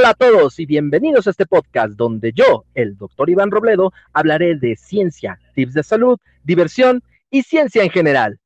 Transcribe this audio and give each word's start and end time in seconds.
Hola 0.00 0.10
a 0.12 0.14
todos 0.14 0.58
y 0.58 0.64
bienvenidos 0.64 1.26
a 1.26 1.30
este 1.30 1.44
podcast 1.44 1.92
donde 1.92 2.32
yo, 2.32 2.64
el 2.74 2.96
doctor 2.96 3.28
Iván 3.28 3.50
Robledo, 3.50 3.92
hablaré 4.14 4.54
de 4.54 4.74
ciencia, 4.74 5.38
tips 5.54 5.74
de 5.74 5.82
salud, 5.82 6.18
diversión 6.42 7.02
y 7.30 7.42
ciencia 7.42 7.82
en 7.82 7.90
general. 7.90 8.40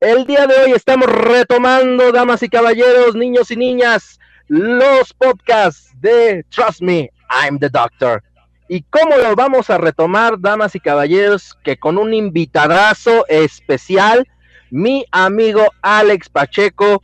El 0.00 0.24
día 0.24 0.46
de 0.46 0.54
hoy 0.54 0.70
estamos 0.72 1.06
retomando, 1.06 2.10
damas 2.10 2.42
y 2.42 2.48
caballeros, 2.48 3.14
niños 3.14 3.50
y 3.50 3.56
niñas, 3.56 4.18
los 4.46 5.12
podcasts 5.12 5.92
de 6.00 6.46
Trust 6.48 6.80
Me, 6.80 7.10
I'm 7.28 7.58
the 7.58 7.68
Doctor. 7.68 8.22
¿Y 8.66 8.80
cómo 8.84 9.14
lo 9.18 9.36
vamos 9.36 9.68
a 9.68 9.76
retomar, 9.76 10.40
damas 10.40 10.74
y 10.74 10.80
caballeros? 10.80 11.54
Que 11.64 11.76
con 11.76 11.98
un 11.98 12.14
invitadazo 12.14 13.26
especial, 13.28 14.26
mi 14.70 15.04
amigo 15.10 15.66
Alex 15.82 16.30
Pacheco, 16.30 17.02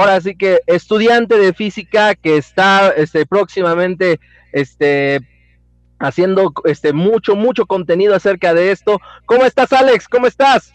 ahora 0.00 0.20
sí 0.20 0.36
que 0.36 0.60
estudiante 0.66 1.36
de 1.36 1.52
física 1.52 2.14
que 2.14 2.36
está 2.36 2.90
este, 2.90 3.26
próximamente 3.26 4.20
este, 4.52 5.20
haciendo 5.98 6.52
este, 6.64 6.92
mucho, 6.92 7.34
mucho 7.34 7.66
contenido 7.66 8.14
acerca 8.14 8.54
de 8.54 8.70
esto. 8.70 9.00
¿Cómo 9.26 9.44
estás, 9.44 9.72
Alex? 9.72 10.08
¿Cómo 10.08 10.26
estás? 10.26 10.72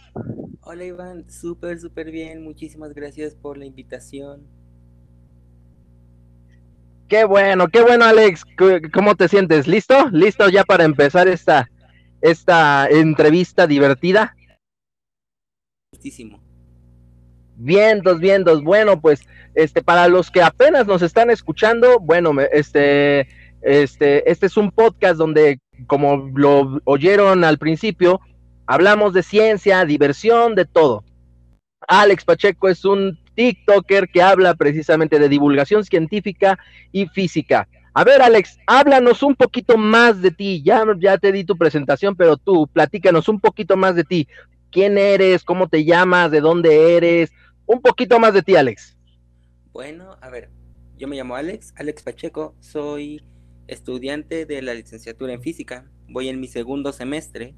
Hola, 0.62 0.84
Iván. 0.84 1.30
Súper, 1.30 1.80
súper 1.80 2.12
bien. 2.12 2.44
Muchísimas 2.44 2.94
gracias 2.94 3.36
por 3.36 3.58
la 3.58 3.66
invitación. 3.66 4.46
Qué 7.08 7.26
bueno, 7.26 7.68
qué 7.68 7.82
bueno, 7.82 8.06
Alex. 8.06 8.44
¿Cómo 8.94 9.16
te 9.16 9.28
sientes? 9.28 9.68
¿Listo? 9.68 10.10
¿Listo 10.10 10.50
ya 10.50 10.64
para 10.64 10.84
empezar 10.84 11.28
esta, 11.28 11.70
esta 12.22 12.88
entrevista 12.90 13.68
divertida? 13.68 14.36
Listísimo. 15.92 16.43
Vientos, 17.56 18.20
vientos. 18.20 18.64
Bueno, 18.64 19.00
pues, 19.00 19.22
este, 19.56 19.82
para 19.82 20.08
los 20.08 20.32
que 20.32 20.42
apenas 20.42 20.88
nos 20.88 21.02
están 21.02 21.30
escuchando, 21.30 22.00
bueno, 22.00 22.32
este, 22.52 23.28
este, 23.62 24.30
este 24.30 24.46
es 24.46 24.58
un 24.58 24.72
podcast 24.72 25.18
donde, 25.18 25.60
como 25.88 26.30
lo 26.36 26.82
oyeron 26.86 27.44
al 27.44 27.58
principio, 27.58 28.20
hablamos 28.66 29.14
de 29.14 29.24
ciencia, 29.24 29.86
diversión, 29.86 30.56
de 30.56 30.66
todo. 30.66 31.04
Alex 31.88 32.24
Pacheco 32.26 32.70
es 32.70 32.86
un 32.86 33.20
TikToker 33.36 34.10
que 34.10 34.22
habla 34.22 34.54
precisamente 34.56 35.20
de 35.20 35.30
divulgación 35.30 35.84
científica 35.84 36.58
y 36.92 37.08
física. 37.08 37.68
A 37.94 38.04
ver, 38.04 38.22
Alex, 38.22 38.58
háblanos 38.66 39.22
un 39.22 39.36
poquito 39.36 39.78
más 39.78 40.22
de 40.22 40.32
ti. 40.32 40.64
Ya, 40.66 40.84
ya 41.00 41.18
te 41.18 41.32
di 41.32 41.44
tu 41.44 41.58
presentación, 41.58 42.16
pero 42.16 42.38
tú, 42.38 42.68
platícanos 42.68 43.30
un 43.30 43.40
poquito 43.40 43.78
más 43.78 43.96
de 43.96 44.04
ti. 44.04 44.28
¿Quién 44.72 44.98
eres? 44.98 45.44
¿Cómo 45.44 45.68
te 45.68 45.86
llamas? 45.86 46.32
¿De 46.32 46.42
dónde 46.42 46.96
eres? 46.98 47.32
Un 47.66 47.82
poquito 47.82 48.20
más 48.20 48.34
de 48.34 48.42
ti, 48.42 48.56
Alex. 48.56 48.98
Bueno, 49.72 50.18
a 50.22 50.30
ver, 50.30 50.50
yo 50.98 51.08
me 51.08 51.16
llamo 51.16 51.36
Alex, 51.36 51.74
Alex 51.76 52.04
Pacheco, 52.04 52.56
soy 52.60 53.24
estudiante 53.68 54.46
de 54.46 54.62
la 54.62 54.74
licenciatura 54.74 55.34
en 55.34 55.42
física, 55.42 55.90
voy 56.08 56.30
en 56.30 56.40
mi 56.40 56.48
segundo 56.48 56.92
semestre 56.92 57.56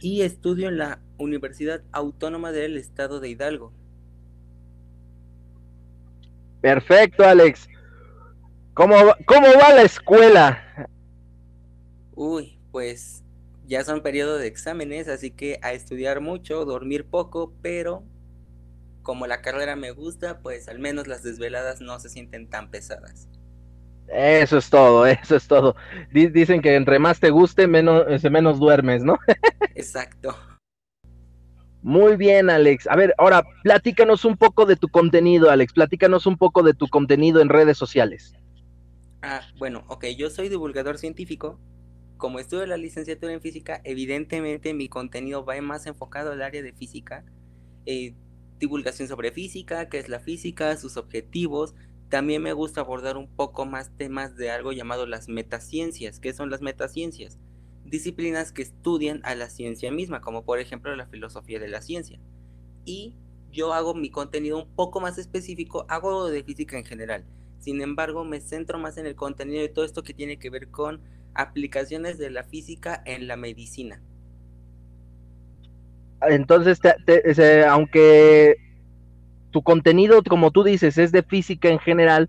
y 0.00 0.22
estudio 0.22 0.68
en 0.68 0.78
la 0.78 1.00
Universidad 1.18 1.82
Autónoma 1.92 2.52
del 2.52 2.76
Estado 2.76 3.20
de 3.20 3.30
Hidalgo. 3.30 3.72
Perfecto, 6.60 7.24
Alex. 7.24 7.68
¿Cómo, 8.74 8.96
cómo 9.26 9.46
va 9.60 9.74
la 9.74 9.82
escuela? 9.82 10.88
Uy, 12.14 12.58
pues 12.72 13.22
ya 13.66 13.84
son 13.84 14.02
periodos 14.02 14.40
de 14.40 14.46
exámenes, 14.46 15.08
así 15.08 15.30
que 15.30 15.58
a 15.62 15.72
estudiar 15.72 16.20
mucho, 16.20 16.64
dormir 16.64 17.06
poco, 17.06 17.54
pero 17.62 18.04
como 19.04 19.28
la 19.28 19.42
carrera 19.42 19.76
me 19.76 19.92
gusta, 19.92 20.40
pues 20.40 20.66
al 20.66 20.80
menos 20.80 21.06
las 21.06 21.22
desveladas 21.22 21.80
no 21.80 22.00
se 22.00 22.08
sienten 22.08 22.48
tan 22.48 22.70
pesadas. 22.70 23.28
Eso 24.08 24.58
es 24.58 24.68
todo, 24.70 25.06
eso 25.22 25.36
es 25.36 25.46
todo. 25.46 25.76
Dicen 26.10 26.60
que 26.60 26.74
entre 26.74 26.98
más 26.98 27.20
te 27.20 27.30
guste, 27.30 27.68
menos, 27.68 28.04
este, 28.08 28.30
menos 28.30 28.58
duermes, 28.58 29.04
¿no? 29.04 29.18
Exacto. 29.76 30.36
Muy 31.82 32.16
bien, 32.16 32.48
Alex. 32.48 32.86
A 32.88 32.96
ver, 32.96 33.14
ahora 33.18 33.44
platícanos 33.62 34.24
un 34.24 34.38
poco 34.38 34.64
de 34.64 34.76
tu 34.76 34.88
contenido, 34.88 35.50
Alex. 35.50 35.74
Platícanos 35.74 36.26
un 36.26 36.38
poco 36.38 36.62
de 36.62 36.72
tu 36.72 36.88
contenido 36.88 37.42
en 37.42 37.50
redes 37.50 37.76
sociales. 37.76 38.34
Ah, 39.20 39.42
bueno, 39.58 39.84
ok, 39.88 40.06
yo 40.16 40.30
soy 40.30 40.48
divulgador 40.48 40.96
científico. 40.96 41.60
Como 42.16 42.38
estudio 42.38 42.64
la 42.64 42.78
licenciatura 42.78 43.34
en 43.34 43.42
física, 43.42 43.82
evidentemente 43.84 44.72
mi 44.72 44.88
contenido 44.88 45.44
va 45.44 45.60
más 45.60 45.84
enfocado 45.84 46.32
al 46.32 46.40
área 46.40 46.62
de 46.62 46.72
física. 46.72 47.22
Eh, 47.84 48.14
divulgación 48.64 49.08
sobre 49.08 49.30
física, 49.30 49.88
qué 49.88 49.98
es 49.98 50.08
la 50.08 50.20
física, 50.20 50.76
sus 50.76 50.96
objetivos, 50.96 51.74
también 52.08 52.42
me 52.42 52.52
gusta 52.52 52.80
abordar 52.80 53.16
un 53.16 53.28
poco 53.28 53.66
más 53.66 53.90
temas 53.96 54.36
de 54.36 54.50
algo 54.50 54.72
llamado 54.72 55.06
las 55.06 55.28
metaciencias. 55.28 56.20
¿Qué 56.20 56.32
son 56.32 56.48
las 56.48 56.62
metaciencias? 56.62 57.38
Disciplinas 57.84 58.52
que 58.52 58.62
estudian 58.62 59.20
a 59.24 59.34
la 59.34 59.50
ciencia 59.50 59.90
misma, 59.92 60.20
como 60.20 60.44
por 60.44 60.58
ejemplo 60.58 60.94
la 60.96 61.06
filosofía 61.06 61.58
de 61.58 61.68
la 61.68 61.82
ciencia. 61.82 62.18
Y 62.84 63.16
yo 63.50 63.74
hago 63.74 63.94
mi 63.94 64.10
contenido 64.10 64.62
un 64.62 64.74
poco 64.74 65.00
más 65.00 65.18
específico, 65.18 65.86
hago 65.88 66.30
de 66.30 66.42
física 66.42 66.78
en 66.78 66.84
general. 66.84 67.24
Sin 67.58 67.80
embargo, 67.80 68.24
me 68.24 68.40
centro 68.40 68.78
más 68.78 68.96
en 68.96 69.06
el 69.06 69.14
contenido 69.14 69.60
de 69.60 69.68
todo 69.68 69.84
esto 69.84 70.02
que 70.02 70.14
tiene 70.14 70.38
que 70.38 70.50
ver 70.50 70.68
con 70.70 71.02
aplicaciones 71.34 72.16
de 72.16 72.30
la 72.30 72.44
física 72.44 73.02
en 73.04 73.26
la 73.26 73.36
medicina. 73.36 74.02
Entonces, 76.22 76.80
aunque 77.68 78.56
tu 79.50 79.62
contenido, 79.62 80.22
como 80.22 80.50
tú 80.50 80.64
dices, 80.64 80.98
es 80.98 81.12
de 81.12 81.22
física 81.22 81.68
en 81.68 81.78
general, 81.78 82.28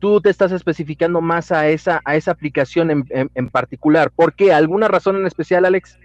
tú 0.00 0.20
te 0.20 0.30
estás 0.30 0.52
especificando 0.52 1.20
más 1.20 1.52
a 1.52 1.68
esa, 1.68 2.02
a 2.04 2.16
esa 2.16 2.32
aplicación 2.32 3.06
en, 3.08 3.48
particular. 3.50 4.10
¿Por 4.10 4.34
qué? 4.34 4.52
¿Alguna 4.52 4.88
razón 4.88 5.16
en 5.16 5.26
especial, 5.26 5.64
Alex? 5.64 5.98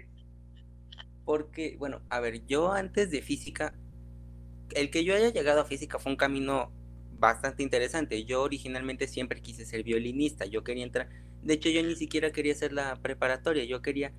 Porque, 1.24 1.76
bueno, 1.78 2.00
a 2.08 2.20
ver, 2.20 2.46
yo 2.46 2.72
antes 2.72 3.10
de 3.10 3.20
física, 3.20 3.74
el 4.74 4.90
que 4.90 5.04
yo 5.04 5.14
haya 5.14 5.30
llegado 5.30 5.60
a 5.60 5.64
física 5.64 5.98
fue 5.98 6.12
un 6.12 6.16
camino 6.16 6.72
bastante 7.18 7.62
interesante. 7.62 8.24
Yo 8.24 8.42
originalmente 8.42 9.08
siempre 9.08 9.42
quise 9.42 9.66
ser 9.66 9.82
violinista, 9.82 10.46
yo 10.46 10.62
quería 10.62 10.84
entrar, 10.84 11.08
de 11.42 11.54
hecho 11.54 11.68
yo 11.68 11.82
ni 11.82 11.96
siquiera 11.96 12.30
quería 12.30 12.52
hacer 12.52 12.72
la 12.72 12.96
preparatoria, 13.02 13.64
yo 13.64 13.82
quería 13.82 14.12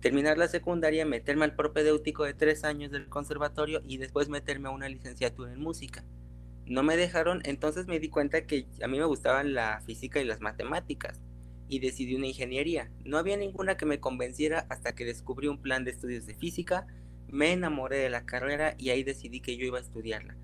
terminar 0.00 0.38
la 0.38 0.48
secundaria, 0.48 1.04
meterme 1.04 1.44
al 1.44 1.56
propedéutico 1.56 2.24
de 2.24 2.34
tres 2.34 2.64
años 2.64 2.90
del 2.90 3.08
conservatorio 3.08 3.82
y 3.84 3.98
después 3.98 4.28
meterme 4.28 4.68
a 4.68 4.72
una 4.72 4.88
licenciatura 4.88 5.52
en 5.52 5.60
música. 5.60 6.04
No 6.66 6.82
me 6.82 6.96
dejaron, 6.96 7.40
entonces 7.44 7.86
me 7.86 7.98
di 7.98 8.08
cuenta 8.08 8.46
que 8.46 8.66
a 8.82 8.88
mí 8.88 8.98
me 8.98 9.04
gustaban 9.06 9.54
la 9.54 9.80
física 9.86 10.20
y 10.20 10.24
las 10.24 10.40
matemáticas 10.40 11.20
y 11.68 11.80
decidí 11.80 12.14
una 12.14 12.26
ingeniería. 12.26 12.90
No 13.04 13.18
había 13.18 13.36
ninguna 13.36 13.76
que 13.76 13.86
me 13.86 14.00
convenciera 14.00 14.66
hasta 14.68 14.94
que 14.94 15.04
descubrí 15.04 15.48
un 15.48 15.60
plan 15.60 15.84
de 15.84 15.90
estudios 15.90 16.26
de 16.26 16.34
física, 16.34 16.86
me 17.26 17.52
enamoré 17.52 17.98
de 17.98 18.10
la 18.10 18.24
carrera 18.24 18.74
y 18.78 18.90
ahí 18.90 19.02
decidí 19.02 19.40
que 19.40 19.56
yo 19.56 19.66
iba 19.66 19.78
a 19.78 19.82
estudiarla. 19.82 20.36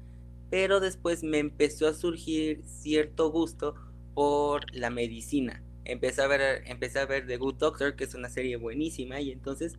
Pero 0.51 0.81
después 0.81 1.23
me 1.23 1.39
empezó 1.39 1.89
a 1.89 1.95
surgir 1.95 2.63
cierto 2.65 3.31
gusto 3.31 3.75
por 4.15 4.75
la 4.75 4.91
medicina 4.91 5.63
empecé 5.85 6.23
a 6.23 6.27
ver, 6.27 6.63
empecé 6.67 6.99
a 6.99 7.07
ver 7.07 7.27
The 7.27 7.37
Good 7.37 7.57
Doctor, 7.57 7.97
que 7.97 8.05
es 8.05 8.15
una 8.15 8.29
serie 8.29 8.57
buenísima, 8.57 9.21
y 9.21 9.31
entonces 9.31 9.79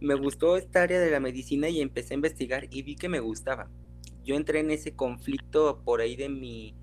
me 0.00 0.14
gustó 0.14 0.56
esta 0.56 0.82
área 0.82 1.00
de 1.00 1.10
la 1.10 1.20
medicina 1.20 1.68
y 1.68 1.80
empecé 1.80 2.14
a 2.14 2.16
investigar 2.16 2.66
y 2.70 2.82
vi 2.82 2.96
que 2.96 3.08
me 3.08 3.20
gustaba. 3.20 3.70
Yo 4.24 4.34
entré 4.34 4.60
en 4.60 4.70
ese 4.70 4.92
conflicto 4.92 5.82
por 5.84 6.00
ahí 6.00 6.16
de 6.16 6.28
mi 6.28 6.74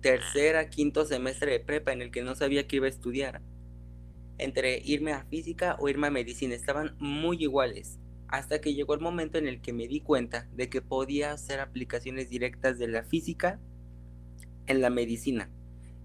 tercera, 0.00 0.68
quinto 0.68 1.04
semestre 1.04 1.52
de 1.52 1.60
prepa 1.60 1.92
en 1.92 2.02
el 2.02 2.10
que 2.10 2.22
no 2.22 2.34
sabía 2.34 2.66
qué 2.66 2.76
iba 2.76 2.86
a 2.86 2.90
estudiar. 2.90 3.42
Entre 4.38 4.78
irme 4.84 5.12
a 5.12 5.24
física 5.24 5.76
o 5.80 5.88
irme 5.88 6.08
a 6.08 6.10
medicina, 6.10 6.54
estaban 6.54 6.96
muy 6.98 7.42
iguales. 7.42 7.98
Hasta 8.28 8.60
que 8.60 8.74
llegó 8.74 8.94
el 8.94 9.00
momento 9.00 9.38
en 9.38 9.46
el 9.46 9.60
que 9.60 9.72
me 9.72 9.86
di 9.86 10.00
cuenta 10.00 10.48
de 10.52 10.68
que 10.68 10.82
podía 10.82 11.32
hacer 11.32 11.60
aplicaciones 11.60 12.28
directas 12.28 12.78
de 12.78 12.88
la 12.88 13.04
física 13.04 13.60
en 14.66 14.80
la 14.80 14.90
medicina 14.90 15.48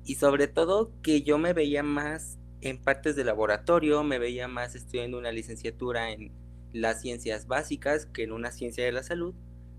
y 0.06 0.15
sobre 0.15 0.48
todo 0.48 0.92
que 1.01 1.21
yo 1.21 1.38
me 1.38 1.53
veía 1.53 1.83
más 1.83 2.38
en 2.62 2.77
partes 2.77 3.15
de 3.15 3.24
laboratorio, 3.24 4.03
me 4.03 4.19
veía 4.19 4.48
más 4.48 4.75
estudiando 4.75 5.18
una 5.18 5.31
licenciatura 5.31 6.12
en 6.12 6.31
las 6.74 7.01
ciencias 7.01 7.48
básicas 7.48 8.06
que 8.06 8.24
en 8.24 8.31
una 8.31 8.51
ciencia 8.51 8.86
de 8.86 8.92
la 8.92 9.03
salud. 9.03 9.33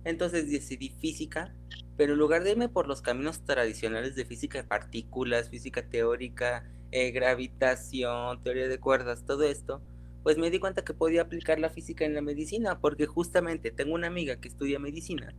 Entonces 0.05 0.51
decidí 0.51 0.91
física, 0.91 1.55
pero 1.97 2.15
en 2.15 2.19
lugar 2.19 2.43
de 2.43 2.53
irme 2.53 2.69
por 2.69 2.89
los 2.89 3.03
caminos 3.03 3.45
tradicionales 3.45 4.17
de 4.17 4.25
física 4.25 4.59
de 4.59 4.69
partículas, 4.69 5.49
física 5.49 5.89
teórica, 5.89 6.69
eh, 6.91 7.11
gravitación, 7.13 8.43
teoría 8.43 8.69
de 8.69 8.81
cuerdas, 8.81 9.25
todo 9.25 9.45
esto, 9.45 9.81
pues 10.23 10.39
me 10.39 10.51
di 10.51 10.59
cuenta 10.59 10.85
que 10.85 10.95
podía 10.95 11.23
aplicar 11.23 11.59
la 11.59 11.71
física 11.71 12.05
en 12.05 12.15
la 12.15 12.21
medicina, 12.21 12.81
porque 12.81 13.07
justamente 13.07 13.71
tengo 13.71 13.95
una 13.95 14.09
amiga 14.09 14.37
que 14.37 14.49
estudia 14.49 14.79
medicina, 14.79 15.35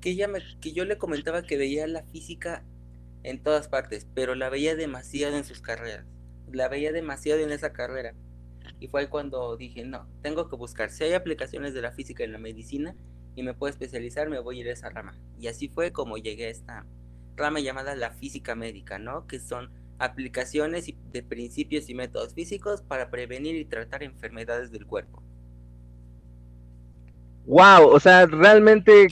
que, 0.00 0.10
ella 0.10 0.28
que 0.60 0.72
yo 0.72 0.84
le 0.84 0.98
comentaba 0.98 1.42
que 1.42 1.56
veía 1.56 1.86
la 1.86 2.02
física 2.04 2.64
en 3.22 3.42
todas 3.42 3.68
partes, 3.68 4.06
pero 4.14 4.34
la 4.34 4.48
veía 4.48 4.76
demasiado 4.76 5.36
en 5.36 5.44
sus 5.44 5.60
carreras. 5.60 6.06
La 6.52 6.68
veía 6.68 6.92
demasiado 6.92 7.40
en 7.40 7.52
esa 7.52 7.72
carrera. 7.72 8.14
Y 8.80 8.88
fue 8.88 9.02
ahí 9.02 9.06
cuando 9.08 9.56
dije, 9.56 9.84
no, 9.84 10.08
tengo 10.22 10.48
que 10.48 10.56
buscar. 10.56 10.90
Si 10.90 11.04
hay 11.04 11.14
aplicaciones 11.14 11.74
de 11.74 11.82
la 11.82 11.92
física 11.92 12.24
en 12.24 12.32
la 12.32 12.38
medicina 12.38 12.94
y 13.34 13.42
me 13.42 13.54
puedo 13.54 13.70
especializar, 13.70 14.28
me 14.28 14.38
voy 14.38 14.58
a 14.58 14.60
ir 14.62 14.68
a 14.68 14.72
esa 14.72 14.90
rama. 14.90 15.18
Y 15.38 15.48
así 15.48 15.68
fue 15.68 15.92
como 15.92 16.16
llegué 16.16 16.46
a 16.46 16.50
esta 16.50 16.86
rama 17.36 17.60
llamada 17.60 17.94
la 17.96 18.10
física 18.10 18.54
médica, 18.54 18.98
¿no? 18.98 19.26
Que 19.26 19.38
son 19.38 19.70
aplicaciones 19.98 20.92
de 21.12 21.22
principios 21.22 21.88
y 21.88 21.94
métodos 21.94 22.34
físicos 22.34 22.82
para 22.82 23.10
prevenir 23.10 23.56
y 23.56 23.64
tratar 23.64 24.02
enfermedades 24.02 24.70
del 24.70 24.86
cuerpo. 24.86 25.22
Wow, 27.46 27.88
o 27.88 27.98
sea, 27.98 28.26
realmente, 28.26 29.08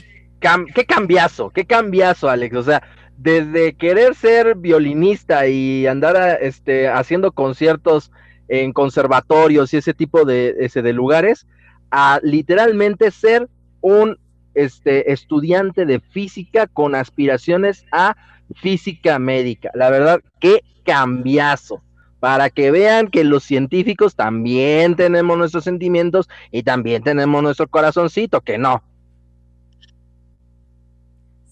qué 0.74 0.84
cambiazo, 0.84 1.50
qué 1.50 1.64
cambiazo, 1.64 2.28
Alex. 2.28 2.54
O 2.56 2.62
sea, 2.62 2.82
desde 3.18 3.74
querer 3.74 4.14
ser 4.14 4.56
violinista 4.56 5.46
y 5.46 5.86
andar 5.86 6.38
este, 6.40 6.88
haciendo 6.88 7.32
conciertos 7.32 8.12
en 8.48 8.72
conservatorios 8.72 9.72
y 9.72 9.78
ese 9.78 9.94
tipo 9.94 10.24
de, 10.24 10.54
ese, 10.60 10.82
de 10.82 10.92
lugares, 10.92 11.46
a 11.90 12.20
literalmente 12.22 13.10
ser 13.10 13.48
un 13.80 14.18
este, 14.54 15.12
estudiante 15.12 15.86
de 15.86 16.00
física 16.00 16.66
con 16.66 16.94
aspiraciones 16.94 17.84
a 17.92 18.16
física 18.54 19.18
médica. 19.18 19.70
La 19.74 19.90
verdad, 19.90 20.20
qué 20.40 20.60
cambiazo. 20.84 21.82
Para 22.20 22.48
que 22.48 22.70
vean 22.70 23.08
que 23.08 23.24
los 23.24 23.44
científicos 23.44 24.16
también 24.16 24.96
tenemos 24.96 25.36
nuestros 25.36 25.64
sentimientos 25.64 26.28
y 26.50 26.62
también 26.62 27.02
tenemos 27.02 27.42
nuestro 27.42 27.68
corazoncito, 27.68 28.40
que 28.40 28.56
no. 28.56 28.82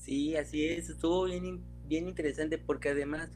Sí, 0.05 0.37
así 0.37 0.67
es, 0.67 0.91
estuvo 0.91 1.25
bien, 1.25 1.65
bien 1.87 2.06
interesante 2.09 2.59
porque 2.59 2.91
además 2.91 3.31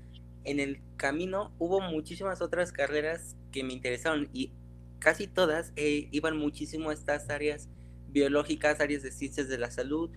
en 0.45 0.61
el 0.61 0.83
camino 0.99 1.55
hubo 1.59 1.81
muchísimas 1.81 2.43
otras 2.43 2.73
carreras 2.73 3.37
que 3.53 3.65
me 3.65 3.73
interesaron 3.73 4.29
y 4.35 4.53
casi 4.99 5.27
todas 5.29 5.73
eh, 5.77 6.09
iban 6.11 6.37
muchísimo 6.37 6.91
a 6.91 6.93
estas 6.93 7.31
áreas 7.31 7.71
biológicas, 8.09 8.81
áreas 8.81 9.03
de 9.03 9.13
ciencias 9.13 9.49
de 9.49 9.57
la 9.57 9.71
salud. 9.71 10.11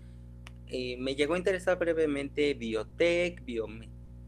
Eh, 0.68 0.98
me 0.98 1.15
llegó 1.15 1.36
a 1.36 1.38
interesar 1.38 1.80
brevemente 1.80 2.53
biotech, 2.53 3.42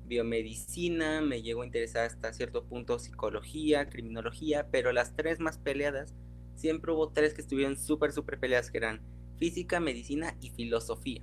biomedicina, 0.05 1.19
me 1.19 1.41
llegó 1.41 1.63
a 1.63 1.65
interesar 1.65 2.05
hasta 2.05 2.31
cierto 2.31 2.63
punto 2.63 2.99
psicología, 2.99 3.89
criminología, 3.89 4.69
pero 4.71 4.93
las 4.93 5.13
tres 5.13 5.41
más 5.41 5.57
peleadas, 5.57 6.15
siempre 6.55 6.93
hubo 6.93 7.11
tres 7.11 7.33
que 7.33 7.41
estuvieron 7.41 7.77
súper, 7.77 8.13
súper 8.13 8.39
peleadas, 8.39 8.71
que 8.71 8.77
eran 8.77 9.01
física, 9.37 9.81
medicina 9.81 10.37
y 10.39 10.51
filosofía. 10.51 11.21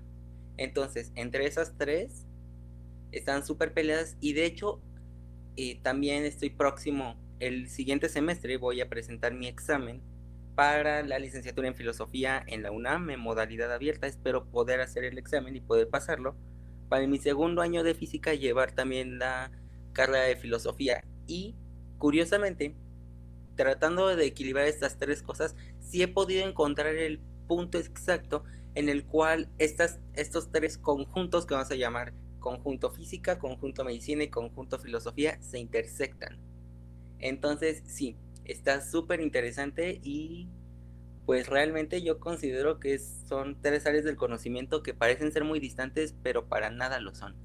Entonces, 0.60 1.10
entre 1.14 1.46
esas 1.46 1.74
tres, 1.78 2.26
están 3.12 3.46
súper 3.46 3.72
peleadas 3.72 4.18
y 4.20 4.34
de 4.34 4.44
hecho, 4.44 4.82
eh, 5.56 5.80
también 5.82 6.24
estoy 6.24 6.50
próximo, 6.50 7.16
el 7.38 7.70
siguiente 7.70 8.10
semestre 8.10 8.58
voy 8.58 8.82
a 8.82 8.88
presentar 8.90 9.32
mi 9.32 9.48
examen 9.48 10.02
para 10.54 11.02
la 11.02 11.18
licenciatura 11.18 11.66
en 11.66 11.74
filosofía 11.74 12.44
en 12.46 12.62
la 12.62 12.72
UNAM 12.72 13.08
en 13.08 13.20
modalidad 13.20 13.72
abierta. 13.72 14.06
Espero 14.06 14.50
poder 14.50 14.82
hacer 14.82 15.04
el 15.04 15.16
examen 15.16 15.56
y 15.56 15.62
poder 15.62 15.88
pasarlo. 15.88 16.36
Para 16.90 17.06
mi 17.06 17.16
segundo 17.16 17.62
año 17.62 17.82
de 17.82 17.94
física 17.94 18.34
llevar 18.34 18.72
también 18.72 19.18
la 19.18 19.50
carrera 19.94 20.24
de 20.24 20.36
filosofía. 20.36 21.02
Y 21.26 21.56
curiosamente, 21.96 22.76
tratando 23.56 24.14
de 24.14 24.26
equilibrar 24.26 24.66
estas 24.66 24.98
tres 24.98 25.22
cosas, 25.22 25.56
sí 25.80 26.02
he 26.02 26.08
podido 26.08 26.46
encontrar 26.46 26.94
el 26.96 27.18
punto 27.48 27.78
exacto 27.78 28.44
en 28.80 28.88
el 28.88 29.04
cual 29.04 29.48
estas, 29.58 30.00
estos 30.14 30.50
tres 30.50 30.78
conjuntos 30.78 31.44
que 31.46 31.54
vamos 31.54 31.70
a 31.70 31.76
llamar 31.76 32.14
conjunto 32.38 32.90
física, 32.90 33.38
conjunto 33.38 33.84
medicina 33.84 34.24
y 34.24 34.28
conjunto 34.28 34.78
filosofía 34.78 35.40
se 35.42 35.58
intersectan. 35.58 36.38
Entonces, 37.18 37.82
sí, 37.84 38.16
está 38.46 38.80
súper 38.80 39.20
interesante 39.20 40.00
y 40.02 40.48
pues 41.26 41.46
realmente 41.46 42.02
yo 42.02 42.18
considero 42.18 42.80
que 42.80 42.98
son 42.98 43.60
tres 43.60 43.86
áreas 43.86 44.04
del 44.04 44.16
conocimiento 44.16 44.82
que 44.82 44.94
parecen 44.94 45.30
ser 45.30 45.44
muy 45.44 45.60
distantes, 45.60 46.16
pero 46.22 46.46
para 46.46 46.70
nada 46.70 47.00
lo 47.00 47.14
son. 47.14 47.36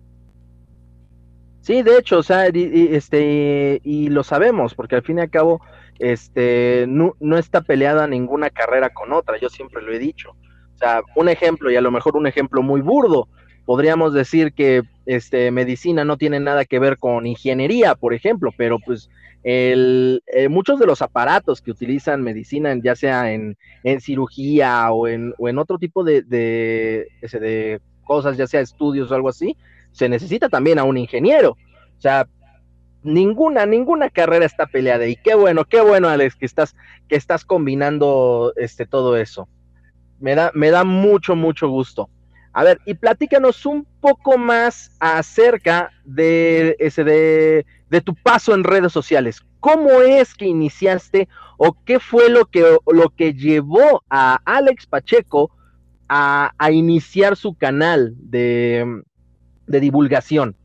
Sí, 1.59 1.83
de 1.83 1.97
hecho, 1.97 2.19
o 2.19 2.23
sea, 2.23 2.47
y, 2.47 2.95
este, 2.95 3.81
y 3.83 4.07
lo 4.07 4.23
sabemos, 4.23 4.73
porque 4.73 4.95
al 4.95 5.03
fin 5.03 5.17
y 5.17 5.21
al 5.21 5.29
cabo, 5.29 5.59
este, 5.99 6.85
no, 6.87 7.17
no 7.19 7.37
está 7.37 7.61
peleada 7.61 8.07
ninguna 8.07 8.49
carrera 8.49 8.93
con 8.93 9.11
otra, 9.11 9.37
yo 9.37 9.49
siempre 9.49 9.81
lo 9.81 9.91
he 9.91 9.99
dicho. 9.99 10.35
O 10.75 10.77
sea, 10.77 11.01
un 11.15 11.29
ejemplo, 11.29 11.71
y 11.71 11.75
a 11.75 11.81
lo 11.81 11.91
mejor 11.91 12.17
un 12.17 12.27
ejemplo 12.27 12.61
muy 12.61 12.81
burdo, 12.81 13.27
podríamos 13.65 14.13
decir 14.13 14.53
que 14.53 14.83
este, 15.05 15.51
medicina 15.51 16.05
no 16.05 16.17
tiene 16.17 16.39
nada 16.39 16.65
que 16.65 16.79
ver 16.79 16.97
con 16.97 17.25
ingeniería, 17.25 17.95
por 17.95 18.13
ejemplo, 18.13 18.51
pero 18.55 18.77
pues 18.79 19.09
el, 19.43 20.23
eh, 20.27 20.49
muchos 20.49 20.79
de 20.79 20.87
los 20.87 21.01
aparatos 21.01 21.61
que 21.61 21.71
utilizan 21.71 22.23
medicina, 22.23 22.75
ya 22.81 22.95
sea 22.95 23.31
en, 23.31 23.55
cirugía 23.99 24.91
o 24.91 25.07
en, 25.07 25.33
o 25.37 25.47
en, 25.47 25.59
otro 25.59 25.77
tipo 25.77 26.03
de, 26.03 26.23
de, 26.23 27.07
de, 27.21 27.79
cosas, 28.03 28.37
ya 28.37 28.47
sea 28.47 28.61
estudios 28.61 29.11
o 29.11 29.15
algo 29.15 29.29
así, 29.29 29.55
se 29.91 30.09
necesita 30.09 30.49
también 30.49 30.79
a 30.79 30.83
un 30.83 30.97
ingeniero. 30.97 31.51
O 31.51 32.01
sea, 32.01 32.27
ninguna, 33.03 33.65
ninguna 33.65 34.09
carrera 34.09 34.45
está 34.45 34.65
peleada. 34.65 35.05
Y 35.05 35.15
qué 35.15 35.35
bueno, 35.35 35.63
qué 35.65 35.79
bueno, 35.79 36.09
Alex, 36.09 36.35
que 36.35 36.45
estás, 36.45 36.75
que 37.07 37.15
estás 37.15 37.45
combinando 37.45 38.51
este, 38.55 38.85
todo 38.85 39.15
eso. 39.15 39.47
Me 40.19 40.35
da, 40.35 40.51
me 40.53 40.71
da 40.71 40.83
mucho, 40.83 41.35
mucho 41.35 41.67
gusto. 41.69 42.09
A 42.55 42.63
ver, 42.63 42.79
y 42.85 42.93
platícanos 42.93 43.65
un 43.65 43.85
poco 43.99 44.37
más 44.37 44.89
acerca 45.01 45.91
de 46.05 46.77
ese 46.79 47.03
de, 47.03 47.65
tu 48.01 48.15
paso 48.15 48.53
en 48.53 48.63
redes 48.63 48.93
sociales. 48.93 49.45
¿Cómo 49.59 49.89
es 50.01 50.33
que 50.33 50.45
iniciaste 50.45 51.27
o 51.57 51.75
qué 51.83 51.99
fue 51.99 52.29
lo 52.29 52.45
que, 52.45 52.77
lo 52.87 53.09
que 53.09 53.33
llevó 53.33 54.05
a 54.09 54.39
Alex 54.45 54.85
Pacheco 54.85 55.51
a, 56.07 56.53
iniciar 56.71 57.35
su 57.35 57.55
canal 57.55 58.13
de, 58.17 59.03
divulgación? 59.67 60.55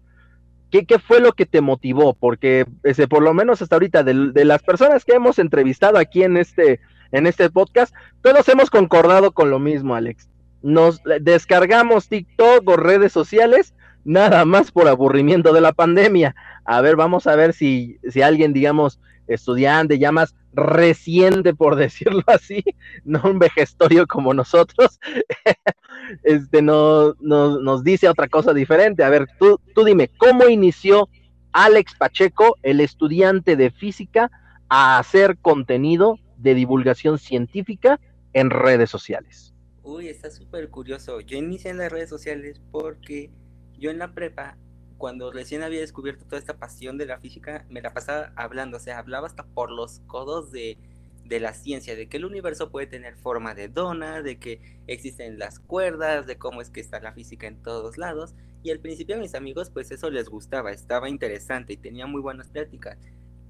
¿Qué, 0.71 0.87
¿Qué, 0.87 1.01
fue 1.01 1.19
lo 1.19 1.33
que 1.33 1.45
te 1.45 1.61
motivó? 1.61 2.15
Porque 2.15 2.67
ese, 2.85 3.09
por 3.09 3.25
lo 3.25 3.35
menos 3.35 3.63
hasta 3.63 3.75
ahorita, 3.75 4.05
de, 4.05 4.31
de, 4.31 4.45
las 4.45 4.63
personas 4.63 5.05
que 5.05 5.15
hemos 5.15 5.41
entrevistado 5.41 5.99
aquí 5.99 6.23
en 6.23 6.37
este, 6.37 6.79
en 7.13 7.27
este 7.27 7.51
podcast, 7.51 7.95
todos 8.23 8.49
hemos 8.49 8.71
concordado 8.71 9.33
con 9.33 9.51
lo 9.51 9.59
mismo, 9.59 9.95
Alex 9.95 10.31
nos 10.63 11.01
descargamos 11.21 12.09
TikTok 12.09 12.69
o 12.69 12.77
redes 12.77 13.13
sociales 13.13 13.75
nada 14.05 14.45
más 14.45 14.71
por 14.71 14.89
aburrimiento 14.89 15.53
de 15.53 15.61
la 15.61 15.73
pandemia. 15.73 16.35
A 16.65 16.81
ver, 16.81 16.97
vamos 16.97 17.27
a 17.27 17.37
ver 17.37 17.53
si, 17.53 17.99
si 18.09 18.23
alguien, 18.23 18.53
digamos, 18.53 19.01
estudiante, 19.27 19.99
ya 19.99 20.11
más 20.13 20.35
reciente, 20.53 21.55
por 21.55 21.77
decirlo 21.77 22.23
así, 22.27 22.65
no 23.05 23.21
un 23.25 23.39
vejestorio 23.39 24.07
como 24.07 24.35
nosotros, 24.35 24.99
este, 26.25 26.63
no, 26.63 27.15
nos 27.21 27.85
dice 27.85 28.09
otra 28.09 28.29
cosa 28.29 28.53
diferente. 28.55 29.05
A 29.05 29.11
ver, 29.11 29.29
tú, 29.39 29.61
tú 29.75 29.85
dime, 29.85 30.11
¿cómo 30.19 30.49
inició 30.49 31.09
Alex 31.53 31.95
Pacheco, 31.97 32.57
el 32.63 32.81
estudiante 32.81 33.57
de 33.57 33.71
física, 33.71 34.31
a 34.69 34.99
hacer 34.99 35.37
contenido 35.39 36.19
de 36.41 36.55
divulgación 36.55 37.19
científica 37.19 38.01
en 38.33 38.51
redes 38.51 38.91
sociales? 38.91 39.55
Uy, 39.83 40.09
está 40.09 40.31
súper 40.31 40.69
curioso. 40.71 41.21
Yo 41.21 41.39
inicié 41.39 41.71
en 41.71 41.79
las 41.79 41.91
redes 41.91 42.09
sociales 42.09 42.61
porque 42.71 43.31
yo 43.79 43.91
en 43.91 43.99
la 43.99 44.15
prepa, 44.15 44.59
cuando 44.99 45.33
recién 45.33 45.63
había 45.63 45.81
descubierto 45.81 46.25
toda 46.27 46.39
esta 46.39 46.59
pasión 46.59 46.99
de 46.99 47.07
la 47.07 47.19
física, 47.19 47.65
me 47.71 47.81
la 47.81 47.93
pasaba 47.93 48.33
hablando, 48.37 48.77
o 48.77 48.81
sea, 48.81 48.99
hablaba 48.99 49.27
hasta 49.27 49.45
por 49.45 49.71
los 49.71 50.01
codos 50.07 50.53
de, 50.53 50.79
de 51.25 51.41
la 51.41 51.55
ciencia, 51.55 51.97
de 51.97 52.09
que 52.09 52.19
el 52.19 52.25
universo 52.25 52.71
puede 52.71 52.87
tener 52.87 53.17
forma 53.17 53.55
de 53.55 53.69
dona, 53.69 54.21
de 54.21 54.39
que 54.39 54.81
existen 54.87 55.39
las 55.39 55.59
cuerdas, 55.59 56.27
de 56.27 56.37
cómo 56.37 56.61
es 56.61 56.71
que 56.71 56.81
está 56.81 57.01
la 57.01 57.13
física 57.13 57.47
en 57.47 57.63
todos 57.63 57.97
lados. 57.97 58.35
Y 58.63 58.71
al 58.71 58.81
principio 58.81 59.17
a 59.17 59.19
mis 59.19 59.35
amigos 59.35 59.71
pues 59.71 59.91
eso 59.91 60.11
les 60.11 60.29
gustaba, 60.29 60.73
estaba 60.73 61.09
interesante 61.09 61.73
y 61.73 61.77
tenía 61.79 62.07
muy 62.07 62.21
buenas 62.21 62.51
pláticas. 62.51 62.99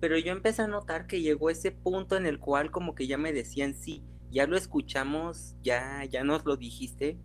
Pero 0.01 0.19
yo 0.19 0.33
empecé 0.33 0.63
a 0.63 0.67
notar 0.67 1.07
que 1.07 1.21
llegó 1.21 1.51
ese 1.51 1.71
punto 1.71 2.17
en 2.17 2.27
el 2.27 2.39
cual 2.39 2.71
como 2.71 2.95
que 2.95 3.07
ya 3.07 3.19
me 3.19 3.33
decían 3.33 3.75
sí, 3.75 4.03
ya 4.31 4.47
lo 4.47 4.57
escuchamos, 4.57 5.55
ya, 5.63 6.05
ya 6.05 6.25
nos 6.25 6.45
lo 6.45 6.57
dijiste, 6.57 7.19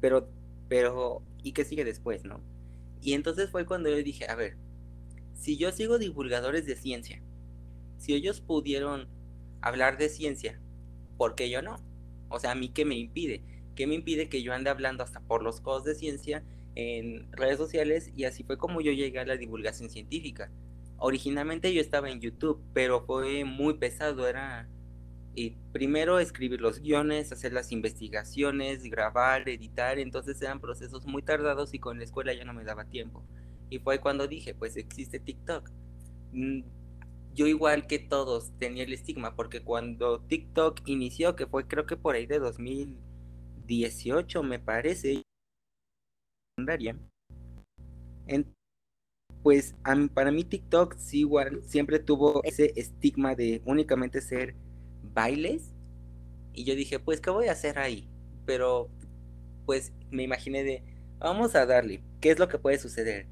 pero, 0.00 0.28
pero, 0.68 1.22
¿y 1.42 1.52
qué 1.52 1.64
sigue 1.64 1.84
después, 1.84 2.24
no? 2.24 2.40
Y 3.00 3.14
entonces 3.14 3.50
fue 3.50 3.66
cuando 3.66 3.88
yo 3.88 3.96
dije, 3.96 4.26
a 4.28 4.34
ver, 4.34 4.56
si 5.34 5.56
yo 5.56 5.72
sigo 5.72 5.98
divulgadores 5.98 6.66
de 6.66 6.76
ciencia, 6.76 7.22
si 7.98 8.14
ellos 8.14 8.40
pudieron 8.40 9.08
hablar 9.60 9.98
de 9.98 10.08
ciencia, 10.08 10.60
¿por 11.16 11.34
qué 11.34 11.50
yo 11.50 11.62
no? 11.62 11.76
O 12.28 12.38
sea, 12.38 12.52
¿a 12.52 12.54
mí 12.54 12.68
qué 12.68 12.84
me 12.84 12.96
impide? 12.96 13.42
¿Qué 13.74 13.86
me 13.86 13.94
impide 13.94 14.28
que 14.28 14.42
yo 14.42 14.52
ande 14.52 14.70
hablando 14.70 15.02
hasta 15.02 15.20
por 15.20 15.42
los 15.42 15.60
codos 15.60 15.84
de 15.84 15.94
ciencia 15.94 16.44
en 16.74 17.30
redes 17.32 17.58
sociales? 17.58 18.10
Y 18.16 18.24
así 18.24 18.42
fue 18.42 18.58
como 18.58 18.80
yo 18.80 18.92
llegué 18.92 19.18
a 19.18 19.26
la 19.26 19.36
divulgación 19.36 19.90
científica. 19.90 20.50
Originalmente 20.98 21.72
yo 21.74 21.80
estaba 21.80 22.10
en 22.10 22.20
YouTube, 22.20 22.62
pero 22.72 23.04
fue 23.04 23.44
muy 23.44 23.74
pesado, 23.74 24.26
era 24.26 24.68
y 25.36 25.50
primero 25.70 26.18
escribir 26.18 26.62
los 26.62 26.80
guiones, 26.80 27.30
hacer 27.30 27.52
las 27.52 27.70
investigaciones, 27.70 28.82
grabar, 28.84 29.46
editar, 29.50 29.98
entonces 29.98 30.40
eran 30.40 30.60
procesos 30.60 31.04
muy 31.04 31.22
tardados 31.22 31.74
y 31.74 31.78
con 31.78 31.98
la 31.98 32.04
escuela 32.04 32.32
ya 32.32 32.46
no 32.46 32.54
me 32.54 32.64
daba 32.64 32.86
tiempo. 32.86 33.22
Y 33.68 33.78
fue 33.78 34.00
cuando 34.00 34.26
dije, 34.26 34.54
pues 34.54 34.78
existe 34.78 35.20
TikTok. 35.20 35.70
Mm, 36.32 36.62
yo 37.34 37.46
igual 37.46 37.86
que 37.86 37.98
todos 37.98 38.56
tenía 38.58 38.84
el 38.84 38.94
estigma, 38.94 39.36
porque 39.36 39.62
cuando 39.62 40.20
TikTok 40.20 40.80
inició, 40.86 41.36
que 41.36 41.46
fue 41.46 41.68
creo 41.68 41.84
que 41.84 41.98
por 41.98 42.14
ahí 42.14 42.24
de 42.24 42.38
2018 42.38 44.42
me 44.42 44.58
parece, 44.58 45.22
pues 49.46 49.76
para 50.12 50.32
mí 50.32 50.42
TikTok 50.42 50.96
sí 50.98 51.20
igual 51.20 51.62
siempre 51.64 52.00
tuvo 52.00 52.42
ese 52.42 52.72
estigma 52.74 53.36
de 53.36 53.62
únicamente 53.64 54.20
ser 54.20 54.56
bailes. 55.14 55.72
Y 56.52 56.64
yo 56.64 56.74
dije, 56.74 56.98
pues, 56.98 57.20
¿qué 57.20 57.30
voy 57.30 57.46
a 57.46 57.52
hacer 57.52 57.78
ahí? 57.78 58.08
Pero, 58.44 58.88
pues, 59.64 59.92
me 60.10 60.24
imaginé 60.24 60.64
de, 60.64 60.82
vamos 61.20 61.54
a 61.54 61.64
darle, 61.64 62.02
¿qué 62.20 62.32
es 62.32 62.40
lo 62.40 62.48
que 62.48 62.58
puede 62.58 62.80
suceder? 62.80 63.28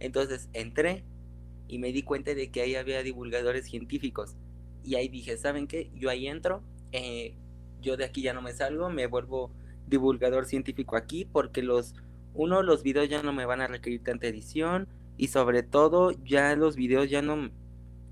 Entonces 0.00 0.48
entré 0.54 1.04
y 1.68 1.78
me 1.78 1.92
di 1.92 2.02
cuenta 2.02 2.34
de 2.34 2.50
que 2.50 2.62
ahí 2.62 2.74
había 2.74 3.04
divulgadores 3.04 3.64
científicos. 3.66 4.34
Y 4.82 4.96
ahí 4.96 5.06
dije, 5.06 5.36
¿saben 5.36 5.68
qué? 5.68 5.88
Yo 5.94 6.10
ahí 6.10 6.26
entro, 6.26 6.64
eh, 6.90 7.36
yo 7.80 7.96
de 7.96 8.06
aquí 8.06 8.22
ya 8.22 8.32
no 8.32 8.42
me 8.42 8.54
salgo, 8.54 8.90
me 8.90 9.06
vuelvo 9.06 9.52
divulgador 9.86 10.46
científico 10.46 10.96
aquí 10.96 11.26
porque 11.26 11.62
los, 11.62 11.94
uno, 12.34 12.64
los 12.64 12.82
videos 12.82 13.08
ya 13.08 13.22
no 13.22 13.32
me 13.32 13.46
van 13.46 13.60
a 13.60 13.68
requerir 13.68 14.02
tanta 14.02 14.26
edición 14.26 14.88
y 15.18 15.28
sobre 15.28 15.62
todo 15.62 16.12
ya 16.24 16.56
los 16.56 16.76
videos 16.76 17.10
ya 17.10 17.20
no, 17.20 17.50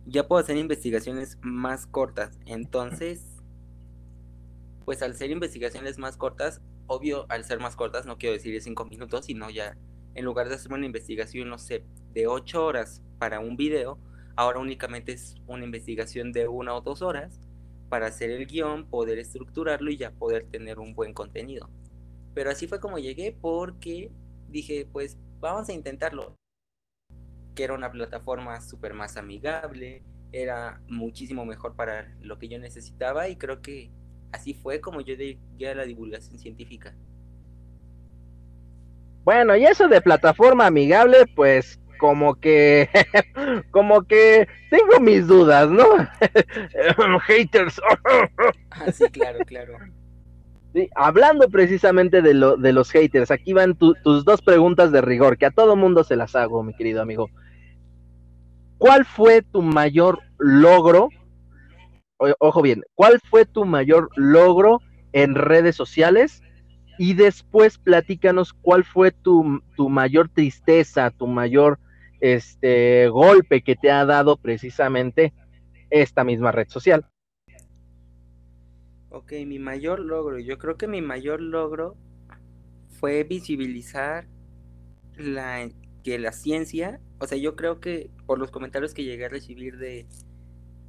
ya 0.04 0.28
puedo 0.28 0.42
hacer 0.42 0.56
investigaciones 0.56 1.38
más 1.40 1.86
cortas. 1.86 2.38
Entonces, 2.44 3.24
pues 4.84 5.02
al 5.02 5.14
ser 5.14 5.30
investigaciones 5.30 5.98
más 5.98 6.16
cortas, 6.16 6.60
obvio, 6.86 7.24
al 7.28 7.44
ser 7.44 7.60
más 7.60 7.76
cortas, 7.76 8.06
no 8.06 8.18
quiero 8.18 8.34
decir 8.34 8.52
de 8.52 8.60
cinco 8.60 8.84
minutos, 8.84 9.26
sino 9.26 9.48
ya 9.50 9.76
en 10.14 10.24
lugar 10.24 10.48
de 10.48 10.56
hacer 10.56 10.72
una 10.72 10.86
investigación, 10.86 11.48
no 11.48 11.58
sé, 11.58 11.84
de 12.12 12.26
ocho 12.26 12.64
horas 12.64 13.02
para 13.18 13.38
un 13.40 13.56
video, 13.56 13.98
ahora 14.34 14.58
únicamente 14.58 15.12
es 15.12 15.36
una 15.46 15.64
investigación 15.64 16.32
de 16.32 16.48
una 16.48 16.74
o 16.74 16.80
dos 16.80 17.02
horas 17.02 17.40
para 17.88 18.06
hacer 18.06 18.30
el 18.30 18.46
guion, 18.46 18.88
poder 18.88 19.18
estructurarlo 19.18 19.90
y 19.90 19.96
ya 19.96 20.10
poder 20.10 20.46
tener 20.50 20.80
un 20.80 20.94
buen 20.94 21.14
contenido. 21.14 21.70
Pero 22.34 22.50
así 22.50 22.66
fue 22.66 22.80
como 22.80 22.98
llegué 22.98 23.36
porque 23.40 24.10
dije, 24.48 24.88
pues 24.90 25.18
vamos 25.38 25.68
a 25.68 25.72
intentarlo. 25.72 26.34
Que 27.56 27.64
era 27.64 27.74
una 27.74 27.90
plataforma 27.90 28.60
súper 28.60 28.94
más 28.94 29.16
amigable, 29.16 30.04
era 30.30 30.80
muchísimo 30.88 31.44
mejor 31.44 31.74
para 31.74 32.14
lo 32.20 32.38
que 32.38 32.48
yo 32.48 32.58
necesitaba 32.60 33.28
y 33.28 33.36
creo 33.36 33.60
que 33.62 33.90
así 34.32 34.54
fue 34.54 34.80
como 34.80 35.00
yo 35.00 35.14
llegué 35.14 35.68
a 35.68 35.74
la 35.74 35.84
divulgación 35.84 36.38
científica. 36.38 36.94
Bueno, 39.24 39.56
y 39.56 39.64
eso 39.64 39.88
de 39.88 40.00
plataforma 40.00 40.66
amigable, 40.66 41.26
pues 41.34 41.80
como 41.98 42.36
que, 42.36 42.88
como 43.72 44.02
que 44.02 44.46
tengo 44.70 45.00
mis 45.00 45.26
dudas, 45.26 45.68
¿no? 45.68 45.84
Haters. 47.26 47.80
ah, 48.70 48.92
sí, 48.92 49.04
claro, 49.10 49.38
claro. 49.44 49.78
Sí, 50.74 50.88
hablando 50.94 51.48
precisamente 51.48 52.20
de, 52.20 52.34
lo, 52.34 52.56
de 52.56 52.72
los 52.72 52.90
haters, 52.90 53.30
aquí 53.30 53.54
van 53.54 53.76
tus 53.76 54.24
dos 54.24 54.42
preguntas 54.42 54.92
de 54.92 55.00
rigor, 55.00 55.38
que 55.38 55.46
a 55.46 55.50
todo 55.50 55.74
mundo 55.74 56.04
se 56.04 56.16
las 56.16 56.36
hago, 56.36 56.62
mi 56.62 56.74
querido 56.74 57.00
amigo. 57.00 57.30
¿Cuál 58.78 59.04
fue 59.04 59.42
tu 59.42 59.62
mayor 59.62 60.20
logro? 60.38 61.08
ojo 62.38 62.62
bien, 62.62 62.82
¿cuál 62.94 63.20
fue 63.28 63.44
tu 63.44 63.66
mayor 63.66 64.08
logro 64.16 64.80
en 65.12 65.34
redes 65.34 65.76
sociales 65.76 66.42
y 66.98 67.14
después 67.14 67.78
platícanos 67.78 68.52
cuál 68.54 68.84
fue 68.84 69.12
tu, 69.12 69.60
mayor 69.88 70.28
tristeza, 70.30 71.10
tu 71.10 71.26
mayor 71.26 71.78
este, 72.20 73.08
golpe 73.08 73.62
que 73.62 73.76
te 73.76 73.90
ha 73.90 74.04
dado 74.06 74.36
precisamente 74.36 75.34
esta 75.90 76.24
misma 76.24 76.52
red 76.52 76.68
social. 76.68 77.06
Ok, 79.10 79.32
mi 79.46 79.58
mayor 79.58 80.00
logro, 80.00 80.38
yo 80.38 80.58
creo 80.58 80.76
que 80.76 80.88
mi 80.88 81.00
mayor 81.00 81.40
logro 81.40 81.96
fue 82.98 83.24
visibilizar 83.24 84.26
la, 85.16 85.68
que 86.02 86.18
la 86.18 86.32
ciencia, 86.32 87.00
o 87.18 87.26
sea, 87.26 87.38
yo 87.38 87.56
creo 87.56 87.80
que 87.80 88.10
por 88.26 88.38
los 88.38 88.50
comentarios 88.50 88.94
que 88.94 89.04
llegué 89.04 89.26
a 89.26 89.28
recibir 89.28 89.78
de, 89.78 90.06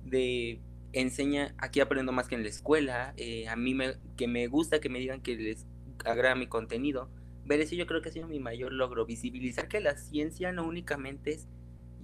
de 0.06 0.60
enseña, 0.94 1.56
aquí 1.58 1.80
aprendo 1.80 2.12
más 2.12 2.28
que 2.28 2.36
en 2.36 2.44
la 2.44 2.50
escuela, 2.50 3.14
eh, 3.18 3.48
a 3.48 3.56
mí 3.56 3.74
me, 3.74 3.96
que 4.18 4.28
me 4.28 4.48
gusta 4.48 4.80
que 4.80 4.90
me 4.90 5.00
digan 5.00 5.22
que 5.22 5.36
les 5.36 5.66
agrada 6.06 6.36
mi 6.36 6.48
contenido. 6.48 7.10
Ver 7.46 7.62
eso 7.62 7.76
yo 7.76 7.88
creo 7.88 8.02
que 8.02 8.10
ha 8.10 8.12
sido 8.12 8.28
mi 8.28 8.40
mayor 8.40 8.74
logro, 8.74 9.06
visibilizar 9.06 9.68
que 9.68 9.80
la 9.80 9.96
ciencia 9.96 10.52
no 10.52 10.68
únicamente 10.68 11.32
es 11.32 11.48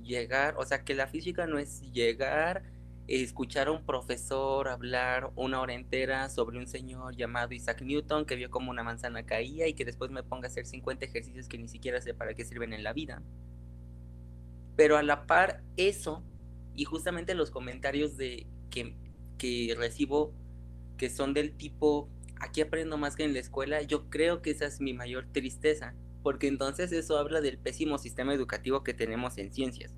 llegar, 0.03 0.55
o 0.57 0.65
sea, 0.65 0.83
que 0.83 0.95
la 0.95 1.07
física 1.07 1.47
no 1.47 1.59
es 1.59 1.81
llegar, 1.91 2.63
escuchar 3.07 3.67
a 3.67 3.71
un 3.71 3.85
profesor 3.85 4.69
hablar 4.69 5.31
una 5.35 5.59
hora 5.59 5.73
entera 5.73 6.29
sobre 6.29 6.57
un 6.57 6.67
señor 6.67 7.15
llamado 7.15 7.53
Isaac 7.53 7.81
Newton 7.81 8.25
que 8.25 8.35
vio 8.35 8.49
como 8.49 8.71
una 8.71 8.83
manzana 8.83 9.25
caía 9.25 9.67
y 9.67 9.73
que 9.73 9.83
después 9.85 10.11
me 10.11 10.23
ponga 10.23 10.47
a 10.47 10.51
hacer 10.51 10.65
50 10.65 11.05
ejercicios 11.05 11.47
que 11.49 11.57
ni 11.57 11.67
siquiera 11.67 11.99
sé 12.01 12.13
para 12.13 12.33
qué 12.33 12.45
sirven 12.45 12.73
en 12.73 12.83
la 12.83 12.93
vida. 12.93 13.21
Pero 14.75 14.97
a 14.97 15.03
la 15.03 15.25
par 15.25 15.63
eso, 15.77 16.23
y 16.75 16.85
justamente 16.85 17.35
los 17.35 17.51
comentarios 17.51 18.17
de 18.17 18.47
que, 18.69 18.95
que 19.37 19.75
recibo 19.77 20.33
que 20.97 21.09
son 21.09 21.33
del 21.33 21.55
tipo 21.55 22.09
aquí 22.39 22.61
aprendo 22.61 22.97
más 22.97 23.15
que 23.15 23.23
en 23.23 23.33
la 23.33 23.39
escuela, 23.39 23.81
yo 23.81 24.09
creo 24.09 24.41
que 24.41 24.51
esa 24.51 24.65
es 24.65 24.81
mi 24.81 24.93
mayor 24.93 25.27
tristeza, 25.31 25.95
porque 26.21 26.47
entonces 26.47 26.91
eso 26.91 27.17
habla 27.17 27.41
del 27.41 27.57
pésimo 27.57 27.97
sistema 27.97 28.33
educativo 28.33 28.83
que 28.83 28.93
tenemos 28.93 29.37
en 29.37 29.53
ciencias. 29.53 29.93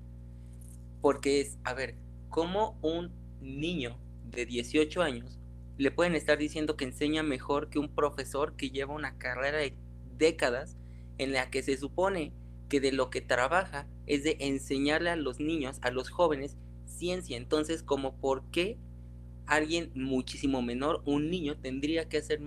Porque 1.00 1.40
es, 1.40 1.58
a 1.64 1.74
ver, 1.74 1.96
¿cómo 2.28 2.78
un 2.82 3.12
niño 3.40 3.98
de 4.30 4.46
18 4.46 5.02
años 5.02 5.38
le 5.78 5.90
pueden 5.90 6.14
estar 6.14 6.38
diciendo 6.38 6.76
que 6.76 6.84
enseña 6.84 7.22
mejor 7.22 7.68
que 7.68 7.78
un 7.78 7.94
profesor 7.94 8.56
que 8.56 8.70
lleva 8.70 8.94
una 8.94 9.18
carrera 9.18 9.58
de 9.58 9.76
décadas 10.16 10.76
en 11.18 11.32
la 11.32 11.50
que 11.50 11.62
se 11.62 11.76
supone 11.76 12.32
que 12.68 12.80
de 12.80 12.92
lo 12.92 13.10
que 13.10 13.20
trabaja 13.20 13.86
es 14.06 14.24
de 14.24 14.36
enseñarle 14.40 15.10
a 15.10 15.16
los 15.16 15.40
niños, 15.40 15.78
a 15.82 15.90
los 15.90 16.10
jóvenes, 16.10 16.56
ciencia. 16.86 17.36
Entonces, 17.36 17.82
como 17.82 18.16
por 18.16 18.44
qué 18.50 18.78
alguien 19.46 19.90
muchísimo 19.94 20.62
menor, 20.62 21.02
un 21.04 21.30
niño, 21.30 21.56
tendría 21.56 22.08
que, 22.08 22.18
hacer, 22.18 22.40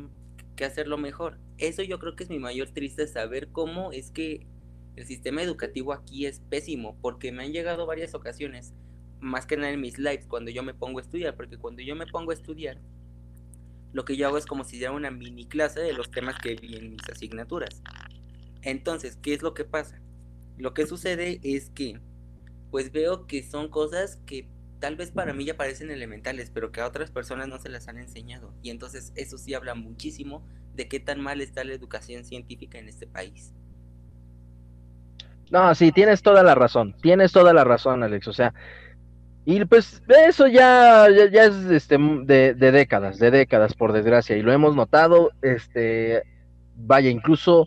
que 0.56 0.66
hacerlo 0.66 0.98
mejor. 0.98 1.40
Eso 1.58 1.82
yo 1.84 2.00
creo 2.00 2.16
que 2.16 2.24
es 2.24 2.30
mi 2.30 2.40
mayor 2.40 2.70
tristeza, 2.70 3.22
saber 3.22 3.50
cómo 3.52 3.92
es 3.92 4.12
que 4.12 4.46
el 4.96 5.06
sistema 5.06 5.42
educativo 5.42 5.94
aquí 5.94 6.26
es 6.26 6.42
pésimo, 6.42 6.98
porque 7.02 7.32
me 7.32 7.44
han 7.44 7.54
llegado 7.54 7.86
varias 7.86 8.14
ocasiones, 8.14 8.74
más 9.22 9.46
que 9.46 9.56
nada 9.56 9.72
en 9.72 9.82
mis 9.82 9.98
lives, 9.98 10.26
cuando 10.28 10.52
yo 10.52 10.64
me 10.64 10.74
pongo 10.74 11.00
a 11.00 11.02
estudiar, 11.02 11.36
porque 11.36 11.58
cuando 11.58 11.82
yo 11.82 11.96
me 11.96 12.06
pongo 12.06 12.32
a 12.32 12.34
estudiar, 12.34 12.80
lo 13.94 14.06
que 14.06 14.18
yo 14.18 14.28
hago 14.28 14.38
es 14.38 14.46
como 14.46 14.64
si 14.64 14.78
diera 14.78 14.92
una 14.92 15.10
mini 15.10 15.46
clase 15.46 15.80
de 15.80 15.94
los 15.94 16.12
temas 16.12 16.36
que 16.42 16.56
vi 16.56 16.76
en 16.76 16.92
mis 16.92 17.10
asignaturas. 17.10 17.82
Entonces, 18.62 19.18
¿qué 19.22 19.34
es 19.34 19.42
lo 19.42 19.54
que 19.54 19.64
pasa? 19.64 20.02
Lo 20.60 20.74
que 20.74 20.86
sucede 20.86 21.40
es 21.42 21.70
que, 21.70 22.00
pues 22.70 22.92
veo 22.92 23.26
que 23.26 23.44
son 23.44 23.70
cosas 23.70 24.18
que 24.26 24.48
tal 24.80 24.98
vez 24.98 25.10
para 25.10 25.34
mí 25.34 25.46
ya 25.46 25.56
parecen 25.56 25.90
elementales, 25.90 26.52
pero 26.54 26.72
que 26.72 26.82
a 26.82 26.88
otras 26.88 27.12
personas 27.12 27.48
no 27.48 27.60
se 27.60 27.70
las 27.70 27.88
han 27.88 27.98
enseñado. 27.98 28.54
Y 28.62 28.70
entonces 28.70 29.14
eso 29.16 29.38
sí 29.38 29.54
habla 29.54 29.74
muchísimo 29.74 30.46
de 30.76 30.90
qué 30.90 31.00
tan 31.00 31.22
mal 31.22 31.40
está 31.40 31.64
la 31.64 31.74
educación 31.74 32.26
científica 32.26 32.78
en 32.78 32.90
este 32.90 33.08
país. 33.08 33.54
No, 35.50 35.74
sí, 35.74 35.94
tienes 35.94 36.22
toda 36.22 36.44
la 36.44 36.56
razón, 36.56 36.94
tienes 37.02 37.32
toda 37.32 37.54
la 37.54 37.64
razón, 37.64 38.04
Alex. 38.04 38.28
O 38.28 38.34
sea, 38.34 38.54
y 39.46 39.64
pues 39.64 40.04
eso 40.28 40.46
ya, 40.48 41.08
ya, 41.32 41.46
es 41.46 41.56
este, 41.72 41.98
de, 41.98 42.54
de, 42.54 42.72
décadas, 42.72 43.18
de 43.18 43.32
décadas, 43.32 43.74
por 43.74 43.94
desgracia, 43.94 44.36
y 44.36 44.42
lo 44.42 44.52
hemos 44.52 44.76
notado, 44.76 45.32
este, 45.42 46.22
vaya, 46.76 47.10
incluso 47.10 47.66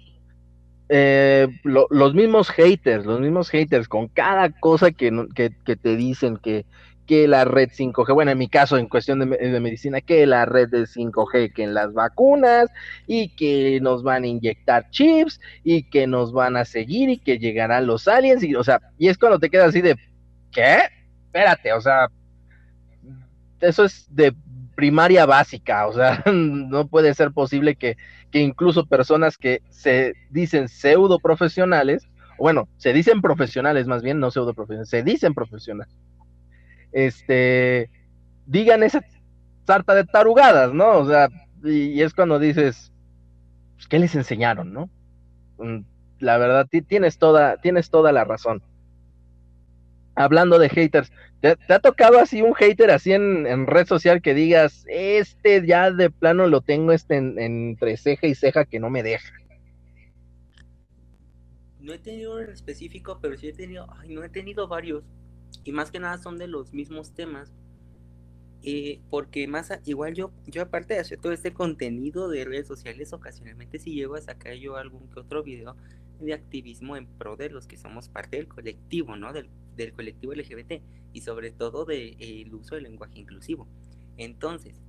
eh, 0.88 1.48
los 1.64 2.14
mismos 2.14 2.50
haters, 2.50 3.06
los 3.06 3.20
mismos 3.20 3.50
haters, 3.50 3.88
con 3.88 4.08
cada 4.08 4.50
cosa 4.50 4.90
que, 4.90 5.10
te 5.34 5.96
dicen 5.96 6.36
que, 6.36 6.66
que 7.06 7.26
la 7.28 7.44
red 7.44 7.70
5G, 7.70 8.14
bueno, 8.14 8.30
en 8.30 8.38
mi 8.38 8.48
caso, 8.48 8.76
en 8.76 8.88
cuestión 8.88 9.18
de, 9.18 9.60
medicina, 9.60 10.00
que 10.00 10.26
la 10.26 10.44
red 10.44 10.68
de 10.68 10.82
5G, 10.82 11.52
que 11.52 11.64
en 11.64 11.74
las 11.74 11.92
vacunas, 11.92 12.68
y 13.06 13.30
que 13.30 13.80
nos 13.80 14.02
van 14.02 14.24
a 14.24 14.26
inyectar 14.26 14.90
chips, 14.90 15.40
y 15.64 15.84
que 15.84 16.06
nos 16.06 16.32
van 16.32 16.56
a 16.56 16.64
seguir, 16.64 17.08
y 17.10 17.18
que 17.18 17.38
llegarán 17.38 17.86
los 17.86 18.08
aliens, 18.08 18.42
y, 18.42 18.54
o 18.54 18.64
sea, 18.64 18.80
y 18.98 19.08
es 19.08 19.18
cuando 19.18 19.38
te 19.38 19.50
quedas 19.50 19.68
así 19.68 19.80
de, 19.80 19.96
¿qué? 20.50 20.78
Espérate, 21.26 21.72
o 21.72 21.80
sea, 21.80 22.08
eso 23.60 23.84
es 23.84 24.06
de 24.14 24.34
primaria 24.74 25.26
básica, 25.26 25.86
o 25.86 25.92
sea, 25.92 26.22
no 26.32 26.86
puede 26.88 27.14
ser 27.14 27.32
posible 27.32 27.76
que, 27.76 27.96
que 28.30 28.40
incluso 28.40 28.86
personas 28.86 29.36
que 29.36 29.62
se 29.70 30.14
dicen 30.30 30.68
pseudo 30.68 31.18
profesionales, 31.18 32.08
bueno, 32.38 32.68
se 32.76 32.92
dicen 32.92 33.20
profesionales 33.20 33.86
más 33.86 34.02
bien, 34.02 34.18
no 34.18 34.30
pseudo 34.30 34.54
profesionales, 34.54 34.88
se 34.88 35.02
dicen 35.02 35.34
profesionales, 35.34 35.94
este, 36.92 37.90
digan 38.46 38.82
esa 38.82 39.04
sarta 39.66 39.94
de 39.94 40.04
tarugadas, 40.04 40.72
¿no? 40.72 40.98
O 40.98 41.06
sea, 41.06 41.28
y, 41.64 42.00
es 42.02 42.14
cuando 42.14 42.38
dices, 42.38 42.92
pues, 43.74 43.86
¿qué 43.88 43.98
les 43.98 44.14
enseñaron, 44.14 44.72
no? 44.72 44.90
Mm, 45.58 45.84
la 46.18 46.38
verdad, 46.38 46.66
tienes 46.86 47.18
toda, 47.18 47.56
tienes 47.58 47.90
toda 47.90 48.12
la 48.12 48.24
razón. 48.24 48.62
Hablando 50.14 50.58
de 50.58 50.68
haters, 50.68 51.10
¿te, 51.40 51.56
ha 51.68 51.78
tocado 51.78 52.18
así 52.18 52.42
un 52.42 52.54
hater 52.54 52.90
así 52.90 53.12
en, 53.12 53.66
red 53.66 53.86
social 53.86 54.20
que 54.20 54.34
digas, 54.34 54.84
este 54.88 55.66
ya 55.66 55.90
de 55.90 56.10
plano 56.10 56.46
lo 56.46 56.60
tengo 56.60 56.92
este 56.92 57.16
entre 57.16 57.96
ceja 57.96 58.26
y 58.26 58.34
ceja 58.34 58.64
que 58.64 58.78
no 58.78 58.90
me 58.90 59.02
deja? 59.02 59.32
no 61.82 61.92
he 61.92 61.98
tenido 61.98 62.40
en 62.40 62.50
específico, 62.50 63.18
pero 63.20 63.36
sí 63.36 63.48
he 63.48 63.52
tenido, 63.52 63.86
ay, 63.98 64.14
no 64.14 64.22
he 64.22 64.28
tenido 64.28 64.68
varios. 64.68 65.04
Y 65.64 65.72
más 65.72 65.90
que 65.90 66.00
nada 66.00 66.18
son 66.18 66.38
de 66.38 66.46
los 66.46 66.72
mismos 66.72 67.12
temas. 67.12 67.52
Eh, 68.62 69.00
porque 69.10 69.48
más, 69.48 69.72
igual 69.84 70.14
yo, 70.14 70.30
yo 70.46 70.62
aparte 70.62 70.94
de 70.94 71.00
hacer 71.00 71.18
todo 71.18 71.32
este 71.32 71.52
contenido 71.52 72.28
de 72.28 72.44
redes 72.44 72.68
sociales, 72.68 73.12
ocasionalmente 73.12 73.80
si 73.80 73.92
llego 73.92 74.14
a 74.14 74.20
sacar 74.20 74.54
yo 74.54 74.76
algún 74.76 75.10
que 75.10 75.18
otro 75.18 75.42
video 75.42 75.76
de 76.24 76.34
activismo 76.34 76.96
en 76.96 77.06
pro 77.06 77.36
de 77.36 77.50
los 77.50 77.66
que 77.66 77.76
somos 77.76 78.08
parte 78.08 78.36
del 78.36 78.48
colectivo, 78.48 79.16
¿no? 79.16 79.32
Del, 79.32 79.48
del 79.76 79.92
colectivo 79.92 80.34
LGBT 80.34 80.82
y 81.12 81.20
sobre 81.20 81.50
todo 81.50 81.84
del 81.84 82.16
de, 82.16 82.42
el 82.42 82.54
uso 82.54 82.74
del 82.74 82.84
lenguaje 82.84 83.18
inclusivo. 83.18 83.68
Entonces, 84.16 84.80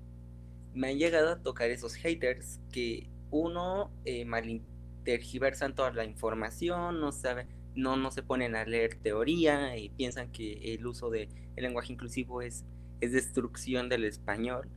me 0.73 0.89
han 0.89 0.97
llegado 0.97 1.29
a 1.29 1.39
tocar 1.39 1.69
esos 1.69 1.95
haters 1.95 2.59
que 2.71 3.09
uno 3.31 3.91
eh, 4.05 4.25
malintergiversan 4.25 5.75
toda 5.75 5.91
la 5.91 6.05
información, 6.05 6.99
no 6.99 7.11
sabe, 7.11 7.47
no, 7.75 7.95
no 7.95 8.11
se 8.11 8.23
ponen 8.23 8.55
a 8.55 8.65
leer 8.65 8.95
teoría 8.95 9.77
y 9.77 9.89
piensan 9.89 10.31
que 10.31 10.73
el 10.73 10.85
uso 10.85 11.09
del 11.09 11.29
lenguaje 11.55 11.93
inclusivo 11.93 12.41
es, 12.41 12.65
es 13.01 13.11
destrucción 13.11 13.89
del 13.89 14.05
español. 14.05 14.69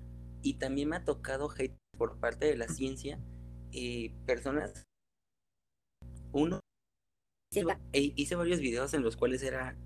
Y 0.43 0.55
también 0.55 0.91
me 0.91 0.97
ha 0.97 1.05
tocado 1.05 1.51
hate 1.51 1.77
por 1.97 2.19
parte 2.19 2.47
de 2.47 2.57
la 2.57 2.69
ciencia, 2.69 3.19
eh, 3.73 4.13
personas. 4.27 4.87
Uno, 6.37 6.61
hice 7.51 8.37
varios 8.37 8.61
videos 8.61 8.93
en 8.95 9.03
los 9.03 9.17
cuales 9.17 9.43
era 9.43 9.77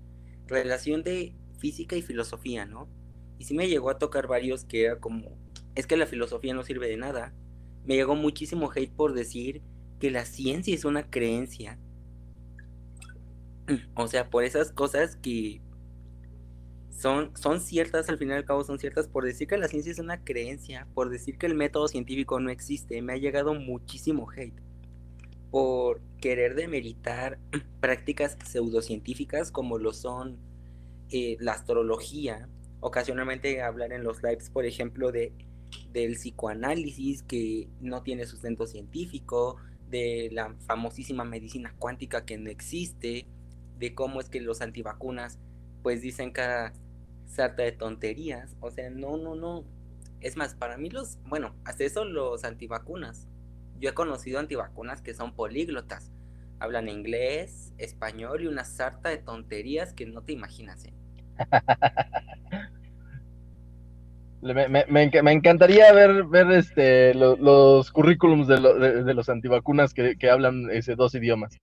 relación 0.47 1.03
de 1.03 1.33
física 1.57 1.95
y 1.95 2.01
filosofía, 2.01 2.65
¿no? 2.65 2.89
Y 3.37 3.45
sí 3.45 3.53
me 3.53 3.69
llegó 3.69 3.89
a 3.89 3.97
tocar 3.97 4.27
varios 4.27 4.65
que 4.65 4.83
era 4.85 4.99
como, 4.99 5.37
es 5.75 5.87
que 5.87 5.95
la 5.95 6.05
filosofía 6.05 6.53
no 6.53 6.63
sirve 6.63 6.89
de 6.89 6.97
nada. 6.97 7.33
Me 7.85 7.95
llegó 7.95 8.15
muchísimo 8.15 8.69
hate 8.69 8.93
por 8.93 9.13
decir 9.13 9.61
que 9.99 10.11
la 10.11 10.25
ciencia 10.25 10.75
es 10.75 10.85
una 10.85 11.09
creencia. 11.09 11.79
O 13.95 14.07
sea, 14.07 14.29
por 14.29 14.43
esas 14.43 14.71
cosas 14.73 15.15
que 15.15 15.61
son, 16.89 17.31
son 17.37 17.61
ciertas, 17.61 18.09
al 18.09 18.17
final 18.17 18.35
y 18.35 18.39
al 18.39 18.45
cabo 18.45 18.63
son 18.63 18.77
ciertas, 18.77 19.07
por 19.07 19.23
decir 19.23 19.47
que 19.47 19.57
la 19.57 19.69
ciencia 19.69 19.91
es 19.91 19.99
una 19.99 20.23
creencia, 20.23 20.87
por 20.93 21.09
decir 21.09 21.37
que 21.37 21.45
el 21.45 21.55
método 21.55 21.87
científico 21.87 22.39
no 22.39 22.49
existe, 22.49 23.01
me 23.01 23.13
ha 23.13 23.17
llegado 23.17 23.53
muchísimo 23.53 24.29
hate. 24.29 24.70
Por 25.51 26.01
querer 26.19 26.55
demeritar 26.55 27.37
prácticas 27.79 28.37
pseudocientíficas 28.43 29.51
como 29.51 29.77
lo 29.77 29.93
son 29.93 30.39
eh, 31.09 31.37
la 31.39 31.53
astrología, 31.53 32.49
ocasionalmente 32.79 33.61
hablar 33.61 33.93
en 33.93 34.03
los 34.03 34.23
lives, 34.23 34.49
por 34.49 34.65
ejemplo, 34.65 35.11
de, 35.11 35.33
del 35.91 36.13
psicoanálisis 36.13 37.21
que 37.23 37.69
no 37.79 38.01
tiene 38.01 38.25
sustento 38.25 38.65
científico, 38.65 39.57
de 39.89 40.29
la 40.31 40.55
famosísima 40.65 41.25
medicina 41.25 41.75
cuántica 41.77 42.25
que 42.25 42.37
no 42.37 42.49
existe, 42.49 43.27
de 43.77 43.93
cómo 43.93 44.21
es 44.21 44.29
que 44.29 44.39
los 44.39 44.61
antivacunas 44.61 45.37
pues 45.83 46.01
dicen 46.01 46.31
cada 46.31 46.73
sarta 47.25 47.63
de 47.63 47.71
tonterías, 47.71 48.55
o 48.59 48.71
sea, 48.71 48.89
no, 48.89 49.17
no, 49.17 49.35
no. 49.35 49.65
Es 50.19 50.37
más, 50.37 50.55
para 50.55 50.77
mí 50.77 50.89
los, 50.89 51.17
bueno, 51.27 51.55
hasta 51.65 51.83
eso 51.83 52.05
los 52.05 52.43
antivacunas. 52.43 53.27
Yo 53.81 53.89
he 53.89 53.93
conocido 53.93 54.39
antivacunas 54.39 55.01
que 55.01 55.15
son 55.15 55.33
políglotas. 55.33 56.11
Hablan 56.59 56.87
inglés, 56.87 57.73
español 57.79 58.43
y 58.43 58.47
una 58.47 58.63
sarta 58.63 59.09
de 59.09 59.17
tonterías 59.17 59.93
que 59.93 60.05
no 60.05 60.21
te 60.21 60.33
imaginas. 60.33 60.85
¿eh? 60.85 60.93
Me, 64.41 65.31
encantaría 65.33 65.91
ver, 65.93 66.23
ver 66.25 66.51
este, 66.51 67.13
los 67.13 67.91
currículums 67.91 68.47
de, 68.47 68.55
de, 69.03 69.13
los 69.13 69.29
antivacunas 69.29 69.93
que, 69.93 70.15
que, 70.17 70.31
hablan 70.31 70.67
ese 70.71 70.95
dos 70.95 71.13
idiomas. 71.13 71.59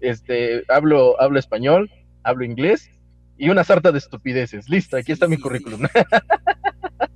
Este, 0.00 0.64
hablo, 0.68 1.20
hablo 1.20 1.38
español, 1.38 1.88
hablo 2.24 2.44
inglés 2.44 2.90
y 3.36 3.50
una 3.50 3.62
sarta 3.62 3.92
de 3.92 3.98
estupideces. 3.98 4.68
Listo, 4.68 4.96
aquí 4.96 5.12
está 5.12 5.28
mi 5.28 5.38
currículum. 5.38 5.82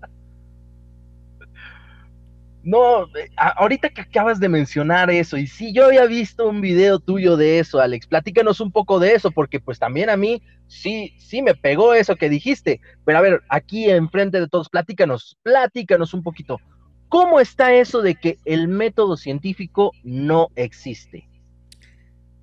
No, 2.65 3.05
eh, 3.17 3.29
ahorita 3.37 3.91
que 3.91 4.03
acabas 4.03 4.39
de 4.39 4.49
mencionar 4.49 5.11
eso, 5.11 5.37
y 5.37 5.49
si 5.49 5.73
yo 5.73 5.87
había 5.87 6.07
visto 6.07 6.49
un 6.49 6.61
video 6.61 7.01
tuyo 7.01 7.37
de 7.37 7.59
eso, 7.59 7.81
Alex, 7.81 8.07
platícanos 8.07 8.61
un 8.61 8.71
poco 8.71 9.01
de 9.01 9.15
eso, 9.15 9.33
porque 9.33 9.59
pues 9.59 9.81
también 9.81 10.11
a 10.11 10.17
mí 10.17 10.43
sí, 10.69 11.15
sí 11.19 11.43
me 11.43 11.55
pegó 11.57 11.93
eso 11.93 12.15
que 12.15 12.29
dijiste, 12.29 12.81
pero 13.05 13.19
a 13.19 13.23
ver, 13.23 13.43
aquí 13.49 13.91
enfrente 13.91 14.39
de 14.39 14.49
todos, 14.49 14.69
platícanos, 14.69 15.37
platícanos 15.43 16.15
un 16.15 16.23
poquito, 16.23 16.61
¿cómo 17.09 17.41
está 17.41 17.75
eso 17.75 18.01
de 18.01 18.15
que 18.15 18.39
el 18.45 18.69
método 18.69 19.17
científico 19.17 19.91
no 20.05 20.49
existe? 20.55 21.29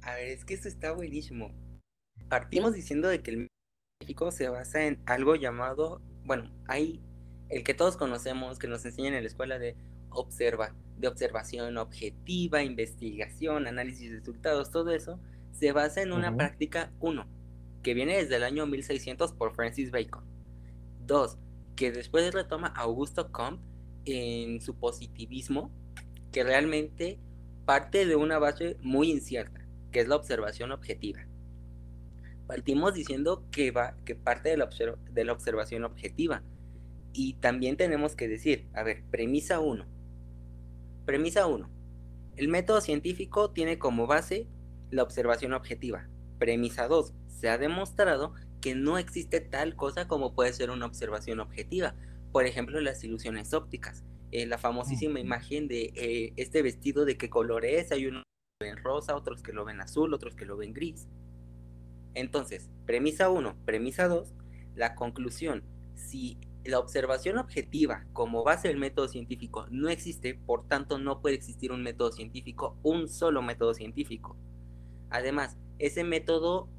A 0.02 0.16
ver, 0.16 0.30
es 0.30 0.44
que 0.44 0.56
eso 0.56 0.68
está 0.68 0.92
buenísimo. 0.92 1.52
Partimos 2.28 2.74
diciendo 2.74 3.08
de 3.08 3.22
que 3.22 3.32
el 3.32 3.38
método 3.38 3.50
científico 4.02 4.32
se 4.32 4.50
basa 4.50 4.86
en 4.86 5.02
algo 5.06 5.36
llamado, 5.36 6.02
bueno, 6.26 6.52
hay 6.68 7.02
el 7.48 7.64
que 7.64 7.74
todos 7.74 7.96
conocemos, 7.96 8.60
que 8.60 8.68
nos 8.68 8.86
enseñan 8.86 9.14
en 9.14 9.24
la 9.24 9.28
escuela 9.28 9.58
de 9.58 9.76
observa, 10.10 10.74
de 10.98 11.08
observación 11.08 11.78
objetiva, 11.78 12.64
investigación, 12.64 13.68
análisis 13.68 14.12
de 14.12 14.20
resultados, 14.20 14.72
todo 14.72 14.92
eso, 14.92 15.20
se 15.52 15.72
basa 15.72 16.02
en 16.02 16.12
una 16.12 16.36
práctica, 16.36 16.92
uno, 17.00 17.28
que 17.84 17.94
viene 17.94 18.18
desde 18.18 18.36
el 18.36 18.44
año 18.44 18.66
1600 18.66 19.34
por 19.34 19.56
Francis 19.56 19.92
Bacon. 19.92 20.24
Dos, 21.06 21.38
que 21.76 21.92
después 21.92 22.34
retoma 22.34 22.68
Augusto 22.68 23.32
Comte 23.32 23.64
en 24.06 24.62
su 24.62 24.76
positivismo, 24.76 25.72
que 26.32 26.44
realmente 26.44 27.20
parte 27.66 28.06
de 28.06 28.16
una 28.16 28.40
base 28.40 28.78
muy 28.82 29.12
incierta, 29.12 29.66
que 29.92 30.02
es 30.02 30.08
la 30.08 30.16
observación 30.16 30.72
objetiva. 30.72 31.26
Partimos 32.48 32.94
diciendo 32.94 33.44
que 33.52 33.72
va, 33.72 33.96
que 34.06 34.16
parte 34.16 34.50
de 34.50 34.58
la, 34.58 34.70
de 35.12 35.24
la 35.24 35.34
observación 35.34 35.84
objetiva. 35.84 36.42
Y 37.14 37.34
también 37.34 37.78
tenemos 37.78 38.16
que 38.16 38.28
decir, 38.28 38.68
a 38.74 38.84
ver, 38.84 39.04
premisa 39.12 39.60
1, 39.60 39.86
Premisa 41.10 41.48
1. 41.48 41.68
El 42.38 42.50
método 42.50 42.82
científico 42.82 43.50
tiene 43.50 43.80
como 43.80 44.06
base 44.06 44.48
la 44.92 45.02
observación 45.02 45.54
objetiva. 45.54 46.08
Premisa 46.38 46.88
2. 46.88 47.16
Se 47.26 47.50
ha 47.50 47.58
demostrado 47.58 48.36
que 48.62 48.76
no 48.76 49.00
existe 49.00 49.42
tal 49.42 49.76
cosa 49.76 50.08
como 50.08 50.36
puede 50.36 50.54
ser 50.54 50.70
una 50.70 50.86
observación 50.86 51.40
objetiva. 51.40 51.96
Por 52.32 52.46
ejemplo, 52.46 52.80
las 52.80 53.04
ilusiones 53.04 53.56
ópticas. 53.56 54.04
Eh, 54.32 54.46
la 54.46 54.60
famosísima 54.60 55.20
imagen 55.20 55.68
de 55.68 55.92
eh, 55.96 56.34
este 56.38 56.62
vestido 56.62 57.06
de 57.06 57.18
qué 57.18 57.28
color 57.28 57.66
es. 57.66 57.92
Hay 57.92 58.06
unos 58.06 58.22
que 58.60 58.68
lo 58.68 58.76
ven 58.76 58.84
rosa, 58.84 59.16
otros 59.16 59.42
que 59.42 59.52
lo 59.52 59.66
ven 59.66 59.82
azul, 59.82 60.14
otros 60.14 60.36
que 60.36 60.46
lo 60.46 60.58
ven 60.58 60.74
gris. 60.74 61.08
Entonces, 62.14 62.70
premisa 62.86 63.32
1, 63.32 63.58
premisa 63.66 64.08
2, 64.08 64.36
la 64.76 64.94
conclusión. 64.94 65.64
Si 65.96 66.38
la 66.66 66.80
observación 66.80 67.38
objetiva 67.38 68.06
como 68.14 68.44
base 68.44 68.68
del 68.68 68.78
método 68.78 69.08
científico 69.08 69.66
no 69.70 69.90
existe, 69.90 70.36
por 70.36 70.68
tanto 70.68 70.98
no 70.98 71.22
puede 71.22 71.36
existir 71.36 71.72
un 71.72 71.84
método 71.84 72.12
científico, 72.12 72.78
un 72.84 73.08
solo 73.08 73.42
método 73.42 73.74
científico. 73.74 74.38
Además, 75.10 75.58
ese 75.80 76.04
método, 76.04 76.70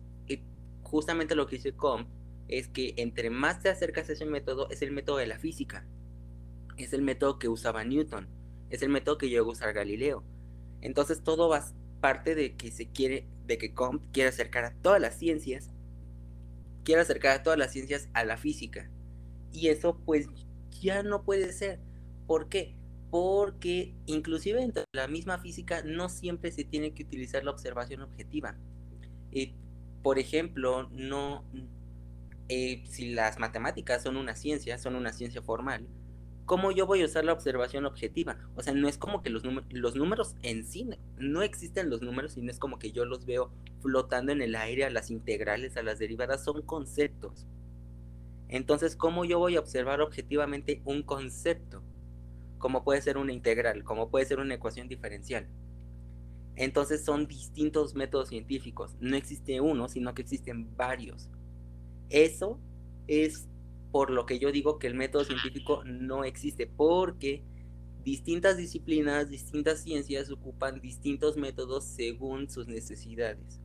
justamente 0.83 1.35
lo 1.35 1.47
que 1.47 1.57
dice 1.57 1.73
Comte, 1.73 2.11
es 2.49 2.69
que 2.69 2.95
entre 2.97 3.31
más 3.31 3.61
te 3.61 3.69
acercas 3.69 4.09
a 4.09 4.13
ese 4.13 4.27
método, 4.27 4.69
es 4.71 4.83
el 4.83 4.93
método 4.93 5.19
de 5.19 5.27
la 5.27 5.39
física. 5.39 5.87
Es 6.77 6.93
el 6.93 7.03
método 7.03 7.39
que 7.39 7.49
usaba 7.49 7.85
Newton. 7.85 8.29
Es 8.71 8.83
el 8.83 8.89
método 8.89 9.19
que 9.19 9.29
llegó 9.29 9.51
a 9.51 9.53
usar 9.53 9.73
Galileo. 9.73 10.25
Entonces 10.81 11.23
todo 11.23 11.49
va 11.49 11.65
parte 12.01 12.35
de 12.35 12.57
que 12.57 12.71
se 12.71 12.89
quiere, 12.91 13.29
de 13.47 13.59
que 13.59 13.75
quiere 14.13 14.31
acercar 14.31 14.65
a 14.65 14.75
todas 14.75 15.01
las 15.01 15.19
ciencias, 15.19 15.71
quiere 16.83 17.03
acercar 17.03 17.33
a 17.39 17.43
todas 17.43 17.59
las 17.59 17.73
ciencias 17.73 18.09
a 18.15 18.25
la 18.25 18.37
física 18.37 18.91
y 19.53 19.69
eso 19.69 19.99
pues 20.05 20.29
ya 20.81 21.03
no 21.03 21.23
puede 21.23 21.53
ser. 21.53 21.81
¿Por 22.27 22.49
qué? 22.49 22.77
Porque 23.11 23.95
inclusive 24.07 24.67
de 24.69 24.85
la 24.93 25.09
misma 25.09 25.39
física 25.39 25.83
no 25.85 26.09
siempre 26.09 26.53
se 26.53 26.65
tiene 26.65 26.93
que 26.95 27.03
utilizar 27.03 27.45
la 27.45 27.51
observación 27.51 28.03
objetiva. 28.03 28.57
Eh, 29.33 29.55
por 30.03 30.19
ejemplo, 30.19 30.89
no 30.91 31.45
eh, 32.53 32.83
si 32.89 33.11
las 33.11 33.39
matemáticas 33.39 34.03
son 34.03 34.17
una 34.17 34.35
ciencia, 34.35 34.77
son 34.77 34.97
una 34.97 35.13
ciencia 35.13 35.41
formal, 35.41 35.87
¿cómo 36.47 36.73
yo 36.73 36.85
voy 36.85 37.01
a 37.01 37.05
usar 37.05 37.25
la 37.25 37.33
observación 37.33 37.87
objetiva? 37.87 38.39
O 38.57 38.63
sea, 38.63 38.75
no 38.75 38.89
es 38.89 38.99
como 38.99 39.23
que 39.23 39.31
los, 39.31 39.45
los 39.71 39.95
números 39.95 40.35
en 40.43 40.67
sí, 40.67 40.91
no 41.17 41.43
existen 41.43 41.91
los 41.91 42.03
números 42.03 42.37
y 42.37 42.43
no 42.43 42.51
es 42.51 42.59
como 42.59 42.81
que 42.81 42.91
yo 42.91 43.05
los 43.05 43.25
veo 43.25 43.53
flotando 43.81 44.33
en 44.33 44.43
el 44.43 44.57
aire 44.57 44.85
a 44.85 44.91
las 44.91 45.13
integrales, 45.13 45.77
a 45.77 45.85
las 45.85 46.01
derivadas, 46.01 46.43
son 46.43 46.63
conceptos. 46.63 47.47
Entonces, 48.51 48.97
¿cómo 48.97 49.25
yo 49.25 49.39
voy 49.39 49.55
a 49.55 49.61
observar 49.61 50.01
objetivamente 50.01 50.83
un 50.85 51.03
concepto? 51.05 51.83
Como 52.59 52.83
puede 52.83 53.01
ser 53.01 53.17
una 53.17 53.33
integral, 53.33 53.85
como 53.85 54.11
puede 54.11 54.27
ser 54.27 54.41
una 54.41 54.55
ecuación 54.55 54.89
diferencial. 54.89 55.47
Entonces 56.57 57.05
son 57.05 57.29
distintos 57.29 57.95
métodos 57.95 58.29
científicos. 58.29 58.97
No 58.99 59.17
existe 59.17 59.61
uno, 59.61 59.89
sino 59.89 60.15
que 60.15 60.23
existen 60.23 60.77
varios. 60.77 61.31
Eso 62.09 62.59
es 63.07 63.49
por 63.93 64.11
lo 64.11 64.27
que 64.27 64.41
yo 64.41 64.51
digo 64.51 64.81
que 64.81 64.89
el 64.89 64.95
método 64.95 65.25
científico 65.25 65.85
no 65.85 66.25
existe, 66.25 66.67
porque 66.67 67.45
distintas 68.03 68.57
disciplinas, 68.57 69.31
distintas 69.31 69.81
ciencias 69.81 70.29
ocupan 70.29 70.81
distintos 70.81 71.37
métodos 71.37 71.85
según 71.85 72.51
sus 72.51 72.67
necesidades. 72.67 73.61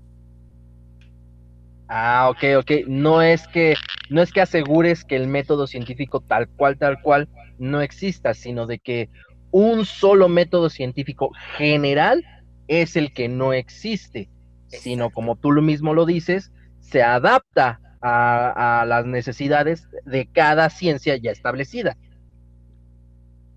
Ah, 1.88 2.30
ok, 2.30 2.44
ok. 2.60 2.72
No 2.88 3.22
es 3.22 3.48
que 3.48 3.76
no 4.10 4.22
es 4.22 4.32
que 4.32 4.42
asegures 4.42 5.04
que 5.04 5.16
el 5.16 5.28
método 5.28 5.68
científico 5.68 6.22
tal 6.22 6.48
cual, 6.50 6.78
tal 6.78 7.02
cual 7.02 7.28
no 7.58 7.82
exista, 7.82 8.34
sino 8.34 8.66
de 8.66 8.80
que 8.80 9.10
un 9.52 9.86
solo 9.86 10.28
método 10.28 10.70
científico 10.70 11.32
general 11.58 12.24
es 12.68 12.96
el 12.96 13.14
que 13.14 13.30
no 13.30 13.54
existe, 13.54 14.30
sino 14.68 15.10
como 15.12 15.36
tú 15.36 15.52
lo 15.52 15.62
mismo 15.62 15.94
lo 15.94 16.06
dices, 16.06 16.52
se 16.80 17.04
adapta 17.04 17.80
a, 18.02 18.82
a 18.82 18.86
las 18.86 19.06
necesidades 19.06 19.88
de 20.06 20.28
cada 20.28 20.70
ciencia 20.70 21.16
ya 21.18 21.32
establecida. 21.32 21.98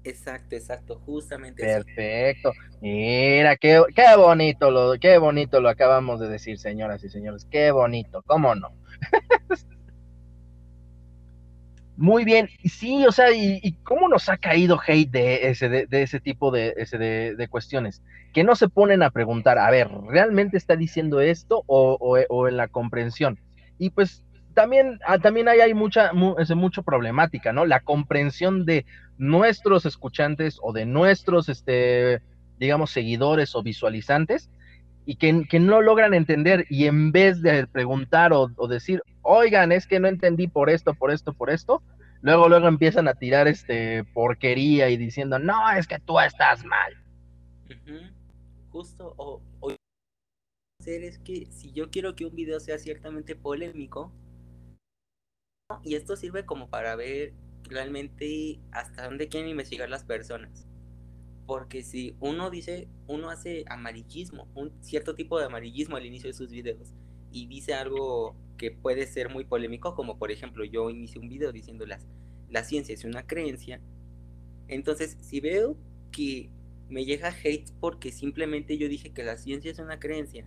Exacto, 0.08 0.56
exacto, 0.56 0.98
justamente. 1.04 1.62
Perfecto. 1.62 2.52
Mira, 2.80 3.56
qué, 3.56 3.82
qué 3.94 4.16
bonito 4.16 4.70
lo, 4.70 4.98
qué 4.98 5.18
bonito 5.18 5.60
lo 5.60 5.68
acabamos 5.68 6.18
de 6.18 6.28
decir, 6.28 6.58
señoras 6.58 7.04
y 7.04 7.10
señores. 7.10 7.46
Qué 7.50 7.70
bonito, 7.70 8.22
¿cómo 8.26 8.54
no? 8.54 8.70
Muy 11.98 12.24
bien, 12.24 12.48
sí, 12.64 13.04
o 13.04 13.12
sea, 13.12 13.32
y, 13.32 13.72
cómo 13.82 14.08
nos 14.08 14.28
ha 14.28 14.38
caído 14.38 14.78
hate 14.86 15.10
de 15.10 15.50
ese, 15.50 15.68
de, 15.68 15.86
ese 15.90 16.20
tipo 16.20 16.52
de, 16.52 16.72
de, 17.36 17.48
cuestiones, 17.48 18.02
que 18.32 18.44
no 18.44 18.54
se 18.54 18.68
ponen 18.68 19.02
a 19.02 19.10
preguntar, 19.10 19.58
a 19.58 19.68
ver, 19.70 19.90
¿realmente 20.08 20.56
está 20.56 20.76
diciendo 20.76 21.20
esto 21.20 21.64
o, 21.66 21.98
o 22.00 22.48
en 22.48 22.56
la 22.56 22.68
comprensión? 22.68 23.40
Y 23.78 23.90
pues 23.90 24.24
también, 24.58 24.98
ah, 25.06 25.20
también 25.20 25.46
hay 25.46 25.72
mucha, 25.72 26.12
mucho 26.12 26.82
problemática, 26.82 27.52
¿no? 27.52 27.64
La 27.64 27.78
comprensión 27.78 28.66
de 28.66 28.86
nuestros 29.16 29.86
escuchantes 29.86 30.58
o 30.60 30.72
de 30.72 30.84
nuestros, 30.84 31.48
este, 31.48 32.22
digamos, 32.58 32.90
seguidores 32.90 33.54
o 33.54 33.62
visualizantes 33.62 34.50
y 35.06 35.14
que, 35.14 35.60
no 35.60 35.80
logran 35.80 36.12
entender 36.12 36.66
y 36.68 36.86
en 36.86 37.12
vez 37.12 37.40
de 37.40 37.68
preguntar 37.68 38.32
o, 38.32 38.48
decir, 38.66 39.00
oigan, 39.22 39.70
es 39.70 39.86
que 39.86 40.00
no 40.00 40.08
entendí 40.08 40.48
por 40.48 40.70
esto, 40.70 40.92
por 40.92 41.12
esto, 41.12 41.34
por 41.34 41.50
esto, 41.50 41.80
luego, 42.20 42.48
luego 42.48 42.66
empiezan 42.66 43.06
a 43.06 43.14
tirar 43.14 43.46
este 43.46 44.02
porquería 44.12 44.90
y 44.90 44.96
diciendo, 44.96 45.38
no, 45.38 45.70
es 45.70 45.86
que 45.86 46.00
tú 46.00 46.18
estás 46.18 46.64
mal. 46.64 46.96
Justo, 48.72 49.14
o, 49.18 49.40
o 49.60 49.70
es 50.84 51.18
que 51.20 51.46
si 51.46 51.70
yo 51.70 51.90
quiero 51.90 52.16
que 52.16 52.26
un 52.26 52.34
video 52.34 52.58
sea 52.58 52.76
ciertamente 52.78 53.36
polémico, 53.36 54.12
y 55.84 55.96
esto 55.96 56.16
sirve 56.16 56.46
como 56.46 56.70
para 56.70 56.96
ver 56.96 57.34
realmente 57.64 58.58
hasta 58.72 59.04
dónde 59.04 59.28
quieren 59.28 59.50
investigar 59.50 59.90
las 59.90 60.02
personas. 60.02 60.66
Porque 61.46 61.82
si 61.82 62.16
uno 62.20 62.50
dice, 62.50 62.88
uno 63.06 63.28
hace 63.28 63.64
amarillismo, 63.68 64.48
un 64.54 64.72
cierto 64.82 65.14
tipo 65.14 65.38
de 65.38 65.44
amarillismo 65.44 65.96
al 65.96 66.06
inicio 66.06 66.28
de 66.28 66.34
sus 66.34 66.50
videos 66.50 66.94
y 67.30 67.46
dice 67.46 67.74
algo 67.74 68.34
que 68.56 68.70
puede 68.70 69.06
ser 69.06 69.28
muy 69.28 69.44
polémico, 69.44 69.94
como 69.94 70.18
por 70.18 70.30
ejemplo 70.30 70.64
yo 70.64 70.88
inicié 70.88 71.20
un 71.20 71.28
video 71.28 71.52
diciendo 71.52 71.84
las, 71.84 72.06
la 72.48 72.64
ciencia 72.64 72.94
es 72.94 73.04
una 73.04 73.26
creencia, 73.26 73.80
entonces 74.68 75.18
si 75.20 75.40
veo 75.40 75.76
que 76.10 76.50
me 76.88 77.04
llega 77.04 77.28
hate 77.28 77.70
porque 77.78 78.10
simplemente 78.10 78.78
yo 78.78 78.88
dije 78.88 79.12
que 79.12 79.22
la 79.22 79.36
ciencia 79.36 79.70
es 79.70 79.78
una 79.78 80.00
creencia, 80.00 80.46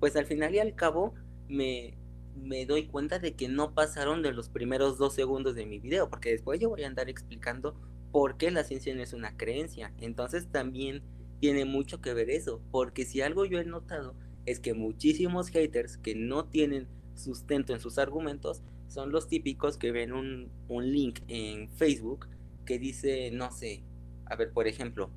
pues 0.00 0.16
al 0.16 0.26
final 0.26 0.54
y 0.54 0.58
al 0.58 0.74
cabo 0.74 1.14
me, 1.48 1.96
me 2.36 2.66
doy 2.66 2.86
cuenta 2.86 3.18
de 3.18 3.34
que 3.34 3.48
no 3.48 3.74
pasaron 3.74 4.22
de 4.22 4.32
los 4.32 4.48
primeros 4.48 4.98
dos 4.98 5.14
segundos 5.14 5.54
de 5.54 5.66
mi 5.66 5.78
video, 5.78 6.10
porque 6.10 6.30
después 6.30 6.60
yo 6.60 6.68
voy 6.68 6.84
a 6.84 6.86
andar 6.86 7.08
explicando 7.08 7.74
por 8.12 8.36
qué 8.36 8.50
la 8.50 8.64
ciencia 8.64 8.94
no 8.94 9.02
es 9.02 9.12
una 9.12 9.36
creencia. 9.36 9.92
Entonces 9.98 10.48
también 10.50 11.02
tiene 11.40 11.64
mucho 11.64 12.00
que 12.00 12.14
ver 12.14 12.30
eso, 12.30 12.62
porque 12.70 13.04
si 13.04 13.20
algo 13.20 13.44
yo 13.44 13.58
he 13.58 13.64
notado 13.64 14.14
es 14.46 14.60
que 14.60 14.74
muchísimos 14.74 15.48
haters 15.48 15.96
que 15.96 16.14
no 16.14 16.46
tienen 16.46 16.88
sustento 17.14 17.72
en 17.72 17.80
sus 17.80 17.98
argumentos 17.98 18.62
son 18.88 19.10
los 19.10 19.28
típicos 19.28 19.76
que 19.76 19.92
ven 19.92 20.12
un, 20.12 20.50
link 20.68 21.20
en 21.28 21.70
Facebook 21.70 22.28
que 22.64 22.78
dice, 22.78 23.30
no 23.32 23.50
sé, 23.50 23.84
a 24.26 24.36
ver, 24.36 24.52
por 24.52 24.66
ejemplo, 24.66 25.10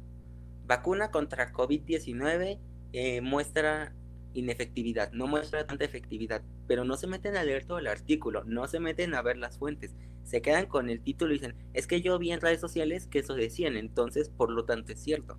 vacuna 0.65 1.11
contra 1.11 1.51
COVID-19 1.53 2.59
eh, 2.93 3.21
muestra 3.21 3.93
inefectividad, 4.33 5.11
no 5.11 5.27
muestra 5.27 5.65
tanta 5.65 5.85
efectividad, 5.85 6.41
pero 6.67 6.83
no 6.83 6.95
se 6.97 7.07
meten 7.07 7.35
a 7.35 7.43
leer 7.43 7.65
todo 7.65 7.79
el 7.79 7.87
artículo, 7.87 8.43
no 8.45 8.67
se 8.67 8.79
meten 8.79 9.15
a 9.15 9.21
ver 9.21 9.37
las 9.37 9.57
fuentes, 9.57 9.95
se 10.23 10.41
quedan 10.41 10.65
con 10.65 10.89
el 10.89 11.01
título 11.01 11.31
y 11.31 11.37
dicen, 11.37 11.55
es 11.73 11.87
que 11.87 12.01
yo 12.01 12.19
vi 12.19 12.31
en 12.31 12.41
redes 12.41 12.59
sociales 12.59 13.07
que 13.07 13.19
eso 13.19 13.33
decían, 13.33 13.77
entonces 13.77 14.29
por 14.29 14.51
lo 14.51 14.65
tanto 14.65 14.91
es 14.91 15.01
cierto. 15.01 15.37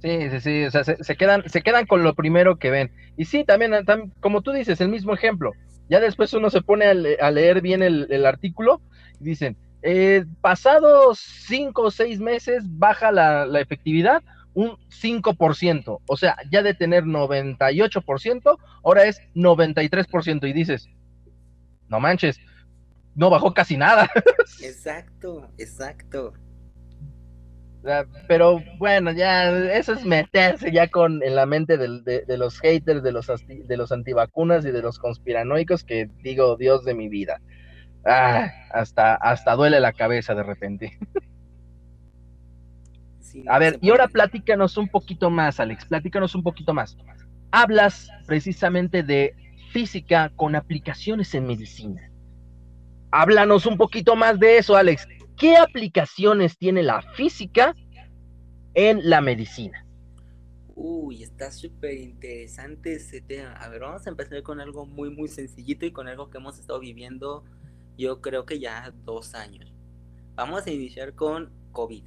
Sí, 0.00 0.30
sí, 0.30 0.40
sí, 0.40 0.64
o 0.64 0.70
sea, 0.70 0.84
se, 0.84 1.16
quedan, 1.16 1.48
se 1.48 1.62
quedan 1.62 1.86
con 1.86 2.04
lo 2.04 2.14
primero 2.14 2.56
que 2.56 2.70
ven. 2.70 2.92
Y 3.16 3.24
sí, 3.24 3.42
también, 3.42 3.72
como 4.20 4.42
tú 4.42 4.52
dices, 4.52 4.80
el 4.80 4.90
mismo 4.90 5.12
ejemplo. 5.12 5.54
Ya 5.88 5.98
después 5.98 6.32
uno 6.34 6.50
se 6.50 6.62
pone 6.62 6.86
a, 6.86 7.30
leer 7.32 7.60
bien 7.62 7.82
el, 7.82 8.24
artículo 8.24 8.80
y 9.18 9.24
dicen, 9.24 9.56
eh, 9.82 10.24
pasados 10.40 11.18
cinco 11.18 11.82
o 11.82 11.90
seis 11.90 12.20
meses 12.20 12.62
baja 12.68 13.10
la 13.10 13.60
efectividad 13.60 14.22
un 14.58 14.76
5%. 14.88 16.00
O 16.04 16.16
sea, 16.16 16.36
ya 16.50 16.62
de 16.64 16.74
tener 16.74 17.04
98%, 17.04 18.58
ahora 18.82 19.04
es 19.04 19.20
93%. 19.36 20.48
Y 20.48 20.52
dices, 20.52 20.88
no 21.86 22.00
manches, 22.00 22.40
no 23.14 23.30
bajó 23.30 23.54
casi 23.54 23.76
nada. 23.76 24.10
exacto, 24.60 25.48
exacto. 25.58 26.32
Pero 28.26 28.60
bueno, 28.78 29.12
ya 29.12 29.48
eso 29.72 29.92
es 29.92 30.04
meterse 30.04 30.72
ya 30.72 30.88
con 30.88 31.22
en 31.22 31.36
la 31.36 31.46
mente 31.46 31.78
de, 31.78 32.36
los 32.36 32.58
haters, 32.58 33.04
de 33.04 33.12
los, 33.12 33.28
de 33.28 33.76
los 33.76 33.92
antivacunas 33.92 34.64
y 34.64 34.72
de 34.72 34.82
los 34.82 34.98
conspiranoicos 34.98 35.84
que 35.84 36.10
digo, 36.24 36.56
Dios 36.56 36.84
de 36.84 36.94
mi 36.94 37.08
vida. 37.08 37.40
Ah, 38.04 38.50
hasta, 38.72 39.14
hasta 39.14 39.54
duele 39.54 39.78
la 39.78 39.92
cabeza 39.92 40.34
de 40.34 40.42
repente. 40.42 40.98
a 43.46 43.58
ver, 43.58 43.78
y 43.80 43.90
ahora 43.90 44.08
platícanos 44.08 44.76
un 44.76 44.88
poquito 44.88 45.30
más, 45.30 45.60
Alex, 45.60 45.84
platícanos 45.86 46.34
un 46.34 46.42
poquito 46.42 46.74
más. 46.74 46.96
Hablas 47.50 48.10
precisamente 48.26 49.02
de 49.02 49.34
física 49.72 50.32
con 50.36 50.56
aplicaciones 50.56 51.34
en 51.34 51.46
medicina. 51.46 52.10
Háblanos 53.10 53.66
un 53.66 53.76
poquito 53.76 54.16
más 54.16 54.38
de 54.38 54.58
eso, 54.58 54.76
Alex. 54.76 55.06
¿Qué 55.36 55.56
aplicaciones 55.56 56.58
tiene 56.58 56.82
la 56.82 57.02
física 57.14 57.74
en 58.74 59.08
la 59.08 59.20
medicina? 59.20 59.86
Uy, 60.74 61.22
está 61.22 61.50
súper 61.50 61.94
interesante 61.94 62.94
ese 62.94 63.20
tema. 63.20 63.52
A 63.52 63.68
ver, 63.68 63.80
vamos 63.80 64.06
a 64.06 64.10
empezar 64.10 64.42
con 64.42 64.60
algo 64.60 64.84
muy, 64.84 65.10
muy 65.10 65.28
sencillito 65.28 65.86
y 65.86 65.92
con 65.92 66.06
algo 66.06 66.30
que 66.30 66.38
hemos 66.38 66.58
estado 66.58 66.80
viviendo 66.80 67.44
yo 67.98 68.20
creo 68.20 68.46
que 68.46 68.60
ya 68.60 68.92
dos 69.04 69.34
años. 69.34 69.74
Vamos 70.36 70.66
a 70.66 70.70
iniciar 70.70 71.14
con 71.14 71.50
COVID. 71.72 72.04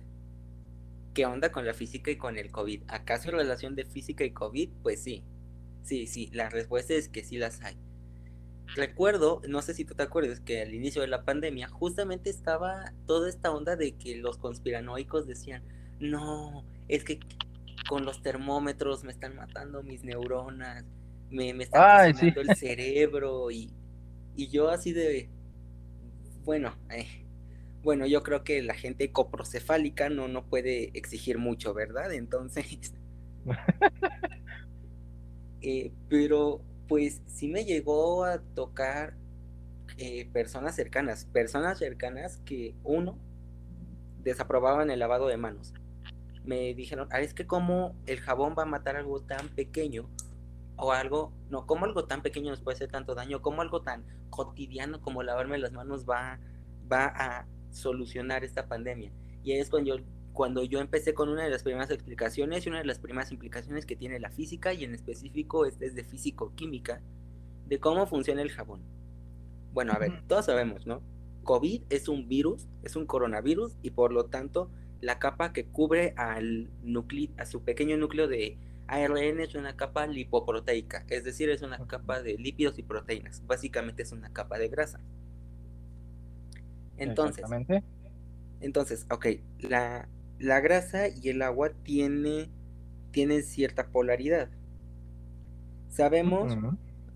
¿Qué 1.13 1.26
onda 1.26 1.52
con 1.52 1.65
la 1.65 1.74
física 1.74 2.12
y 2.12 2.17
con 2.17 2.38
el 2.38 2.52
COVID? 2.52 2.84
¿Acaso 2.88 3.32
relación 3.32 3.76
de 3.76 3.86
física 3.86 4.24
y 4.24 4.32
COVID? 4.32 4.69
Pues 4.82 5.04
sí, 5.04 5.24
sí, 5.84 6.08
sí, 6.08 6.30
la 6.34 6.50
respuesta 6.50 6.93
es 6.93 7.10
que 7.10 7.24
sí 7.24 7.38
las 7.38 7.62
hay. 7.62 7.78
Recuerdo, 8.76 9.41
no 9.47 9.62
sé 9.62 9.74
si 9.74 9.84
tú 9.84 9.95
te 9.95 10.04
acuerdas, 10.04 10.39
que 10.39 10.62
al 10.62 10.74
inicio 10.74 11.02
de 11.02 11.08
la 11.08 11.26
pandemia 11.26 11.67
justamente 11.67 12.30
estaba 12.30 12.93
toda 13.06 13.30
esta 13.30 13.52
onda 13.52 13.76
de 13.76 13.97
que 13.97 14.15
los 14.15 14.38
conspiranoicos 14.38 15.28
decían, 15.28 15.63
no, 16.00 16.65
es 16.88 17.04
que 17.04 17.19
con 17.89 18.06
los 18.06 18.21
termómetros 18.21 19.04
me 19.04 19.12
están 19.12 19.36
matando 19.36 19.84
mis 19.84 20.04
neuronas, 20.04 20.86
me, 21.30 21.54
me 21.54 21.65
están 21.65 22.12
matando 22.13 22.41
el 22.41 22.56
cerebro 22.56 23.52
y, 23.52 23.74
y 24.38 24.47
yo 24.47 24.69
así 24.69 24.93
de, 24.93 25.30
bueno, 26.45 26.74
eh, 26.89 27.20
bueno, 27.83 28.05
yo 28.05 28.23
creo 28.23 28.43
que 28.43 28.61
la 28.61 28.73
gente 28.73 29.11
coprocefálica 29.11 30.09
no, 30.09 30.27
no 30.27 30.45
puede 30.45 30.95
exigir 30.97 31.37
mucho, 31.37 31.73
¿verdad? 31.73 32.13
Entonces, 32.13 32.93
eh, 35.61 35.91
pero 36.09 36.61
pues 36.87 37.21
sí 37.25 37.47
me 37.47 37.65
llegó 37.65 38.25
a 38.25 38.39
tocar 38.39 39.15
eh, 39.97 40.29
personas 40.31 40.75
cercanas, 40.75 41.25
personas 41.25 41.79
cercanas 41.79 42.37
que 42.45 42.75
uno 42.83 43.17
desaprobaban 44.19 44.91
el 44.91 44.99
lavado 44.99 45.27
de 45.27 45.37
manos. 45.37 45.73
Me 46.43 46.73
dijeron, 46.73 47.07
ah, 47.11 47.21
es 47.21 47.33
que 47.33 47.47
como 47.47 47.95
el 48.05 48.19
jabón 48.19 48.55
va 48.57 48.63
a 48.63 48.67
matar 48.67 48.95
algo 48.95 49.21
tan 49.21 49.49
pequeño 49.49 50.09
o 50.75 50.91
algo, 50.91 51.33
no, 51.49 51.65
como 51.65 51.85
algo 51.85 52.05
tan 52.05 52.21
pequeño 52.21 52.49
nos 52.49 52.61
puede 52.61 52.75
hacer 52.75 52.91
tanto 52.91 53.15
daño, 53.15 53.41
como 53.41 53.61
algo 53.61 53.81
tan 53.81 54.05
cotidiano 54.29 55.01
como 55.01 55.23
lavarme 55.23 55.57
las 55.57 55.71
manos 55.71 56.05
va, 56.09 56.39
va 56.91 57.05
a 57.05 57.47
solucionar 57.71 58.43
esta 58.43 58.67
pandemia. 58.67 59.12
Y 59.43 59.53
es 59.53 59.69
cuando 59.69 59.95
yo, 59.95 60.03
cuando 60.34 60.63
yo 60.63 60.79
empecé 60.79 61.13
con 61.13 61.29
una 61.29 61.43
de 61.43 61.49
las 61.49 61.63
primeras 61.63 61.91
explicaciones 61.91 62.65
y 62.65 62.69
una 62.69 62.79
de 62.79 62.86
las 62.86 62.99
primeras 62.99 63.31
implicaciones 63.31 63.86
que 63.86 63.95
tiene 63.95 64.19
la 64.19 64.31
física, 64.31 64.73
y 64.73 64.84
en 64.84 64.93
específico 64.93 65.65
este 65.65 65.88
es 65.88 65.95
de 65.95 66.03
físico-química, 66.03 67.01
de 67.65 67.79
cómo 67.79 68.05
funciona 68.05 68.41
el 68.41 68.51
jabón. 68.51 68.81
Bueno, 69.73 69.93
a 69.93 69.99
ver, 69.99 70.23
todos 70.27 70.45
sabemos, 70.45 70.86
¿no? 70.86 71.01
COVID 71.43 71.84
es 71.89 72.07
un 72.07 72.27
virus, 72.27 72.67
es 72.84 72.95
un 72.95 73.05
coronavirus 73.05 73.77
y 73.81 73.91
por 73.91 74.12
lo 74.12 74.25
tanto 74.25 74.69
la 74.99 75.17
capa 75.17 75.53
que 75.53 75.65
cubre 75.65 76.13
al 76.17 76.69
núcleo, 76.84 77.29
a 77.38 77.45
su 77.45 77.63
pequeño 77.63 77.97
núcleo 77.97 78.27
de 78.27 78.60
ARN 78.88 79.39
es 79.39 79.55
una 79.55 79.75
capa 79.75 80.05
lipoproteica, 80.05 81.05
es 81.07 81.23
decir, 81.23 81.49
es 81.49 81.62
una 81.62 81.79
capa 81.88 82.21
de 82.21 82.38
lípidos 82.38 82.77
y 82.77 82.84
proteínas. 82.84 83.45
Básicamente 83.47 84.03
es 84.03 84.12
una 84.12 84.31
capa 84.34 84.60
de 84.60 84.67
grasa. 84.67 84.99
Entonces, 87.01 87.45
entonces, 88.59 89.07
ok, 89.09 89.27
la, 89.59 90.07
la 90.39 90.59
grasa 90.59 91.07
y 91.07 91.29
el 91.29 91.41
agua 91.41 91.71
tiene, 91.83 92.49
tienen 93.11 93.43
cierta 93.43 93.87
polaridad. 93.87 94.49
Sabemos, 95.89 96.55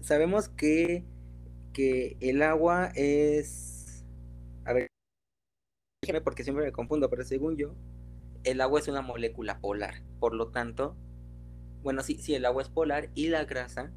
sabemos 0.02 0.50
que, 0.50 1.06
que 1.72 2.18
el 2.20 2.42
agua 2.42 2.92
es... 2.96 4.04
A 4.66 4.74
ver, 4.74 4.90
porque 6.24 6.44
siempre 6.44 6.66
me 6.66 6.72
confundo, 6.72 7.10
pero 7.10 7.24
según 7.24 7.56
yo, 7.56 7.76
el 8.44 8.62
agua 8.62 8.80
es 8.80 8.88
una 8.88 9.02
molécula 9.02 9.60
polar. 9.60 10.02
Por 10.20 10.34
lo 10.34 10.48
tanto, 10.48 10.96
bueno, 11.84 12.02
sí, 12.02 12.18
sí, 12.20 12.34
el 12.34 12.46
agua 12.46 12.64
es 12.64 12.70
polar 12.70 13.10
y 13.14 13.28
la 13.28 13.46
grasa, 13.46 13.92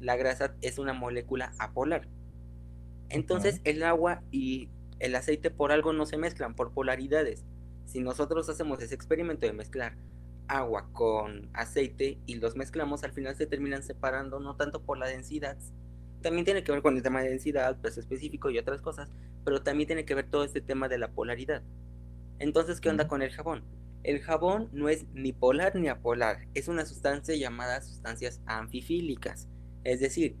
la 0.00 0.16
grasa 0.16 0.54
es 0.60 0.78
una 0.78 0.92
molécula 0.92 1.54
apolar. 1.58 2.08
Entonces, 3.08 3.60
el 3.64 3.82
agua 3.82 4.22
y 4.30 4.68
el 5.04 5.14
aceite 5.16 5.50
por 5.50 5.70
algo 5.70 5.92
no 5.92 6.06
se 6.06 6.16
mezclan, 6.16 6.54
por 6.54 6.72
polaridades. 6.72 7.44
Si 7.84 8.00
nosotros 8.00 8.48
hacemos 8.48 8.80
ese 8.80 8.94
experimento 8.94 9.46
de 9.46 9.52
mezclar 9.52 9.98
agua 10.48 10.88
con 10.94 11.50
aceite 11.52 12.18
y 12.24 12.36
los 12.36 12.56
mezclamos, 12.56 13.04
al 13.04 13.12
final 13.12 13.36
se 13.36 13.46
terminan 13.46 13.82
separando, 13.82 14.40
no 14.40 14.56
tanto 14.56 14.80
por 14.82 14.96
la 14.96 15.06
densidad, 15.06 15.58
también 16.22 16.46
tiene 16.46 16.64
que 16.64 16.72
ver 16.72 16.80
con 16.80 16.96
el 16.96 17.02
tema 17.02 17.20
de 17.20 17.28
densidad, 17.28 17.78
peso 17.82 18.00
específico 18.00 18.48
y 18.48 18.56
otras 18.56 18.80
cosas, 18.80 19.10
pero 19.44 19.62
también 19.62 19.88
tiene 19.88 20.06
que 20.06 20.14
ver 20.14 20.30
todo 20.30 20.42
este 20.42 20.62
tema 20.62 20.88
de 20.88 20.96
la 20.96 21.10
polaridad. 21.10 21.62
Entonces, 22.38 22.80
¿qué 22.80 22.88
onda 22.88 23.06
con 23.06 23.20
el 23.20 23.30
jabón? 23.30 23.62
El 24.04 24.20
jabón 24.20 24.70
no 24.72 24.88
es 24.88 25.04
ni 25.12 25.34
polar 25.34 25.76
ni 25.76 25.88
apolar, 25.88 26.48
es 26.54 26.68
una 26.68 26.86
sustancia 26.86 27.36
llamada 27.36 27.82
sustancias 27.82 28.40
anfifílicas, 28.46 29.50
es 29.84 30.00
decir, 30.00 30.38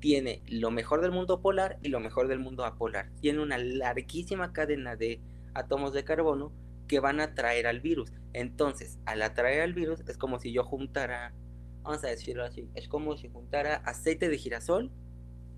tiene 0.00 0.42
lo 0.48 0.70
mejor 0.70 1.00
del 1.00 1.12
mundo 1.12 1.40
polar 1.40 1.78
y 1.82 1.88
lo 1.88 2.00
mejor 2.00 2.28
del 2.28 2.38
mundo 2.38 2.64
apolar. 2.64 3.10
Tiene 3.20 3.42
una 3.42 3.58
larguísima 3.58 4.52
cadena 4.52 4.96
de 4.96 5.20
átomos 5.54 5.92
de 5.92 6.04
carbono 6.04 6.52
que 6.86 7.00
van 7.00 7.20
a 7.20 7.24
atraer 7.24 7.66
al 7.66 7.80
virus. 7.80 8.12
Entonces, 8.32 8.98
al 9.06 9.22
atraer 9.22 9.62
al 9.62 9.74
virus 9.74 10.00
es 10.08 10.18
como 10.18 10.38
si 10.38 10.52
yo 10.52 10.64
juntara, 10.64 11.34
vamos 11.82 12.04
a 12.04 12.08
decirlo 12.08 12.44
así, 12.44 12.68
es 12.74 12.88
como 12.88 13.16
si 13.16 13.28
juntara 13.28 13.76
aceite 13.76 14.28
de 14.28 14.38
girasol 14.38 14.90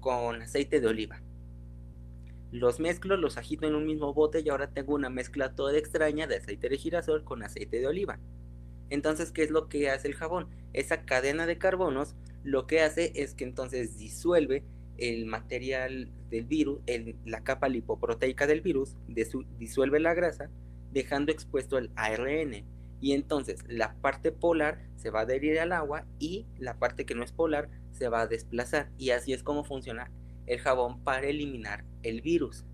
con 0.01 0.41
aceite 0.43 0.81
de 0.81 0.87
oliva. 0.87 1.21
Los 2.51 2.81
mezclo, 2.81 3.17
los 3.17 3.37
agito 3.37 3.67
en 3.67 3.75
un 3.75 3.85
mismo 3.85 4.15
bote 4.15 4.41
y 4.41 4.49
ahora 4.49 4.71
tengo 4.71 4.95
una 4.95 5.11
mezcla 5.11 5.55
toda 5.55 5.77
extraña 5.77 6.27
de 6.27 6.37
aceite 6.37 6.69
de 6.69 6.79
girasol 6.79 7.25
con 7.25 7.43
aceite 7.43 7.79
de 7.79 7.87
oliva. 7.87 8.19
Entonces, 8.91 9.33
¿qué 9.33 9.43
es 9.43 9.51
lo 9.51 9.69
que 9.69 9.91
hace 9.91 10.09
el 10.09 10.15
jabón? 10.15 10.49
Esa 10.73 11.05
cadena 11.05 11.47
de 11.47 11.59
carbonos 11.59 12.15
lo 12.45 12.67
que 12.67 12.81
hace 12.81 13.13
es 13.15 13.35
que 13.35 13.45
entonces 13.45 13.99
disuelve 13.99 14.65
el 14.97 15.27
material 15.27 16.11
del 16.31 16.45
virus, 16.45 16.81
la 17.25 17.43
capa 17.43 17.69
lipoproteica 17.69 18.47
del 18.47 18.61
virus, 18.61 18.97
disuelve 19.59 20.01
la 20.01 20.15
grasa, 20.15 20.51
dejando 20.93 21.33
expuesto 21.33 21.79
el 21.79 21.91
ARN. 21.97 22.65
Y 23.01 23.13
entonces 23.13 23.61
la 23.69 23.95
parte 24.01 24.33
polar 24.33 24.89
se 24.97 25.11
va 25.11 25.21
a 25.21 25.23
adherir 25.23 25.61
al 25.61 25.71
agua 25.71 26.05
y 26.19 26.47
la 26.59 26.79
parte 26.79 27.07
que 27.07 27.15
no 27.15 27.23
es 27.23 27.31
polar 27.31 27.71
se 27.93 28.09
va 28.09 28.23
a 28.23 28.27
desplazar. 28.27 28.91
Y 28.99 29.11
así 29.11 29.33
es 29.33 29.45
como 29.45 29.63
funciona 29.63 30.11
el 30.47 30.59
jabón 30.59 31.05
para 31.05 31.29
eliminar 31.29 31.85
el 32.03 32.23
virus. 32.23 32.65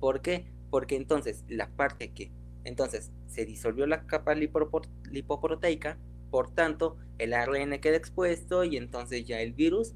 ¿Por 0.00 0.22
qué? 0.22 0.46
Porque 0.70 0.96
entonces 0.96 1.44
la 1.48 1.68
parte 1.68 2.12
que 2.12 2.32
entonces 2.64 3.12
se 3.26 3.44
disolvió 3.44 3.86
la 3.86 4.06
capa 4.06 4.34
lipoproteica, 4.34 5.98
por 6.30 6.52
tanto 6.54 6.96
el 7.18 7.32
ARN 7.32 7.78
queda 7.80 7.96
expuesto 7.96 8.64
y 8.64 8.76
entonces 8.76 9.24
ya 9.24 9.40
el 9.40 9.52
virus 9.52 9.94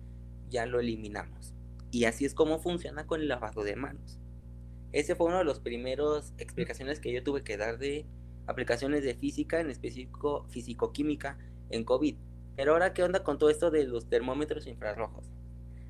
ya 0.49 0.67
lo 0.67 0.81
eliminamos. 0.81 1.55
Y 1.91 2.05
así 2.05 2.25
es 2.25 2.35
como 2.35 2.59
funciona 2.59 3.07
con 3.07 3.21
el 3.21 3.29
lavado 3.29 3.63
de 3.63 3.77
manos. 3.77 4.19
Ese 4.93 5.15
fue 5.15 5.27
uno 5.27 5.39
de 5.39 5.45
los 5.45 5.61
primeros 5.61 6.33
explicaciones 6.39 7.01
que 7.01 7.13
yo 7.13 7.23
tuve 7.23 7.43
que 7.43 7.57
dar 7.57 7.79
de 7.79 8.07
aplicaciones 8.47 9.05
de 9.05 9.15
física, 9.15 9.61
en 9.61 9.71
específico 9.71 10.47
físico-química 10.49 11.39
en 11.71 11.85
COVID. 11.85 12.17
Pero 12.57 12.73
ahora, 12.73 12.93
¿qué 12.93 13.03
onda 13.03 13.23
con 13.23 13.39
todo 13.39 13.51
esto 13.51 13.71
de 13.71 13.85
los 13.85 14.09
termómetros 14.09 14.67
infrarrojos? 14.67 15.31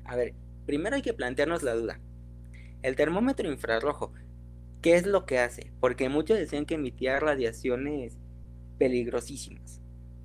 A 0.05 0.15
ver, 0.15 0.35
primero 0.65 0.95
hay 0.95 1.01
que 1.01 1.13
plantearnos 1.13 1.63
la 1.63 1.73
duda. 1.73 1.99
El 2.83 2.95
termómetro 2.95 3.51
infrarrojo, 3.51 4.13
¿qué 4.81 4.95
es 4.95 5.05
lo 5.05 5.25
que 5.25 5.39
hace? 5.39 5.71
Porque 5.79 6.09
muchos 6.09 6.37
decían 6.37 6.65
que 6.65 6.75
emitía 6.75 7.19
radiaciones 7.19 8.17
peligrosísimas. 8.77 9.80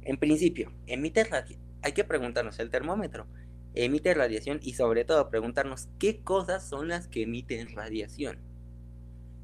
En 0.07 0.19
principio, 0.19 0.73
emite 0.87 1.25
radiación. 1.25 1.61
Hay 1.83 1.91
que 1.91 2.05
preguntarnos, 2.05 2.61
¿el 2.61 2.71
termómetro 2.71 3.27
emite 3.75 4.15
radiación? 4.15 4.61
Y 4.63 4.75
sobre 4.75 5.05
todo, 5.05 5.29
preguntarnos 5.31 5.89
qué 5.99 6.23
cosas 6.23 6.67
son 6.67 6.87
las 6.87 7.09
que 7.09 7.23
emiten 7.23 7.75
radiación. 7.75 8.39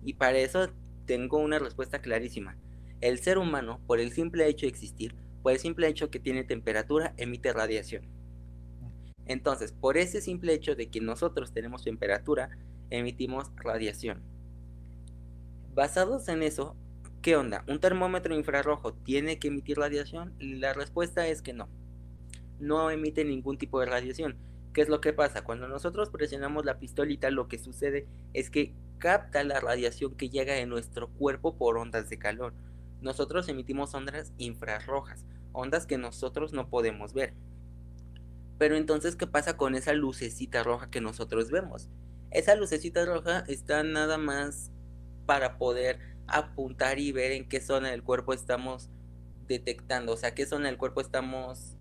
Y 0.05 0.15
para 0.15 0.39
eso 0.39 0.69
tengo 1.05 1.39
una 1.39 1.59
respuesta 1.59 2.01
clarísima. 2.01 2.57
El 3.01 3.19
ser 3.19 3.39
humano, 3.39 3.81
por 3.89 3.99
el 3.99 4.13
simple 4.13 4.47
hecho 4.47 4.67
de 4.67 4.71
existir, 4.71 5.17
por 5.43 5.51
el 5.51 5.59
simple 5.59 5.89
hecho 5.89 6.11
que 6.11 6.21
tiene 6.21 6.45
temperatura, 6.45 7.13
emite 7.17 7.53
radiación. 7.53 8.07
Entonces, 9.27 9.73
por 9.73 9.97
ese 9.97 10.21
simple 10.21 10.55
hecho 10.55 10.77
de 10.77 10.91
que 10.91 11.01
nosotros 11.01 11.53
tenemos 11.53 11.83
temperatura, 11.83 12.51
emitimos 12.91 13.51
radiación. 13.57 14.23
Basados 15.75 16.29
en 16.29 16.45
eso, 16.45 16.77
¿qué 17.23 17.37
onda? 17.37 17.65
¿Un 17.69 17.79
termómetro 17.79 18.35
infrarrojo 18.35 18.93
tiene 18.93 19.39
que 19.39 19.49
emitir 19.49 19.79
radiación? 19.79 20.35
La 20.41 20.73
respuesta 20.73 21.29
es 21.29 21.41
que 21.41 21.53
no. 21.53 21.69
No 22.59 22.91
emite 22.91 23.25
ningún 23.25 23.59
tipo 23.59 23.79
de 23.79 23.87
radiación. 23.87 24.37
¿Qué 24.75 24.83
es 24.83 24.89
lo 24.89 25.01
que 25.01 25.13
pasa? 25.13 25.45
Cuando 25.45 25.69
nosotros 25.69 26.11
presionamos 26.11 26.65
la 26.65 26.81
pistolita, 26.81 27.31
lo 27.31 27.47
que 27.47 27.59
sucede 27.59 28.09
es 28.33 28.51
que 28.51 28.75
capta 28.99 29.45
la 29.45 29.61
radiación 29.61 30.17
que 30.17 30.31
llega 30.31 30.59
en 30.59 30.69
nuestro 30.69 31.11
cuerpo 31.11 31.57
por 31.57 31.79
ondas 31.79 32.11
de 32.11 32.19
calor. 32.19 32.55
Nosotros 33.01 33.49
emitimos 33.49 33.95
ondas 33.95 34.33
infrarrojas, 34.39 35.25
ondas 35.53 35.87
que 35.87 35.99
nosotros 35.99 36.53
no 36.53 36.69
podemos 36.69 37.13
ver. 37.13 37.35
Pero 38.59 38.77
entonces, 38.77 39.15
¿qué 39.15 39.29
pasa 39.29 39.57
con 39.57 39.77
esa 39.77 39.93
lucecita 39.93 40.65
roja 40.65 40.91
que 40.91 41.01
nosotros 41.01 41.51
vemos? 41.53 41.89
Esa 42.31 42.57
lucecita 42.57 43.05
roja 43.05 43.45
está 43.47 43.85
nada 43.85 44.19
más 44.19 44.73
para 45.27 45.59
poder 45.59 46.12
apuntar 46.27 46.99
y 46.99 47.13
ver 47.13 47.33
en 47.33 47.49
qué 47.49 47.61
zona 47.61 47.91
del 47.91 48.03
cuerpo 48.03 48.33
estamos 48.33 48.91
detectando, 49.47 50.13
o 50.13 50.17
sea, 50.17 50.35
qué 50.35 50.47
zona 50.47 50.69
del 50.69 50.79
cuerpo 50.79 51.01
estamos 51.01 51.77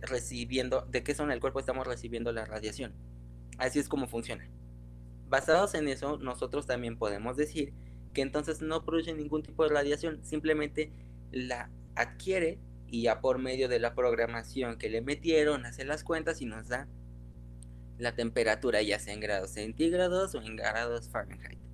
recibiendo, 0.00 0.82
de 0.82 1.02
qué 1.02 1.14
zona 1.14 1.32
del 1.32 1.40
cuerpo 1.40 1.60
estamos 1.60 1.86
recibiendo 1.86 2.32
la 2.32 2.44
radiación. 2.44 2.92
Así 3.58 3.78
es 3.78 3.88
como 3.88 4.08
funciona. 4.08 4.48
Basados 5.28 5.74
en 5.74 5.88
eso, 5.88 6.18
nosotros 6.18 6.66
también 6.66 6.98
podemos 6.98 7.36
decir 7.36 7.72
que 8.12 8.22
entonces 8.22 8.60
no 8.60 8.84
produce 8.84 9.14
ningún 9.14 9.42
tipo 9.42 9.62
de 9.62 9.70
radiación, 9.70 10.24
simplemente 10.24 10.92
la 11.30 11.70
adquiere 11.94 12.58
y 12.86 13.02
ya 13.02 13.20
por 13.20 13.38
medio 13.38 13.68
de 13.68 13.78
la 13.78 13.94
programación 13.94 14.76
que 14.76 14.90
le 14.90 15.00
metieron 15.00 15.64
hace 15.64 15.84
las 15.84 16.02
cuentas 16.02 16.40
y 16.40 16.46
nos 16.46 16.68
da 16.68 16.88
la 17.98 18.14
temperatura 18.14 18.82
ya 18.82 18.98
sea 18.98 19.14
en 19.14 19.20
grados 19.20 19.50
centígrados 19.50 20.34
o 20.34 20.42
en 20.42 20.56
grados 20.56 21.08
Fahrenheit. 21.08 21.69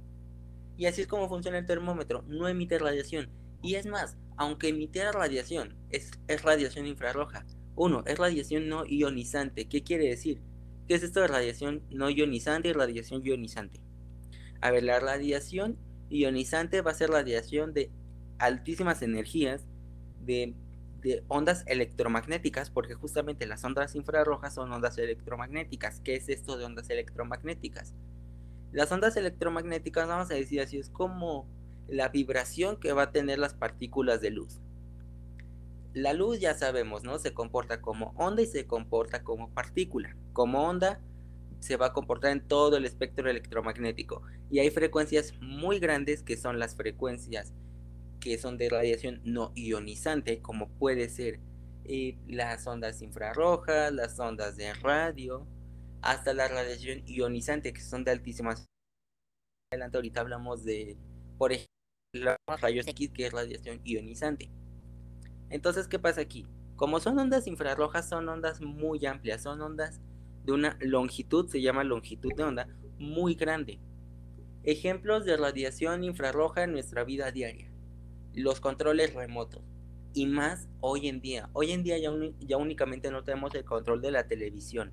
Y 0.77 0.87
así 0.87 1.03
es 1.03 1.07
como 1.07 1.29
funciona 1.29 1.59
el 1.59 1.67
termómetro, 1.67 2.23
no 2.27 2.49
emite 2.49 2.79
radiación. 2.79 3.31
Y 3.63 3.77
es 3.77 3.87
más, 3.87 4.17
aunque 4.37 4.69
emitiera 4.69 5.13
radiación, 5.13 5.77
es, 5.91 6.11
radiación 6.43 6.87
infrarroja. 6.87 7.47
Uno, 7.75 8.03
es 8.07 8.19
radiación 8.19 8.69
no 8.69 8.85
ionizante. 8.87 9.69
¿Qué 9.69 9.83
quiere 9.83 10.09
decir? 10.09 10.41
¿Qué 10.87 10.95
es 10.95 11.03
esto 11.03 11.21
de 11.21 11.29
radiación 11.29 11.83
no 11.91 12.11
ionizante 12.11 12.69
y 12.69 12.73
radiación 12.73 13.25
ionizante? 13.25 13.81
A 14.61 14.71
ver, 14.71 14.85
la 14.85 15.01
radiación 15.01 15.79
ionizante 16.09 16.81
va 16.81 16.93
a 16.93 16.95
ser 16.95 17.11
radiación 17.11 17.73
de 17.73 17.91
altísimas 18.39 19.03
energías, 19.03 19.67
de, 20.21 20.55
de, 21.01 21.25
ondas 21.29 21.65
electromagnéticas, 21.67 22.71
porque 22.71 22.95
justamente 22.95 23.47
las 23.47 23.65
ondas 23.65 23.95
infrarrojas 23.95 24.55
son 24.55 24.73
ondas 24.73 24.97
electromagnéticas. 24.99 26.01
¿Qué 26.01 26.17
es 26.17 26.29
esto 26.29 26.57
de 26.57 26.65
ondas 26.65 26.89
electromagnéticas? 26.91 27.95
Las 28.77 28.93
ondas 28.93 29.17
electromagnéticas, 29.17 30.07
vamos 30.07 30.31
a 30.31 30.35
decir 30.35 30.61
así, 30.61 30.77
es 30.77 30.91
como 30.91 31.49
la 31.89 32.11
vibración 32.11 32.79
que 32.79 32.93
va 32.93 33.05
a 33.05 33.11
tener 33.11 33.39
las 33.39 33.55
partículas 33.55 34.21
de 34.21 34.29
luz. 34.29 34.61
La 35.95 36.13
luz 36.13 36.41
ya 36.41 36.53
sabemos, 36.53 37.03
¿no? 37.03 37.19
Se 37.19 37.33
comporta 37.33 37.81
como 37.81 38.13
onda 38.19 38.43
y 38.43 38.47
se 38.47 38.67
comporta 38.67 39.25
como 39.25 39.49
partícula. 39.49 40.15
Como 40.35 40.69
onda 40.69 41.01
se 41.59 41.79
va 41.79 41.87
a 41.87 41.93
comportar 41.95 42.33
en 42.33 42.47
todo 42.47 42.77
el 42.77 42.85
espectro 42.85 43.31
electromagnético. 43.31 44.21
Y 44.51 44.59
hay 44.59 44.69
frecuencias 44.69 45.33
muy 45.41 45.79
grandes 45.79 46.23
que 46.23 46.37
son 46.37 46.59
las 46.59 46.77
frecuencias 46.77 47.55
que 48.21 48.37
son 48.37 48.59
de 48.59 48.69
radiación 48.69 49.23
no 49.25 49.53
ionizante, 49.55 50.43
como 50.43 50.69
puede 50.69 51.09
ser 51.09 51.41
eh, 51.87 52.19
las 52.29 52.67
ondas 52.67 53.01
infrarrojas, 53.01 53.91
las 53.91 54.21
ondas 54.21 54.59
de 54.59 54.75
radio, 54.75 55.47
hasta 56.07 56.33
la 56.35 56.49
radiación 56.49 57.03
ionizante, 57.07 57.73
que 57.73 57.81
son 57.81 58.05
de 58.05 58.13
altísimas 58.13 58.69
adelante 59.73 59.97
ahorita 59.99 60.21
hablamos 60.21 60.65
de, 60.65 60.97
por 61.37 61.53
ejemplo, 61.53 62.37
los 62.47 62.61
rayos 62.61 62.87
X, 62.87 63.11
que 63.13 63.27
es 63.27 63.33
radiación 63.33 63.81
ionizante. 63.85 64.49
Entonces, 65.51 65.89
¿qué 65.89 65.99
pasa 65.99 66.21
aquí? 66.21 66.47
Como 66.77 67.01
son 67.01 67.19
ondas 67.19 67.47
infrarrojas, 67.49 68.09
son 68.09 68.29
ondas 68.29 68.61
muy 68.61 69.05
amplias, 69.07 69.43
son 69.43 69.61
ondas 69.61 70.01
de 70.45 70.53
una 70.53 70.79
longitud, 70.81 71.49
se 71.49 71.61
llama 71.61 71.83
longitud 71.83 72.33
de 72.37 72.45
onda, 72.45 72.69
muy 72.99 73.35
grande. 73.35 73.81
Ejemplos 74.63 75.25
de 75.25 75.37
radiación 75.37 76.05
infrarroja 76.05 76.63
en 76.65 76.73
nuestra 76.73 77.03
vida 77.03 77.33
diaria. 77.33 77.73
Los 78.33 78.61
controles 78.61 79.15
remotos. 79.15 79.63
Y 80.15 80.27
más 80.27 80.69
hoy 80.81 81.09
en 81.09 81.21
día. 81.21 81.51
Hoy 81.53 81.73
en 81.73 81.83
día 81.83 81.99
ya, 81.99 82.11
ya 82.41 82.57
únicamente 82.57 83.11
no 83.11 83.25
tenemos 83.25 83.55
el 83.55 83.65
control 83.65 84.01
de 84.01 84.13
la 84.13 84.29
televisión. 84.29 84.93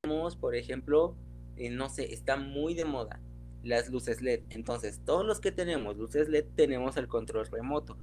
Tenemos, 0.00 0.36
por 0.36 0.54
ejemplo, 0.54 1.14
eh, 1.56 1.70
no 1.70 1.88
sé, 1.88 2.12
está 2.12 2.36
muy 2.36 2.74
de 2.74 2.84
moda 2.84 3.20
las 3.62 3.90
luces 3.90 4.22
LED. 4.22 4.40
Entonces, 4.50 5.00
todos 5.04 5.24
los 5.24 5.40
que 5.40 5.52
tenemos 5.52 5.96
luces 5.96 6.28
LED 6.28 6.46
tenemos 6.56 6.96
el 6.96 7.06
control 7.06 7.46
remoto. 7.46 7.96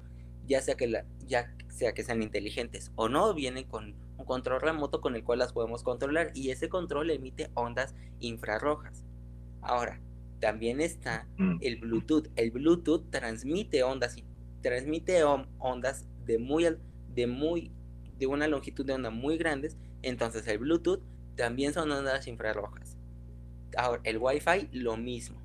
Ya 0.46 0.62
sea 0.62 0.76
que, 0.76 0.86
la, 0.86 1.04
ya 1.26 1.54
sea 1.68 1.92
que 1.92 2.04
sean 2.04 2.22
inteligentes 2.22 2.92
o 2.94 3.08
no, 3.08 3.34
vienen 3.34 3.64
con 3.64 3.94
un 4.16 4.24
control 4.24 4.60
remoto 4.60 5.00
con 5.00 5.14
el 5.16 5.24
cual 5.24 5.40
las 5.40 5.52
podemos 5.52 5.82
controlar. 5.82 6.30
Y 6.34 6.50
ese 6.50 6.68
control 6.68 7.10
emite 7.10 7.50
ondas 7.54 7.94
infrarrojas. 8.20 9.04
Ahora, 9.60 10.00
también 10.40 10.80
está 10.80 11.26
mm. 11.36 11.58
el 11.60 11.76
Bluetooth. 11.76 12.28
El 12.36 12.52
Bluetooth 12.52 13.10
transmite 13.10 13.82
ondas, 13.82 14.16
transmite 14.62 15.24
ondas 15.24 16.06
de 16.24 16.38
muy, 16.38 16.76
de 17.14 17.26
muy, 17.26 17.72
de 18.18 18.26
una 18.26 18.46
longitud 18.46 18.86
de 18.86 18.94
onda 18.94 19.10
muy 19.10 19.36
grandes. 19.36 19.76
Entonces 20.02 20.46
el 20.46 20.58
Bluetooth 20.58 21.02
también 21.38 21.72
son 21.72 21.90
ondas 21.90 22.26
infrarrojas. 22.26 22.96
Ahora, 23.76 24.00
el 24.04 24.18
Wi-Fi 24.18 24.70
lo 24.72 24.96
mismo. 24.96 25.40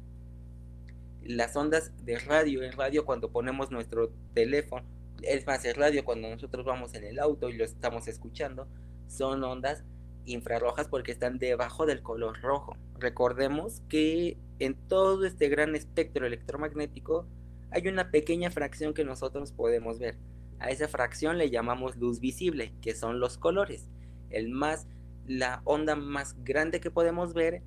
Las 1.22 1.56
ondas 1.56 1.94
de 2.04 2.18
radio, 2.18 2.64
en 2.64 2.74
radio 2.74 3.06
cuando 3.06 3.32
ponemos 3.32 3.72
nuestro 3.72 4.12
teléfono, 4.34 4.86
es 5.22 5.46
más, 5.46 5.64
el 5.64 5.76
radio 5.76 6.04
cuando 6.04 6.30
nosotros 6.30 6.66
vamos 6.66 6.96
en 6.96 7.04
el 7.06 7.20
auto 7.20 7.48
y 7.48 7.54
lo 7.54 7.64
estamos 7.64 8.08
escuchando, 8.08 8.68
son 9.08 9.44
ondas 9.44 9.86
infrarrojas 10.26 10.88
porque 10.88 11.12
están 11.12 11.38
debajo 11.38 11.86
del 11.86 12.02
color 12.02 12.42
rojo. 12.42 12.76
Recordemos 12.98 13.82
que 13.88 14.38
en 14.58 14.74
todo 14.88 15.26
este 15.26 15.48
gran 15.48 15.76
espectro 15.76 16.26
electromagnético 16.26 17.28
hay 17.70 17.88
una 17.88 18.10
pequeña 18.10 18.50
fracción 18.50 18.96
que 18.96 19.06
nosotros 19.06 19.52
podemos 19.52 20.00
ver. 20.00 20.18
A 20.60 20.72
esa 20.72 20.88
fracción 20.88 21.38
le 21.38 21.52
llamamos 21.52 21.98
luz 21.98 22.20
visible, 22.20 22.74
que 22.82 22.96
son 22.96 23.20
los 23.20 23.38
colores. 23.38 23.90
El 24.32 24.50
más, 24.50 24.88
la 25.26 25.62
onda 25.66 25.96
más 25.96 26.36
grande 26.44 26.80
que 26.80 26.92
podemos 26.92 27.34
ver 27.34 27.62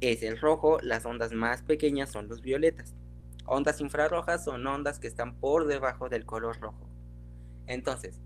es 0.00 0.22
el 0.22 0.38
rojo, 0.38 0.78
las 0.82 1.06
ondas 1.06 1.32
más 1.32 1.62
pequeñas 1.62 2.10
son 2.10 2.28
los 2.28 2.42
violetas. 2.42 2.94
Ondas 3.46 3.80
infrarrojas 3.80 4.44
son 4.44 4.66
ondas 4.66 4.98
que 4.98 5.06
están 5.06 5.36
por 5.36 5.66
debajo 5.66 6.08
del 6.08 6.26
color 6.26 6.58
rojo. 6.60 6.88
Entonces, 7.66 8.20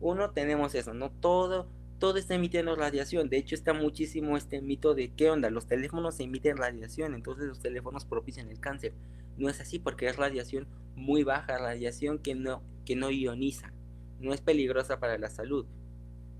uno 0.00 0.30
tenemos 0.30 0.74
eso, 0.74 0.94
no 0.94 1.10
todo 1.10 1.68
todo 2.02 2.18
está 2.18 2.34
emitiendo 2.34 2.74
radiación. 2.74 3.28
De 3.28 3.36
hecho, 3.36 3.54
está 3.54 3.74
muchísimo 3.74 4.36
este 4.36 4.60
mito 4.60 4.92
de 4.92 5.12
qué 5.14 5.30
onda, 5.30 5.50
los 5.50 5.68
teléfonos 5.68 6.18
emiten 6.18 6.56
radiación, 6.56 7.14
entonces 7.14 7.46
los 7.46 7.60
teléfonos 7.60 8.04
propician 8.04 8.50
el 8.50 8.58
cáncer. 8.58 8.92
No 9.36 9.48
es 9.48 9.60
así 9.60 9.78
porque 9.78 10.08
es 10.08 10.16
radiación 10.16 10.66
muy 10.96 11.22
baja, 11.22 11.58
radiación 11.58 12.18
que 12.18 12.34
no, 12.34 12.60
que 12.84 12.96
no 12.96 13.12
ioniza, 13.12 13.72
no 14.18 14.34
es 14.34 14.40
peligrosa 14.40 14.98
para 14.98 15.16
la 15.16 15.30
salud. 15.30 15.64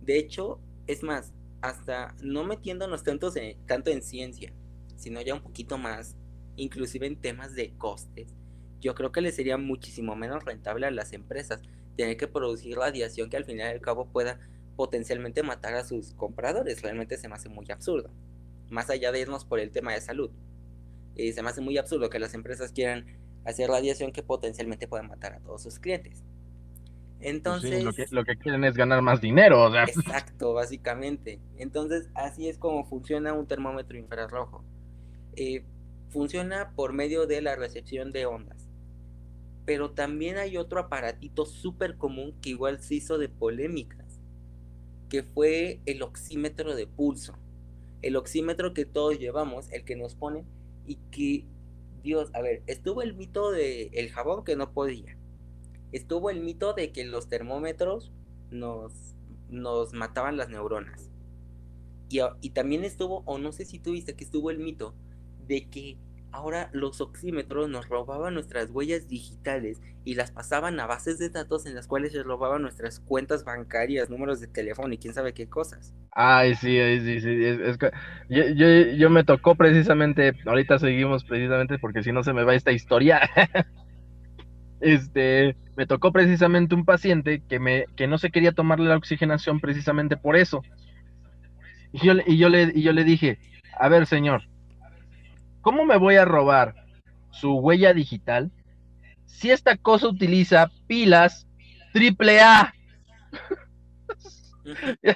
De 0.01 0.19
hecho, 0.19 0.59
es 0.89 1.05
más, 1.05 1.33
hasta 1.63 2.15
no 2.23 2.45
metiéndonos 2.45 3.03
tanto 3.03 3.35
en, 3.37 3.65
tanto 3.67 3.91
en 3.91 4.03
ciencia, 4.03 4.53
sino 4.97 5.21
ya 5.23 5.35
un 5.35 5.43
poquito 5.43 5.79
más, 5.79 6.17
inclusive 6.57 7.07
en 7.07 7.21
temas 7.21 7.55
de 7.55 7.73
costes, 7.79 8.35
yo 8.83 8.97
creo 8.97 9.13
que 9.13 9.21
le 9.21 9.31
sería 9.31 9.57
muchísimo 9.57 10.17
menos 10.17 10.45
rentable 10.45 10.87
a 10.87 10.91
las 10.91 11.13
empresas 11.13 11.63
tener 11.97 12.17
que 12.17 12.27
producir 12.27 12.77
radiación 12.77 13.31
que 13.31 13.37
al 13.37 13.45
final 13.45 13.69
y 13.69 13.75
al 13.75 13.81
cabo 13.81 14.07
pueda 14.07 14.41
potencialmente 14.77 15.45
matar 15.45 15.75
a 15.75 15.85
sus 15.85 16.15
compradores. 16.15 16.83
Realmente 16.83 17.17
se 17.17 17.29
me 17.29 17.37
hace 17.37 17.49
muy 17.49 17.67
absurdo. 17.71 18.11
Más 18.71 18.91
allá 18.91 19.13
de 19.13 19.21
irnos 19.21 19.45
por 19.45 19.61
el 19.61 19.71
tema 19.71 19.93
de 19.93 20.01
salud. 20.01 20.31
Eh, 21.15 21.33
se 21.33 21.43
me 21.43 21.51
hace 21.51 21.61
muy 21.61 21.79
absurdo 21.79 22.11
que 22.11 22.19
las 22.19 22.35
empresas 22.35 22.73
quieran 22.73 23.07
hacer 23.45 23.69
radiación 23.69 24.11
que 24.11 24.25
potencialmente 24.25 24.89
pueda 24.89 25.05
matar 25.05 25.35
a 25.35 25.41
todos 25.41 25.63
sus 25.63 25.79
clientes. 25.79 26.25
Entonces... 27.23 28.13
lo, 28.13 28.25
que, 28.25 28.37
quieren 28.37 28.65
es 28.65 28.77
ganar 28.77 29.01
más 29.03 29.21
dinero. 29.21 29.75
Exacto, 29.89 30.53
básicamente. 30.53 31.41
Entonces, 31.57 32.11
así 32.15 32.49
es 32.49 32.59
como 32.59 32.85
funciona 32.85 33.33
un 33.33 33.47
termómetro 33.47 33.97
infrarrojo. 33.97 34.65
Eh, 35.37 35.65
funciona 36.11 36.73
por 36.75 36.93
medio 36.93 37.27
de 37.27 37.41
la 37.41 37.57
recepción 37.57 38.13
de 38.13 38.27
ondas. 38.27 38.69
Pero 39.65 39.93
también 39.93 40.39
hay 40.39 40.57
otro 40.57 40.81
aparatito 40.81 41.47
súper 41.47 41.97
común 41.97 42.35
que 42.43 42.51
igual 42.51 42.81
se 42.81 42.97
hizo 42.97 43.17
de 43.17 43.29
polémica 43.29 44.03
que 45.13 45.23
fue 45.23 45.83
el 45.85 46.01
oxímetro 46.01 46.75
de 46.75 46.87
pulso. 46.87 47.35
El 48.01 48.17
oxímetro 48.17 48.73
que 48.73 48.87
todos 48.87 49.19
llevamos, 49.19 49.71
el 49.71 49.85
que 49.85 49.95
nos 49.95 50.15
pone 50.15 50.47
y 50.87 50.95
que, 51.11 51.45
Dios, 52.03 52.31
a 52.33 52.41
ver, 52.41 52.63
estuvo 52.67 53.03
el 53.03 53.13
mito 53.13 53.51
de 53.51 53.91
el 53.93 54.09
jabón 54.09 54.43
que 54.43 54.57
no 54.57 54.73
podía. 54.73 55.19
Estuvo 55.93 56.31
el 56.31 56.41
mito 56.41 56.73
de 56.73 56.93
que 56.93 57.05
los 57.05 57.29
termómetros 57.29 58.13
nos, 58.51 58.93
nos 59.49 59.93
mataban 59.93 60.37
las 60.37 60.49
neuronas. 60.49 61.11
Y, 62.09 62.21
y 62.41 62.51
también 62.51 62.85
estuvo, 62.85 63.23
o 63.27 63.39
no 63.39 63.53
sé 63.53 63.65
si 63.65 63.79
tuviste 63.79 64.15
que 64.15 64.25
estuvo 64.25 64.51
el 64.51 64.59
mito 64.59 64.95
de 65.47 65.69
que 65.69 65.99
ahora 66.33 66.71
los 66.73 67.01
oxímetros 67.01 67.69
nos 67.69 67.89
robaban 67.89 68.35
nuestras 68.35 68.71
huellas 68.71 69.07
digitales 69.07 69.81
y 70.05 70.15
las 70.15 70.33
pasaban 70.33 70.81
a 70.81 70.87
bases 70.87 71.19
de 71.19 71.29
datos 71.29 71.67
en 71.67 71.75
las 71.75 71.87
cuales 71.87 72.13
se 72.13 72.23
robaban 72.23 72.63
nuestras 72.63 73.01
cuentas 73.01 73.45
bancarias, 73.45 74.11
números 74.11 74.41
de 74.41 74.49
teléfono 74.49 74.93
y 74.93 74.99
quién 74.99 75.15
sabe 75.15 75.35
qué 75.35 75.49
cosas. 75.49 75.95
Ay, 76.11 76.55
sí, 76.55 76.79
sí, 77.01 77.21
sí. 77.21 77.39
yo, 78.29 78.49
yo, 78.49 78.69
yo, 78.97 79.11
me 79.11 79.25
tocó 79.25 79.55
precisamente, 79.55 80.33
ahorita 80.45 80.79
seguimos 80.79 81.25
precisamente 81.25 81.79
porque 81.79 82.03
si 82.03 82.13
no 82.13 82.23
se 82.23 82.33
me 82.33 82.45
va 82.45 82.55
esta 82.55 82.73
historia. 82.73 83.21
este, 84.83 85.57
me 85.77 85.87
tocó 85.87 86.13
precisamente 86.13 86.75
un 86.75 86.85
paciente 86.85 87.43
que, 87.49 87.59
me, 87.59 87.87
que 87.97 88.07
no 88.07 88.19
se 88.19 88.31
quería 88.31 88.53
tomarle 88.53 88.89
la 88.89 88.97
oxigenación 88.97 89.61
precisamente 89.61 90.17
por 90.17 90.37
eso. 90.37 90.63
Y 91.93 92.07
yo, 92.07 92.15
y 92.27 92.37
yo, 92.37 92.49
le, 92.49 92.73
y 92.75 92.83
yo 92.83 92.93
le 92.93 93.05
dije, 93.05 93.39
a 93.79 93.89
ver, 93.89 94.07
señor, 94.07 94.43
¿Cómo 95.63 95.85
me 95.85 95.97
voy 95.97 96.17
a 96.17 96.25
robar 96.25 96.75
su 97.31 97.55
huella 97.55 97.95
digital 97.95 98.51
si 99.27 99.51
esta 99.51 99.77
cosa 99.77 100.09
utiliza 100.09 100.69
pilas 100.89 101.47
triple 101.93 102.41
A? 102.41 102.75
y, 105.03 105.09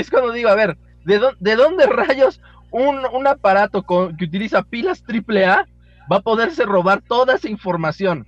es 0.00 0.10
cuando, 0.10 0.32
digo, 0.32 0.48
a 0.48 0.54
ver, 0.54 0.78
¿de, 1.04 1.56
dónde 1.56 1.86
rayos 1.86 2.40
un, 2.70 3.26
aparato 3.26 3.82
que 3.82 4.24
utiliza 4.24 4.62
pilas 4.62 5.02
triple 5.02 5.44
A 5.44 5.66
va 6.10 6.18
a 6.18 6.22
poderse 6.22 6.64
robar 6.64 7.02
toda 7.02 7.34
esa 7.34 7.48
información? 7.48 8.26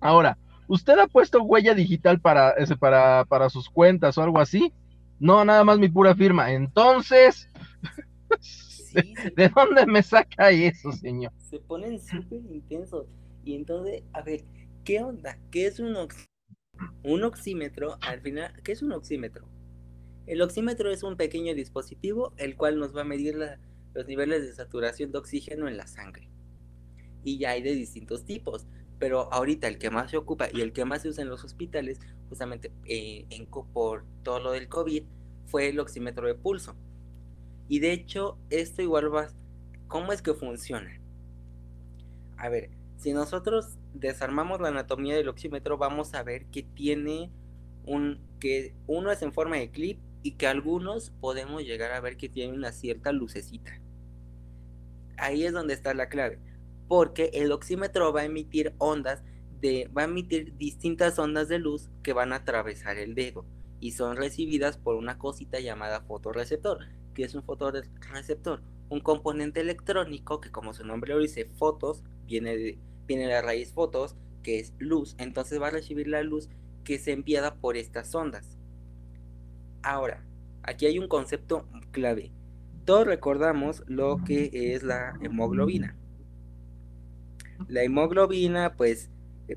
Ahora, 0.00 0.38
¿usted 0.66 0.98
ha 0.98 1.06
puesto 1.06 1.42
huella 1.42 1.74
digital 1.74 2.20
para, 2.20 2.50
ese, 2.50 2.76
para, 2.76 3.24
para 3.24 3.50
sus 3.50 3.68
cuentas 3.68 4.18
o 4.18 4.22
algo 4.22 4.38
así? 4.38 4.72
No, 5.18 5.44
nada 5.44 5.64
más 5.64 5.78
mi 5.78 5.88
pura 5.88 6.14
firma. 6.14 6.52
Entonces, 6.52 7.48
¿De 9.36 9.48
dónde 9.54 9.86
me 9.86 10.02
saca 10.02 10.50
eso, 10.50 10.92
señor? 10.92 11.32
Se 11.38 11.58
ponen 11.58 12.00
súper 12.00 12.40
intensos. 12.50 13.06
Y 13.44 13.54
entonces, 13.54 14.02
a 14.12 14.22
ver, 14.22 14.44
¿qué 14.84 15.02
onda? 15.02 15.38
¿Qué 15.50 15.66
es 15.66 15.78
un 15.78 15.96
oxímetro? 15.96 16.28
Un 17.02 17.24
oxímetro, 17.24 17.98
al 18.02 18.20
final, 18.20 18.52
¿qué 18.62 18.72
es 18.72 18.82
un 18.82 18.92
oxímetro? 18.92 19.48
El 20.26 20.42
oxímetro 20.42 20.90
es 20.90 21.02
un 21.02 21.16
pequeño 21.16 21.54
dispositivo 21.54 22.32
el 22.36 22.56
cual 22.56 22.78
nos 22.78 22.96
va 22.96 23.00
a 23.00 23.04
medir 23.04 23.36
los 23.94 24.06
niveles 24.06 24.42
de 24.42 24.52
saturación 24.52 25.10
de 25.10 25.18
oxígeno 25.18 25.66
en 25.66 25.76
la 25.76 25.86
sangre. 25.86 26.28
Y 27.24 27.38
ya 27.38 27.50
hay 27.50 27.62
de 27.62 27.74
distintos 27.74 28.24
tipos, 28.24 28.66
pero 28.98 29.32
ahorita 29.32 29.68
el 29.68 29.78
que 29.78 29.90
más 29.90 30.10
se 30.10 30.16
ocupa 30.16 30.48
y 30.52 30.60
el 30.60 30.72
que 30.72 30.84
más 30.84 31.02
se 31.02 31.08
usa 31.08 31.22
en 31.22 31.28
los 31.28 31.44
hospitales, 31.44 32.00
justamente 32.28 32.72
eh, 32.84 33.26
en, 33.30 33.46
por 33.46 34.04
todo 34.22 34.40
lo 34.40 34.52
del 34.52 34.68
COVID, 34.68 35.04
fue 35.46 35.68
el 35.68 35.80
oxímetro 35.80 36.26
de 36.26 36.34
pulso. 36.34 36.76
Y 37.68 37.80
de 37.80 37.92
hecho, 37.92 38.38
esto 38.50 38.82
igual 38.82 39.14
va... 39.14 39.28
¿Cómo 39.86 40.12
es 40.12 40.20
que 40.20 40.34
funciona? 40.34 41.00
A 42.36 42.48
ver, 42.48 42.70
si 42.96 43.12
nosotros 43.12 43.78
desarmamos 43.94 44.60
la 44.60 44.68
anatomía 44.68 45.14
del 45.14 45.28
oxímetro, 45.28 45.78
vamos 45.78 46.14
a 46.14 46.22
ver 46.22 46.46
que 46.46 46.62
tiene 46.62 47.30
un... 47.84 48.20
que 48.40 48.74
uno 48.86 49.10
es 49.10 49.22
en 49.22 49.32
forma 49.32 49.56
de 49.56 49.70
clip 49.70 49.98
y 50.22 50.32
que 50.32 50.46
algunos 50.46 51.10
podemos 51.20 51.62
llegar 51.62 51.92
a 51.92 52.00
ver 52.00 52.16
que 52.16 52.28
tiene 52.28 52.52
una 52.52 52.72
cierta 52.72 53.12
lucecita. 53.12 53.80
Ahí 55.16 55.44
es 55.44 55.52
donde 55.52 55.74
está 55.74 55.94
la 55.94 56.08
clave. 56.08 56.38
Porque 56.88 57.30
el 57.34 57.52
oxímetro 57.52 58.12
va 58.12 58.22
a 58.22 58.24
emitir 58.24 58.74
ondas 58.78 59.22
de, 59.60 59.90
va 59.96 60.02
a 60.02 60.06
emitir 60.06 60.56
distintas 60.56 61.18
ondas 61.18 61.48
de 61.48 61.58
luz 61.58 61.90
que 62.02 62.12
van 62.12 62.32
a 62.32 62.36
atravesar 62.36 62.96
el 62.98 63.14
dedo 63.14 63.44
y 63.80 63.92
son 63.92 64.16
recibidas 64.16 64.78
por 64.78 64.96
una 64.96 65.18
cosita 65.18 65.60
llamada 65.60 66.00
fotorreceptor 66.00 66.78
que 67.18 67.24
es 67.24 67.34
un 67.34 67.42
fotorreceptor. 67.42 68.62
un 68.90 69.00
componente 69.00 69.60
electrónico 69.60 70.40
que 70.40 70.52
como 70.52 70.72
su 70.72 70.84
nombre 70.84 71.12
lo 71.12 71.20
dice, 71.20 71.46
fotos, 71.56 72.04
viene 72.26 72.56
de, 72.56 72.78
viene 73.08 73.24
de 73.24 73.32
la 73.32 73.42
raíz 73.42 73.72
fotos, 73.72 74.14
que 74.44 74.60
es 74.60 74.72
luz, 74.78 75.16
entonces 75.18 75.60
va 75.60 75.66
a 75.66 75.70
recibir 75.70 76.06
la 76.06 76.22
luz 76.22 76.48
que 76.84 76.94
es 76.94 77.08
enviada 77.08 77.56
por 77.56 77.76
estas 77.76 78.14
ondas. 78.14 78.56
Ahora, 79.82 80.24
aquí 80.62 80.86
hay 80.86 81.00
un 81.00 81.08
concepto 81.08 81.66
clave. 81.90 82.30
Todos 82.84 83.08
recordamos 83.08 83.82
lo 83.88 84.22
que 84.24 84.50
es 84.52 84.84
la 84.84 85.18
hemoglobina. 85.20 85.97
La 87.66 87.82
hemoglobina, 87.82 88.76
pues, 88.76 89.10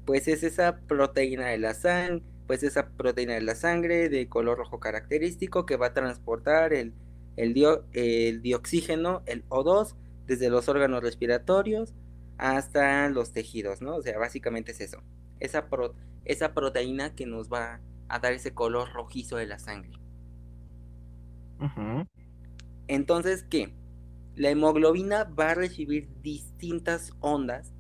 pues 0.06 0.28
es 0.28 0.44
esa 0.44 0.82
proteína 0.88 1.48
de 1.48 1.58
la 1.60 1.74
sangre, 1.74 2.24
pues 2.48 2.64
esa 2.64 2.90
proteína 2.92 3.34
de 3.36 3.42
la 3.42 3.56
sangre 3.56 4.10
de 4.10 4.28
color 4.30 4.58
rojo 4.58 4.80
característico 4.80 5.66
que 5.66 5.78
va 5.78 5.88
a 5.88 5.94
transportar 5.94 6.74
el, 6.74 6.94
el, 7.38 7.56
el 7.94 8.42
dioxígeno, 8.42 9.24
el 9.26 9.48
O2, 9.50 9.96
desde 10.28 10.50
los 10.50 10.68
órganos 10.70 11.02
respiratorios 11.04 11.96
hasta 12.38 13.10
los 13.10 13.32
tejidos, 13.34 13.82
¿no? 13.82 13.96
O 13.98 14.02
sea, 14.02 14.18
básicamente 14.18 14.72
es 14.72 14.82
eso. 14.82 15.04
Esa, 15.40 15.68
esa 16.26 16.54
proteína 16.54 17.16
que 17.16 17.26
nos 17.26 17.50
va 17.52 17.82
a 18.08 18.20
dar 18.20 18.34
ese 18.34 18.54
color 18.54 18.92
rojizo 18.94 19.38
de 19.38 19.48
la 19.48 19.60
sangre. 19.60 20.00
Entonces, 22.88 23.44
¿qué? 23.50 23.74
La 24.36 24.50
hemoglobina 24.50 25.26
va 25.26 25.52
a 25.52 25.56
recibir 25.56 26.10
distintas 26.22 27.12
ondas 27.20 27.74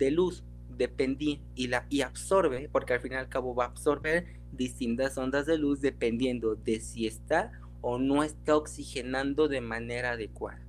de 0.00 0.10
luz 0.10 0.42
dependiendo 0.76 1.44
y 1.54 1.70
y 1.90 2.00
absorbe, 2.00 2.68
porque 2.72 2.94
al 2.94 3.00
fin 3.00 3.12
y 3.12 3.16
al 3.16 3.28
cabo 3.28 3.54
va 3.54 3.64
a 3.64 3.68
absorber 3.68 4.40
distintas 4.50 5.16
ondas 5.18 5.46
de 5.46 5.58
luz 5.58 5.80
dependiendo 5.80 6.56
de 6.56 6.80
si 6.80 7.06
está 7.06 7.52
o 7.82 7.98
no 7.98 8.24
está 8.24 8.56
oxigenando 8.56 9.46
de 9.46 9.60
manera 9.60 10.12
adecuada. 10.12 10.66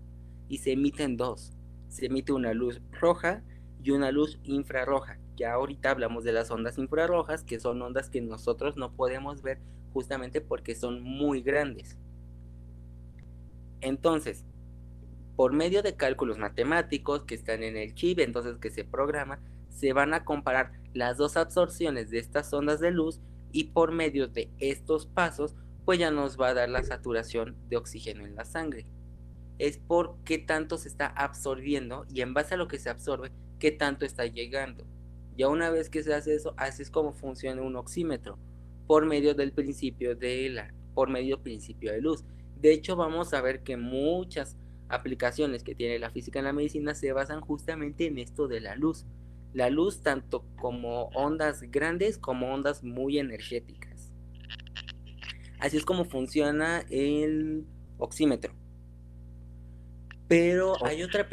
Y 0.50 0.60
se 0.60 0.74
emiten 0.74 1.18
dos. 1.18 1.54
Se 1.88 2.08
emite 2.08 2.34
una 2.34 2.54
luz 2.54 2.82
roja 2.92 3.44
y 3.82 3.92
una 3.92 4.12
luz 4.12 4.40
infrarroja. 4.44 5.18
Ya 5.38 5.54
ahorita 5.54 5.92
hablamos 5.92 6.24
de 6.26 6.34
las 6.34 6.52
ondas 6.52 6.78
infrarrojas, 6.78 7.44
que 7.44 7.60
son 7.60 7.82
ondas 7.82 8.10
que 8.10 8.22
nosotros 8.22 8.76
no 8.76 8.94
podemos 8.94 9.42
ver 9.42 9.60
justamente 9.94 10.42
porque 10.42 10.76
son 10.76 11.02
muy 11.02 11.42
grandes. 11.42 11.98
Entonces, 13.80 14.46
por 15.42 15.54
medio 15.54 15.82
de 15.82 15.96
cálculos 15.96 16.38
matemáticos 16.38 17.24
que 17.24 17.34
están 17.34 17.64
en 17.64 17.76
el 17.76 17.96
chip, 17.96 18.20
entonces 18.20 18.60
que 18.60 18.70
se 18.70 18.84
programa, 18.84 19.40
se 19.70 19.92
van 19.92 20.14
a 20.14 20.24
comparar 20.24 20.72
las 20.94 21.18
dos 21.18 21.36
absorciones 21.36 22.12
de 22.12 22.20
estas 22.20 22.54
ondas 22.54 22.80
de 22.80 22.92
luz 22.92 23.20
y 23.52 23.64
por 23.64 23.92
medio 23.92 24.28
de 24.28 24.52
estos 24.60 25.08
pasos, 25.08 25.56
pues 25.84 25.98
ya 25.98 26.12
nos 26.12 26.40
va 26.40 26.50
a 26.50 26.54
dar 26.54 26.70
la 26.70 26.84
saturación 26.84 27.56
de 27.70 27.78
oxígeno 27.78 28.24
en 28.24 28.36
la 28.36 28.46
sangre. 28.46 28.86
Es 29.58 29.80
por 29.80 30.16
qué 30.26 30.38
tanto 30.38 30.78
se 30.78 30.90
está 30.90 31.08
absorbiendo 31.08 32.06
y 32.14 32.22
en 32.22 32.36
base 32.36 32.54
a 32.54 32.58
lo 32.58 32.68
que 32.68 32.78
se 32.78 32.92
absorbe, 32.92 33.32
qué 33.58 33.72
tanto 33.72 34.06
está 34.06 34.28
llegando. 34.28 34.86
Ya 35.36 35.50
una 35.50 35.72
vez 35.72 35.90
que 35.90 36.04
se 36.04 36.14
hace 36.14 36.36
eso, 36.36 36.54
así 36.56 36.84
es 36.84 36.92
como 36.92 37.14
funciona 37.14 37.64
un 37.64 37.78
oxímetro, 37.78 38.38
por 38.86 39.08
medio 39.08 39.34
del 39.34 39.54
principio 39.54 40.16
de 40.16 40.50
la, 40.52 40.72
por 40.94 41.10
medio 41.10 41.42
principio 41.42 41.92
de 41.94 42.02
luz. 42.02 42.24
De 42.60 42.72
hecho, 42.72 42.96
vamos 42.96 43.34
a 43.34 43.42
ver 43.42 43.64
que 43.64 43.76
muchas 43.76 44.56
aplicaciones 44.92 45.64
que 45.64 45.76
tiene 45.76 46.00
la 46.00 46.12
física 46.12 46.40
en 46.40 46.46
la 46.46 46.54
medicina 46.54 46.94
se 46.94 47.14
basan 47.14 47.42
justamente 47.42 48.06
en 48.06 48.18
esto 48.18 48.48
de 48.48 48.60
la 48.60 48.76
luz. 48.76 49.06
La 49.54 49.70
luz 49.70 50.02
tanto 50.02 50.46
como 50.58 51.06
ondas 51.10 51.62
grandes 51.72 52.18
como 52.18 52.54
ondas 52.54 52.84
muy 52.84 53.18
energéticas. 53.18 54.12
Así 55.60 55.78
es 55.78 55.86
como 55.86 56.06
funciona 56.06 56.84
el 56.90 57.66
oxímetro. 57.98 58.54
Pero 60.28 60.74
hay 60.86 61.04
otra, 61.04 61.28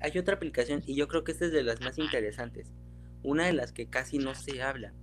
hay 0.00 0.18
otra 0.18 0.36
aplicación 0.36 0.82
y 0.86 0.94
yo 0.94 1.08
creo 1.08 1.24
que 1.24 1.32
esta 1.32 1.46
es 1.46 1.52
de 1.52 1.62
las 1.62 1.80
más 1.80 1.98
interesantes. 1.98 2.70
Una 3.22 3.46
de 3.46 3.52
las 3.52 3.72
que 3.72 3.88
casi 3.88 4.18
no 4.18 4.34
se 4.34 4.62
habla. 4.62 4.94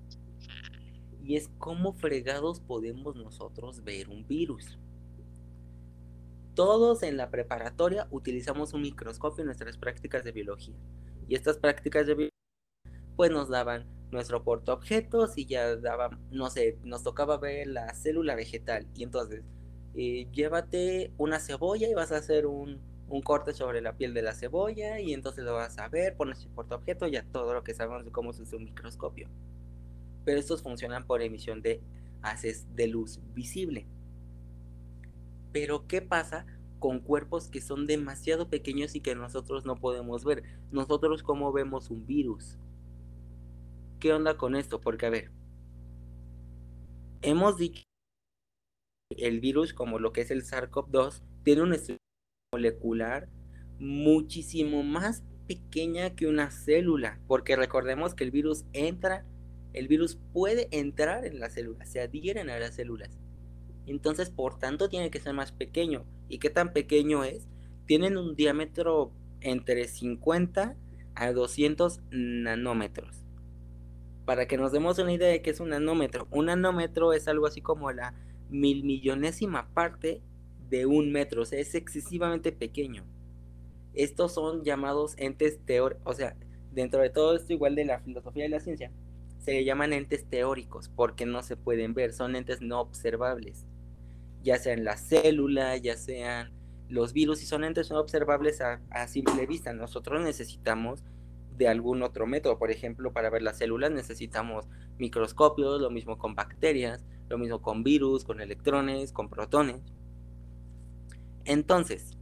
Y 1.23 1.35
es 1.35 1.49
cómo 1.57 1.93
fregados 1.93 2.61
podemos 2.61 3.15
nosotros 3.15 3.83
ver 3.83 4.09
un 4.09 4.27
virus. 4.27 4.79
Todos 6.61 7.01
en 7.01 7.17
la 7.17 7.31
preparatoria 7.31 8.07
utilizamos 8.11 8.75
un 8.75 8.83
microscopio 8.83 9.41
en 9.41 9.47
nuestras 9.47 9.77
prácticas 9.77 10.23
de 10.23 10.31
biología. 10.31 10.75
Y 11.27 11.33
estas 11.33 11.57
prácticas 11.57 12.05
de 12.05 12.13
biología 12.13 12.37
pues 13.15 13.31
nos 13.31 13.49
daban 13.49 13.87
nuestro 14.11 14.43
portaobjetos 14.43 15.39
y 15.39 15.47
ya 15.47 15.75
daban, 15.77 16.19
no 16.29 16.51
sé, 16.51 16.77
nos 16.83 17.01
tocaba 17.01 17.39
ver 17.39 17.65
la 17.65 17.91
célula 17.95 18.35
vegetal. 18.35 18.85
Y 18.93 19.01
entonces, 19.01 19.41
eh, 19.95 20.27
llévate 20.31 21.11
una 21.17 21.39
cebolla 21.39 21.89
y 21.89 21.95
vas 21.95 22.11
a 22.11 22.17
hacer 22.17 22.45
un, 22.45 22.79
corte 23.23 23.55
sobre 23.55 23.81
la 23.81 23.97
piel 23.97 24.13
de 24.13 24.21
la 24.21 24.35
cebolla 24.35 24.99
y 24.99 25.13
entonces 25.15 25.43
lo 25.43 25.55
vas 25.55 25.79
a 25.79 25.89
ver, 25.89 26.15
pones 26.15 26.43
el 26.43 26.51
portaobjeto, 26.51 27.07
ya 27.07 27.23
todo 27.23 27.55
lo 27.55 27.63
que 27.63 27.73
sabemos 27.73 28.05
de 28.05 28.11
cómo 28.11 28.33
se 28.33 28.43
usa 28.43 28.59
un 28.59 28.65
microscopio. 28.65 29.29
Pero 30.25 30.39
estos 30.39 30.61
funcionan 30.61 31.07
por 31.07 31.23
emisión 31.23 31.63
de 31.63 31.81
haces 32.21 32.67
de 32.75 32.85
luz 32.85 33.19
visible. 33.33 33.87
Pero 35.51 35.87
¿qué 35.87 36.01
pasa 36.01 36.45
con 36.79 36.99
cuerpos 36.99 37.47
que 37.47 37.61
son 37.61 37.87
demasiado 37.87 38.49
pequeños 38.49 38.95
y 38.95 39.01
que 39.01 39.15
nosotros 39.15 39.65
no 39.65 39.75
podemos 39.75 40.23
ver? 40.23 40.43
Nosotros 40.71 41.23
cómo 41.23 41.51
vemos 41.51 41.89
un 41.89 42.05
virus. 42.05 42.57
¿Qué 43.99 44.13
onda 44.13 44.37
con 44.37 44.55
esto? 44.55 44.81
Porque 44.81 45.05
a 45.05 45.09
ver, 45.09 45.31
hemos 47.21 47.57
dicho 47.57 47.83
que 49.09 49.27
el 49.27 49.39
virus 49.39 49.73
como 49.73 49.99
lo 49.99 50.11
que 50.13 50.21
es 50.21 50.31
el 50.31 50.43
SARS-CoV-2 50.43 51.21
tiene 51.43 51.61
una 51.61 51.75
estructura 51.75 52.01
molecular 52.53 53.29
muchísimo 53.79 54.83
más 54.83 55.23
pequeña 55.47 56.15
que 56.15 56.27
una 56.27 56.49
célula, 56.51 57.19
porque 57.27 57.55
recordemos 57.55 58.15
que 58.15 58.23
el 58.23 58.31
virus 58.31 58.65
entra, 58.73 59.25
el 59.73 59.87
virus 59.87 60.19
puede 60.33 60.67
entrar 60.71 61.25
en 61.25 61.39
las 61.39 61.53
células, 61.53 61.89
se 61.89 61.99
adhieren 61.99 62.49
a 62.49 62.59
las 62.59 62.75
células 62.75 63.19
entonces 63.87 64.29
por 64.29 64.59
tanto 64.59 64.89
tiene 64.89 65.09
que 65.09 65.19
ser 65.19 65.33
más 65.33 65.51
pequeño. 65.51 66.05
¿Y 66.29 66.39
qué 66.39 66.49
tan 66.49 66.73
pequeño 66.73 67.23
es? 67.23 67.47
Tienen 67.85 68.17
un 68.17 68.35
diámetro 68.35 69.11
entre 69.41 69.87
50 69.87 70.75
a 71.15 71.31
200 71.31 72.01
nanómetros. 72.11 73.25
Para 74.25 74.47
que 74.47 74.57
nos 74.57 74.71
demos 74.71 74.99
una 74.99 75.11
idea 75.11 75.27
de 75.27 75.41
qué 75.41 75.49
es 75.49 75.59
un 75.59 75.69
nanómetro. 75.69 76.27
Un 76.31 76.45
nanómetro 76.45 77.13
es 77.13 77.27
algo 77.27 77.47
así 77.47 77.61
como 77.61 77.91
la 77.91 78.13
mil 78.49 78.83
millonésima 78.83 79.73
parte 79.73 80.21
de 80.69 80.85
un 80.85 81.11
metro. 81.11 81.41
O 81.41 81.45
sea, 81.45 81.59
es 81.59 81.75
excesivamente 81.75 82.51
pequeño. 82.51 83.03
Estos 83.93 84.33
son 84.33 84.63
llamados 84.63 85.15
entes 85.17 85.59
teóricos. 85.65 86.03
O 86.05 86.13
sea, 86.13 86.37
dentro 86.71 87.01
de 87.01 87.09
todo 87.09 87.35
esto, 87.35 87.51
igual 87.51 87.75
de 87.75 87.85
la 87.85 87.99
filosofía 87.99 88.43
de 88.43 88.49
la 88.49 88.59
ciencia, 88.59 88.91
se 89.39 89.65
llaman 89.65 89.91
entes 89.91 90.23
teóricos 90.25 90.89
porque 90.95 91.25
no 91.25 91.41
se 91.41 91.57
pueden 91.57 91.93
ver. 91.93 92.13
Son 92.13 92.35
entes 92.35 92.61
no 92.61 92.79
observables 92.79 93.65
ya 94.43 94.57
sean 94.57 94.83
las 94.83 95.01
células, 95.01 95.81
ya 95.81 95.95
sean 95.95 96.51
los 96.89 97.13
virus, 97.13 97.41
y 97.41 97.45
son 97.45 97.63
entes 97.63 97.91
observables 97.91 98.61
a, 98.61 98.79
simple 99.07 99.45
vista. 99.45 99.73
Nosotros 99.73 100.21
necesitamos 100.21 101.03
de 101.57 101.67
algún 101.67 102.03
otro 102.03 102.27
método. 102.27 102.57
Por 102.57 102.71
ejemplo, 102.71 103.13
para 103.13 103.29
ver 103.29 103.41
las 103.41 103.57
células 103.57 103.91
necesitamos 103.91 104.67
microscopios, 104.97 105.81
lo 105.81 105.89
mismo 105.89 106.17
con 106.17 106.35
bacterias, 106.35 107.05
lo 107.29 107.37
mismo 107.37 107.61
con 107.61 107.83
virus, 107.83 108.23
con 108.23 108.41
electrones, 108.41 109.11
con 109.11 109.29
protones. 109.29 109.81
Entonces, 111.45 112.17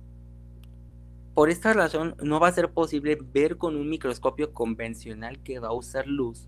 por 1.33 1.49
esta 1.49 1.73
razón 1.73 2.15
no 2.21 2.39
va 2.39 2.49
a 2.49 2.53
ser 2.53 2.71
posible 2.71 3.17
ver 3.33 3.57
con 3.57 3.75
un 3.75 3.89
microscopio 3.89 4.53
convencional 4.53 5.41
que 5.41 5.59
va 5.59 5.69
a 5.69 5.73
usar 5.73 6.07
luz 6.07 6.47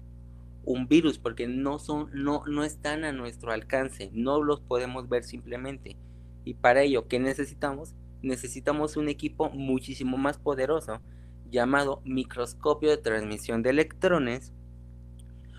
un 0.64 0.88
virus 0.88 1.18
porque 1.18 1.47
no 1.47 1.80
son 1.80 2.09
no 2.14 2.43
no 2.45 2.64
están 2.64 3.03
a 3.03 3.12
nuestro 3.12 3.51
alcance, 3.51 4.09
no 4.14 4.43
los 4.43 4.62
podemos 4.62 5.09
ver 5.09 5.24
simplemente. 5.24 5.97
Y 6.43 6.55
para 6.55 6.82
ello, 6.82 7.07
¿qué 7.07 7.20
necesitamos? 7.20 7.95
Necesitamos 8.22 8.97
un 8.97 9.09
equipo 9.09 9.49
muchísimo 9.49 10.18
más 10.18 10.38
poderoso 10.38 11.01
llamado 11.49 12.01
microscopio 12.05 12.89
de 12.89 12.97
transmisión 12.97 13.62
de 13.62 13.72
electrones 13.72 14.53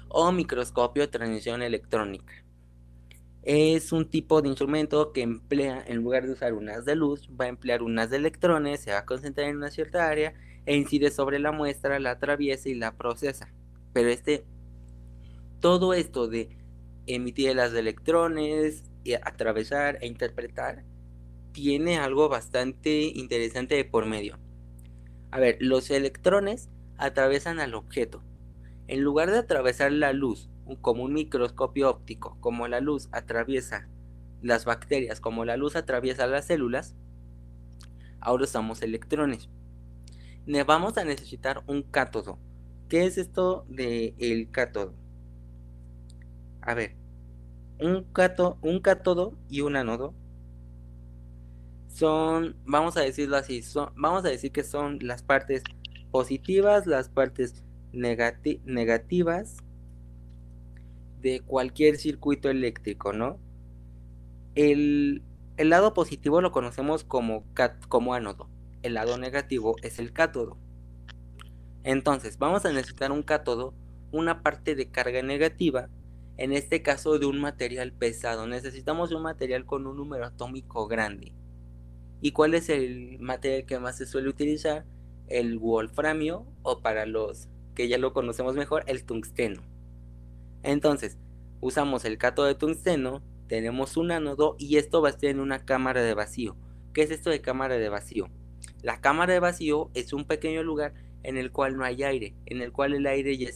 o 0.09 0.31
microscopio 0.33 1.03
de 1.03 1.09
transmisión 1.09 1.63
electrónica. 1.63 2.45
Es 3.43 3.93
un 3.93 4.09
tipo 4.09 4.41
de 4.41 4.49
instrumento 4.49 5.13
que 5.13 5.23
emplea, 5.23 5.83
en 5.87 5.97
lugar 5.97 6.27
de 6.27 6.33
usar 6.33 6.53
unas 6.55 6.85
de 6.85 6.95
luz, 6.95 7.29
va 7.29 7.47
a 7.47 7.49
emplear 7.49 7.83
unas 7.83 8.11
de 8.11 8.19
electrones, 8.19 8.81
se 8.81 8.93
va 8.93 8.99
a 8.99 9.05
concentrar 9.05 9.49
en 9.49 9.57
una 9.57 9.71
cierta 9.71 10.09
área 10.09 10.35
e 10.65 10.77
incide 10.77 11.11
sobre 11.11 11.41
la 11.41 11.51
muestra, 11.51 11.99
la 11.99 12.13
atraviesa 12.13 12.69
y 12.69 12.75
la 12.75 12.97
procesa. 12.97 13.53
Pero 13.93 14.11
este 14.11 14.45
todo 15.63 15.95
esto 15.95 16.29
de 16.29 16.59
emitir 17.07 17.57
las 17.57 17.73
electrones, 17.73 18.85
y 19.05 19.15
atravesar 19.15 19.99
e 20.01 20.07
interpretar, 20.07 20.85
tiene 21.53 21.99
algo 21.99 22.29
bastante 22.29 23.13
interesante 23.15 23.75
de 23.77 23.85
por 23.85 24.07
medio. 24.07 24.39
A 25.31 25.39
ver, 25.39 25.57
los 25.61 25.91
electrones 25.91 26.69
atravesan 26.99 27.61
al 27.61 27.75
objeto. 27.75 28.23
En 28.89 29.03
lugar 29.03 29.31
de 29.31 29.39
atravesar 29.39 29.93
la 29.93 30.13
luz 30.13 30.51
como 30.81 31.05
un 31.05 31.13
microscopio 31.13 31.91
óptico, 31.91 32.37
como 32.41 32.69
la 32.69 32.81
luz 32.81 33.09
atraviesa 33.13 33.89
las 34.41 34.65
bacterias, 34.65 35.21
como 35.21 35.45
la 35.45 35.57
luz 35.57 35.77
atraviesa 35.77 36.27
las 36.27 36.47
células, 36.47 36.95
ahora 38.21 38.45
usamos 38.45 38.83
electrones. 38.83 39.49
Vamos 40.67 40.99
a 40.99 41.05
necesitar 41.05 41.63
un 41.67 41.83
cátodo. 41.83 42.39
¿Qué 42.89 43.07
es 43.07 43.17
esto 43.17 43.65
del 43.69 44.15
el 44.19 44.51
cátodo? 44.51 45.02
A 46.63 46.75
ver, 46.75 46.97
un, 47.81 48.07
un 48.63 48.81
cátodo 48.81 49.37
y 49.49 49.61
un 49.61 49.77
ánodo 49.77 50.15
son, 51.89 52.57
vamos 52.65 52.97
a 52.97 53.03
decirlo 53.03 53.37
así, 53.37 53.63
vamos 53.97 54.25
a 54.25 54.29
decir 54.29 54.51
que 54.53 54.65
son 54.65 54.99
las 55.03 55.23
partes 55.23 55.63
positivas, 56.11 56.87
las 56.87 57.09
partes 57.09 57.63
negativas 57.93 59.59
de 61.21 61.41
cualquier 61.41 61.99
circuito 61.99 62.49
eléctrico, 62.51 63.13
¿no? 63.13 63.39
El, 64.55 65.23
lado 65.57 65.95
positivo 65.95 66.41
lo 66.41 66.51
conocemos 66.51 67.05
como, 67.05 67.45
como 67.89 68.15
ánodo, 68.15 68.49
el 68.83 68.95
lado 68.95 69.19
negativo 69.19 69.77
es 69.83 69.99
el 69.99 70.13
cátodo. 70.13 70.59
Entonces, 71.85 72.39
vamos 72.39 72.65
a 72.65 72.73
necesitar 72.73 73.13
un 73.13 73.23
cátodo, 73.23 73.75
una 74.11 74.43
parte 74.43 74.75
de 74.75 74.91
carga 74.91 75.23
negativa, 75.23 75.89
en 76.37 76.53
este 76.53 76.83
caso 76.83 77.18
de 77.18 77.26
un 77.26 77.41
material 77.41 77.93
pesado. 77.93 78.47
Necesitamos 78.47 79.12
un 79.12 79.22
material 79.22 79.64
con 79.66 79.87
un 79.87 79.97
número 79.97 80.26
atómico 80.26 80.87
grande. 80.87 81.33
¿Y 82.20 82.33
cuál 82.33 82.55
es 82.55 82.68
el 82.68 83.18
material 83.20 83.66
que 83.66 83.78
más 83.78 83.97
se 83.97 84.07
suele 84.07 84.28
utilizar? 84.28 84.85
El 85.28 85.59
wolframio 85.59 86.47
o 86.62 86.80
para 86.80 87.07
los 87.07 87.49
que 87.74 87.89
ya 87.89 87.99
lo 87.99 88.12
conocemos 88.12 88.55
mejor, 88.55 88.85
el 88.87 89.05
tungsteno. 89.05 89.62
Entonces, 90.62 91.18
usamos 91.61 92.05
el 92.05 92.18
cátodo 92.18 92.47
de 92.47 92.55
tungsteno, 92.55 93.22
tenemos 93.49 93.97
un 93.97 94.12
ánodo 94.12 94.57
y 94.59 94.76
esto 94.76 95.03
va 95.03 95.09
a 95.09 95.11
estar 95.11 95.30
en 95.30 95.41
una 95.41 95.64
cámara 95.64 96.03
de 96.03 96.14
vacío. 96.14 96.57
¿Qué 96.93 97.03
es 97.03 97.11
esto 97.11 97.30
de 97.30 97.41
cámara 97.41 97.76
de 97.76 97.89
vacío? 97.89 98.28
La 98.83 99.01
cámara 99.01 99.33
de 99.33 99.41
vacío 99.41 99.91
es 99.95 100.12
un 100.12 100.24
pequeño 100.24 100.62
lugar 100.62 100.95
en 101.22 101.37
el 101.37 101.51
cual 101.51 101.76
no 101.76 101.85
hay 101.85 102.03
aire, 102.03 102.35
en 102.47 102.61
el 102.61 102.72
cual 102.72 102.95
el 102.95 103.07
aire 103.07 103.37
ya 103.37 103.51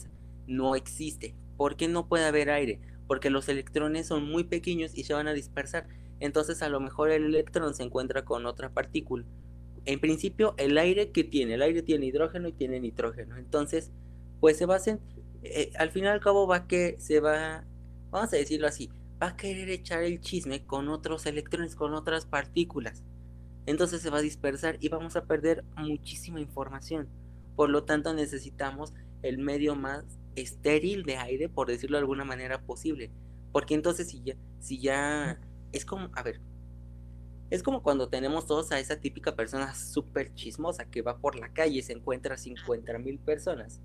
no 0.46 0.76
existe. 0.76 1.34
¿Por 1.56 1.76
qué 1.76 1.88
no 1.88 2.08
puede 2.08 2.26
haber 2.26 2.50
aire? 2.50 2.80
Porque 3.06 3.30
los 3.30 3.48
electrones 3.48 4.06
son 4.06 4.28
muy 4.28 4.44
pequeños 4.44 4.92
y 4.94 5.04
se 5.04 5.14
van 5.14 5.28
a 5.28 5.32
dispersar 5.32 5.86
entonces 6.20 6.62
a 6.62 6.68
lo 6.68 6.80
mejor 6.80 7.10
el 7.10 7.24
electrón 7.24 7.74
se 7.74 7.82
encuentra 7.82 8.24
con 8.24 8.46
otra 8.46 8.70
partícula. 8.70 9.24
En 9.84 10.00
principio, 10.00 10.54
el 10.56 10.78
aire 10.78 11.12
que 11.12 11.24
tiene, 11.24 11.54
el 11.54 11.62
aire 11.62 11.82
tiene 11.82 12.06
hidrógeno 12.06 12.48
y 12.48 12.52
tiene 12.52 12.80
nitrógeno. 12.80 13.36
Entonces, 13.36 13.90
pues 14.40 14.56
se 14.56 14.66
va 14.66 14.74
a 14.74 14.78
hacer, 14.78 14.98
eh, 15.42 15.70
al 15.78 15.90
fin 15.90 16.04
y 16.04 16.08
al 16.08 16.20
cabo 16.20 16.46
va 16.46 16.66
que 16.66 16.96
se 16.98 17.20
va, 17.20 17.64
vamos 18.10 18.32
a 18.32 18.36
decirlo 18.36 18.66
así, 18.66 18.90
va 19.22 19.28
a 19.28 19.36
querer 19.36 19.68
echar 19.68 20.02
el 20.02 20.20
chisme 20.20 20.64
con 20.64 20.88
otros 20.88 21.26
electrones, 21.26 21.76
con 21.76 21.94
otras 21.94 22.26
partículas. 22.26 23.04
Entonces 23.66 24.00
se 24.00 24.10
va 24.10 24.18
a 24.18 24.22
dispersar 24.22 24.76
y 24.80 24.88
vamos 24.88 25.16
a 25.16 25.24
perder 25.24 25.64
muchísima 25.76 26.40
información. 26.40 27.08
Por 27.54 27.68
lo 27.68 27.84
tanto, 27.84 28.12
necesitamos 28.14 28.92
el 29.22 29.38
medio 29.38 29.74
más 29.74 30.04
estéril 30.36 31.02
de 31.02 31.16
aire, 31.16 31.48
por 31.48 31.68
decirlo 31.68 31.96
de 31.96 32.02
alguna 32.02 32.24
manera 32.24 32.62
posible. 32.62 33.10
Porque 33.52 33.74
entonces 33.74 34.08
si 34.08 34.22
ya, 34.22 34.36
si 34.60 34.78
ya 34.78 35.40
es 35.72 35.84
como, 35.84 36.10
a 36.14 36.22
ver, 36.22 36.40
es 37.50 37.62
como 37.62 37.82
cuando 37.82 38.08
tenemos 38.08 38.46
todos 38.46 38.72
a 38.72 38.80
esa 38.80 39.00
típica 39.00 39.36
persona 39.36 39.74
súper 39.74 40.34
chismosa 40.34 40.84
que 40.84 41.02
va 41.02 41.18
por 41.18 41.36
la 41.36 41.52
calle 41.52 41.78
y 41.78 41.82
se 41.82 41.92
encuentra 41.92 42.34
a 42.34 42.38
50 42.38 42.98
mil 42.98 43.18
personas 43.18 43.80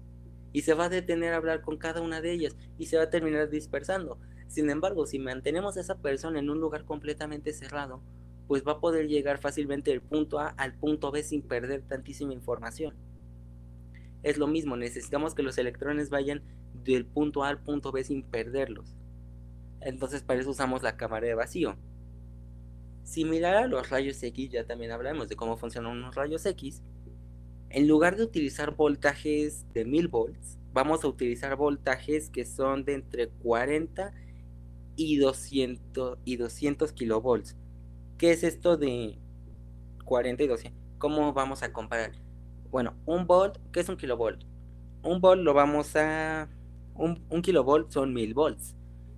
y 0.53 0.61
se 0.61 0.73
va 0.73 0.85
a 0.85 0.89
detener 0.89 1.33
a 1.33 1.37
hablar 1.37 1.61
con 1.61 1.77
cada 1.77 2.01
una 2.01 2.21
de 2.21 2.31
ellas 2.31 2.55
y 2.77 2.87
se 2.87 2.97
va 2.97 3.03
a 3.03 3.09
terminar 3.09 3.49
dispersando. 3.49 4.19
Sin 4.47 4.69
embargo, 4.69 5.05
si 5.05 5.19
mantenemos 5.19 5.77
a 5.77 5.81
esa 5.81 5.97
persona 5.99 6.39
en 6.39 6.49
un 6.49 6.59
lugar 6.59 6.83
completamente 6.85 7.53
cerrado, 7.53 8.01
pues 8.47 8.67
va 8.67 8.73
a 8.73 8.79
poder 8.79 9.07
llegar 9.07 9.37
fácilmente 9.37 9.91
del 9.91 10.01
punto 10.01 10.39
A 10.39 10.49
al 10.49 10.73
punto 10.73 11.11
B 11.11 11.23
sin 11.23 11.41
perder 11.41 11.83
tantísima 11.83 12.33
información. 12.33 12.95
Es 14.23 14.37
lo 14.37 14.47
mismo, 14.47 14.77
necesitamos 14.77 15.33
que 15.33 15.43
los 15.43 15.57
electrones 15.57 16.09
vayan 16.09 16.43
del 16.83 17.05
punto 17.05 17.43
A 17.43 17.49
al 17.49 17.61
punto 17.61 17.91
B 17.91 18.03
sin 18.03 18.23
perderlos. 18.23 18.95
Entonces 19.81 20.21
para 20.21 20.39
eso 20.39 20.51
usamos 20.51 20.83
la 20.83 20.95
cámara 20.95 21.27
de 21.27 21.33
vacío. 21.33 21.75
Similar 23.03 23.55
a 23.55 23.67
los 23.67 23.89
rayos 23.89 24.21
X, 24.21 24.51
ya 24.51 24.65
también 24.65 24.91
hablamos 24.91 25.27
de 25.27 25.35
cómo 25.35 25.57
funcionan 25.57 25.93
unos 25.93 26.15
rayos 26.15 26.45
X. 26.45 26.83
En 27.69 27.87
lugar 27.87 28.15
de 28.15 28.23
utilizar 28.23 28.75
voltajes 28.75 29.65
de 29.73 29.85
1000 29.85 30.07
volts, 30.07 30.59
vamos 30.71 31.03
a 31.03 31.07
utilizar 31.07 31.55
voltajes 31.55 32.29
que 32.29 32.45
son 32.45 32.85
de 32.85 32.93
entre 32.93 33.29
40 33.29 34.13
y 34.95 35.17
200, 35.17 36.19
y 36.25 36.35
200 36.35 36.91
kilovolts. 36.93 37.55
¿Qué 38.17 38.31
es 38.31 38.43
esto 38.43 38.77
de 38.77 39.17
40 40.05 40.43
y 40.43 40.47
200? 40.47 40.81
¿Cómo 40.99 41.33
vamos 41.33 41.63
a 41.63 41.73
comparar? 41.73 42.11
Bueno, 42.71 42.95
un 43.05 43.27
volt, 43.27 43.57
¿qué 43.73 43.81
es 43.81 43.89
un 43.89 43.97
kilovolt? 43.97 44.43
Un 45.03 45.19
volt 45.19 45.41
lo 45.41 45.53
vamos 45.53 45.95
a... 45.97 46.49
Un, 46.95 47.25
un 47.29 47.41
kilovolt 47.41 47.91
son 47.91 48.13
1000 48.13 48.33
volts. 48.33 48.75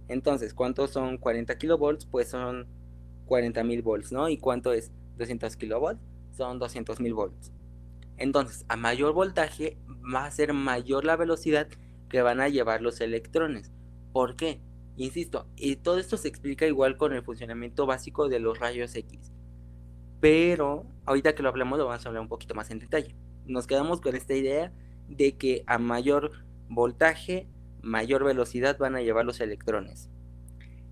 Entonces, 0.08 0.54
¿cuántos 0.54 0.92
son 0.92 1.18
40 1.18 1.58
kilovolts? 1.58 2.06
Pues 2.06 2.30
son 2.30 2.68
40 3.26 3.64
mil 3.64 3.82
volts, 3.82 4.12
¿no? 4.12 4.28
¿Y 4.28 4.38
cuánto 4.38 4.74
es 4.74 4.92
200 5.18 5.56
kilovolts? 5.56 6.02
Son 6.32 6.60
200 6.60 7.00
mil 7.00 7.14
volts. 7.14 7.52
Entonces, 8.18 8.66
a 8.70 8.76
mayor 8.76 9.14
voltaje 9.14 9.78
va 10.14 10.26
a 10.26 10.32
ser 10.32 10.54
mayor 10.54 11.06
la 11.06 11.16
velocidad 11.16 11.68
que 12.10 12.22
van 12.22 12.42
a 12.42 12.50
llevar 12.50 12.82
los 12.82 13.02
electrones. 13.02 13.72
¿Por 14.12 14.36
qué? 14.36 14.62
Insisto, 14.96 15.48
y 15.56 15.76
todo 15.78 15.98
esto 15.98 16.18
se 16.18 16.28
explica 16.28 16.68
igual 16.68 16.98
con 16.98 17.14
el 17.14 17.24
funcionamiento 17.24 17.86
básico 17.86 18.30
de 18.30 18.40
los 18.40 18.60
rayos 18.60 18.96
X. 18.96 19.32
Pero 20.20 20.86
ahorita 21.06 21.34
que 21.34 21.44
lo 21.44 21.50
hablemos 21.50 21.80
lo 21.80 21.86
vamos 21.86 22.06
a 22.06 22.10
hablar 22.10 22.22
un 22.22 22.30
poquito 22.30 22.54
más 22.54 22.70
en 22.70 22.80
detalle. 22.80 23.16
Nos 23.46 23.68
quedamos 23.68 24.02
con 24.02 24.16
esta 24.16 24.34
idea 24.34 24.72
de 25.08 25.38
que 25.38 25.64
a 25.68 25.78
mayor 25.78 26.32
voltaje 26.70 27.48
mayor 27.84 28.24
velocidad 28.24 28.78
van 28.80 28.96
a 28.96 29.02
llevar 29.02 29.26
los 29.26 29.42
electrones. 29.42 30.10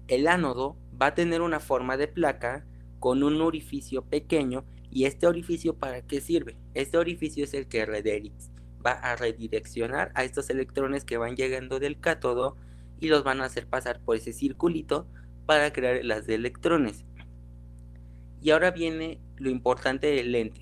El 0.08 0.28
ánodo 0.28 0.78
va 1.02 1.08
a 1.08 1.16
tener 1.16 1.42
una 1.42 1.60
forma 1.60 1.98
de 1.98 2.08
placa 2.08 2.68
con 3.00 3.24
un 3.24 3.42
orificio 3.42 4.04
pequeño 4.04 4.66
y 4.92 5.06
este 5.06 5.26
orificio 5.26 5.74
para 5.74 6.02
qué 6.02 6.20
sirve? 6.20 6.58
Este 6.74 6.98
orificio 6.98 7.46
es 7.46 7.54
el 7.54 7.68
que 7.68 7.86
va 8.86 8.92
a 8.92 9.16
redireccionar 9.16 10.12
a 10.16 10.26
estos 10.26 10.50
electrones 10.50 11.06
que 11.06 11.18
van 11.18 11.36
llegando 11.36 11.80
del 11.80 12.00
cátodo 12.00 12.58
y 13.00 13.08
los 13.08 13.24
van 13.24 13.40
a 13.42 13.46
hacer 13.46 13.68
pasar 13.68 14.02
por 14.02 14.18
ese 14.18 14.34
circulito 14.34 15.08
para 15.46 15.72
crear 15.72 16.04
las 16.04 16.28
de 16.28 16.36
electrones. 16.36 17.06
Y 18.42 18.52
ahora 18.52 18.72
viene 18.72 19.22
lo 19.38 19.50
importante 19.50 20.08
del 20.08 20.34
lente. 20.34 20.61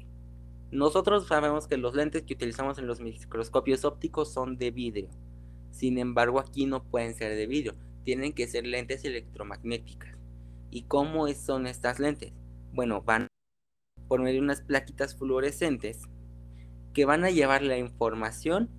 Nosotros 0.71 1.27
sabemos 1.27 1.67
que 1.67 1.77
los 1.77 1.95
lentes 1.95 2.23
que 2.23 2.35
utilizamos 2.35 2.77
en 2.77 2.85
los 2.85 2.99
microscopios 3.01 3.85
ópticos 3.85 4.31
son 4.31 4.57
de 4.57 4.69
vidrio. 4.69 5.09
Sin 5.71 5.97
embargo, 5.97 6.39
aquí 6.39 6.65
no 6.67 6.83
pueden 6.83 7.15
ser 7.15 7.35
de 7.35 7.47
vidrio, 7.47 7.75
tienen 8.03 8.33
que 8.33 8.47
ser 8.47 8.67
lentes 8.67 9.03
electromagnéticas. 9.03 10.15
¿Y 10.69 10.83
cómo 10.83 11.27
son 11.29 11.65
estas 11.65 11.99
lentes? 11.99 12.33
Bueno, 12.71 13.01
van 13.01 13.27
por 14.07 14.21
medio 14.21 14.35
de 14.35 14.45
unas 14.45 14.61
plaquitas 14.61 15.15
fluorescentes 15.15 16.03
que 16.93 17.05
van 17.05 17.23
a 17.23 17.31
llevar 17.31 17.63
la 17.63 17.77
información 17.77 18.69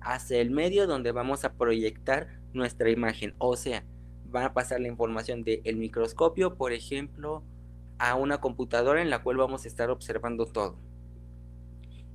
hacia 0.00 0.40
el 0.40 0.50
medio 0.50 0.86
donde 0.86 1.12
vamos 1.12 1.44
a 1.44 1.54
proyectar 1.54 2.40
nuestra 2.54 2.90
imagen. 2.90 3.34
O 3.38 3.56
sea, 3.56 3.84
van 4.24 4.44
a 4.44 4.54
pasar 4.54 4.80
la 4.80 4.88
información 4.88 5.44
del 5.44 5.76
microscopio, 5.76 6.56
por 6.56 6.72
ejemplo, 6.72 7.42
a 7.98 8.14
una 8.14 8.40
computadora 8.40 9.02
en 9.02 9.10
la 9.10 9.22
cual 9.22 9.36
vamos 9.36 9.64
a 9.64 9.68
estar 9.68 9.90
observando 9.90 10.46
todo. 10.46 10.78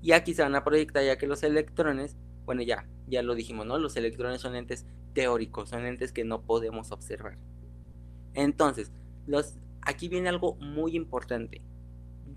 Y 0.04 0.12
aquí 0.12 0.36
se 0.36 0.44
van 0.44 0.54
a 0.56 0.64
proyectar 0.64 1.04
ya 1.04 1.18
que 1.18 1.26
los 1.26 1.42
electrones 1.42 2.16
bueno, 2.46 2.62
ya, 2.62 2.88
ya 3.08 3.24
lo 3.24 3.36
dijimos, 3.36 3.66
¿no? 3.66 3.78
Los 3.78 3.96
electrones 3.96 4.42
son 4.42 4.56
entes 4.56 4.86
teóricos, 5.14 5.70
son 5.70 5.86
entes 5.86 6.12
que 6.12 6.24
no 6.24 6.42
podemos 6.42 6.92
observar. 6.92 7.38
Entonces, 8.34 8.92
los, 9.28 9.56
aquí 9.82 10.10
viene 10.10 10.30
algo 10.30 10.56
muy 10.56 10.96
importante. 10.96 11.62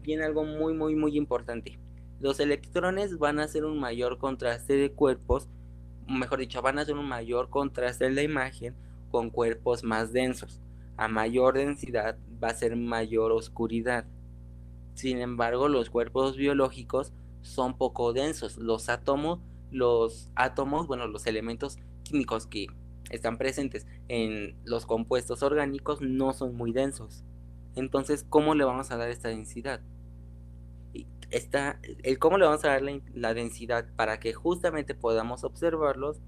Viene 0.03 0.25
algo 0.25 0.45
muy, 0.45 0.75
muy, 0.75 0.95
muy 0.95 1.17
importante. 1.17 1.79
Los 2.21 2.39
electrones 2.41 3.19
van 3.19 3.41
a 3.41 3.45
hacer 3.45 3.65
un 3.65 3.79
mayor 3.81 4.19
contraste 4.19 4.75
de 4.75 4.93
cuerpos, 4.93 5.49
mejor 6.07 6.39
dicho, 6.39 6.63
van 6.63 6.79
a 6.79 6.83
hacer 6.83 6.95
un 6.95 7.09
mayor 7.09 7.51
contraste 7.51 8.07
en 8.07 8.15
la 8.15 8.23
imagen 8.23 8.75
con 9.11 9.31
cuerpos 9.31 9.83
más 9.83 10.13
densos. 10.13 10.61
A 10.97 11.09
mayor 11.09 11.55
densidad 11.55 12.17
va 12.43 12.49
a 12.49 12.55
ser 12.55 12.77
mayor 12.77 13.33
oscuridad. 13.33 14.07
Sin 14.95 15.19
embargo, 15.19 15.69
los 15.69 15.91
cuerpos 15.91 16.37
biológicos 16.37 17.13
son 17.47 17.79
poco 17.79 18.13
densos. 18.13 18.57
Los 18.59 18.89
átomos 18.89 19.41
los 19.71 20.31
átomos, 20.35 20.87
bueno, 20.87 21.07
los 21.07 21.27
elementos 21.27 21.79
químicos 22.05 22.47
que 22.47 22.67
están 23.11 23.39
presentes 23.39 23.87
en 24.09 24.57
los 24.65 24.87
compuestos 24.87 25.43
orgánicos 25.43 26.01
no 26.01 26.33
son 26.33 26.55
muy 26.55 26.73
densos. 26.73 27.25
Entonces, 27.75 28.25
¿cómo 28.29 28.55
le 28.55 28.65
vamos 28.65 28.91
a 28.91 28.97
dar 28.97 29.11
esta 29.11 29.29
densidad? 29.29 29.81
Esta, 31.31 31.81
el 32.05 32.19
cómo 32.19 32.39
le 32.39 32.47
vamos 32.47 32.65
a 32.65 32.69
dar 32.69 32.83
la, 32.83 33.35
densidad 33.35 33.87
para 33.97 34.19
que 34.21 34.33
justamente 34.33 34.95
podamos 34.95 35.45
observarlos 35.45 36.21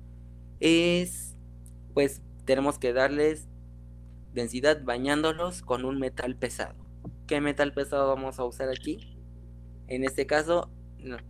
es, 0.60 1.36
pues, 1.94 2.22
tenemos 2.44 2.78
que 2.78 2.92
darles 2.92 3.48
densidad 4.34 4.82
bañándolos 4.84 5.62
con 5.62 5.84
un 5.84 5.98
metal 5.98 6.36
pesado. 6.36 6.74
¿Qué 7.26 7.40
metal 7.40 7.72
pesado 7.72 8.08
vamos 8.08 8.38
a 8.38 8.44
usar 8.44 8.68
aquí? 8.68 9.16
En 9.86 10.04
este 10.04 10.26
caso, 10.26 10.70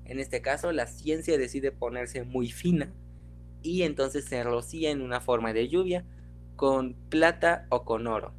en 0.04 0.18
este 0.20 0.40
caso 0.42 0.72
la 0.72 0.86
ciencia 0.86 1.38
decide 1.38 1.72
ponerse 1.72 2.24
muy 2.24 2.50
fina 2.50 2.92
y 3.62 3.82
entonces 3.82 4.24
se 4.24 4.42
rocía 4.42 4.90
en 4.90 5.02
una 5.02 5.20
forma 5.20 5.52
de 5.52 5.68
lluvia 5.68 6.04
con 6.56 6.94
plata 7.08 7.66
o 7.70 7.84
con 7.84 8.06
oro. 8.06 8.32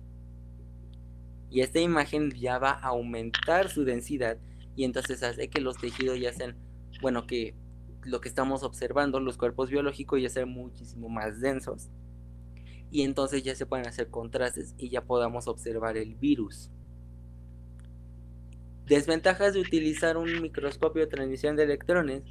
Y 1.50 1.62
esta 1.62 1.80
imagen 1.80 2.32
ya 2.32 2.60
va 2.60 2.72
a 2.72 2.90
aumentar 2.90 3.70
su 3.70 3.84
densidad 3.84 4.38
y 4.76 4.84
entonces 4.84 5.24
hace 5.24 5.50
que 5.50 5.62
los 5.62 5.78
tejidos 5.78 6.20
ya 6.20 6.32
sean, 6.32 6.56
bueno, 7.02 7.26
que 7.26 7.56
lo 8.04 8.22
que 8.22 8.30
estamos 8.30 8.64
observando, 8.64 9.20
los 9.20 9.38
cuerpos 9.38 9.70
biológicos 9.70 10.22
ya 10.22 10.30
sean 10.30 10.50
muchísimo 10.50 11.10
más 11.10 11.42
densos. 11.42 11.90
Y 12.92 13.04
entonces 13.04 13.44
ya 13.44 13.56
se 13.56 13.66
pueden 13.66 13.88
hacer 13.88 14.10
contrastes 14.10 14.74
y 14.78 14.90
ya 14.90 15.04
podamos 15.04 15.48
observar 15.48 15.98
el 15.98 16.16
virus. 16.16 16.72
Desventajas 18.90 19.54
de 19.54 19.60
utilizar 19.60 20.18
un 20.18 20.42
microscopio 20.42 21.04
de 21.04 21.12
transmisión 21.12 21.56
de 21.56 21.62
electrones 21.62 22.24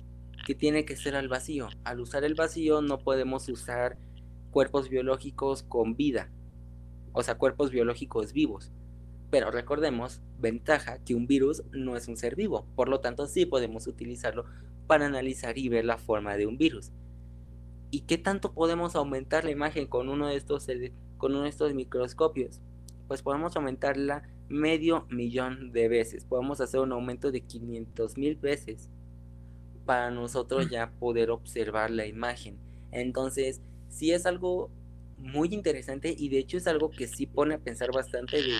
que 0.45 0.57
tiene 0.57 0.85
que 0.85 0.97
ser 0.97 1.15
al 1.15 1.29
vacío. 1.29 1.69
Al 1.85 2.01
usar 2.01 2.25
el 2.25 2.35
vacío 2.35 2.83
no 2.83 2.99
podemos 2.99 3.49
usar 3.49 3.97
cuerpos 4.51 4.89
biológicos 4.89 5.63
con 5.63 5.95
vida, 5.95 6.33
o 7.13 7.23
sea, 7.23 7.37
cuerpos 7.39 7.71
biológicos 7.71 8.33
vivos. 8.33 8.73
Pero 9.31 9.53
recordemos, 9.53 10.21
ventaja, 10.37 10.99
que 11.05 11.15
un 11.15 11.29
virus 11.29 11.63
no 11.71 11.97
es 11.97 12.09
un 12.09 12.17
ser 12.17 12.35
vivo, 12.35 12.67
por 12.75 12.89
lo 12.89 12.99
tanto 12.99 13.29
sí 13.29 13.47
podemos 13.47 13.87
utilizarlo 13.87 14.45
para 14.89 15.07
analizar 15.07 15.59
y 15.59 15.69
ver 15.69 15.85
la 15.85 15.97
forma 15.97 16.37
de 16.37 16.49
un 16.49 16.59
virus. 16.59 16.91
¿Y 17.93 18.01
qué 18.01 18.19
tanto 18.19 18.53
podemos 18.53 18.97
aumentar 18.97 19.45
la 19.45 19.53
imagen 19.53 19.87
con 19.87 20.09
uno 20.09 20.27
de 20.27 20.35
estos, 20.35 20.67
con 21.19 21.37
uno 21.37 21.45
de 21.45 21.51
estos 21.51 21.73
microscopios? 21.73 22.61
Pues 23.07 23.23
podemos 23.23 23.55
aumentarla 23.55 24.29
medio 24.49 25.07
millón 25.11 25.73
de 25.73 25.89
veces. 25.89 26.25
Podemos 26.25 26.61
hacer 26.61 26.81
un 26.81 26.93
aumento 26.93 27.31
de 27.31 27.43
500 27.43 28.17
mil 28.17 28.37
veces 28.37 28.89
para 29.85 30.11
nosotros 30.11 30.67
mm. 30.67 30.71
ya 30.71 30.91
poder 30.99 31.31
observar 31.31 31.91
la 31.91 32.07
imagen. 32.07 32.59
Entonces, 32.91 33.61
sí 33.89 34.13
es 34.13 34.27
algo 34.27 34.71
muy 35.19 35.49
interesante 35.53 36.15
y 36.17 36.29
de 36.29 36.39
hecho 36.39 36.57
es 36.57 36.67
algo 36.67 36.91
que 36.91 37.07
sí 37.07 37.27
pone 37.27 37.55
a 37.55 37.59
pensar 37.59 37.91
bastante 37.93 38.37
de, 38.37 38.55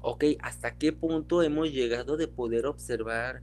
ok, 0.00 0.24
¿hasta 0.40 0.76
qué 0.76 0.92
punto 0.92 1.42
hemos 1.42 1.72
llegado 1.72 2.16
de 2.16 2.28
poder 2.28 2.66
observar 2.66 3.42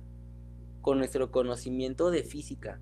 con 0.82 0.98
nuestro 0.98 1.32
conocimiento 1.32 2.12
de 2.12 2.24
física? 2.24 2.80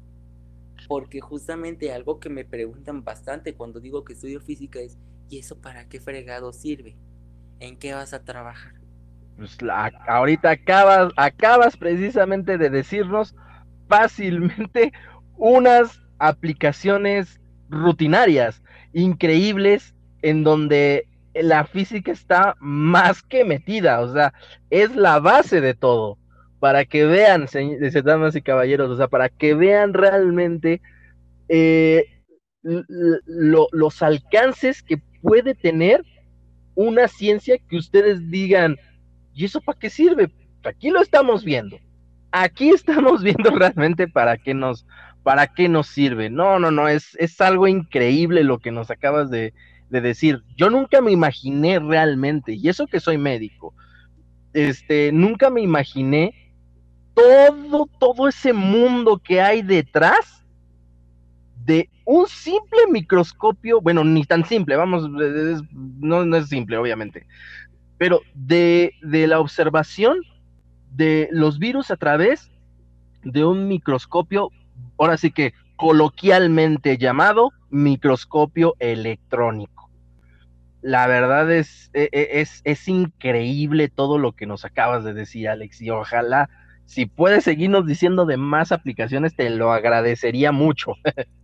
Porque 0.87 1.21
justamente 1.21 1.91
algo 1.93 2.19
que 2.19 2.29
me 2.29 2.45
preguntan 2.45 3.03
bastante 3.03 3.55
cuando 3.55 3.79
digo 3.79 4.03
que 4.03 4.13
estudio 4.13 4.41
física 4.41 4.79
es, 4.79 4.97
¿y 5.29 5.39
eso 5.39 5.57
para 5.59 5.87
qué 5.87 5.99
fregado 5.99 6.51
sirve? 6.51 6.95
¿En 7.59 7.77
qué 7.77 7.93
vas 7.93 8.13
a 8.13 8.23
trabajar? 8.23 8.73
Pues 9.37 9.57
ahorita 10.07 10.51
acabas, 10.51 11.11
acabas 11.17 11.77
precisamente 11.77 12.57
de 12.57 12.69
decirnos 12.69 13.35
fácilmente 13.87 14.93
unas 15.37 16.01
aplicaciones 16.19 17.39
rutinarias, 17.69 18.61
increíbles, 18.93 19.95
en 20.21 20.43
donde 20.43 21.07
la 21.33 21.65
física 21.65 22.11
está 22.11 22.55
más 22.59 23.23
que 23.23 23.43
metida, 23.43 23.99
o 24.01 24.13
sea, 24.13 24.33
es 24.69 24.95
la 24.95 25.19
base 25.19 25.61
de 25.61 25.73
todo. 25.73 26.17
Para 26.59 26.85
que 26.85 27.05
vean, 27.05 27.47
damas 28.05 28.35
y 28.35 28.41
caballeros, 28.41 28.89
o 28.89 28.95
sea, 28.95 29.09
para 29.09 29.27
que 29.27 29.53
vean 29.53 29.93
realmente 29.93 30.81
eh, 31.49 32.05
los 32.61 34.01
alcances 34.01 34.81
que 34.81 34.97
puede 35.21 35.55
tener 35.55 36.05
una 36.75 37.07
ciencia 37.07 37.57
que 37.69 37.77
ustedes 37.77 38.29
digan, 38.29 38.77
¿y 39.33 39.45
eso 39.45 39.61
para 39.61 39.79
qué 39.79 39.89
sirve? 39.89 40.31
Aquí 40.63 40.89
lo 40.89 41.01
estamos 41.01 41.43
viendo. 41.43 41.77
Aquí 42.31 42.69
estamos 42.69 43.21
viendo 43.23 43.51
realmente 43.51 44.07
para 44.07 44.37
qué 44.37 44.53
nos, 44.53 44.85
para 45.23 45.47
qué 45.47 45.69
nos 45.69 45.87
sirve. 45.87 46.29
No, 46.29 46.59
no, 46.59 46.71
no, 46.71 46.87
es, 46.87 47.15
es 47.19 47.39
algo 47.41 47.67
increíble 47.67 48.43
lo 48.43 48.59
que 48.59 48.71
nos 48.71 48.89
acabas 48.91 49.29
de, 49.29 49.53
de 49.89 50.01
decir. 50.01 50.43
Yo 50.55 50.69
nunca 50.69 51.01
me 51.01 51.11
imaginé 51.11 51.79
realmente, 51.79 52.53
y 52.53 52.69
eso 52.69 52.87
que 52.87 52.99
soy 52.99 53.17
médico, 53.17 53.73
este, 54.53 55.11
nunca 55.11 55.49
me 55.49 55.61
imaginé 55.61 56.33
todo, 57.13 57.87
todo 57.99 58.27
ese 58.27 58.53
mundo 58.53 59.21
que 59.23 59.41
hay 59.41 59.61
detrás 59.61 60.45
de 61.63 61.89
un 62.05 62.27
simple 62.27 62.79
microscopio, 62.89 63.81
bueno, 63.81 64.03
ni 64.03 64.25
tan 64.25 64.45
simple, 64.45 64.75
vamos, 64.75 65.09
no, 65.09 66.25
no, 66.25 66.37
es 66.37 66.47
simple, 66.49 66.77
obviamente, 66.77 67.25
pero 67.97 68.21
de, 68.33 68.93
de 69.01 69.27
la 69.27 69.39
observación 69.39 70.17
de 70.91 71.29
los 71.31 71.59
virus 71.59 71.91
a 71.91 71.97
través 71.97 72.51
de 73.23 73.45
un 73.45 73.67
microscopio, 73.67 74.49
ahora 74.97 75.17
sí 75.17 75.31
que 75.31 75.53
coloquialmente 75.75 76.97
llamado 76.97 77.51
microscopio 77.69 78.75
electrónico. 78.79 79.89
La 80.81 81.07
verdad 81.07 81.49
es, 81.51 81.89
e, 81.93 82.09
e, 82.11 82.41
es, 82.41 82.61
es, 82.65 82.87
increíble 82.89 83.87
todo 83.87 84.17
lo 84.17 84.33
que 84.33 84.45
nos 84.45 84.65
acabas 84.65 85.05
de 85.05 85.13
decir, 85.13 85.47
Alex, 85.47 85.81
y 85.81 85.89
ojalá, 85.89 86.49
si 86.85 87.05
puedes 87.05 87.45
seguirnos 87.45 87.85
diciendo 87.87 88.25
de 88.25 88.35
más 88.35 88.73
aplicaciones, 88.73 89.35
te 89.35 89.49
lo 89.49 89.71
agradecería 89.71 90.51
mucho. 90.51 90.95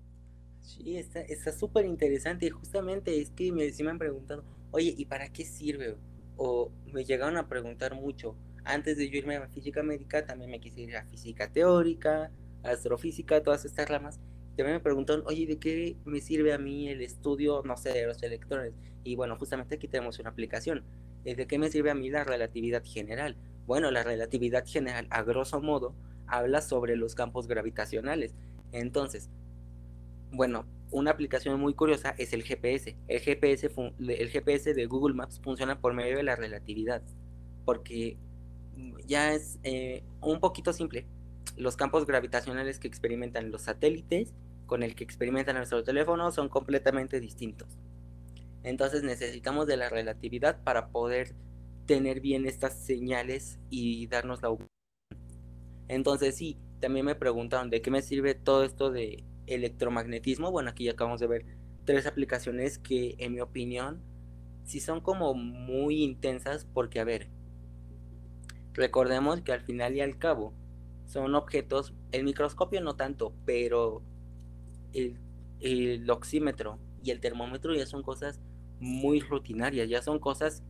sí, 0.80 0.98
está 0.98 1.52
súper 1.52 1.86
interesante, 1.86 2.48
y 2.48 2.50
justamente 2.50 3.20
es 3.20 3.32
que 3.32 3.52
me, 3.52 3.70
me 3.84 3.90
han 3.90 4.00
preguntado, 4.00 4.44
oye, 4.72 4.94
¿y 4.98 5.06
para 5.06 5.30
qué 5.30 5.46
sirve? 5.46 5.96
O 6.38 6.72
me 6.86 7.04
llegaron 7.04 7.38
a 7.38 7.48
preguntar 7.48 7.96
mucho, 7.96 8.36
antes 8.64 8.98
de 8.98 9.10
yo 9.10 9.18
irme 9.18 9.36
a 9.36 9.48
física 9.48 9.84
médica, 9.84 10.26
también 10.26 10.52
me 10.52 10.60
quise 10.60 10.82
ir 10.82 10.96
a 10.96 11.06
física 11.06 11.52
teórica, 11.52 12.32
astrofísica, 12.64 13.42
todas 13.42 13.66
estas 13.66 13.90
ramas. 13.90 14.20
También 14.56 14.78
me 14.78 14.80
preguntaron, 14.80 15.24
oye, 15.26 15.46
¿de 15.46 15.58
qué 15.58 15.98
me 16.06 16.20
sirve 16.20 16.54
a 16.54 16.58
mí 16.58 16.90
el 16.90 17.02
estudio, 17.02 17.62
no 17.64 17.78
sé, 17.78 17.94
de 17.94 18.06
los 18.06 18.22
electrones? 18.22 18.74
Y 19.04 19.16
bueno, 19.16 19.38
justamente 19.38 19.76
aquí 19.76 19.88
tenemos 19.88 20.20
una 20.20 20.30
aplicación. 20.30 20.84
Eh, 21.26 21.36
¿De 21.36 21.48
qué 21.48 21.58
me 21.58 21.70
sirve 21.70 21.92
a 21.92 21.96
mí 21.96 22.10
la 22.10 22.24
relatividad 22.24 22.84
general? 22.84 23.38
Bueno, 23.66 23.92
la 23.92 24.04
relatividad 24.04 24.66
general, 24.66 25.08
a 25.10 25.24
grosso 25.24 25.62
modo, 25.62 25.96
habla 26.28 26.62
sobre 26.62 26.96
los 26.96 27.16
campos 27.16 27.48
gravitacionales. 27.48 28.36
Entonces, 28.72 29.30
bueno, 30.32 30.66
una 30.92 31.12
aplicación 31.12 31.60
muy 31.60 31.74
curiosa 31.74 32.16
es 32.18 32.34
el 32.34 32.44
GPS. 32.44 32.96
El 33.08 33.20
GPS, 33.20 33.72
el 34.00 34.30
GPS 34.30 34.74
de 34.74 34.86
Google 34.86 35.16
Maps 35.16 35.40
funciona 35.44 35.80
por 35.80 35.94
medio 35.94 36.18
de 36.18 36.24
la 36.24 36.36
relatividad, 36.36 37.02
porque 37.66 38.18
ya 39.06 39.34
es 39.34 39.60
eh, 39.64 40.04
un 40.22 40.40
poquito 40.40 40.74
simple. 40.74 41.06
Los 41.58 41.76
campos 41.76 42.06
gravitacionales 42.06 42.80
que 42.80 42.88
experimentan 42.88 43.52
los 43.52 43.64
satélites 43.64 44.34
con 44.66 44.84
el 44.84 44.96
que 44.96 45.04
experimentan 45.04 45.56
nuestro 45.56 45.84
teléfono 45.84 46.32
son 46.32 46.48
completamente 46.48 47.20
distintos. 47.20 47.68
Entonces 48.64 49.04
necesitamos 49.04 49.68
de 49.68 49.78
la 49.78 49.90
relatividad 49.90 50.64
para 50.64 50.90
poder 50.90 51.36
tener 51.86 52.22
bien 52.22 52.46
estas 52.46 52.78
señales 52.78 53.60
y 53.70 54.08
darnos 54.08 54.42
la 54.42 54.56
Entonces 55.88 56.36
sí, 56.36 56.58
también 56.80 57.06
me 57.06 57.16
preguntaron 57.16 57.70
de 57.70 57.82
qué 57.82 57.90
me 57.90 58.02
sirve 58.02 58.36
todo 58.36 58.64
esto 58.64 58.92
de 58.92 59.24
electromagnetismo. 59.50 60.52
Bueno, 60.52 60.70
aquí 60.70 60.86
ya 60.86 60.92
acabamos 60.92 61.20
de 61.20 61.28
ver 61.28 61.46
tres 61.86 62.06
aplicaciones 62.06 62.78
que 62.78 63.16
en 63.18 63.34
mi 63.34 63.42
opinión 63.42 64.02
sí 64.64 64.80
son 64.80 65.02
como 65.02 65.34
muy 65.34 66.04
intensas 66.04 66.66
porque 66.66 67.00
a 67.00 67.04
ver, 67.04 67.30
Recordemos 68.80 69.42
que 69.42 69.52
al 69.52 69.60
final 69.60 69.96
y 69.96 70.00
al 70.00 70.18
cabo 70.18 70.54
son 71.06 71.36
objetos, 71.36 71.94
el 72.14 72.24
microscopio 72.24 72.80
no 72.80 72.96
tanto, 72.96 73.34
pero 73.46 74.04
el, 74.94 76.10
oxímetro 76.10 76.80
y 77.04 77.12
el 77.12 77.20
termómetro 77.20 77.76
ya 77.76 77.86
son 77.86 78.04
cosas 78.04 78.40
muy 78.80 79.20
rutinarias, 79.20 79.90
ya 79.90 80.02
son 80.02 80.18
cosas 80.20 80.64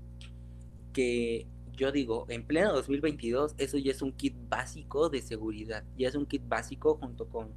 que 0.91 1.47
yo 1.73 1.91
digo, 1.91 2.25
en 2.30 2.47
pleno 2.47 2.73
2022 2.73 3.53
eso 3.59 3.77
ya 3.77 3.91
es 3.91 4.01
un 4.01 4.11
kit 4.11 4.36
básico 4.49 5.09
de 5.09 5.21
seguridad, 5.21 5.84
ya 5.95 6.07
es 6.07 6.15
un 6.15 6.25
kit 6.25 6.41
básico 6.47 6.95
junto 6.95 7.30
con 7.30 7.53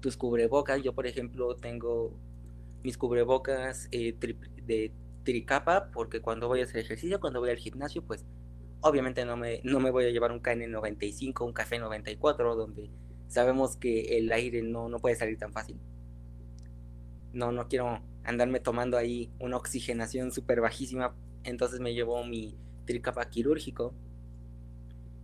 tus 0.00 0.16
cubrebocas. 0.16 0.82
Yo 0.82 0.94
por 0.94 1.06
ejemplo 1.06 1.54
tengo 1.56 2.18
mis 2.82 2.98
cubrebocas 2.98 3.88
eh, 3.92 4.14
de 4.64 4.92
tricapa 5.24 5.90
porque 5.92 6.20
cuando 6.20 6.48
voy 6.48 6.60
a 6.60 6.64
hacer 6.64 6.78
ejercicio, 6.80 7.20
cuando 7.20 7.40
voy 7.40 7.50
al 7.50 7.58
gimnasio, 7.58 8.02
pues 8.02 8.24
Obviamente 8.82 9.26
no 9.26 9.36
me, 9.36 9.60
no 9.62 9.78
me 9.78 9.90
voy 9.90 10.06
a 10.06 10.10
llevar 10.10 10.32
un 10.32 10.40
KN95, 10.42 11.44
un 11.44 11.52
café 11.52 11.78
94, 11.78 12.56
donde 12.56 12.90
sabemos 13.28 13.76
que 13.76 14.16
el 14.16 14.32
aire 14.32 14.62
no, 14.62 14.88
no 14.88 14.98
puede 14.98 15.16
salir 15.16 15.36
tan 15.36 15.52
fácil. 15.52 15.78
No, 17.32 17.52
no 17.52 17.68
quiero 17.68 18.00
andarme 18.24 18.58
tomando 18.58 18.96
ahí 18.96 19.30
una 19.38 19.58
oxigenación 19.58 20.32
súper 20.32 20.62
bajísima. 20.62 21.14
Entonces 21.44 21.80
me 21.80 21.92
llevo 21.92 22.24
mi 22.24 22.56
tricapa 22.86 23.28
quirúrgico. 23.28 23.94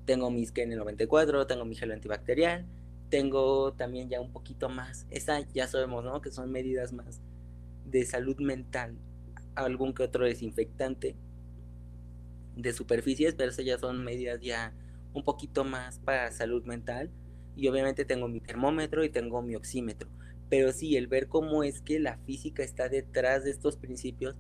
Tengo 0.05 0.31
mis 0.31 0.53
KN94, 0.53 1.47
tengo 1.47 1.65
mi 1.65 1.77
gel 1.77 1.93
antibacterial. 1.93 2.67
Tengo 3.11 3.73
también 3.73 4.09
ya 4.09 4.21
un 4.21 4.33
poquito 4.33 4.69
más. 4.69 5.07
Esa 5.11 5.41
ya 5.53 5.69
sabemos, 5.69 6.05
¿no? 6.05 6.21
Que 6.21 6.31
son 6.31 6.51
medidas 6.51 6.93
más 6.93 7.21
de 7.85 8.05
salud 8.05 8.37
mental. 8.39 8.97
Algún 9.55 9.95
que 9.95 10.03
otro 10.03 10.25
desinfectante 10.25 11.17
de 12.57 12.73
superficies, 12.73 13.35
pero 13.35 13.51
esas 13.51 13.65
ya 13.65 13.79
son 13.79 14.05
medidas 14.05 14.41
ya 14.41 14.73
un 15.13 15.25
poquito 15.25 15.65
más 15.65 15.99
para 16.01 16.31
salud 16.33 16.65
mental 16.65 17.11
y 17.55 17.69
obviamente 17.69 18.05
tengo 18.05 18.29
mi 18.29 18.41
termómetro 18.41 19.05
y 19.05 19.11
tengo 19.11 19.43
mi 19.43 19.55
oxímetro. 19.57 20.09
Pero 20.49 20.73
sí, 20.73 20.97
el 20.97 21.07
ver 21.07 21.29
cómo 21.29 21.65
es 21.65 21.81
que 21.81 21.99
la 21.99 22.19
física 22.19 22.63
está 22.63 22.89
detrás 22.89 23.45
de 23.45 23.51
estos 23.51 23.77
principios, 23.77 24.37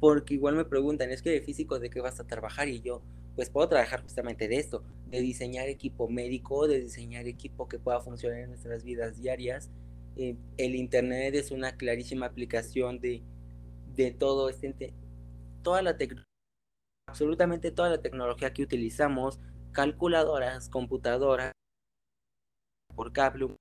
porque 0.00 0.34
igual 0.34 0.56
me 0.56 0.64
preguntan, 0.64 1.10
es 1.10 1.22
que 1.22 1.30
de 1.30 1.40
físico 1.40 1.78
de 1.78 1.90
qué 1.90 2.00
vas 2.00 2.20
a 2.20 2.26
trabajar 2.26 2.68
y 2.68 2.80
yo, 2.80 3.02
pues 3.38 3.50
puedo 3.50 3.68
trabajar 3.68 4.02
justamente 4.02 4.48
de 4.48 4.56
esto, 4.56 4.82
de 5.06 5.20
diseñar 5.20 5.68
equipo 5.68 6.08
médico, 6.08 6.66
de 6.66 6.80
diseñar 6.80 7.28
equipo 7.28 7.68
que 7.68 7.78
pueda 7.78 8.00
funcionar 8.00 8.40
en 8.40 8.48
nuestras 8.48 8.82
vidas 8.82 9.16
diarias. 9.16 9.70
Eh, 10.16 10.34
el 10.56 10.74
Internet 10.74 11.36
es 11.36 11.52
una 11.52 11.76
clarísima 11.76 12.26
aplicación 12.26 12.98
de, 12.98 13.22
de 13.94 14.10
todo 14.10 14.48
este, 14.48 14.92
toda 15.62 15.82
la 15.82 15.96
absolutamente 17.08 17.70
toda 17.70 17.90
la 17.90 18.02
tecnología 18.02 18.52
que 18.52 18.64
utilizamos, 18.64 19.38
calculadoras, 19.70 20.68
computadoras, 20.68 21.52
por 22.96 23.12
cable, 23.12 23.54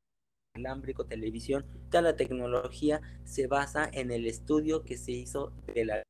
alámbrico, 0.56 1.06
televisión, 1.06 1.68
toda 1.92 2.02
la 2.02 2.16
tecnología 2.16 3.00
se 3.26 3.46
basa 3.46 3.88
en 3.94 4.10
el 4.10 4.26
estudio 4.26 4.84
que 4.84 4.98
se 4.98 5.12
hizo 5.12 5.54
de 5.76 5.86
la 5.86 6.04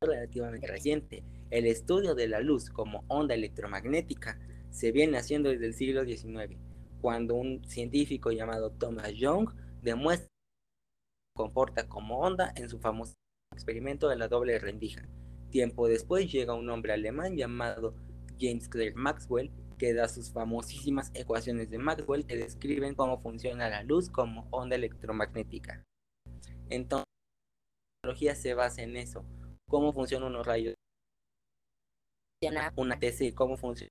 relativamente 0.00 0.66
reciente. 0.66 1.24
El 1.50 1.66
estudio 1.66 2.14
de 2.14 2.28
la 2.28 2.40
luz 2.40 2.70
como 2.70 3.04
onda 3.08 3.34
electromagnética 3.34 4.38
se 4.70 4.92
viene 4.92 5.18
haciendo 5.18 5.50
desde 5.50 5.66
el 5.66 5.74
siglo 5.74 6.04
XIX, 6.04 6.56
cuando 7.00 7.34
un 7.34 7.64
científico 7.68 8.30
llamado 8.30 8.70
Thomas 8.70 9.12
Young 9.14 9.50
demuestra 9.82 10.26
que 10.26 11.32
se 11.32 11.36
comporta 11.36 11.88
como 11.88 12.20
onda 12.20 12.52
en 12.56 12.68
su 12.68 12.78
famoso 12.78 13.14
experimento 13.52 14.08
de 14.08 14.16
la 14.16 14.28
doble 14.28 14.58
rendija. 14.58 15.08
Tiempo 15.50 15.88
después 15.88 16.30
llega 16.30 16.54
un 16.54 16.68
hombre 16.68 16.92
alemán 16.92 17.36
llamado 17.36 17.94
James 18.38 18.68
Clerk 18.68 18.96
Maxwell 18.96 19.50
que 19.78 19.94
da 19.94 20.08
sus 20.08 20.32
famosísimas 20.32 21.10
ecuaciones 21.14 21.70
de 21.70 21.78
Maxwell 21.78 22.26
que 22.26 22.36
describen 22.36 22.94
cómo 22.94 23.20
funciona 23.20 23.70
la 23.70 23.84
luz 23.84 24.10
como 24.10 24.46
onda 24.50 24.76
electromagnética. 24.76 25.84
Entonces, 26.68 27.06
la 27.06 28.02
tecnología 28.02 28.34
se 28.34 28.54
basa 28.54 28.82
en 28.82 28.96
eso, 28.96 29.24
cómo 29.68 29.92
funcionan 29.92 30.30
unos 30.30 30.46
rayos, 30.46 30.74
una 32.76 32.98
TC, 32.98 33.34
cómo 33.34 33.56
funciona, 33.56 33.90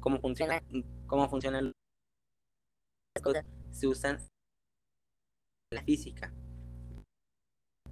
cómo 0.00 0.20
funciona, 0.20 0.62
cómo 1.06 1.28
funcionan 1.28 1.72
las 3.14 3.22
cosas, 3.22 3.44
se 3.70 3.86
usan 3.86 4.18
la 5.72 5.82
física. 5.82 6.32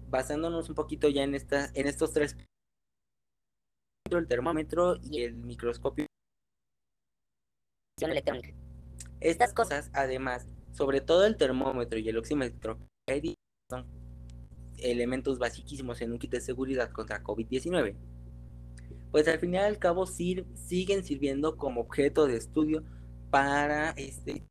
Basándonos 0.09 0.69
un 0.69 0.75
poquito 0.75 1.09
ya 1.09 1.25
en 1.25 1.35
estas, 1.35 1.75
en 1.75 1.87
estos 1.87 2.13
tres 2.13 2.37
el 4.11 4.29
termómetro 4.29 4.97
y 5.03 5.23
el 5.23 5.35
microscopio. 5.35 6.07
Electrónica. 8.01 8.51
Estas 9.21 9.53
cosas, 9.53 9.91
además, 9.95 10.47
sobre 10.73 11.01
todo 11.01 11.27
el 11.27 11.37
termómetro 11.37 11.99
y 11.99 12.09
el 12.09 12.19
oxímetro, 12.19 12.79
son 13.69 14.06
elementos 14.79 15.39
basiquísimos 15.39 16.01
en 16.01 16.13
un 16.13 16.19
kit 16.19 16.31
de 16.31 16.41
seguridad 16.41 16.91
contra 16.91 17.23
COVID-19, 17.23 17.97
pues 19.11 19.29
al 19.29 19.39
final 19.39 19.63
y 19.63 19.67
al 19.67 19.79
cabo 19.79 20.07
siguen 20.07 21.05
sirviendo 21.05 21.57
como 21.57 21.81
objeto 21.83 22.27
de 22.27 22.37
estudio 22.37 22.85
para 23.31 23.91
este 23.91 24.47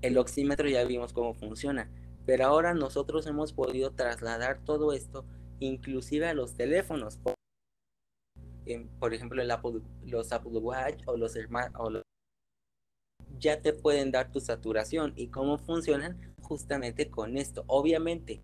el 0.00 0.18
oxímetro 0.18 0.68
ya 0.68 0.84
vimos 0.84 1.12
cómo 1.12 1.32
funciona, 1.34 1.88
pero 2.26 2.46
ahora 2.46 2.74
nosotros 2.74 3.26
hemos 3.26 3.52
podido 3.52 3.92
trasladar 3.92 4.60
todo 4.64 4.92
esto 4.92 5.24
inclusive 5.60 6.26
a 6.26 6.34
los 6.34 6.56
teléfonos 6.56 7.20
por 8.98 9.14
ejemplo, 9.14 9.42
el 9.42 9.50
Apple, 9.50 9.80
los 10.04 10.32
Apple 10.32 10.58
Watch 10.58 11.02
o 11.06 11.16
los, 11.16 11.36
o 11.78 11.90
los 11.90 12.02
ya 13.42 13.60
te 13.60 13.72
pueden 13.72 14.12
dar 14.12 14.30
tu 14.30 14.40
saturación 14.40 15.12
y 15.16 15.28
cómo 15.28 15.58
funcionan 15.58 16.34
justamente 16.40 17.10
con 17.10 17.36
esto. 17.36 17.64
Obviamente, 17.66 18.42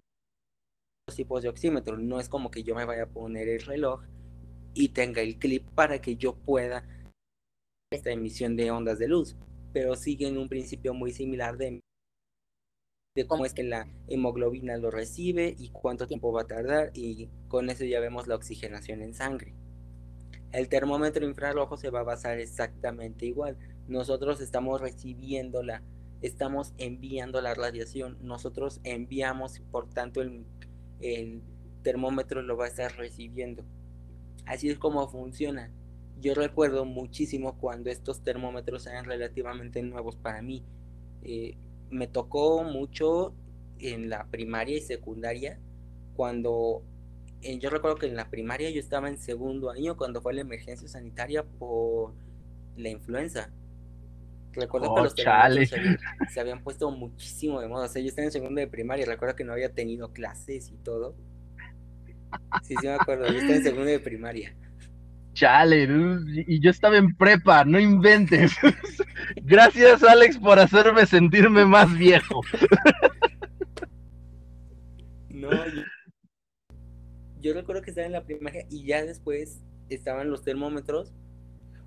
los 1.06 1.16
tipos 1.16 1.42
de 1.42 1.48
oxímetro 1.48 1.96
no 1.96 2.20
es 2.20 2.28
como 2.28 2.50
que 2.50 2.64
yo 2.64 2.74
me 2.74 2.84
vaya 2.84 3.04
a 3.04 3.08
poner 3.08 3.48
el 3.48 3.62
reloj 3.62 4.02
y 4.74 4.88
tenga 4.88 5.22
el 5.22 5.38
clip 5.38 5.70
para 5.70 6.00
que 6.00 6.16
yo 6.16 6.34
pueda 6.34 6.84
esta 7.90 8.10
emisión 8.10 8.56
de 8.56 8.70
ondas 8.70 8.98
de 8.98 9.08
luz, 9.08 9.36
pero 9.72 9.94
siguen 9.94 10.36
un 10.36 10.48
principio 10.48 10.92
muy 10.92 11.12
similar 11.12 11.56
de, 11.56 11.80
de 13.16 13.26
cómo 13.26 13.46
es 13.46 13.54
que 13.54 13.62
la 13.62 13.88
hemoglobina 14.08 14.76
lo 14.76 14.90
recibe 14.90 15.54
y 15.56 15.70
cuánto 15.70 16.06
tiempo 16.06 16.32
va 16.32 16.42
a 16.42 16.46
tardar 16.46 16.90
y 16.92 17.30
con 17.46 17.70
eso 17.70 17.84
ya 17.84 18.00
vemos 18.00 18.26
la 18.26 18.34
oxigenación 18.34 19.00
en 19.02 19.14
sangre. 19.14 19.54
El 20.50 20.68
termómetro 20.68 21.24
infrarrojo 21.24 21.76
se 21.76 21.90
va 21.90 22.00
a 22.00 22.04
basar 22.04 22.40
exactamente 22.40 23.26
igual. 23.26 23.56
Nosotros 23.88 24.40
estamos 24.40 24.80
recibiendo 24.80 25.62
la, 25.62 25.82
estamos 26.22 26.74
enviando 26.78 27.40
la 27.40 27.54
radiación, 27.54 28.18
nosotros 28.20 28.80
enviamos, 28.84 29.60
por 29.70 29.88
tanto 29.88 30.20
el, 30.20 30.44
el 31.00 31.42
termómetro 31.82 32.42
lo 32.42 32.56
va 32.56 32.66
a 32.66 32.68
estar 32.68 32.96
recibiendo. 32.96 33.64
Así 34.46 34.68
es 34.68 34.78
como 34.78 35.08
funciona. 35.08 35.72
Yo 36.20 36.34
recuerdo 36.34 36.84
muchísimo 36.84 37.58
cuando 37.58 37.90
estos 37.90 38.22
termómetros 38.22 38.86
eran 38.86 39.04
relativamente 39.04 39.82
nuevos 39.82 40.16
para 40.16 40.42
mí. 40.42 40.64
Eh, 41.22 41.56
me 41.90 42.06
tocó 42.06 42.64
mucho 42.64 43.34
en 43.78 44.10
la 44.10 44.26
primaria 44.26 44.76
y 44.76 44.80
secundaria 44.80 45.60
cuando 46.14 46.82
eh, 47.42 47.58
yo 47.58 47.70
recuerdo 47.70 47.96
que 47.96 48.06
en 48.06 48.16
la 48.16 48.30
primaria 48.30 48.70
yo 48.70 48.80
estaba 48.80 49.08
en 49.08 49.18
segundo 49.18 49.70
año 49.70 49.96
cuando 49.96 50.20
fue 50.20 50.34
la 50.34 50.40
emergencia 50.40 50.88
sanitaria 50.88 51.44
por 51.44 52.14
la 52.76 52.88
influenza. 52.88 53.52
Recuerdo 54.58 54.94
que 54.94 55.00
oh, 55.00 55.04
los 55.04 55.14
se 55.14 56.40
habían, 56.40 56.62
puesto 56.62 56.90
muchísimo 56.90 57.60
de 57.60 57.68
moda. 57.68 57.86
O 57.86 57.88
sea, 57.88 58.02
yo 58.02 58.08
estaba 58.08 58.26
en 58.26 58.32
segundo 58.32 58.60
de 58.60 58.66
primaria, 58.66 59.06
recuerdo 59.06 59.36
que 59.36 59.44
no 59.44 59.52
había 59.52 59.72
tenido 59.72 60.12
clases 60.12 60.70
y 60.70 60.76
todo. 60.78 61.16
Sí, 62.62 62.74
sí 62.80 62.86
me 62.86 62.94
acuerdo, 62.94 63.26
yo 63.26 63.38
estaba 63.38 63.54
en 63.54 63.62
segundo 63.62 63.86
de 63.86 64.00
primaria. 64.00 64.54
Chale, 65.32 65.88
y 66.46 66.60
yo 66.60 66.70
estaba 66.70 66.96
en 66.96 67.16
prepa, 67.16 67.64
no 67.64 67.78
inventes. 67.78 68.52
Gracias, 69.36 70.02
Alex, 70.02 70.38
por 70.38 70.58
hacerme 70.58 71.06
sentirme 71.06 71.64
más 71.64 71.96
viejo. 71.96 72.40
No, 75.28 75.50
yo 75.50 75.82
yo 77.40 77.54
recuerdo 77.54 77.82
que 77.82 77.90
estaba 77.90 78.06
en 78.06 78.12
la 78.12 78.24
primaria 78.24 78.66
y 78.68 78.84
ya 78.84 79.04
después 79.04 79.62
estaban 79.88 80.30
los 80.30 80.42
termómetros. 80.42 81.12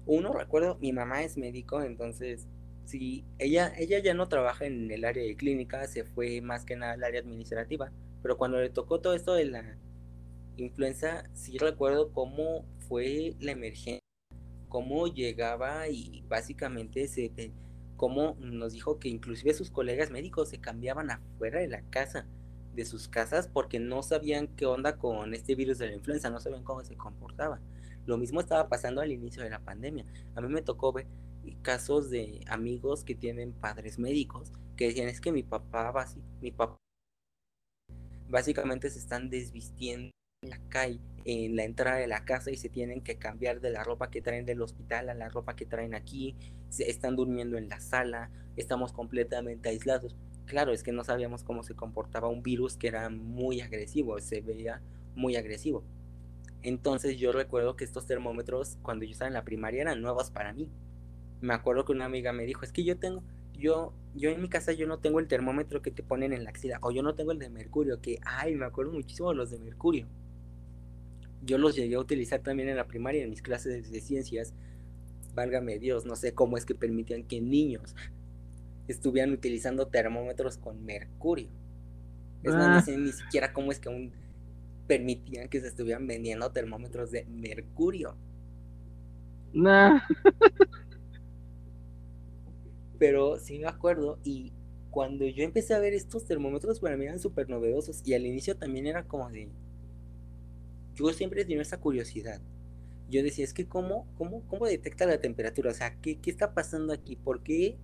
Uno, 0.05 0.33
recuerdo, 0.33 0.77
mi 0.79 0.93
mamá 0.93 1.23
es 1.23 1.37
médico, 1.37 1.81
entonces, 1.81 2.47
sí, 2.85 3.25
ella, 3.39 3.73
ella 3.77 3.99
ya 3.99 4.13
no 4.13 4.27
trabaja 4.27 4.65
en 4.65 4.91
el 4.91 5.05
área 5.05 5.23
de 5.23 5.35
clínica, 5.35 5.87
se 5.87 6.03
fue 6.03 6.41
más 6.41 6.65
que 6.65 6.75
nada 6.75 6.93
al 6.93 7.03
área 7.03 7.21
administrativa, 7.21 7.91
pero 8.21 8.37
cuando 8.37 8.59
le 8.59 8.69
tocó 8.69 8.99
todo 8.99 9.13
esto 9.13 9.33
de 9.33 9.45
la 9.45 9.77
influenza, 10.57 11.23
sí 11.33 11.57
recuerdo 11.57 12.11
cómo 12.11 12.65
fue 12.87 13.35
la 13.39 13.51
emergencia, 13.51 14.01
cómo 14.69 15.07
llegaba 15.07 15.87
y 15.89 16.23
básicamente 16.27 17.07
se, 17.07 17.31
cómo 17.97 18.35
nos 18.39 18.73
dijo 18.73 18.99
que 18.99 19.09
inclusive 19.09 19.53
sus 19.53 19.71
colegas 19.71 20.11
médicos 20.11 20.49
se 20.49 20.59
cambiaban 20.59 21.11
afuera 21.11 21.59
de 21.59 21.67
la 21.67 21.81
casa 21.89 22.27
de 22.73 22.85
sus 22.85 23.07
casas 23.07 23.47
porque 23.47 23.79
no 23.79 24.01
sabían 24.01 24.47
qué 24.47 24.65
onda 24.65 24.97
con 24.97 25.33
este 25.33 25.55
virus 25.55 25.77
de 25.77 25.87
la 25.87 25.93
influenza, 25.93 26.29
no 26.29 26.39
sabían 26.39 26.63
cómo 26.63 26.83
se 26.83 26.95
comportaba. 26.95 27.59
Lo 28.05 28.17
mismo 28.17 28.39
estaba 28.39 28.67
pasando 28.69 29.01
al 29.01 29.11
inicio 29.11 29.43
de 29.43 29.49
la 29.49 29.59
pandemia. 29.59 30.05
A 30.35 30.41
mí 30.41 30.47
me 30.47 30.61
tocó 30.61 30.91
ver 30.91 31.05
casos 31.61 32.09
de 32.09 32.41
amigos 32.47 33.03
que 33.03 33.15
tienen 33.15 33.53
padres 33.53 33.99
médicos 33.99 34.51
que 34.75 34.85
decían 34.85 35.09
es 35.09 35.21
que 35.21 35.31
mi 35.31 35.43
papá, 35.43 35.93
mi 36.41 36.51
papá 36.51 36.77
básicamente 38.29 38.89
se 38.89 38.99
están 38.99 39.29
desvistiendo 39.29 40.11
en 40.43 40.49
la 40.49 40.59
calle, 40.69 40.99
en 41.25 41.55
la 41.55 41.65
entrada 41.65 41.97
de 41.97 42.07
la 42.07 42.25
casa 42.25 42.51
y 42.51 42.57
se 42.57 42.69
tienen 42.69 43.01
que 43.01 43.17
cambiar 43.17 43.61
de 43.61 43.69
la 43.71 43.83
ropa 43.83 44.09
que 44.09 44.21
traen 44.21 44.45
del 44.45 44.61
hospital 44.61 45.09
a 45.09 45.13
la 45.13 45.29
ropa 45.29 45.55
que 45.55 45.65
traen 45.65 45.93
aquí, 45.93 46.35
se 46.69 46.89
están 46.89 47.15
durmiendo 47.15 47.57
en 47.57 47.69
la 47.69 47.79
sala, 47.79 48.31
estamos 48.55 48.93
completamente 48.93 49.69
aislados 49.69 50.15
claro, 50.51 50.73
es 50.73 50.83
que 50.83 50.91
no 50.91 51.05
sabíamos 51.05 51.45
cómo 51.45 51.63
se 51.63 51.75
comportaba 51.75 52.27
un 52.27 52.43
virus 52.43 52.75
que 52.75 52.89
era 52.89 53.09
muy 53.09 53.61
agresivo, 53.61 54.19
se 54.19 54.41
veía 54.41 54.81
muy 55.15 55.37
agresivo. 55.37 55.85
Entonces 56.61 57.17
yo 57.17 57.31
recuerdo 57.31 57.77
que 57.77 57.85
estos 57.85 58.05
termómetros 58.05 58.77
cuando 58.81 59.05
yo 59.05 59.11
estaba 59.11 59.29
en 59.29 59.33
la 59.33 59.45
primaria 59.45 59.83
eran 59.83 60.01
nuevos 60.01 60.29
para 60.29 60.51
mí. 60.51 60.69
Me 61.41 61.53
acuerdo 61.53 61.85
que 61.85 61.91
una 61.91 62.05
amiga 62.05 62.33
me 62.33 62.45
dijo, 62.45 62.63
es 62.63 62.71
que 62.71 62.83
yo 62.83 62.97
tengo, 62.97 63.23
yo, 63.53 63.93
yo 64.15 64.29
en 64.29 64.41
mi 64.41 64.47
casa 64.47 64.71
yo 64.73 64.87
no 64.87 64.99
tengo 64.99 65.19
el 65.19 65.27
termómetro 65.27 65.81
que 65.81 65.91
te 65.91 66.03
ponen 66.03 66.33
en 66.33 66.43
la 66.43 66.51
axila, 66.51 66.79
o 66.81 66.91
yo 66.91 67.03
no 67.03 67.15
tengo 67.15 67.31
el 67.31 67.39
de 67.39 67.49
mercurio, 67.49 67.99
que, 68.01 68.19
ay, 68.23 68.55
me 68.55 68.65
acuerdo 68.65 68.91
muchísimo 68.91 69.29
de 69.29 69.35
los 69.35 69.49
de 69.49 69.59
mercurio. 69.59 70.07
Yo 71.43 71.57
los 71.57 71.75
llegué 71.75 71.95
a 71.95 71.99
utilizar 71.99 72.41
también 72.41 72.69
en 72.69 72.77
la 72.77 72.87
primaria, 72.87 73.23
en 73.23 73.29
mis 73.31 73.41
clases 73.41 73.91
de 73.91 74.01
ciencias. 74.01 74.53
Válgame 75.33 75.79
Dios, 75.79 76.05
no 76.05 76.15
sé 76.15 76.33
cómo 76.33 76.57
es 76.57 76.65
que 76.65 76.75
permitían 76.75 77.23
que 77.23 77.41
niños 77.41 77.95
estuvieran 78.87 79.31
utilizando 79.31 79.87
termómetros 79.87 80.57
con 80.57 80.85
mercurio. 80.85 81.49
Es 82.43 82.53
más, 82.53 82.69
no 82.69 82.75
ah. 82.75 82.81
sé 82.81 82.97
ni 82.97 83.11
siquiera 83.11 83.53
cómo 83.53 83.71
es 83.71 83.79
que 83.79 83.89
un 83.89 84.11
permitían 84.87 85.47
que 85.47 85.61
se 85.61 85.67
estuvieran 85.67 86.05
vendiendo 86.05 86.51
termómetros 86.51 87.11
de 87.11 87.25
mercurio. 87.25 88.15
Nah. 89.53 90.01
Pero 93.01 93.39
sí 93.39 93.57
me 93.57 93.65
acuerdo 93.65 94.19
y 94.23 94.53
cuando 94.91 95.25
yo 95.25 95.43
empecé 95.43 95.73
a 95.73 95.79
ver 95.79 95.95
estos 95.95 96.25
termómetros 96.25 96.79
para 96.79 96.97
mí 96.97 97.05
eran 97.05 97.17
súper 97.17 97.49
novedosos 97.49 98.03
y 98.05 98.13
al 98.13 98.27
inicio 98.27 98.55
también 98.55 98.85
era 98.85 99.07
como 99.07 99.27
de... 99.31 99.49
Yo 100.93 101.11
siempre 101.11 101.41
tenido 101.41 101.63
esa 101.63 101.79
curiosidad. 101.79 102.39
Yo 103.09 103.23
decía, 103.23 103.43
es 103.43 103.55
que 103.55 103.67
cómo, 103.67 104.05
cómo, 104.19 104.45
cómo 104.47 104.67
detecta 104.67 105.07
la 105.07 105.19
temperatura, 105.19 105.71
o 105.71 105.73
sea, 105.73 105.99
¿qué, 105.99 106.19
qué 106.19 106.29
está 106.29 106.53
pasando 106.53 106.93
aquí? 106.93 107.15
¿Por 107.15 107.41
qué 107.41 107.79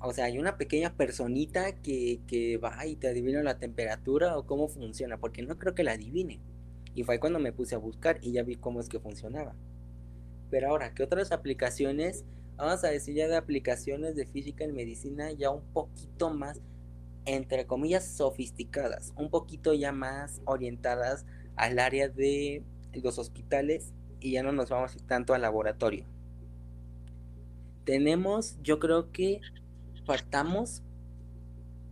o 0.00 0.12
sea, 0.12 0.24
hay 0.24 0.40
una 0.40 0.56
pequeña 0.56 0.96
personita 0.96 1.80
que, 1.82 2.20
que, 2.26 2.56
va 2.56 2.84
y 2.84 2.96
te 2.96 3.06
adivina 3.06 3.44
la 3.44 3.60
temperatura 3.60 4.36
o 4.36 4.44
cómo 4.44 4.66
funciona, 4.66 5.18
porque 5.18 5.42
no 5.42 5.56
creo 5.56 5.76
que 5.76 5.84
la 5.84 5.92
adivine. 5.92 6.40
Y 6.96 7.04
fue 7.04 7.20
cuando 7.20 7.38
me 7.38 7.52
puse 7.52 7.76
a 7.76 7.78
buscar 7.78 8.18
y 8.22 8.32
ya 8.32 8.42
vi 8.42 8.56
cómo 8.56 8.80
es 8.80 8.88
que 8.88 8.98
funcionaba. 8.98 9.54
Pero 10.50 10.68
ahora, 10.68 10.94
¿qué 10.94 11.04
otras 11.04 11.30
aplicaciones? 11.30 12.24
Vamos 12.56 12.84
a 12.84 12.88
decir 12.88 13.14
ya 13.14 13.28
de 13.28 13.36
aplicaciones 13.36 14.14
de 14.14 14.26
física 14.26 14.64
en 14.64 14.74
medicina 14.74 15.32
ya 15.32 15.50
un 15.50 15.62
poquito 15.72 16.30
más, 16.30 16.60
entre 17.24 17.66
comillas, 17.66 18.06
sofisticadas, 18.06 19.12
un 19.16 19.30
poquito 19.30 19.74
ya 19.74 19.92
más 19.92 20.40
orientadas 20.44 21.24
al 21.56 21.78
área 21.78 22.08
de 22.08 22.62
los 22.92 23.18
hospitales 23.18 23.92
y 24.20 24.32
ya 24.32 24.42
no 24.42 24.52
nos 24.52 24.70
vamos 24.70 24.96
tanto 25.06 25.34
al 25.34 25.42
laboratorio. 25.42 26.04
Tenemos, 27.84 28.58
yo 28.62 28.78
creo 28.78 29.10
que 29.10 29.40
partamos 30.06 30.82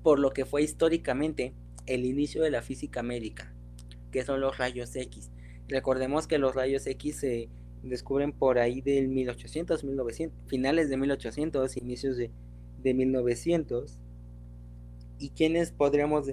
por 0.02 0.18
lo 0.18 0.32
que 0.32 0.44
fue 0.44 0.62
históricamente 0.62 1.54
el 1.86 2.04
inicio 2.04 2.42
de 2.42 2.50
la 2.50 2.62
física 2.62 3.02
médica, 3.02 3.52
que 4.12 4.24
son 4.24 4.40
los 4.40 4.58
rayos 4.58 4.94
X. 4.94 5.30
Recordemos 5.68 6.26
que 6.26 6.38
los 6.38 6.54
rayos 6.54 6.86
X 6.86 7.16
se 7.16 7.48
descubren 7.82 8.32
por 8.32 8.58
ahí 8.58 8.80
del 8.80 9.08
1800, 9.08 9.84
1900, 9.84 10.38
finales 10.46 10.90
de 10.90 10.96
1800, 10.96 11.76
inicios 11.76 12.16
de, 12.16 12.30
de 12.82 12.94
1900. 12.94 13.98
¿Y 15.18 15.30
quiénes 15.30 15.72
podríamos, 15.72 16.30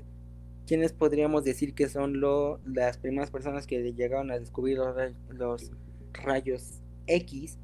quiénes 0.66 0.94
podríamos 0.94 1.44
decir 1.44 1.74
que 1.74 1.90
son 1.90 2.20
lo, 2.20 2.60
las 2.66 2.98
primeras 2.98 3.32
personas 3.32 3.68
que 3.68 3.94
llegaron 3.94 4.32
a 4.32 4.40
descubrir 4.40 4.78
los, 4.78 4.96
los 5.30 5.72
rayos 6.14 6.82
X? 7.08 7.58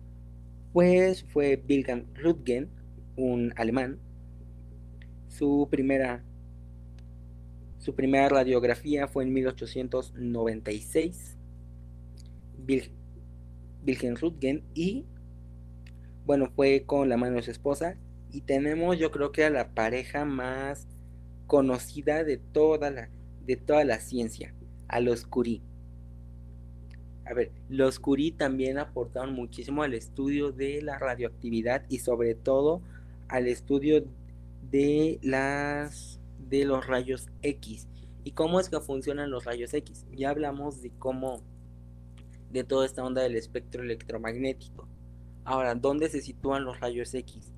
Pues 0.72 1.24
fue 1.26 1.62
Wilhelm 1.68 2.08
Röntgen, 2.16 2.70
un 3.16 3.54
alemán. 3.56 4.00
Su 5.28 5.68
primera, 5.70 6.24
su 7.78 7.96
primera 7.96 8.30
radiografía 8.30 9.08
fue 9.08 9.24
en 9.24 9.34
1896. 9.34 11.38
Wilhelm 13.86 14.16
Röntgen 14.16 14.64
y 14.74 15.06
bueno, 16.26 16.50
fue 16.56 16.84
con 16.86 17.10
la 17.10 17.18
mano 17.18 17.36
de 17.36 17.42
su 17.42 17.52
esposa 17.52 17.96
y 18.32 18.42
tenemos 18.42 18.98
yo 18.98 19.12
creo 19.12 19.32
que 19.32 19.44
a 19.46 19.50
la 19.50 19.74
pareja 19.74 20.26
más 20.26 20.88
conocida 21.48 22.24
de 22.24 22.38
toda 22.38 22.90
la 22.92 23.10
de 23.46 23.58
toda 23.58 23.84
la 23.84 24.00
ciencia, 24.00 24.56
a 24.88 25.02
los 25.02 25.26
Curie. 25.26 25.62
A 27.26 27.34
ver, 27.34 27.52
los 27.70 28.00
Curie 28.00 28.32
también 28.32 28.78
aportaron 28.78 29.34
muchísimo 29.34 29.84
al 29.84 29.94
estudio 29.94 30.52
de 30.52 30.82
la 30.82 30.98
radioactividad 30.98 31.84
y 31.90 32.00
sobre 32.00 32.36
todo 32.36 32.82
al 33.28 33.48
estudio 33.48 34.06
de 34.72 35.20
las 35.22 36.20
de 36.50 36.66
los 36.66 36.88
rayos 36.88 37.28
X 37.42 37.88
y 38.24 38.32
cómo 38.32 38.60
es 38.60 38.70
que 38.70 38.80
funcionan 38.80 39.30
los 39.30 39.46
rayos 39.46 39.74
X. 39.74 40.06
Ya 40.14 40.30
hablamos 40.30 40.82
de 40.82 40.92
cómo 40.98 41.42
de 42.54 42.64
toda 42.64 42.86
esta 42.86 43.04
onda 43.04 43.22
del 43.22 43.36
espectro 43.36 43.84
electromagnético. 43.84 44.88
Ahora, 45.44 45.76
¿dónde 45.76 46.10
se 46.10 46.22
sitúan 46.22 46.64
los 46.64 46.80
rayos 46.80 47.14
X? 47.14 47.52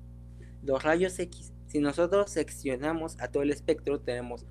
Los 0.62 0.82
rayos 0.82 1.18
X, 1.18 1.52
si 1.66 1.78
nosotros 1.78 2.30
seccionamos 2.30 3.16
a 3.20 3.28
todo 3.28 3.42
el 3.42 3.50
espectro, 3.50 4.00
tenemos 4.00 4.46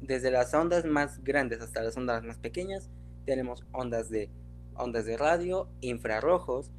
desde 0.00 0.30
las 0.30 0.52
ondas 0.54 0.84
más 0.84 1.22
grandes 1.22 1.60
hasta 1.60 1.82
las 1.82 1.96
ondas 1.96 2.24
más 2.24 2.38
pequeñas, 2.38 2.90
tenemos 3.26 3.64
ondas 3.72 4.10
de 4.10 4.30
ondas 4.74 5.04
de 5.04 5.18
radio, 5.18 5.68
infrarrojos, 5.82 6.72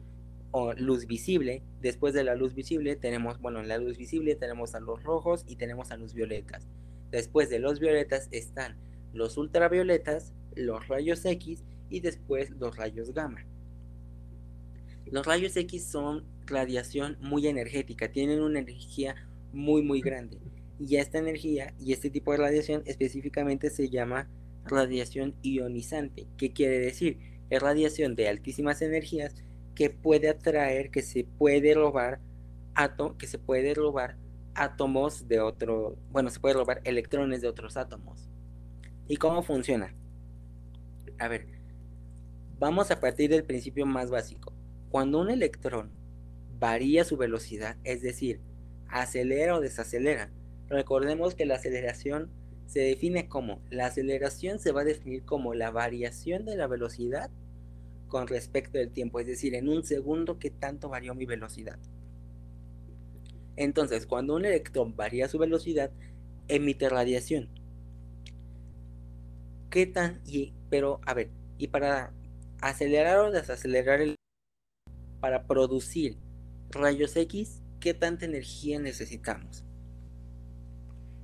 o 0.52 0.74
luz 0.74 1.08
visible. 1.08 1.64
Después 1.82 2.14
de 2.14 2.24
la 2.24 2.36
luz 2.36 2.54
visible 2.54 2.96
tenemos, 2.96 3.40
bueno, 3.40 3.60
en 3.60 3.68
la 3.68 3.78
luz 3.78 3.98
visible 3.98 4.36
tenemos 4.36 4.76
a 4.76 4.80
los 4.80 5.02
rojos 5.04 5.44
y 5.48 5.56
tenemos 5.56 5.92
a 5.92 5.98
los 5.98 6.14
violetas. 6.14 6.68
Después 7.10 7.50
de 7.50 7.60
los 7.60 7.80
violetas 7.80 8.28
están 8.32 8.78
los 9.14 9.38
ultravioletas, 9.38 10.34
los 10.56 10.88
rayos 10.88 11.26
X 11.26 11.64
y 11.92 12.00
después 12.00 12.50
los 12.52 12.76
rayos 12.76 13.14
gamma. 13.14 13.46
Los 15.06 15.26
rayos 15.26 15.56
X 15.58 15.86
son 15.86 16.26
radiación 16.46 17.18
muy 17.22 17.48
energética, 17.48 18.12
tienen 18.12 18.42
una 18.42 18.60
energía 18.60 19.16
muy 19.54 19.84
muy 19.84 20.02
grande. 20.02 20.40
Y 20.80 20.96
esta 20.96 21.20
energía 21.20 21.74
y 21.80 21.94
este 21.94 22.10
tipo 22.10 22.32
de 22.32 22.38
radiación 22.38 22.82
específicamente 22.86 23.70
se 23.70 23.90
llama 23.90 24.30
radiación 24.66 25.36
ionizante. 25.44 26.28
¿Qué 26.38 26.54
quiere 26.54 26.80
decir? 26.80 27.20
Es 27.50 27.62
radiación 27.62 28.16
de 28.16 28.30
altísimas 28.30 28.82
energías 28.82 29.36
que 29.76 29.90
puede 29.90 30.30
atraer, 30.30 30.90
que 30.90 31.02
se 31.02 31.26
puede 31.26 31.74
robar 31.74 32.20
átomos, 32.74 33.18
que 33.18 33.28
se 33.28 33.38
puede 33.38 33.74
robar 33.74 34.18
átomos 34.56 35.28
de 35.28 35.40
otro, 35.40 35.98
bueno, 36.10 36.30
se 36.30 36.40
puede 36.40 36.56
robar 36.56 36.82
electrones 36.84 37.42
de 37.42 37.48
otros 37.48 37.78
átomos. 37.78 38.30
¿Y 39.08 39.18
cómo 39.18 39.44
funciona? 39.44 39.94
A 41.20 41.28
ver, 41.28 41.61
vamos 42.62 42.92
a 42.92 43.00
partir 43.00 43.32
del 43.32 43.44
principio 43.44 43.88
más 43.88 44.12
básico. 44.12 44.54
Cuando 44.90 45.20
un 45.20 45.32
electrón 45.32 45.90
varía 46.60 47.04
su 47.04 47.18
velocidad, 47.18 47.76
es 47.84 48.04
decir, 48.04 48.40
acelera 48.88 49.56
o 49.56 49.60
desacelera, 49.60 50.32
recordemos 50.68 51.34
que 51.34 51.48
la 51.48 51.56
aceleración 51.56 52.30
se 52.68 52.82
define 52.82 53.28
como, 53.28 53.64
la 53.72 53.88
aceleración 53.88 54.60
se 54.60 54.72
va 54.72 54.82
a 54.82 54.86
definir 54.86 55.26
como 55.26 55.56
la 55.56 55.72
variación 55.72 56.46
de 56.46 56.56
la 56.56 56.68
velocidad 56.68 57.32
con 58.08 58.28
respecto 58.28 58.78
del 58.78 58.92
tiempo, 58.92 59.20
es 59.20 59.26
decir, 59.26 59.56
en 59.56 59.68
un 59.68 59.84
segundo 59.84 60.38
qué 60.38 60.52
tanto 60.52 60.88
varió 60.88 61.16
mi 61.16 61.26
velocidad. 61.26 61.80
Entonces, 63.56 64.06
cuando 64.06 64.36
un 64.36 64.46
electrón 64.46 64.96
varía 64.96 65.28
su 65.28 65.40
velocidad, 65.40 65.90
emite 66.48 66.90
radiación. 66.90 67.50
¿Qué 69.72 69.88
tan? 69.88 70.22
Y, 70.28 70.54
pero, 70.70 71.02
a 71.08 71.16
ver, 71.16 71.32
y 71.58 71.68
para 71.68 72.14
acelerar 72.62 73.20
o 73.20 73.32
desacelerar 73.32 74.02
el... 74.02 74.16
Para 75.20 75.46
producir 75.46 76.18
rayos 76.72 77.16
X, 77.16 77.62
¿qué 77.80 77.94
tanta 77.94 78.26
energía 78.26 78.80
necesitamos? 78.80 79.64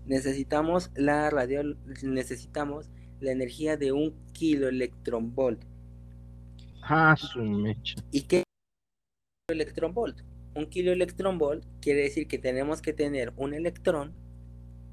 Necesitamos 0.05 0.91
la 0.95 1.29
radio, 1.29 1.63
necesitamos 2.03 2.89
la 3.19 3.31
energía 3.31 3.75
de 3.75 3.91
un 3.91 4.13
kiloelectronvolt 4.33 5.63
Ah, 6.89 7.17
su 7.17 7.41
mecha. 7.41 7.95
¿Y 8.11 8.21
qué 8.21 8.43
electronvolt? 9.49 10.21
Un 10.55 10.67
kilo 10.67 10.93
electronvolt 10.93 11.65
quiere 11.81 12.03
decir 12.03 12.29
que 12.29 12.37
tenemos 12.37 12.81
que 12.81 12.93
tener 12.93 13.33
un 13.35 13.53
electrón 13.53 14.13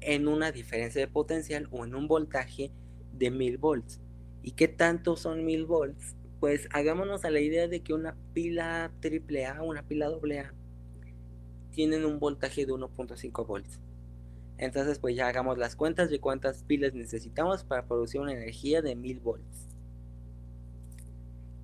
en 0.01 0.27
una 0.27 0.51
diferencia 0.51 0.99
de 0.99 1.07
potencial 1.07 1.69
o 1.71 1.85
en 1.85 1.95
un 1.95 2.09
voltaje 2.09 2.71
de 3.13 3.31
1000 3.31 3.57
volts. 3.57 4.01
¿Y 4.43 4.51
qué 4.51 4.67
tanto 4.67 5.15
son 5.15 5.45
1000 5.45 5.65
volts? 5.65 6.14
Pues 6.39 6.67
hagámonos 6.71 7.25
a 7.25 7.29
la 7.29 7.39
idea 7.39 7.67
de 7.67 7.81
que 7.81 7.93
una 7.93 8.15
pila 8.33 8.91
AAA, 9.01 9.61
una 9.61 9.83
pila 9.83 10.07
AA, 10.07 10.53
tienen 11.71 12.05
un 12.05 12.19
voltaje 12.19 12.65
de 12.65 12.73
1.5 12.73 13.45
volts. 13.45 13.79
Entonces, 14.57 14.99
pues 14.99 15.15
ya 15.15 15.27
hagamos 15.27 15.57
las 15.57 15.75
cuentas 15.75 16.09
de 16.09 16.19
cuántas 16.19 16.63
pilas 16.63 16.93
necesitamos 16.93 17.63
para 17.63 17.85
producir 17.87 18.21
una 18.21 18.33
energía 18.33 18.81
de 18.81 18.95
1000 18.95 19.19
volts. 19.19 19.67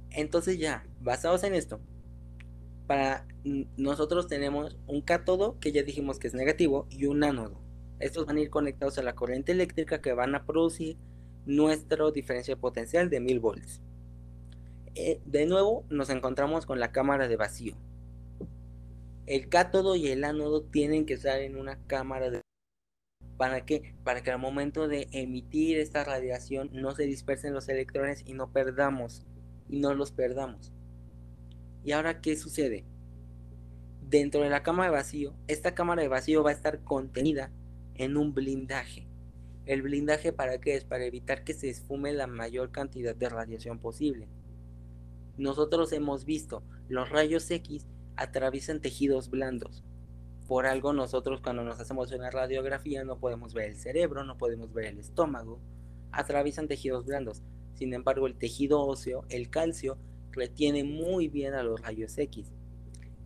Entonces 0.09 0.59
ya, 0.59 0.85
basados 0.99 1.43
en 1.45 1.55
esto, 1.55 1.79
para 2.85 3.25
nosotros 3.77 4.27
tenemos 4.27 4.77
un 4.87 5.01
cátodo 5.01 5.57
que 5.59 5.71
ya 5.71 5.83
dijimos 5.83 6.19
que 6.19 6.27
es 6.27 6.33
negativo 6.33 6.85
y 6.89 7.05
un 7.05 7.23
ánodo. 7.23 7.61
Estos 7.99 8.25
van 8.25 8.37
a 8.37 8.41
ir 8.41 8.49
conectados 8.49 8.97
a 8.97 9.03
la 9.03 9.15
corriente 9.15 9.53
eléctrica 9.53 10.01
que 10.01 10.11
van 10.11 10.35
a 10.35 10.45
producir 10.45 10.97
nuestro 11.45 12.11
diferencia 12.11 12.57
potencial 12.57 13.09
de 13.09 13.21
1000 13.21 13.39
volts. 13.39 13.81
Eh, 14.95 15.21
de 15.25 15.45
nuevo 15.45 15.85
nos 15.89 16.09
encontramos 16.09 16.65
con 16.65 16.79
la 16.79 16.91
cámara 16.91 17.27
de 17.27 17.37
vacío. 17.37 17.75
El 19.25 19.47
cátodo 19.47 19.95
y 19.95 20.07
el 20.07 20.23
ánodo 20.23 20.63
tienen 20.63 21.05
que 21.05 21.13
estar 21.13 21.39
en 21.39 21.55
una 21.55 21.77
cámara 21.87 22.29
de 22.29 22.41
¿Para 23.37 23.65
qué? 23.65 23.95
Para 24.03 24.21
que 24.21 24.29
al 24.29 24.37
momento 24.37 24.87
de 24.87 25.07
emitir 25.11 25.79
esta 25.79 26.03
radiación 26.03 26.69
no 26.73 26.93
se 26.93 27.03
dispersen 27.03 27.53
los 27.53 27.69
electrones 27.69 28.23
y 28.25 28.33
no 28.33 28.51
perdamos 28.51 29.25
y 29.67 29.79
no 29.79 29.95
los 29.95 30.11
perdamos. 30.11 30.71
¿Y 31.83 31.93
ahora 31.93 32.21
qué 32.21 32.35
sucede? 32.35 32.85
Dentro 34.01 34.41
de 34.41 34.49
la 34.49 34.61
cámara 34.61 34.91
de 34.91 34.97
vacío, 34.97 35.33
esta 35.47 35.73
cámara 35.73 36.01
de 36.01 36.07
vacío 36.07 36.43
va 36.43 36.51
a 36.51 36.53
estar 36.53 36.83
contenida 36.83 37.49
en 37.95 38.17
un 38.17 38.33
blindaje. 38.33 39.07
¿El 39.65 39.81
blindaje 39.81 40.33
para 40.33 40.59
qué 40.59 40.75
es? 40.75 40.83
Para 40.83 41.05
evitar 41.05 41.43
que 41.43 41.53
se 41.53 41.69
esfume 41.69 42.13
la 42.13 42.27
mayor 42.27 42.71
cantidad 42.71 43.15
de 43.15 43.29
radiación 43.29 43.79
posible. 43.79 44.27
Nosotros 45.41 45.91
hemos 45.91 46.23
visto 46.23 46.61
los 46.87 47.09
rayos 47.09 47.49
X 47.49 47.87
atraviesan 48.15 48.79
tejidos 48.79 49.31
blandos. 49.31 49.83
Por 50.47 50.67
algo 50.67 50.93
nosotros 50.93 51.41
cuando 51.41 51.63
nos 51.63 51.79
hacemos 51.79 52.11
una 52.11 52.29
radiografía 52.29 53.03
no 53.03 53.17
podemos 53.17 53.55
ver 53.55 53.71
el 53.71 53.75
cerebro, 53.75 54.23
no 54.23 54.37
podemos 54.37 54.71
ver 54.71 54.85
el 54.85 54.99
estómago. 54.99 55.59
Atraviesan 56.11 56.67
tejidos 56.67 57.07
blandos. 57.07 57.41
Sin 57.73 57.91
embargo, 57.95 58.27
el 58.27 58.37
tejido 58.37 58.81
óseo, 58.85 59.25
el 59.29 59.49
calcio, 59.49 59.97
retiene 60.29 60.83
muy 60.83 61.27
bien 61.27 61.55
a 61.55 61.63
los 61.63 61.81
rayos 61.81 62.15
X. 62.19 62.53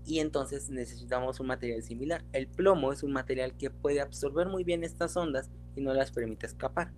Y 0.05 0.20
entonces 0.20 0.70
necesitamos 0.70 1.41
un 1.41 1.47
material 1.47 1.84
similar. 1.84 2.24
El 2.32 2.47
plomo 2.47 2.93
es 2.93 3.03
un 3.03 3.11
material 3.11 3.57
que 3.57 3.72
puede 3.72 3.99
absorber 3.99 4.47
muy 4.47 4.63
bien 4.63 4.86
estas 4.86 5.18
ondas 5.18 5.51
y 5.76 5.82
no 5.82 5.93
las 5.93 6.11
permite 6.11 6.45
escapar. 6.45 6.93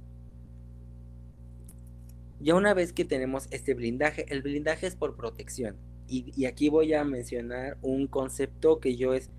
Ya 2.39 2.55
una 2.55 2.73
vez 2.73 2.93
que 2.93 3.05
tenemos 3.05 3.47
este 3.51 3.73
blindaje, 3.73 4.25
el 4.29 4.41
blindaje 4.41 4.87
es 4.87 4.95
por 4.95 5.15
protección. 5.15 5.75
Y, 6.09 6.45
aquí 6.45 6.69
voy 6.69 6.93
a 6.93 7.03
mencionar 7.03 7.77
un 7.81 8.07
concepto 8.07 8.79
que 8.79 8.95
yo 8.95 9.13
es, 9.13 9.29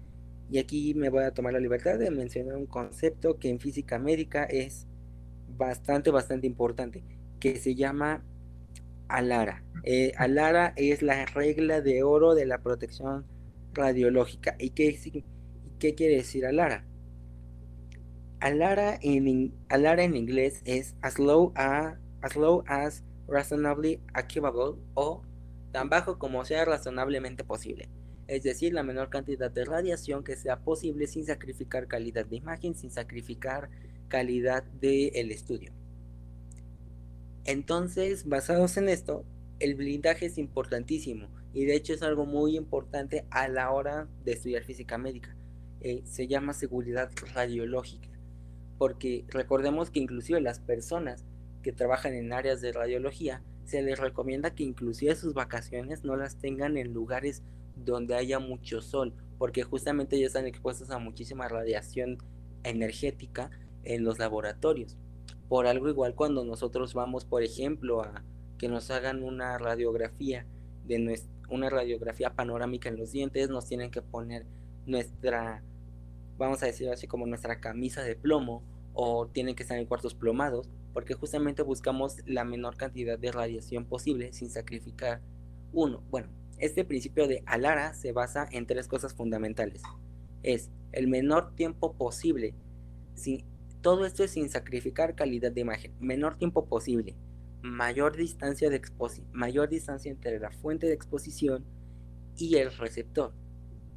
y 0.50 0.58
aquí 0.58 0.92
me 0.94 1.08
voy 1.08 1.24
a 1.24 1.30
tomar 1.30 1.54
la 1.54 1.60
libertad 1.60 1.98
de 1.98 2.10
mencionar 2.10 2.56
un 2.56 2.66
concepto 2.66 3.38
que 3.38 3.48
en 3.48 3.58
física 3.58 3.98
médica 3.98 4.44
es 4.44 4.86
bastante, 5.48 6.10
bastante 6.10 6.46
importante, 6.46 7.04
que 7.40 7.56
se 7.56 7.74
llama 7.74 8.22
ALARA. 9.08 9.64
Eh, 9.84 10.12
ALARA 10.16 10.74
es 10.76 11.00
la 11.00 11.24
regla 11.24 11.80
de 11.80 12.02
oro 12.02 12.34
de 12.34 12.44
la 12.44 12.58
protección 12.58 13.24
radiológica. 13.72 14.56
¿Y 14.58 14.70
qué, 14.70 15.24
qué 15.78 15.94
quiere 15.94 16.16
decir 16.16 16.44
ALARA? 16.44 16.84
Alara 18.40 18.98
en, 19.02 19.52
Alara 19.68 20.04
en 20.04 20.16
inglés 20.16 20.62
es 20.64 20.94
as 21.02 21.18
low, 21.18 21.52
as 22.22 22.36
low 22.36 22.64
as 22.66 23.04
reasonably 23.26 24.00
achievable 24.14 24.80
o 24.94 25.22
tan 25.72 25.88
bajo 25.88 26.18
como 26.18 26.44
sea 26.44 26.64
razonablemente 26.64 27.44
posible. 27.44 27.88
Es 28.26 28.42
decir, 28.42 28.72
la 28.74 28.82
menor 28.82 29.08
cantidad 29.08 29.50
de 29.50 29.64
radiación 29.64 30.22
que 30.22 30.36
sea 30.36 30.60
posible 30.60 31.06
sin 31.06 31.24
sacrificar 31.24 31.88
calidad 31.88 32.26
de 32.26 32.36
imagen, 32.36 32.74
sin 32.74 32.90
sacrificar 32.90 33.70
calidad 34.08 34.64
del 34.64 35.30
estudio. 35.30 35.72
Entonces, 37.44 38.28
basados 38.28 38.76
en 38.76 38.88
esto, 38.88 39.24
el 39.58 39.74
blindaje 39.74 40.26
es 40.26 40.36
importantísimo 40.36 41.28
y 41.54 41.64
de 41.64 41.74
hecho 41.74 41.94
es 41.94 42.02
algo 42.02 42.26
muy 42.26 42.56
importante 42.56 43.26
a 43.30 43.48
la 43.48 43.70
hora 43.70 44.08
de 44.24 44.32
estudiar 44.32 44.62
física 44.62 44.98
médica. 44.98 45.34
Eh, 45.80 46.02
se 46.04 46.26
llama 46.26 46.52
seguridad 46.52 47.10
radiológica 47.34 48.08
porque 48.78 49.24
recordemos 49.28 49.90
que 49.90 49.98
inclusive 49.98 50.40
las 50.40 50.60
personas 50.60 51.24
que 51.62 51.72
trabajan 51.72 52.14
en 52.14 52.32
áreas 52.32 52.60
de 52.60 52.72
radiología 52.72 53.42
se 53.64 53.82
les 53.82 53.98
recomienda 53.98 54.54
que 54.54 54.64
inclusive 54.64 55.14
sus 55.14 55.34
vacaciones 55.34 56.04
no 56.04 56.16
las 56.16 56.38
tengan 56.38 56.76
en 56.76 56.92
lugares 56.92 57.42
donde 57.76 58.14
haya 58.14 58.38
mucho 58.38 58.80
sol, 58.80 59.14
porque 59.38 59.62
justamente 59.62 60.18
ya 60.18 60.26
están 60.26 60.46
expuestos 60.46 60.90
a 60.90 60.98
muchísima 60.98 61.48
radiación 61.48 62.18
energética 62.64 63.50
en 63.84 64.04
los 64.04 64.18
laboratorios. 64.18 64.96
Por 65.48 65.66
algo 65.66 65.88
igual 65.88 66.14
cuando 66.14 66.44
nosotros 66.44 66.94
vamos, 66.94 67.24
por 67.24 67.42
ejemplo, 67.42 68.02
a 68.02 68.24
que 68.58 68.68
nos 68.68 68.90
hagan 68.90 69.22
una 69.22 69.58
radiografía 69.58 70.46
de 70.84 71.20
una 71.48 71.70
radiografía 71.70 72.34
panorámica 72.34 72.88
en 72.88 72.96
los 72.96 73.12
dientes, 73.12 73.48
nos 73.50 73.66
tienen 73.66 73.90
que 73.90 74.02
poner 74.02 74.46
nuestra 74.86 75.62
vamos 76.38 76.62
a 76.62 76.66
decir 76.66 76.88
así 76.88 77.06
como 77.06 77.26
nuestra 77.26 77.60
camisa 77.60 78.02
de 78.02 78.14
plomo 78.14 78.62
o 78.94 79.26
tienen 79.26 79.54
que 79.54 79.64
estar 79.64 79.76
en 79.76 79.86
cuartos 79.86 80.14
plomados, 80.14 80.70
porque 80.98 81.14
justamente 81.14 81.62
buscamos 81.62 82.16
la 82.26 82.42
menor 82.44 82.76
cantidad 82.76 83.16
de 83.16 83.30
radiación 83.30 83.84
posible 83.84 84.32
sin 84.32 84.50
sacrificar 84.50 85.22
uno. 85.72 86.02
Bueno, 86.10 86.28
este 86.58 86.84
principio 86.84 87.28
de 87.28 87.44
Alara 87.46 87.94
se 87.94 88.10
basa 88.10 88.48
en 88.50 88.66
tres 88.66 88.88
cosas 88.88 89.14
fundamentales. 89.14 89.80
Es 90.42 90.72
el 90.90 91.06
menor 91.06 91.54
tiempo 91.54 91.94
posible. 91.94 92.52
Sin, 93.14 93.44
todo 93.80 94.06
esto 94.06 94.24
es 94.24 94.32
sin 94.32 94.48
sacrificar 94.48 95.14
calidad 95.14 95.52
de 95.52 95.60
imagen. 95.60 95.94
Menor 96.00 96.36
tiempo 96.36 96.66
posible. 96.66 97.14
Mayor 97.62 98.16
distancia, 98.16 98.68
de 98.68 98.82
mayor 99.30 99.68
distancia 99.68 100.10
entre 100.10 100.40
la 100.40 100.50
fuente 100.50 100.88
de 100.88 100.94
exposición 100.94 101.64
y 102.36 102.56
el 102.56 102.76
receptor. 102.76 103.32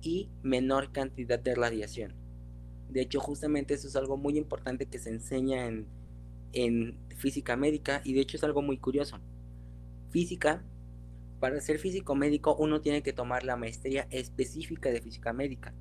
Y 0.04 0.30
menor 0.44 0.92
cantidad 0.92 1.40
de 1.40 1.56
radiación. 1.56 2.14
De 2.90 3.02
hecho, 3.02 3.20
justamente 3.20 3.74
eso 3.74 3.88
es 3.88 3.96
algo 3.96 4.18
muy 4.18 4.38
importante 4.38 4.86
que 4.86 5.00
se 5.00 5.10
enseña 5.10 5.66
en, 5.66 5.88
física 7.18 7.56
médica 7.56 8.02
y 8.04 8.14
de 8.14 8.22
hecho 8.22 8.38
es 8.38 8.44
algo 8.44 8.62
muy 8.62 8.78
curioso. 8.78 9.20
Física, 10.10 10.64
para 11.40 11.60
ser 11.62 11.80
físico 11.80 12.16
médico 12.16 12.56
uno 12.56 12.82
tiene 12.82 13.04
que 13.04 13.14
tomar 13.14 13.44
la 13.44 13.56
maestría 13.56 14.08
específica 14.10 14.90
de 14.90 15.02
física 15.02 15.34
médica. 15.34 15.74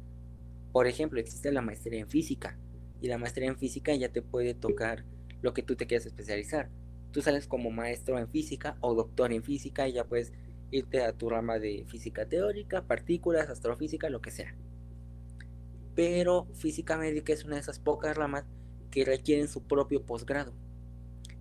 Por 0.72 0.86
ejemplo, 0.86 1.20
existe 1.20 1.50
la 1.52 1.62
maestría 1.62 2.00
en 2.00 2.08
física 2.08 2.58
y 3.00 3.08
la 3.08 3.18
maestría 3.18 3.48
en 3.48 3.58
física 3.58 3.94
ya 3.94 4.10
te 4.10 4.22
puede 4.22 4.54
tocar 4.54 5.04
lo 5.42 5.52
que 5.54 5.62
tú 5.62 5.76
te 5.76 5.86
quieras 5.86 6.06
especializar. 6.06 6.70
Tú 7.12 7.22
sales 7.22 7.48
como 7.48 7.70
maestro 7.70 8.18
en 8.18 8.28
física 8.28 8.76
o 8.80 8.94
doctor 8.94 9.32
en 9.32 9.42
física 9.42 9.88
y 9.88 9.94
ya 9.94 10.04
puedes 10.04 10.32
irte 10.70 11.02
a 11.02 11.12
tu 11.12 11.28
rama 11.28 11.58
de 11.58 11.84
física 11.88 12.26
teórica, 12.26 12.82
partículas, 12.86 13.48
astrofísica, 13.48 14.08
lo 14.08 14.20
que 14.20 14.30
sea 14.30 14.54
pero 15.94 16.46
física 16.54 16.96
médica 16.96 17.32
es 17.32 17.44
una 17.44 17.56
de 17.56 17.60
esas 17.60 17.78
pocas 17.78 18.16
ramas 18.16 18.46
que 18.90 19.04
requieren 19.04 19.48
su 19.48 19.62
propio 19.62 20.02
posgrado. 20.04 20.52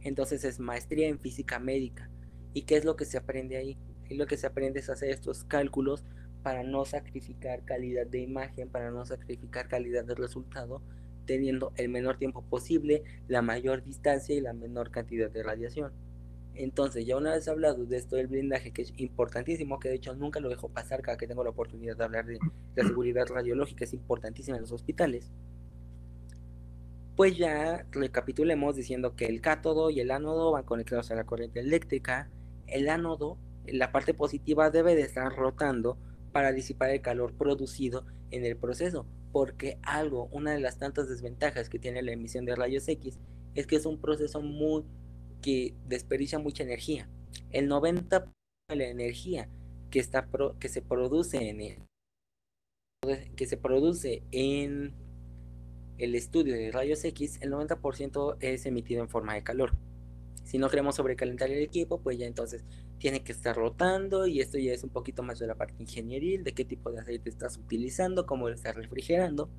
Entonces 0.01 0.43
es 0.43 0.59
maestría 0.59 1.07
en 1.07 1.19
física 1.19 1.59
médica. 1.59 2.09
¿Y 2.53 2.63
qué 2.63 2.77
es 2.77 2.85
lo 2.85 2.95
que 2.95 3.05
se 3.05 3.17
aprende 3.17 3.57
ahí? 3.57 3.77
Y 4.09 4.15
lo 4.15 4.25
que 4.25 4.37
se 4.37 4.47
aprende 4.47 4.79
es 4.79 4.89
hacer 4.89 5.09
estos 5.09 5.43
cálculos 5.43 6.03
para 6.41 6.63
no 6.63 6.85
sacrificar 6.85 7.63
calidad 7.65 8.07
de 8.07 8.19
imagen, 8.19 8.69
para 8.69 8.91
no 8.91 9.05
sacrificar 9.05 9.67
calidad 9.67 10.05
de 10.05 10.15
resultado, 10.15 10.81
teniendo 11.25 11.73
el 11.75 11.89
menor 11.89 12.17
tiempo 12.17 12.43
posible, 12.43 13.03
la 13.27 13.41
mayor 13.41 13.83
distancia 13.83 14.35
y 14.35 14.41
la 14.41 14.53
menor 14.53 14.89
cantidad 14.89 15.29
de 15.29 15.43
radiación. 15.43 15.91
Entonces, 16.55 17.05
ya 17.05 17.17
una 17.17 17.33
vez 17.33 17.47
hablado 17.47 17.85
de 17.85 17.97
esto 17.97 18.15
del 18.15 18.27
blindaje, 18.27 18.71
que 18.71 18.81
es 18.81 18.93
importantísimo, 18.97 19.79
que 19.79 19.89
de 19.89 19.95
hecho 19.95 20.15
nunca 20.15 20.39
lo 20.39 20.49
dejo 20.49 20.69
pasar 20.69 21.01
cada 21.01 21.17
que 21.17 21.27
tengo 21.27 21.43
la 21.43 21.51
oportunidad 21.51 21.95
de 21.95 22.03
hablar 22.03 22.25
de 22.25 22.39
la 22.75 22.83
seguridad 22.83 23.27
radiológica, 23.27 23.85
es 23.85 23.93
importantísima 23.93 24.57
en 24.57 24.63
los 24.63 24.71
hospitales, 24.71 25.31
pues 27.19 27.37
ya 27.37 27.85
recapitulemos 27.91 28.77
diciendo 28.77 29.17
que 29.17 29.25
el 29.25 29.41
cátodo 29.41 29.89
y 29.89 29.99
el 29.99 30.09
ánodo 30.09 30.53
van 30.53 30.63
conectados 30.63 31.11
a 31.11 31.15
la 31.15 31.25
corriente 31.25 31.59
eléctrica. 31.59 32.31
El 32.65 32.87
ánodo, 32.87 33.37
la 33.65 33.91
parte 33.91 34.13
positiva, 34.13 34.69
debe 34.69 34.95
de 34.95 35.01
estar 35.01 35.35
rotando 35.35 35.97
para 36.31 36.53
disipar 36.53 36.91
el 36.91 37.01
calor 37.01 37.33
producido 37.33 38.05
en 38.31 38.45
el 38.45 38.55
proceso, 38.55 39.05
porque 39.33 39.79
algo, 39.81 40.29
una 40.31 40.53
de 40.53 40.61
las 40.61 40.77
tantas 40.77 41.09
desventajas 41.09 41.67
que 41.67 41.77
tiene 41.77 42.01
la 42.03 42.13
emisión 42.13 42.45
de 42.45 42.55
rayos 42.55 42.87
X, 42.87 43.19
es 43.53 43.67
que 43.67 43.75
es 43.75 43.85
un 43.85 43.99
proceso 43.99 44.41
muy 44.41 44.85
que 45.41 45.75
desperdicia 45.89 46.39
mucha 46.39 46.63
energía. 46.63 47.09
El 47.51 47.69
90% 47.69 48.31
de 48.69 48.75
la 48.77 48.87
energía 48.87 49.49
que, 49.91 49.99
está 49.99 50.25
que 50.57 50.69
se 50.69 50.81
produce 50.81 51.49
en 51.49 51.59
el, 51.59 51.79
que 53.35 53.45
se 53.45 53.57
produce 53.57 54.23
en 54.31 55.08
el 55.99 56.15
estudio 56.15 56.55
de 56.55 56.71
rayos 56.71 57.03
X, 57.03 57.37
el 57.41 57.51
90% 57.51 58.37
es 58.39 58.65
emitido 58.65 59.01
en 59.01 59.09
forma 59.09 59.35
de 59.35 59.43
calor. 59.43 59.73
Si 60.43 60.57
no 60.57 60.69
queremos 60.69 60.95
sobrecalentar 60.95 61.51
el 61.51 61.61
equipo, 61.61 62.01
pues 62.01 62.17
ya 62.17 62.25
entonces 62.25 62.63
tiene 62.97 63.23
que 63.23 63.31
estar 63.31 63.55
rotando 63.55 64.25
y 64.25 64.41
esto 64.41 64.57
ya 64.57 64.73
es 64.73 64.83
un 64.83 64.89
poquito 64.89 65.21
más 65.21 65.37
de 65.37 65.47
la 65.47 65.55
parte 65.55 65.75
ingenieril, 65.79 66.43
de 66.43 66.53
qué 66.53 66.65
tipo 66.65 66.91
de 66.91 67.01
aceite 67.01 67.29
estás 67.29 67.57
utilizando, 67.57 68.25
cómo 68.25 68.49
lo 68.49 68.55
estás 68.55 68.75
refrigerando. 68.75 69.49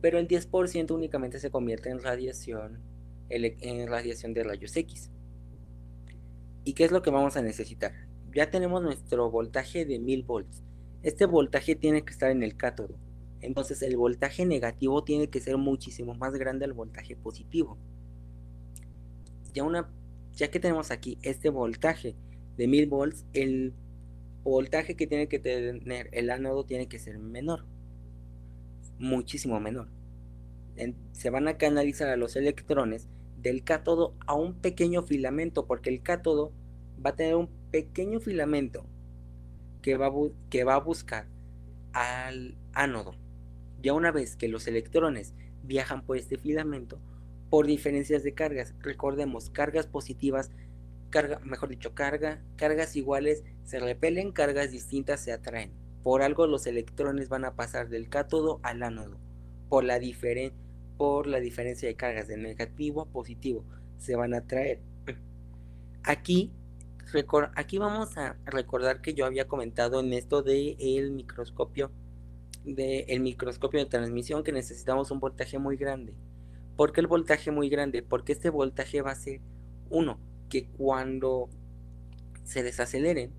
Pero 0.00 0.18
el 0.18 0.26
10% 0.26 0.90
únicamente 0.92 1.38
se 1.38 1.50
convierte 1.50 1.90
en 1.90 2.00
radiación 2.00 2.80
en 3.28 3.88
radiación 3.88 4.34
de 4.34 4.42
rayos 4.42 4.76
X. 4.76 5.10
¿Y 6.64 6.74
qué 6.74 6.84
es 6.84 6.92
lo 6.92 7.02
que 7.02 7.10
vamos 7.10 7.36
a 7.36 7.42
necesitar? 7.42 7.92
Ya 8.34 8.50
tenemos 8.50 8.82
nuestro 8.82 9.30
voltaje 9.30 9.84
de 9.84 9.98
1000 9.98 10.22
volts. 10.22 10.62
Este 11.02 11.26
voltaje 11.26 11.74
tiene 11.74 12.04
que 12.04 12.12
estar 12.12 12.30
en 12.30 12.42
el 12.42 12.56
cátodo. 12.56 12.98
Entonces 13.42 13.82
el 13.82 13.96
voltaje 13.96 14.46
negativo 14.46 15.02
tiene 15.02 15.28
que 15.28 15.40
ser 15.40 15.58
muchísimo 15.58 16.14
más 16.14 16.34
grande 16.34 16.64
al 16.64 16.72
voltaje 16.72 17.16
positivo. 17.16 17.76
Ya, 19.52 19.64
una, 19.64 19.90
ya 20.32 20.50
que 20.50 20.60
tenemos 20.60 20.90
aquí 20.90 21.18
este 21.22 21.50
voltaje 21.50 22.14
de 22.56 22.68
1000 22.68 22.88
volts, 22.88 23.26
el 23.32 23.74
voltaje 24.44 24.96
que 24.96 25.06
tiene 25.06 25.28
que 25.28 25.38
tener 25.38 26.08
el 26.12 26.30
ánodo 26.30 26.64
tiene 26.64 26.88
que 26.88 27.00
ser 27.00 27.18
menor. 27.18 27.66
Muchísimo 28.98 29.58
menor. 29.60 29.88
se 31.12 31.30
van 31.30 31.48
a 31.48 31.58
canalizar 31.58 32.08
a 32.08 32.16
los 32.16 32.36
electrones 32.36 33.08
del 33.38 33.64
cátodo 33.64 34.14
a 34.26 34.34
un 34.34 34.54
pequeño 34.54 35.02
filamento, 35.02 35.66
porque 35.66 35.90
el 35.90 36.02
cátodo 36.02 36.52
va 37.04 37.10
a 37.10 37.16
tener 37.16 37.34
un 37.34 37.48
pequeño 37.72 38.20
filamento 38.20 38.86
que 39.82 39.96
va, 39.96 40.12
que 40.48 40.62
va 40.62 40.76
a 40.76 40.80
buscar 40.80 41.26
al 41.92 42.56
ánodo. 42.72 43.21
Ya 43.82 43.92
una 43.92 44.12
vez 44.12 44.36
que 44.36 44.48
los 44.48 44.66
electrones 44.68 45.34
viajan 45.64 46.06
por 46.06 46.16
este 46.16 46.38
filamento, 46.38 47.00
por 47.50 47.66
diferencias 47.66 48.22
de 48.22 48.32
cargas. 48.32 48.74
Recordemos, 48.80 49.50
cargas 49.50 49.86
positivas, 49.86 50.50
carga, 51.10 51.40
mejor 51.40 51.68
dicho, 51.68 51.94
carga, 51.94 52.42
cargas 52.56 52.96
iguales 52.96 53.44
se 53.64 53.78
repelen, 53.78 54.32
cargas 54.32 54.70
distintas 54.70 55.20
se 55.20 55.32
atraen. 55.32 55.72
Por 56.02 56.22
algo 56.22 56.46
los 56.46 56.66
electrones 56.66 57.28
van 57.28 57.44
a 57.44 57.54
pasar 57.54 57.88
del 57.88 58.08
cátodo 58.08 58.60
al 58.62 58.82
ánodo, 58.82 59.18
por 59.68 59.84
la, 59.84 60.00
por 60.96 61.26
la 61.26 61.40
diferencia 61.40 61.88
de 61.88 61.94
cargas 61.94 62.28
de 62.28 62.36
negativo 62.36 63.02
a 63.02 63.06
positivo, 63.06 63.64
se 63.98 64.16
van 64.16 64.34
a 64.34 64.38
atraer. 64.38 64.80
Aquí, 66.04 66.52
aquí 67.54 67.78
vamos 67.78 68.16
a 68.16 68.36
recordar 68.44 69.00
que 69.00 69.14
yo 69.14 69.26
había 69.26 69.46
comentado 69.46 70.00
en 70.00 70.12
esto 70.12 70.42
del 70.42 70.76
el 70.80 71.12
microscopio, 71.12 71.92
de 72.64 73.00
el 73.08 73.20
microscopio 73.20 73.80
de 73.80 73.86
transmisión 73.86 74.44
que 74.44 74.52
necesitamos 74.52 75.10
un 75.10 75.20
voltaje 75.20 75.58
muy 75.58 75.76
grande. 75.76 76.14
¿Por 76.76 76.92
qué 76.92 77.00
el 77.00 77.06
voltaje 77.06 77.50
muy 77.50 77.68
grande? 77.68 78.02
Porque 78.02 78.32
este 78.32 78.50
voltaje 78.50 79.02
va 79.02 79.10
a 79.10 79.16
ser 79.16 79.40
uno, 79.90 80.18
que 80.48 80.68
cuando 80.68 81.50
se 82.44 82.62
desaceleren, 82.62 83.32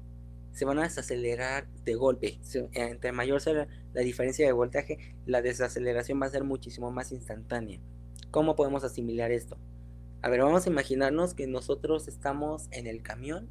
se 0.52 0.66
van 0.66 0.80
a 0.80 0.84
desacelerar 0.84 1.68
de 1.84 1.96
golpe. 1.96 2.40
Entre 2.74 3.12
mayor 3.12 3.42
sea 3.42 3.68
la 3.94 4.02
diferencia 4.02 4.46
de 4.46 4.52
voltaje, 4.52 5.16
la 5.26 5.42
desaceleración 5.42 6.22
va 6.22 6.28
a 6.28 6.30
ser 6.30 6.44
muchísimo 6.44 6.92
más 6.92 7.12
instantánea. 7.12 7.80
¿Cómo 8.30 8.56
podemos 8.56 8.84
asimilar 8.84 9.32
esto? 9.32 9.58
A 10.22 10.30
ver, 10.30 10.42
vamos 10.42 10.66
a 10.66 10.70
imaginarnos 10.70 11.34
que 11.34 11.48
nosotros 11.48 12.08
estamos 12.08 12.68
en 12.72 12.88
el 12.88 13.02
camión, 13.02 13.50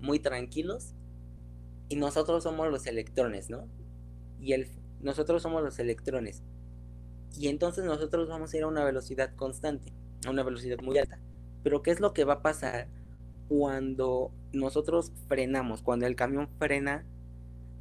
muy 0.00 0.18
tranquilos, 0.18 0.94
y 1.88 1.96
nosotros 1.96 2.42
somos 2.42 2.70
los 2.70 2.86
electrones, 2.86 3.48
¿no? 3.48 3.68
Y 4.46 4.52
el, 4.52 4.68
nosotros 5.00 5.42
somos 5.42 5.60
los 5.64 5.76
electrones. 5.80 6.44
Y 7.36 7.48
entonces 7.48 7.84
nosotros 7.84 8.28
vamos 8.28 8.54
a 8.54 8.56
ir 8.56 8.62
a 8.62 8.68
una 8.68 8.84
velocidad 8.84 9.34
constante, 9.34 9.92
a 10.24 10.30
una 10.30 10.44
velocidad 10.44 10.78
muy 10.78 10.96
alta. 10.98 11.18
Pero 11.64 11.82
¿qué 11.82 11.90
es 11.90 11.98
lo 11.98 12.12
que 12.12 12.22
va 12.22 12.34
a 12.34 12.42
pasar 12.42 12.86
cuando 13.48 14.30
nosotros 14.52 15.10
frenamos? 15.26 15.82
Cuando 15.82 16.06
el 16.06 16.14
camión 16.14 16.48
frena, 16.60 17.04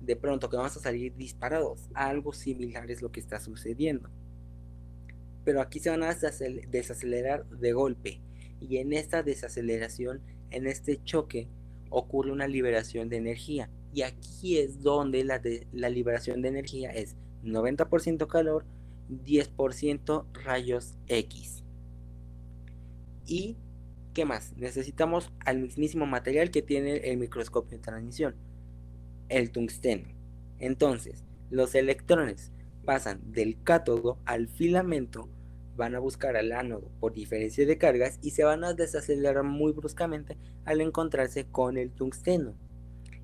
de 0.01 0.15
pronto 0.15 0.49
que 0.49 0.57
vamos 0.57 0.75
a 0.75 0.79
salir 0.79 1.15
disparados. 1.15 1.87
Algo 1.93 2.33
similar 2.33 2.89
es 2.89 3.03
lo 3.03 3.11
que 3.11 3.19
está 3.19 3.39
sucediendo. 3.39 4.09
Pero 5.43 5.61
aquí 5.61 5.77
se 5.77 5.91
van 5.91 6.01
a 6.01 6.15
desacelerar 6.15 7.45
de 7.45 7.73
golpe. 7.73 8.21
Y 8.59 8.77
en 8.77 8.91
esta 8.91 9.21
desaceleración, 9.21 10.23
en 10.49 10.65
este 10.65 10.99
choque, 11.03 11.47
ocurre 11.91 12.31
una 12.31 12.47
liberación 12.47 13.07
de 13.07 13.17
energía. 13.17 13.69
Y 13.95 14.01
aquí 14.01 14.57
es 14.57 14.83
donde 14.83 15.23
la, 15.23 15.89
liberación 15.89 16.41
de 16.41 16.49
energía 16.49 16.89
es 16.89 17.15
90% 17.45 18.27
calor, 18.27 18.65
10% 19.09 20.25
rayos 20.43 20.97
X. 21.07 21.63
¿Y 23.25 23.55
qué 24.13 24.25
más? 24.25 24.51
Necesitamos 24.57 25.31
al 25.45 25.59
mismísimo 25.59 26.05
material 26.05 26.51
que 26.51 26.61
tiene 26.61 26.97
el 27.09 27.15
microscopio 27.15 27.77
de 27.77 27.83
transmisión, 27.83 28.35
el 29.29 29.49
tungsteno. 29.51 30.09
Entonces, 30.59 31.23
los 31.49 31.73
electrones 31.73 32.51
pasan 32.83 33.21
del 33.31 33.63
cátodo 33.63 34.17
al 34.25 34.49
filamento, 34.49 35.29
van 35.77 35.95
a 35.95 35.99
buscar 35.99 36.35
al 36.35 36.51
ánodo 36.51 36.91
por 36.99 37.13
diferencia 37.13 37.65
de 37.65 37.77
cargas 37.77 38.19
y 38.21 38.31
se 38.31 38.43
van 38.43 38.65
a 38.65 38.73
desacelerar 38.73 39.45
muy 39.45 39.71
bruscamente 39.71 40.35
al 40.65 40.81
encontrarse 40.81 41.45
con 41.45 41.77
el 41.77 41.91
tungsteno. 41.91 42.57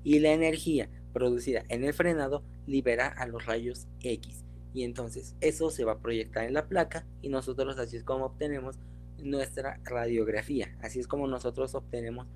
Y 0.04 0.18
la 0.18 0.32
energía 0.32 0.88
producida 1.12 1.64
en 1.68 1.84
el 1.84 1.94
frenado 1.94 2.42
libera 2.66 3.08
a 3.08 3.26
los 3.26 3.46
rayos 3.46 3.86
X 4.00 4.44
y 4.74 4.84
entonces 4.84 5.34
eso 5.40 5.70
se 5.70 5.84
va 5.84 5.92
a 5.92 5.98
proyectar 5.98 6.44
en 6.44 6.54
la 6.54 6.66
placa 6.66 7.04
y 7.20 7.28
nosotros 7.28 7.78
así 7.78 7.96
es 7.96 8.04
como 8.04 8.26
obtenemos 8.26 8.78
nuestra 9.18 9.80
radiografía, 9.84 10.76
así 10.80 10.98
es 10.98 11.06
como 11.06 11.26
nosotros 11.26 11.74
obtenemos 11.74 12.26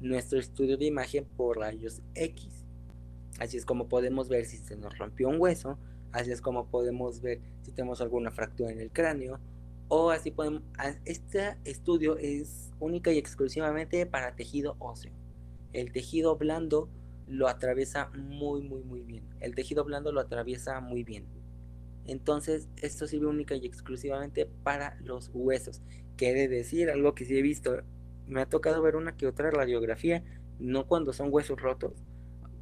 nuestro 0.00 0.38
estudio 0.38 0.76
de 0.76 0.84
imagen 0.84 1.24
por 1.24 1.58
rayos 1.58 2.02
X. 2.14 2.64
Así 3.38 3.56
es 3.56 3.66
como 3.66 3.88
podemos 3.88 4.28
ver 4.28 4.46
si 4.46 4.58
se 4.58 4.76
nos 4.76 4.96
rompió 4.98 5.28
un 5.28 5.40
hueso, 5.40 5.78
así 6.12 6.30
es 6.30 6.40
como 6.40 6.70
podemos 6.70 7.20
ver 7.20 7.40
si 7.62 7.72
tenemos 7.72 8.00
alguna 8.00 8.30
fractura 8.30 8.70
en 8.70 8.80
el 8.80 8.90
cráneo 8.90 9.40
o 9.88 10.10
así 10.10 10.30
podemos 10.30 10.62
este 11.04 11.56
estudio 11.64 12.16
es 12.16 12.72
única 12.80 13.12
y 13.12 13.18
exclusivamente 13.18 14.04
para 14.06 14.34
tejido 14.36 14.76
óseo. 14.78 15.12
El 15.72 15.92
tejido 15.92 16.36
blando 16.36 16.88
lo 17.26 17.48
atraviesa 17.48 18.10
muy 18.14 18.62
muy 18.62 18.82
muy 18.82 19.02
bien. 19.02 19.24
El 19.40 19.54
tejido 19.54 19.84
blando 19.84 20.12
lo 20.12 20.20
atraviesa 20.20 20.80
muy 20.80 21.04
bien. 21.04 21.26
Entonces, 22.06 22.68
esto 22.82 23.06
sirve 23.06 23.26
única 23.26 23.56
y 23.56 23.66
exclusivamente 23.66 24.46
para 24.62 24.96
los 25.02 25.30
huesos. 25.34 25.82
Quiere 26.16 26.48
decir 26.48 26.88
algo 26.90 27.14
que 27.14 27.24
sí 27.24 27.36
he 27.36 27.42
visto. 27.42 27.82
Me 28.26 28.40
ha 28.40 28.46
tocado 28.46 28.80
ver 28.82 28.96
una 28.96 29.16
que 29.16 29.26
otra 29.26 29.50
radiografía, 29.50 30.22
no 30.58 30.86
cuando 30.86 31.12
son 31.12 31.32
huesos 31.32 31.60
rotos. 31.60 31.94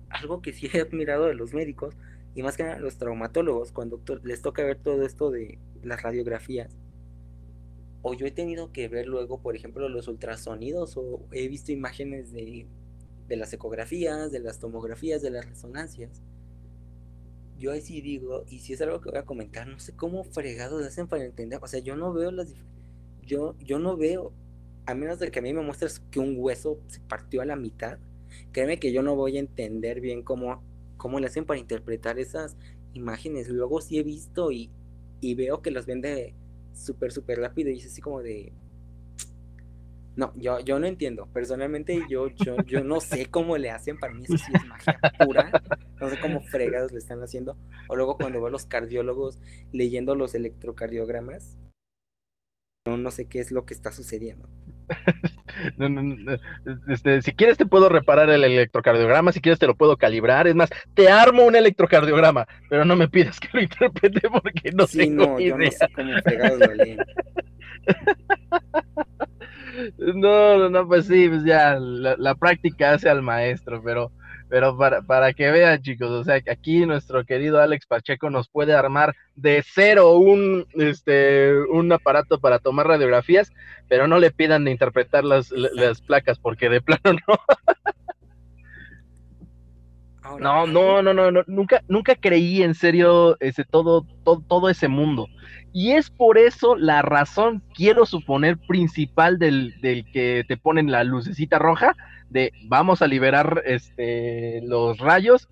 Algo 0.08 0.40
que 0.40 0.52
sí 0.52 0.70
he 0.72 0.80
admirado 0.80 1.26
de 1.26 1.34
los 1.34 1.52
médicos 1.52 1.94
y 2.34 2.42
más 2.42 2.56
que 2.56 2.64
nada 2.64 2.78
los 2.78 2.98
traumatólogos, 2.98 3.70
cuando 3.70 4.02
les 4.24 4.42
toca 4.42 4.64
ver 4.64 4.78
todo 4.78 5.02
esto 5.04 5.30
de 5.30 5.58
las 5.82 6.02
radiografías. 6.02 6.76
O 8.02 8.14
yo 8.14 8.26
he 8.26 8.30
tenido 8.30 8.72
que 8.72 8.88
ver 8.88 9.06
luego, 9.06 9.40
por 9.40 9.56
ejemplo, 9.56 9.88
los 9.88 10.08
ultrasonidos 10.08 10.96
o 10.96 11.26
he 11.32 11.48
visto 11.48 11.70
imágenes 11.70 12.32
de, 12.32 12.66
de 13.28 13.36
las 13.36 13.52
ecografías, 13.52 14.30
de 14.30 14.40
las 14.40 14.58
tomografías, 14.58 15.22
de 15.22 15.30
las 15.30 15.46
resonancias 15.48 16.22
yo 17.58 17.72
ahí 17.72 17.80
sí 17.80 18.00
digo, 18.00 18.44
y 18.48 18.58
si 18.60 18.72
es 18.72 18.80
algo 18.80 19.00
que 19.00 19.10
voy 19.10 19.18
a 19.18 19.24
comentar, 19.24 19.66
no 19.66 19.78
sé 19.78 19.94
cómo 19.94 20.24
fregados 20.24 20.84
hacen 20.84 21.06
para 21.06 21.24
entender, 21.24 21.60
o 21.62 21.66
sea, 21.66 21.80
yo 21.80 21.96
no 21.96 22.12
veo 22.12 22.30
las 22.30 22.52
yo 23.22 23.56
yo 23.58 23.78
no 23.78 23.96
veo 23.96 24.32
a 24.86 24.94
menos 24.94 25.18
de 25.18 25.30
que 25.30 25.38
a 25.38 25.42
mí 25.42 25.54
me 25.54 25.62
muestres 25.62 26.00
que 26.10 26.20
un 26.20 26.36
hueso 26.38 26.78
se 26.88 27.00
partió 27.00 27.40
a 27.40 27.46
la 27.46 27.56
mitad, 27.56 27.98
créeme 28.52 28.78
que 28.78 28.92
yo 28.92 29.02
no 29.02 29.16
voy 29.16 29.36
a 29.36 29.40
entender 29.40 30.00
bien 30.00 30.22
cómo 30.22 30.62
cómo 30.96 31.20
le 31.20 31.26
hacen 31.26 31.44
para 31.44 31.60
interpretar 31.60 32.18
esas 32.18 32.56
imágenes. 32.92 33.48
Luego 33.48 33.80
sí 33.80 33.98
he 33.98 34.02
visto 34.02 34.52
y, 34.52 34.70
y 35.20 35.34
veo 35.34 35.62
que 35.62 35.70
las 35.70 35.86
vende 35.86 36.34
súper 36.74 37.12
súper 37.12 37.38
rápido 37.40 37.70
y 37.70 37.78
es 37.78 37.86
así 37.86 38.00
como 38.02 38.22
de 38.22 38.52
no, 40.16 40.32
yo, 40.36 40.60
yo 40.60 40.78
no 40.78 40.86
entiendo. 40.86 41.26
Personalmente, 41.32 42.02
yo, 42.08 42.28
yo, 42.28 42.56
yo 42.66 42.84
no 42.84 43.00
sé 43.00 43.26
cómo 43.26 43.56
le 43.56 43.70
hacen. 43.70 43.98
Para 43.98 44.14
mí 44.14 44.24
eso 44.24 44.36
sí 44.38 44.52
es 44.54 44.66
magia 44.66 44.98
pura. 45.18 45.50
No 46.00 46.08
sé 46.08 46.18
cómo 46.20 46.40
fregados 46.42 46.92
le 46.92 46.98
están 46.98 47.22
haciendo. 47.22 47.56
O 47.88 47.96
luego 47.96 48.16
cuando 48.16 48.38
veo 48.38 48.48
a 48.48 48.50
los 48.50 48.66
cardiólogos 48.66 49.38
leyendo 49.72 50.14
los 50.14 50.34
electrocardiogramas, 50.34 51.56
no, 52.86 52.98
no 52.98 53.10
sé 53.10 53.26
qué 53.26 53.40
es 53.40 53.50
lo 53.50 53.64
que 53.64 53.74
está 53.74 53.92
sucediendo. 53.92 54.48
Este, 56.88 57.22
si 57.22 57.32
quieres 57.32 57.56
te 57.56 57.64
puedo 57.64 57.88
reparar 57.88 58.28
el 58.28 58.42
electrocardiograma, 58.42 59.30
si 59.30 59.40
quieres 59.40 59.60
te 59.60 59.68
lo 59.68 59.76
puedo 59.76 59.96
calibrar, 59.96 60.48
es 60.48 60.56
más, 60.56 60.68
te 60.94 61.08
armo 61.08 61.44
un 61.44 61.54
electrocardiograma, 61.54 62.46
pero 62.68 62.84
no 62.84 62.96
me 62.96 63.08
pidas 63.08 63.38
que 63.38 63.48
lo 63.52 63.62
interprete 63.62 64.28
porque 64.28 64.72
no 64.72 64.86
sé 64.88 65.08
no, 65.08 65.38
yo 65.38 65.56
no 65.56 65.70
sé 65.70 65.88
cómo 65.94 66.12
fregados 66.22 66.58
lo 66.58 66.74
leen. 66.74 66.98
No, 69.98 70.68
no, 70.68 70.86
pues 70.86 71.06
sí, 71.06 71.28
pues 71.28 71.44
ya 71.44 71.78
la, 71.78 72.34
práctica 72.34 72.92
hace 72.92 73.08
al 73.08 73.22
maestro, 73.22 73.82
pero, 73.82 74.12
pero 74.48 74.76
para, 74.76 75.02
para, 75.02 75.32
que 75.32 75.50
vean, 75.50 75.82
chicos, 75.82 76.10
o 76.10 76.24
sea, 76.24 76.40
aquí 76.50 76.86
nuestro 76.86 77.24
querido 77.24 77.60
Alex 77.60 77.86
Pacheco 77.86 78.30
nos 78.30 78.48
puede 78.48 78.74
armar 78.74 79.14
de 79.34 79.64
cero 79.66 80.16
un, 80.16 80.66
este, 80.74 81.52
un 81.70 81.90
aparato 81.92 82.40
para 82.40 82.58
tomar 82.58 82.86
radiografías, 82.86 83.50
pero 83.88 84.06
no 84.06 84.18
le 84.18 84.30
pidan 84.30 84.64
de 84.64 84.70
interpretar 84.70 85.24
las, 85.24 85.50
las 85.50 86.00
placas, 86.02 86.38
porque 86.38 86.68
de 86.68 86.80
plano 86.80 87.02
no. 90.38 90.38
no, 90.38 90.66
no, 90.66 91.02
no, 91.02 91.14
no, 91.14 91.30
no, 91.30 91.42
nunca, 91.46 91.82
nunca 91.88 92.14
creí 92.14 92.62
en 92.62 92.74
serio 92.74 93.36
ese 93.40 93.64
todo, 93.64 94.06
todo, 94.24 94.42
todo 94.46 94.68
ese 94.68 94.88
mundo. 94.88 95.26
Y 95.76 95.90
es 95.90 96.08
por 96.08 96.38
eso 96.38 96.76
la 96.76 97.02
razón, 97.02 97.60
quiero 97.74 98.06
suponer, 98.06 98.58
principal 98.58 99.40
del, 99.40 99.74
que 99.82 100.44
te 100.46 100.56
ponen 100.56 100.92
la 100.92 101.02
lucecita 101.02 101.58
roja, 101.58 101.96
de 102.30 102.52
vamos 102.68 103.02
a 103.02 103.08
liberar 103.08 103.60
este, 103.66 104.60
los 104.62 104.98
rayos, 104.98 105.48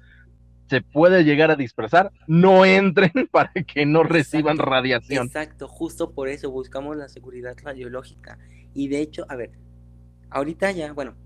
se 0.70 0.80
puede 0.80 1.24
llegar 1.24 1.50
a 1.50 1.56
dispersar, 1.56 2.12
no 2.28 2.64
entren 2.64 3.10
para 3.32 3.52
que 3.52 3.84
no 3.84 4.04
reciban 4.04 4.58
radiación. 4.58 5.26
Exacto, 5.26 5.66
justo 5.66 6.12
por 6.12 6.28
eso 6.28 6.52
buscamos 6.52 6.96
la 6.96 7.08
seguridad 7.08 7.56
radiológica. 7.60 8.38
Y 8.74 8.86
de 8.86 9.00
hecho, 9.00 9.26
a 9.28 9.34
ver, 9.34 9.50
ahorita 10.30 10.70
ya, 10.70 10.92
bueno, 10.92 11.16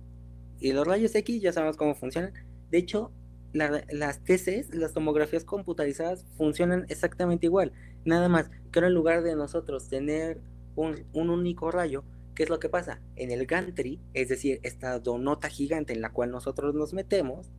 y 0.59 0.73
los 0.73 0.87
rayos 0.87 1.15
X 1.15 1.43
ya 1.43 1.53
sabemos 1.53 1.77
cómo 1.77 1.95
funcionan. 1.95 2.33
De 2.71 2.79
hecho, 2.79 3.13
las 3.53 4.25
TCs, 4.25 4.75
las 4.75 4.95
tomografías 4.95 5.45
computarizadas, 5.45 6.25
funcionan 6.39 6.87
exactamente 6.89 7.45
igual. 7.45 7.73
Nada 8.07 8.29
más 8.29 8.49
que 8.71 8.79
ahora 8.79 8.87
en 8.87 8.95
lugar 8.95 9.23
de 9.25 9.35
nosotros 9.35 9.89
tener 9.89 10.41
un, 10.77 11.05
único 11.13 11.73
rayo, 11.73 12.05
¿qué 12.37 12.45
es 12.45 12.49
lo 12.49 12.61
que 12.61 12.69
pasa? 12.69 13.01
En 13.17 13.33
el 13.33 13.47
gantry, 13.47 14.01
es 14.15 14.29
decir, 14.29 14.61
esta 14.63 15.01
donota 15.01 15.49
gigante 15.49 15.93
en 15.93 16.01
la 16.01 16.13
cual 16.13 16.31
nosotros 16.31 16.73
nos 16.75 16.95
metemos, 16.95 17.51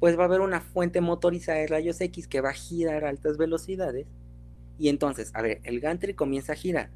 pues 0.00 0.18
va 0.18 0.24
a 0.24 0.26
haber 0.26 0.42
una 0.42 0.60
fuente 0.60 1.00
motorizada 1.00 1.58
de 1.58 1.66
rayos 1.66 1.98
X 1.98 2.28
que 2.28 2.42
va 2.42 2.50
a 2.50 2.54
girar 2.54 3.06
a 3.06 3.08
altas 3.08 3.38
velocidades. 3.38 4.06
Y 4.78 4.90
entonces, 4.90 5.30
a 5.34 5.40
ver, 5.40 5.60
el 5.64 5.80
gantry 5.80 6.12
comienza 6.12 6.52
a 6.52 6.56
girar. 6.56 6.90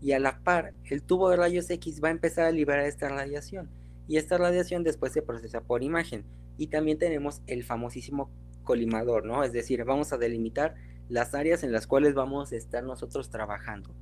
y 0.00 0.10
a 0.12 0.18
la 0.18 0.40
par 0.40 0.74
el 0.90 1.04
tubo 1.04 1.30
de 1.30 1.36
rayos 1.36 1.70
X 1.70 2.02
va 2.02 2.08
a 2.08 2.10
empezar 2.10 2.46
a 2.46 2.50
liberar 2.50 2.84
esta 2.84 3.08
radiación 3.08 3.70
y 4.08 4.16
esta 4.16 4.36
radiación 4.38 4.82
después 4.82 5.12
se 5.12 5.22
procesa 5.22 5.60
por 5.60 5.84
imagen 5.84 6.24
y 6.58 6.66
también 6.66 6.98
tenemos 6.98 7.42
el 7.46 7.62
famosísimo 7.62 8.28
colimador, 8.64 9.24
¿no? 9.24 9.44
Es 9.44 9.52
decir, 9.52 9.84
vamos 9.84 10.12
a 10.12 10.18
delimitar 10.18 10.74
las 11.12 11.34
áreas 11.34 11.62
en 11.62 11.72
las 11.72 11.86
cuales 11.86 12.14
vamos 12.14 12.52
a 12.52 12.56
estar 12.56 12.82
nosotros 12.82 13.28
trabajando. 13.28 13.94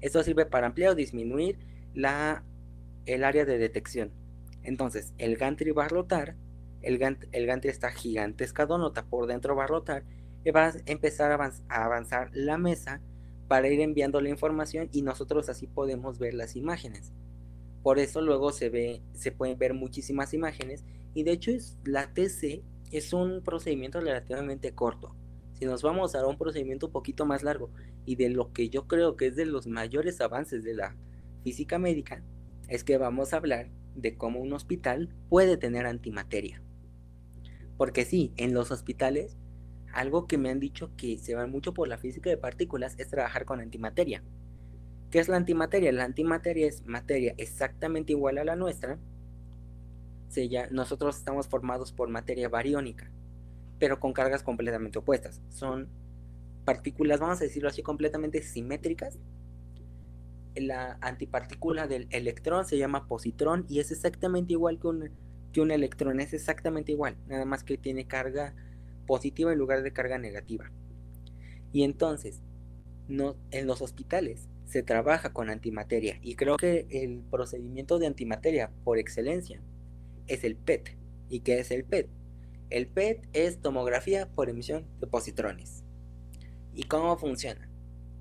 Esto 0.00 0.22
sirve 0.22 0.46
para 0.46 0.66
ampliar 0.66 0.92
o 0.92 0.94
disminuir 0.94 1.58
la, 1.92 2.42
el 3.04 3.22
área 3.22 3.44
de 3.44 3.58
detección. 3.58 4.12
Entonces, 4.62 5.12
el 5.18 5.36
gantry 5.36 5.72
va 5.72 5.84
a 5.84 5.88
rotar, 5.88 6.36
el, 6.80 6.98
el 7.32 7.46
gantry 7.46 7.68
está 7.68 7.90
gigantesca 7.90 8.64
donota, 8.64 9.04
por 9.04 9.26
dentro 9.26 9.54
va 9.54 9.64
a 9.64 9.66
rotar 9.66 10.04
y 10.42 10.52
va 10.52 10.68
a 10.68 10.72
empezar 10.86 11.32
a, 11.32 11.52
avanzar 11.68 12.30
la 12.32 12.56
mesa 12.56 13.02
para 13.46 13.68
ir 13.68 13.80
enviando 13.80 14.22
la 14.22 14.30
información 14.30 14.88
y 14.90 15.02
nosotros 15.02 15.50
así 15.50 15.66
podemos 15.66 16.18
ver 16.18 16.32
las 16.32 16.56
imágenes. 16.56 17.12
Por 17.82 17.98
eso 17.98 18.22
luego 18.22 18.52
se 18.52 18.70
ve, 18.70 19.02
se 19.12 19.32
pueden 19.32 19.58
ver 19.58 19.74
muchísimas 19.74 20.32
imágenes 20.32 20.82
y 21.12 21.24
de 21.24 21.32
hecho 21.32 21.50
la 21.84 22.14
TC 22.14 22.62
es 22.90 23.12
un 23.12 23.42
procedimiento 23.42 24.00
relativamente 24.00 24.72
corto. 24.72 25.14
Si 25.54 25.64
nos 25.64 25.82
vamos 25.82 26.14
a 26.14 26.26
un 26.26 26.36
procedimiento 26.36 26.86
un 26.86 26.92
poquito 26.92 27.26
más 27.26 27.42
largo 27.42 27.70
y 28.04 28.16
de 28.16 28.28
lo 28.28 28.52
que 28.52 28.68
yo 28.68 28.86
creo 28.86 29.16
que 29.16 29.28
es 29.28 29.36
de 29.36 29.46
los 29.46 29.66
mayores 29.66 30.20
avances 30.20 30.64
de 30.64 30.74
la 30.74 30.96
física 31.42 31.78
médica, 31.78 32.22
es 32.68 32.84
que 32.84 32.98
vamos 32.98 33.32
a 33.32 33.38
hablar 33.38 33.70
de 33.94 34.16
cómo 34.16 34.40
un 34.40 34.52
hospital 34.52 35.14
puede 35.28 35.56
tener 35.56 35.86
antimateria. 35.86 36.62
Porque 37.76 38.04
sí, 38.04 38.32
en 38.36 38.54
los 38.54 38.70
hospitales, 38.70 39.36
algo 39.92 40.26
que 40.26 40.38
me 40.38 40.50
han 40.50 40.60
dicho 40.60 40.90
que 40.96 41.18
se 41.18 41.34
va 41.34 41.46
mucho 41.46 41.72
por 41.74 41.88
la 41.88 41.98
física 41.98 42.30
de 42.30 42.36
partículas 42.36 42.98
es 42.98 43.08
trabajar 43.08 43.44
con 43.44 43.60
antimateria. 43.60 44.22
¿Qué 45.10 45.20
es 45.20 45.28
la 45.28 45.36
antimateria? 45.36 45.92
La 45.92 46.04
antimateria 46.04 46.66
es 46.66 46.84
materia 46.84 47.34
exactamente 47.38 48.12
igual 48.12 48.38
a 48.38 48.44
la 48.44 48.56
nuestra, 48.56 48.98
nosotros 50.70 51.16
estamos 51.16 51.48
formados 51.48 51.92
por 51.92 52.08
materia 52.08 52.48
bariónica, 52.48 53.10
pero 53.78 54.00
con 54.00 54.12
cargas 54.12 54.42
completamente 54.42 54.98
opuestas. 54.98 55.40
Son 55.48 55.88
partículas, 56.64 57.20
vamos 57.20 57.40
a 57.40 57.44
decirlo 57.44 57.68
así, 57.68 57.82
completamente 57.82 58.42
simétricas. 58.42 59.18
La 60.54 60.98
antipartícula 61.00 61.86
del 61.86 62.06
electrón 62.10 62.64
se 62.64 62.78
llama 62.78 63.06
positrón 63.08 63.66
y 63.68 63.80
es 63.80 63.90
exactamente 63.90 64.52
igual 64.52 64.78
que 64.78 64.86
un, 64.86 65.10
que 65.52 65.60
un 65.60 65.70
electrón, 65.70 66.20
es 66.20 66.32
exactamente 66.32 66.92
igual, 66.92 67.16
nada 67.26 67.44
más 67.44 67.64
que 67.64 67.76
tiene 67.76 68.06
carga 68.06 68.54
positiva 69.06 69.52
en 69.52 69.58
lugar 69.58 69.82
de 69.82 69.92
carga 69.92 70.18
negativa. 70.18 70.70
Y 71.72 71.82
entonces, 71.82 72.40
no, 73.08 73.36
en 73.50 73.66
los 73.66 73.82
hospitales 73.82 74.48
se 74.64 74.82
trabaja 74.82 75.32
con 75.32 75.50
antimateria 75.50 76.18
y 76.22 76.36
creo 76.36 76.56
que 76.56 76.86
el 76.90 77.22
procedimiento 77.30 77.98
de 77.98 78.06
antimateria 78.06 78.70
por 78.84 78.98
excelencia 78.98 79.60
es 80.26 80.44
el 80.44 80.56
PET. 80.56 80.96
¿Y 81.28 81.40
qué 81.40 81.58
es 81.58 81.70
el 81.70 81.84
PET? 81.84 82.08
El 82.70 82.86
PET 82.86 83.28
es 83.32 83.60
tomografía 83.60 84.28
por 84.28 84.48
emisión 84.48 84.86
de 85.00 85.06
positrones. 85.06 85.84
¿Y 86.74 86.84
cómo 86.84 87.16
funciona? 87.16 87.68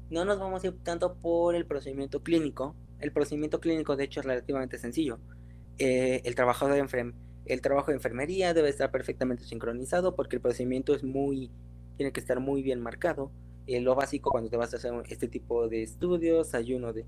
No 0.09 0.25
nos 0.25 0.39
vamos 0.39 0.63
a 0.63 0.67
ir 0.67 0.77
tanto 0.83 1.15
por 1.15 1.55
el 1.55 1.65
procedimiento 1.65 2.21
clínico. 2.21 2.75
El 2.99 3.11
procedimiento 3.11 3.59
clínico, 3.59 3.95
de 3.95 4.03
hecho, 4.03 4.19
es 4.19 4.25
relativamente 4.25 4.77
sencillo. 4.77 5.19
Eh, 5.79 6.21
el, 6.23 6.35
trabajo 6.35 6.67
de 6.67 6.77
enfermería 6.77 8.53
debe 8.53 8.69
estar 8.69 8.91
perfectamente 8.91 9.43
sincronizado 9.43 10.15
porque 10.15 10.35
el 10.35 10.41
procedimiento 10.41 10.93
es 10.93 11.03
muy, 11.03 11.49
tiene 11.97 12.11
que 12.11 12.19
estar 12.19 12.39
muy 12.39 12.61
bien 12.61 12.79
marcado. 12.79 13.31
Eh, 13.65 13.81
lo 13.81 13.95
básico 13.95 14.29
cuando 14.29 14.49
te 14.49 14.57
vas 14.57 14.73
a 14.73 14.77
hacer 14.77 14.93
este 15.09 15.27
tipo 15.27 15.67
de 15.67 15.83
estudios, 15.83 16.53
ayuno 16.53 16.93
de 16.93 17.05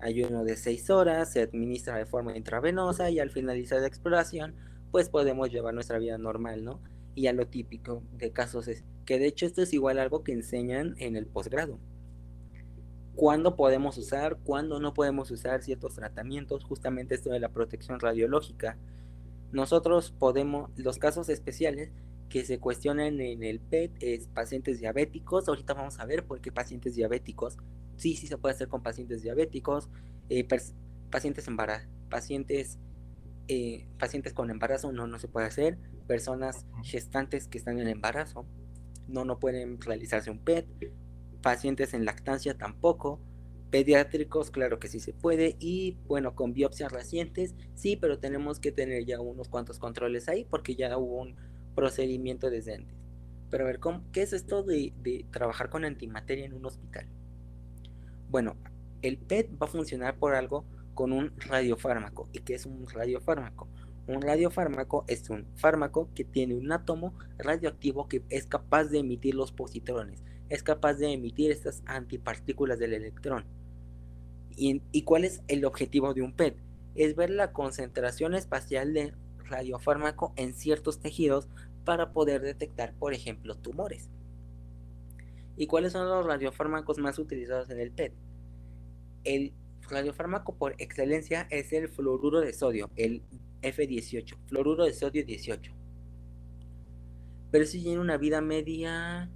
ayuno 0.00 0.44
de 0.44 0.56
6 0.56 0.90
horas, 0.90 1.32
se 1.32 1.40
administra 1.40 1.96
de 1.96 2.04
forma 2.04 2.36
intravenosa 2.36 3.10
y 3.10 3.20
al 3.20 3.30
finalizar 3.30 3.80
la 3.80 3.86
exploración, 3.86 4.54
pues 4.94 5.08
podemos 5.08 5.50
llevar 5.50 5.74
nuestra 5.74 5.98
vida 5.98 6.18
normal, 6.18 6.62
¿no? 6.64 6.80
Y 7.16 7.26
a 7.26 7.32
lo 7.32 7.48
típico 7.48 8.04
de 8.12 8.30
casos 8.30 8.68
es 8.68 8.84
que 9.04 9.18
de 9.18 9.26
hecho 9.26 9.44
esto 9.44 9.60
es 9.60 9.72
igual 9.72 9.98
algo 9.98 10.22
que 10.22 10.30
enseñan 10.30 10.94
en 10.98 11.16
el 11.16 11.26
posgrado. 11.26 11.80
¿Cuándo 13.16 13.56
podemos 13.56 13.98
usar? 13.98 14.38
¿Cuándo 14.44 14.78
no 14.78 14.94
podemos 14.94 15.32
usar 15.32 15.64
ciertos 15.64 15.96
tratamientos? 15.96 16.62
Justamente 16.62 17.16
esto 17.16 17.30
de 17.30 17.40
la 17.40 17.48
protección 17.48 17.98
radiológica. 17.98 18.78
Nosotros 19.50 20.14
podemos, 20.16 20.70
los 20.76 20.98
casos 20.98 21.28
especiales 21.28 21.90
que 22.28 22.44
se 22.44 22.60
cuestionan 22.60 23.20
en 23.20 23.42
el 23.42 23.58
PET 23.58 23.96
es 23.98 24.28
pacientes 24.28 24.78
diabéticos. 24.78 25.48
Ahorita 25.48 25.74
vamos 25.74 25.98
a 25.98 26.06
ver 26.06 26.24
por 26.24 26.40
qué 26.40 26.52
pacientes 26.52 26.94
diabéticos 26.94 27.58
sí, 27.96 28.14
sí 28.14 28.28
se 28.28 28.38
puede 28.38 28.54
hacer 28.54 28.68
con 28.68 28.80
pacientes 28.80 29.22
diabéticos, 29.22 29.88
eh, 30.28 30.46
pacientes 31.10 31.48
pacientes, 32.08 32.78
eh, 33.48 33.86
pacientes 33.98 34.32
con 34.32 34.50
embarazo 34.50 34.92
no, 34.92 35.06
no 35.06 35.18
se 35.18 35.28
puede 35.28 35.46
hacer, 35.46 35.78
personas 36.06 36.66
gestantes 36.82 37.48
que 37.48 37.58
están 37.58 37.78
en 37.78 37.88
embarazo, 37.88 38.46
no, 39.08 39.24
no 39.24 39.38
pueden 39.38 39.80
realizarse 39.80 40.30
un 40.30 40.38
PET, 40.38 40.66
pacientes 41.42 41.94
en 41.94 42.04
lactancia 42.04 42.56
tampoco, 42.56 43.20
pediátricos, 43.70 44.50
claro 44.50 44.78
que 44.78 44.88
sí 44.88 45.00
se 45.00 45.12
puede, 45.12 45.56
y 45.58 45.98
bueno, 46.06 46.34
con 46.34 46.52
biopsias 46.54 46.92
recientes, 46.92 47.54
sí, 47.74 47.96
pero 47.96 48.18
tenemos 48.18 48.60
que 48.60 48.72
tener 48.72 49.04
ya 49.04 49.20
unos 49.20 49.48
cuantos 49.48 49.78
controles 49.78 50.28
ahí 50.28 50.44
porque 50.44 50.74
ya 50.74 50.96
hubo 50.96 51.20
un 51.20 51.36
procedimiento 51.74 52.50
desde 52.50 52.76
antes. 52.76 52.96
Pero 53.50 53.64
a 53.64 53.66
ver, 53.66 53.80
¿qué 54.12 54.22
es 54.22 54.32
esto 54.32 54.62
de 54.62 55.26
trabajar 55.30 55.70
con 55.70 55.84
antimateria 55.84 56.44
en 56.44 56.54
un 56.54 56.64
hospital? 56.64 57.06
Bueno, 58.28 58.56
el 59.02 59.18
PET 59.18 59.50
va 59.60 59.66
a 59.66 59.70
funcionar 59.70 60.16
por 60.16 60.34
algo 60.34 60.64
con 60.94 61.12
un 61.12 61.32
radiofármaco. 61.38 62.28
¿Y 62.32 62.40
qué 62.40 62.54
es 62.54 62.66
un 62.66 62.86
radiofármaco? 62.88 63.68
Un 64.06 64.20
radiofármaco 64.20 65.04
es 65.08 65.30
un 65.30 65.46
fármaco 65.56 66.10
que 66.14 66.24
tiene 66.24 66.54
un 66.54 66.70
átomo 66.72 67.14
radioactivo 67.38 68.06
que 68.08 68.22
es 68.28 68.46
capaz 68.46 68.84
de 68.84 68.98
emitir 68.98 69.34
los 69.34 69.52
positrones, 69.52 70.22
es 70.50 70.62
capaz 70.62 70.94
de 70.94 71.12
emitir 71.12 71.50
estas 71.50 71.82
antipartículas 71.86 72.78
del 72.78 72.92
electrón. 72.92 73.46
¿Y, 74.56 74.82
¿Y, 74.92 75.02
cuál 75.02 75.24
es 75.24 75.42
el 75.48 75.64
objetivo 75.64 76.14
de 76.14 76.22
un 76.22 76.32
PET? 76.32 76.56
Es 76.94 77.16
ver 77.16 77.30
la 77.30 77.52
concentración 77.52 78.34
espacial 78.34 78.92
de 78.92 79.14
radiofármaco 79.38 80.32
en 80.36 80.54
ciertos 80.54 81.00
tejidos 81.00 81.48
para 81.84 82.12
poder 82.12 82.42
detectar, 82.42 82.94
por 82.94 83.14
ejemplo, 83.14 83.56
tumores. 83.56 84.10
¿Y 85.56 85.66
cuáles 85.66 85.92
son 85.92 86.08
los 86.08 86.26
radiofármacos 86.26 86.98
más 86.98 87.18
utilizados 87.18 87.70
en 87.70 87.80
el 87.80 87.90
PET? 87.90 88.12
El 89.24 89.54
radiofármaco 89.88 90.56
por 90.56 90.74
excelencia 90.78 91.46
es 91.50 91.72
el 91.72 91.88
fluoruro 91.88 92.40
de 92.40 92.52
sodio, 92.52 92.90
el 92.96 93.22
F18, 93.62 94.36
fluoruro 94.46 94.84
de 94.84 94.92
sodio 94.92 95.24
18. 95.24 95.72
Pero 97.50 97.66
si 97.66 97.82
tiene 97.82 98.00
una 98.00 98.16
vida 98.16 98.40
media 98.40 99.30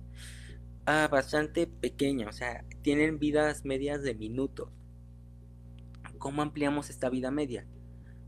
ah, 0.87 1.09
bastante 1.11 1.67
pequeña, 1.67 2.29
o 2.29 2.33
sea, 2.33 2.65
tienen 2.83 3.19
vidas 3.19 3.65
medias 3.65 4.03
de 4.03 4.15
minutos. 4.15 4.71
¿Cómo 6.19 6.43
ampliamos 6.43 6.91
esta 6.91 7.11
vida 7.11 7.31
media? 7.31 7.67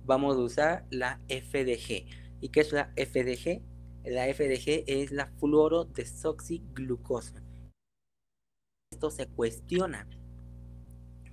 Vamos 0.05 0.37
a 0.37 0.41
usar 0.41 0.87
la 0.91 1.21
FDG. 1.29 2.07
¿Y 2.41 2.49
qué 2.51 2.61
es 2.61 2.73
la 2.73 2.93
FDG? 2.97 3.63
La 4.05 4.33
FDG 4.33 4.85
es 4.87 5.13
la 5.13 5.27
fluorodesoxiglucosa 5.39 7.43
esto 9.01 9.11
se 9.11 9.27
cuestiona 9.29 10.07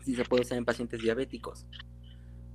si 0.08 0.16
se 0.16 0.24
puede 0.24 0.44
usar 0.44 0.58
en 0.58 0.64
pacientes 0.64 1.02
diabéticos. 1.02 1.66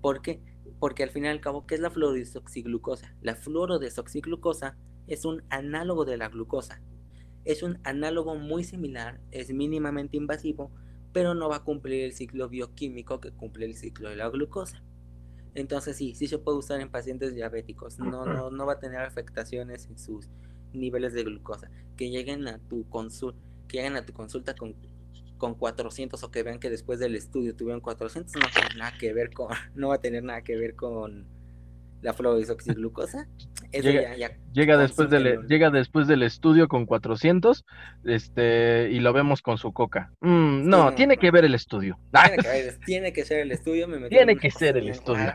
¿Por 0.00 0.22
qué? 0.22 0.40
Porque 0.80 1.02
al 1.02 1.10
fin 1.10 1.26
y 1.26 1.28
al 1.28 1.42
cabo, 1.42 1.66
¿qué 1.66 1.74
es 1.74 1.82
la 1.82 1.90
fluorodesoxiglucosa? 1.90 3.14
La 3.20 3.34
fluorodesoxiglucosa 3.34 4.78
es 5.06 5.26
un 5.26 5.42
análogo 5.50 6.06
de 6.06 6.16
la 6.16 6.30
glucosa. 6.30 6.80
Es 7.44 7.62
un 7.62 7.78
análogo 7.84 8.36
muy 8.36 8.64
similar, 8.64 9.20
es 9.32 9.52
mínimamente 9.52 10.16
invasivo, 10.16 10.70
pero 11.12 11.34
no 11.34 11.50
va 11.50 11.56
a 11.56 11.64
cumplir 11.64 12.04
el 12.04 12.14
ciclo 12.14 12.48
bioquímico 12.48 13.20
que 13.20 13.32
cumple 13.32 13.66
el 13.66 13.76
ciclo 13.76 14.08
de 14.08 14.16
la 14.16 14.30
glucosa. 14.30 14.82
Entonces 15.54 15.98
sí, 15.98 16.14
sí 16.14 16.28
se 16.28 16.38
puede 16.38 16.56
usar 16.56 16.80
en 16.80 16.90
pacientes 16.90 17.34
diabéticos. 17.34 17.98
No, 17.98 18.24
no, 18.24 18.50
no 18.50 18.64
va 18.64 18.74
a 18.74 18.78
tener 18.78 19.02
afectaciones 19.02 19.88
en 19.90 19.98
sus 19.98 20.30
niveles 20.72 21.12
de 21.12 21.24
glucosa. 21.24 21.70
Que 21.98 22.08
lleguen 22.08 22.48
a 22.48 22.60
tu 22.60 22.88
consulta, 22.88 23.38
que 23.68 23.76
lleguen 23.76 23.96
a 23.96 24.06
tu 24.06 24.14
consulta 24.14 24.54
con 24.54 24.74
con 25.42 25.56
400 25.56 26.22
o 26.22 26.30
que 26.30 26.44
vean 26.44 26.60
que 26.60 26.70
después 26.70 27.00
del 27.00 27.16
estudio 27.16 27.56
tuvieron 27.56 27.80
400, 27.80 28.32
no 28.32 28.42
tiene 28.54 28.78
nada 28.78 28.96
que 28.96 29.12
ver 29.12 29.32
con, 29.32 29.48
no 29.74 29.88
va 29.88 29.96
a 29.96 30.00
tener 30.00 30.22
nada 30.22 30.42
que 30.42 30.54
ver 30.54 30.76
con 30.76 31.26
la 32.00 32.12
fluorodesoxiglucosa. 32.12 33.26
llega, 33.72 34.14
llega 34.52 34.76
después 34.76 35.10
del 35.10 35.44
llega 35.48 35.70
después 35.70 36.06
del 36.06 36.22
estudio 36.22 36.68
con 36.68 36.86
400, 36.86 37.64
este 38.04 38.90
y 38.92 39.00
lo 39.00 39.12
vemos 39.12 39.42
con 39.42 39.58
su 39.58 39.72
coca. 39.72 40.12
Mm, 40.20 40.68
no, 40.68 40.94
tiene 40.94 41.16
que 41.16 41.32
ver 41.32 41.44
el 41.44 41.56
estudio. 41.56 41.98
Tiene 42.86 43.12
que, 43.12 43.24
ser 43.24 43.40
el 43.40 43.50
estudio, 43.50 43.88
Tiene 44.10 44.36
que 44.36 44.48
ser 44.52 44.76
el 44.76 44.90
estudio. 44.90 45.34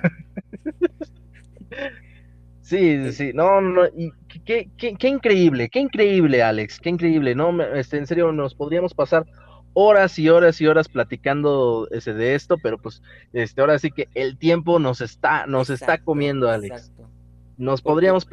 Sí, 2.62 3.12
sí, 3.12 3.32
no, 3.34 3.60
no, 3.60 3.86
y 3.88 4.12
qué, 4.46 4.70
qué, 4.78 4.94
qué, 4.96 5.08
increíble, 5.10 5.68
qué 5.70 5.80
increíble, 5.80 6.44
Alex, 6.44 6.80
qué 6.80 6.90
increíble, 6.90 7.36
¿no? 7.36 7.62
Este, 7.62 7.98
en 7.98 8.08
serio, 8.08 8.32
nos 8.32 8.56
podríamos 8.56 8.94
pasar 8.94 9.26
horas 9.74 10.18
y 10.18 10.30
horas 10.30 10.60
y 10.60 10.68
horas 10.68 10.88
platicando 10.88 11.88
ese 11.92 12.14
de 12.14 12.36
esto, 12.36 12.58
pero 12.58 12.78
pues 12.78 13.02
este, 13.34 13.62
ahora 13.62 13.78
sí 13.80 13.92
que 13.92 14.08
el 14.16 14.38
tiempo 14.38 14.80
nos 14.80 15.02
está, 15.02 15.46
nos 15.46 15.70
está 15.70 16.00
comiendo, 16.00 16.50
Alex. 16.50 16.92
Nos 17.58 17.82
podríamos 17.82 18.28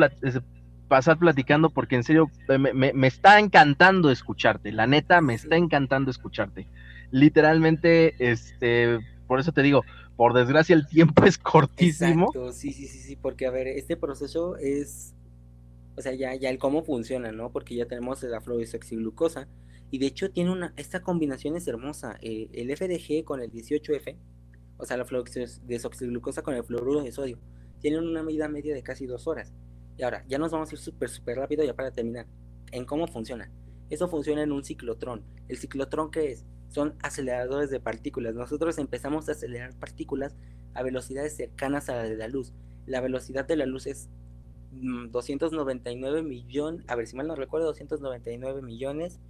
pasar 0.88 1.18
platicando 1.18 1.70
porque 1.70 1.96
en 1.96 2.04
serio 2.04 2.30
me, 2.48 3.06
está 3.06 3.38
encantando 3.38 4.10
escucharte, 4.10 4.72
la 4.72 4.86
neta 4.86 5.20
me 5.20 5.34
está 5.34 5.56
encantando 5.56 6.10
escucharte. 6.10 6.66
Literalmente, 7.10 8.14
este, 8.18 8.98
por 9.26 9.38
eso 9.38 9.52
te 9.52 9.62
digo, 9.62 9.82
por 10.16 10.32
desgracia 10.32 10.74
el 10.74 10.86
tiempo 10.86 11.24
es 11.24 11.38
cortísimo. 11.38 12.26
Exacto, 12.26 12.52
sí, 12.52 12.72
sí, 12.72 12.86
sí, 12.86 12.98
sí, 12.98 13.16
porque 13.16 13.46
a 13.46 13.50
ver, 13.50 13.66
este 13.66 13.96
proceso 13.96 14.56
es, 14.56 15.14
o 15.96 16.00
sea, 16.00 16.14
ya, 16.14 16.34
ya 16.34 16.50
el 16.50 16.58
cómo 16.58 16.84
funciona, 16.84 17.32
¿no? 17.32 17.50
Porque 17.50 17.74
ya 17.74 17.86
tenemos 17.86 18.22
la 18.22 18.40
fluodesoxiglucosa 18.40 19.48
y 19.94 19.98
de 19.98 20.06
hecho 20.06 20.28
tiene 20.28 20.50
una, 20.50 20.74
esta 20.76 21.02
combinación 21.02 21.54
es 21.54 21.68
hermosa, 21.68 22.18
eh, 22.20 22.48
el 22.52 22.76
FDG 22.76 23.22
con 23.22 23.40
el 23.40 23.52
18F, 23.52 24.16
o 24.76 24.84
sea, 24.84 24.96
la 24.96 25.04
fluodesoxiglucosa 25.04 26.42
con 26.42 26.56
el 26.56 26.64
fluoruro 26.64 27.00
de 27.04 27.12
sodio, 27.12 27.38
tienen 27.78 28.00
una 28.02 28.24
medida 28.24 28.48
media 28.48 28.74
de 28.74 28.82
casi 28.82 29.06
dos 29.06 29.28
horas. 29.28 29.54
Y 29.96 30.02
ahora, 30.02 30.24
ya 30.26 30.36
nos 30.38 30.50
vamos 30.50 30.68
a 30.68 30.74
ir 30.74 30.80
súper, 30.80 31.10
súper 31.10 31.36
rápido 31.36 31.62
ya 31.62 31.76
para 31.76 31.92
terminar. 31.92 32.26
En 32.72 32.86
cómo 32.86 33.06
funciona. 33.06 33.52
Eso 33.88 34.08
funciona 34.08 34.42
en 34.42 34.50
un 34.50 34.64
ciclotrón. 34.64 35.22
¿El 35.46 35.58
ciclotrón 35.58 36.10
qué 36.10 36.32
es? 36.32 36.44
Son 36.66 36.96
aceleradores 37.00 37.70
de 37.70 37.78
partículas. 37.78 38.34
Nosotros 38.34 38.76
empezamos 38.78 39.28
a 39.28 39.32
acelerar 39.32 39.78
partículas 39.78 40.34
a 40.74 40.82
velocidades 40.82 41.36
cercanas 41.36 41.88
a 41.88 41.94
la 41.94 42.02
de 42.02 42.16
la 42.16 42.26
luz. 42.26 42.52
La 42.84 43.00
velocidad 43.00 43.46
de 43.46 43.54
la 43.54 43.66
luz 43.66 43.86
es 43.86 44.10
299 44.72 46.24
millones, 46.24 46.84
a 46.88 46.96
ver 46.96 47.06
si 47.06 47.14
mal 47.14 47.28
no 47.28 47.36
recuerdo, 47.36 47.68
299 47.68 48.60
millones 48.60 49.20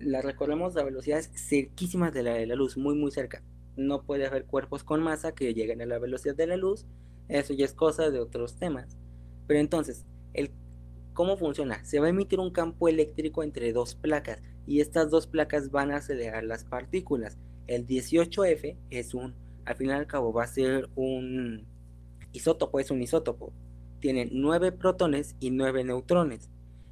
la 0.00 0.22
recorremos 0.22 0.76
a 0.76 0.82
velocidades 0.82 1.30
cerquísimas 1.34 2.12
de 2.12 2.22
la 2.22 2.34
de 2.34 2.46
la 2.46 2.54
luz, 2.54 2.76
muy 2.76 2.94
muy 2.94 3.10
cerca. 3.10 3.42
No 3.76 4.02
puede 4.02 4.26
haber 4.26 4.46
cuerpos 4.46 4.82
con 4.82 5.02
masa 5.02 5.32
que 5.32 5.54
lleguen 5.54 5.82
a 5.82 5.86
la 5.86 5.98
velocidad 5.98 6.34
de 6.34 6.46
la 6.46 6.56
luz, 6.56 6.86
eso 7.28 7.54
ya 7.54 7.64
es 7.64 7.74
cosa 7.74 8.10
de 8.10 8.18
otros 8.18 8.56
temas. 8.56 8.98
Pero 9.46 9.60
entonces, 9.60 10.06
¿cómo 11.12 11.36
funciona? 11.36 11.84
Se 11.84 12.00
va 12.00 12.06
a 12.06 12.10
emitir 12.10 12.40
un 12.40 12.50
campo 12.50 12.88
eléctrico 12.88 13.42
entre 13.42 13.72
dos 13.72 13.94
placas 13.94 14.42
y 14.66 14.80
estas 14.80 15.10
dos 15.10 15.26
placas 15.26 15.70
van 15.70 15.90
a 15.90 15.96
acelerar 15.96 16.44
las 16.44 16.64
partículas. 16.64 17.38
El 17.66 17.86
18F 17.86 18.76
es 18.90 19.14
un, 19.14 19.34
al 19.64 19.76
final 19.76 19.96
y 19.96 20.00
al 20.00 20.06
cabo 20.06 20.32
va 20.32 20.44
a 20.44 20.48
ser 20.48 20.88
un 20.94 21.66
isótopo, 22.32 22.80
es 22.80 22.90
un 22.90 23.02
isótopo. 23.02 23.52
Tiene 24.00 24.28
nueve 24.32 24.72
protones 24.72 25.36
y 25.40 25.50
nueve 25.50 25.84
neutrones 25.84 26.50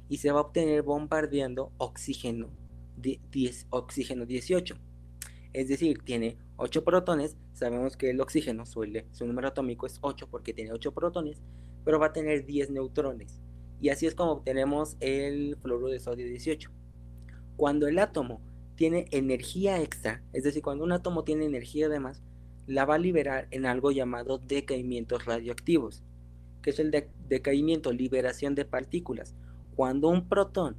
y 0.09 0.17
se 0.17 0.31
va 0.31 0.39
a 0.39 0.43
obtener 0.43 0.83
bombardeando 0.83 1.71
oxígeno 1.77 2.49
10, 2.97 3.67
oxígeno 3.69 4.25
18. 4.25 4.75
Es 5.53 5.67
decir, 5.67 5.99
tiene 6.03 6.37
8 6.57 6.83
protones. 6.83 7.37
Sabemos 7.53 7.97
que 7.97 8.09
el 8.09 8.21
oxígeno 8.21 8.65
suele, 8.65 9.07
su 9.11 9.25
número 9.25 9.47
atómico 9.47 9.85
es 9.85 9.97
8 10.01 10.27
porque 10.29 10.53
tiene 10.53 10.71
8 10.71 10.93
protones, 10.93 11.41
pero 11.83 11.99
va 11.99 12.07
a 12.07 12.13
tener 12.13 12.45
10 12.45 12.71
neutrones. 12.71 13.39
Y 13.81 13.89
así 13.89 14.05
es 14.05 14.15
como 14.15 14.33
obtenemos 14.33 14.97
el 14.99 15.57
fluoruro 15.61 15.91
de 15.91 15.99
sodio 15.99 16.27
18. 16.27 16.69
Cuando 17.55 17.87
el 17.87 17.99
átomo 17.99 18.41
tiene 18.75 19.05
energía 19.11 19.81
extra, 19.81 20.23
es 20.33 20.43
decir, 20.43 20.61
cuando 20.61 20.83
un 20.83 20.91
átomo 20.91 21.23
tiene 21.23 21.45
energía 21.45 21.89
de 21.89 21.99
más, 21.99 22.21
la 22.69 22.85
va 22.85 22.95
a 22.95 22.99
liberar 22.99 23.47
en 23.49 23.65
algo 23.65 23.91
llamado 23.91 24.37
decaimientos 24.37 25.25
radioactivos, 25.25 26.03
que 26.61 26.69
es 26.69 26.77
el 26.77 26.91
decaimiento, 27.27 27.91
liberación 27.91 28.53
de 28.53 28.63
partículas. 28.63 29.35
Cuando 29.75 30.07
un 30.07 30.29
protón 30.29 30.77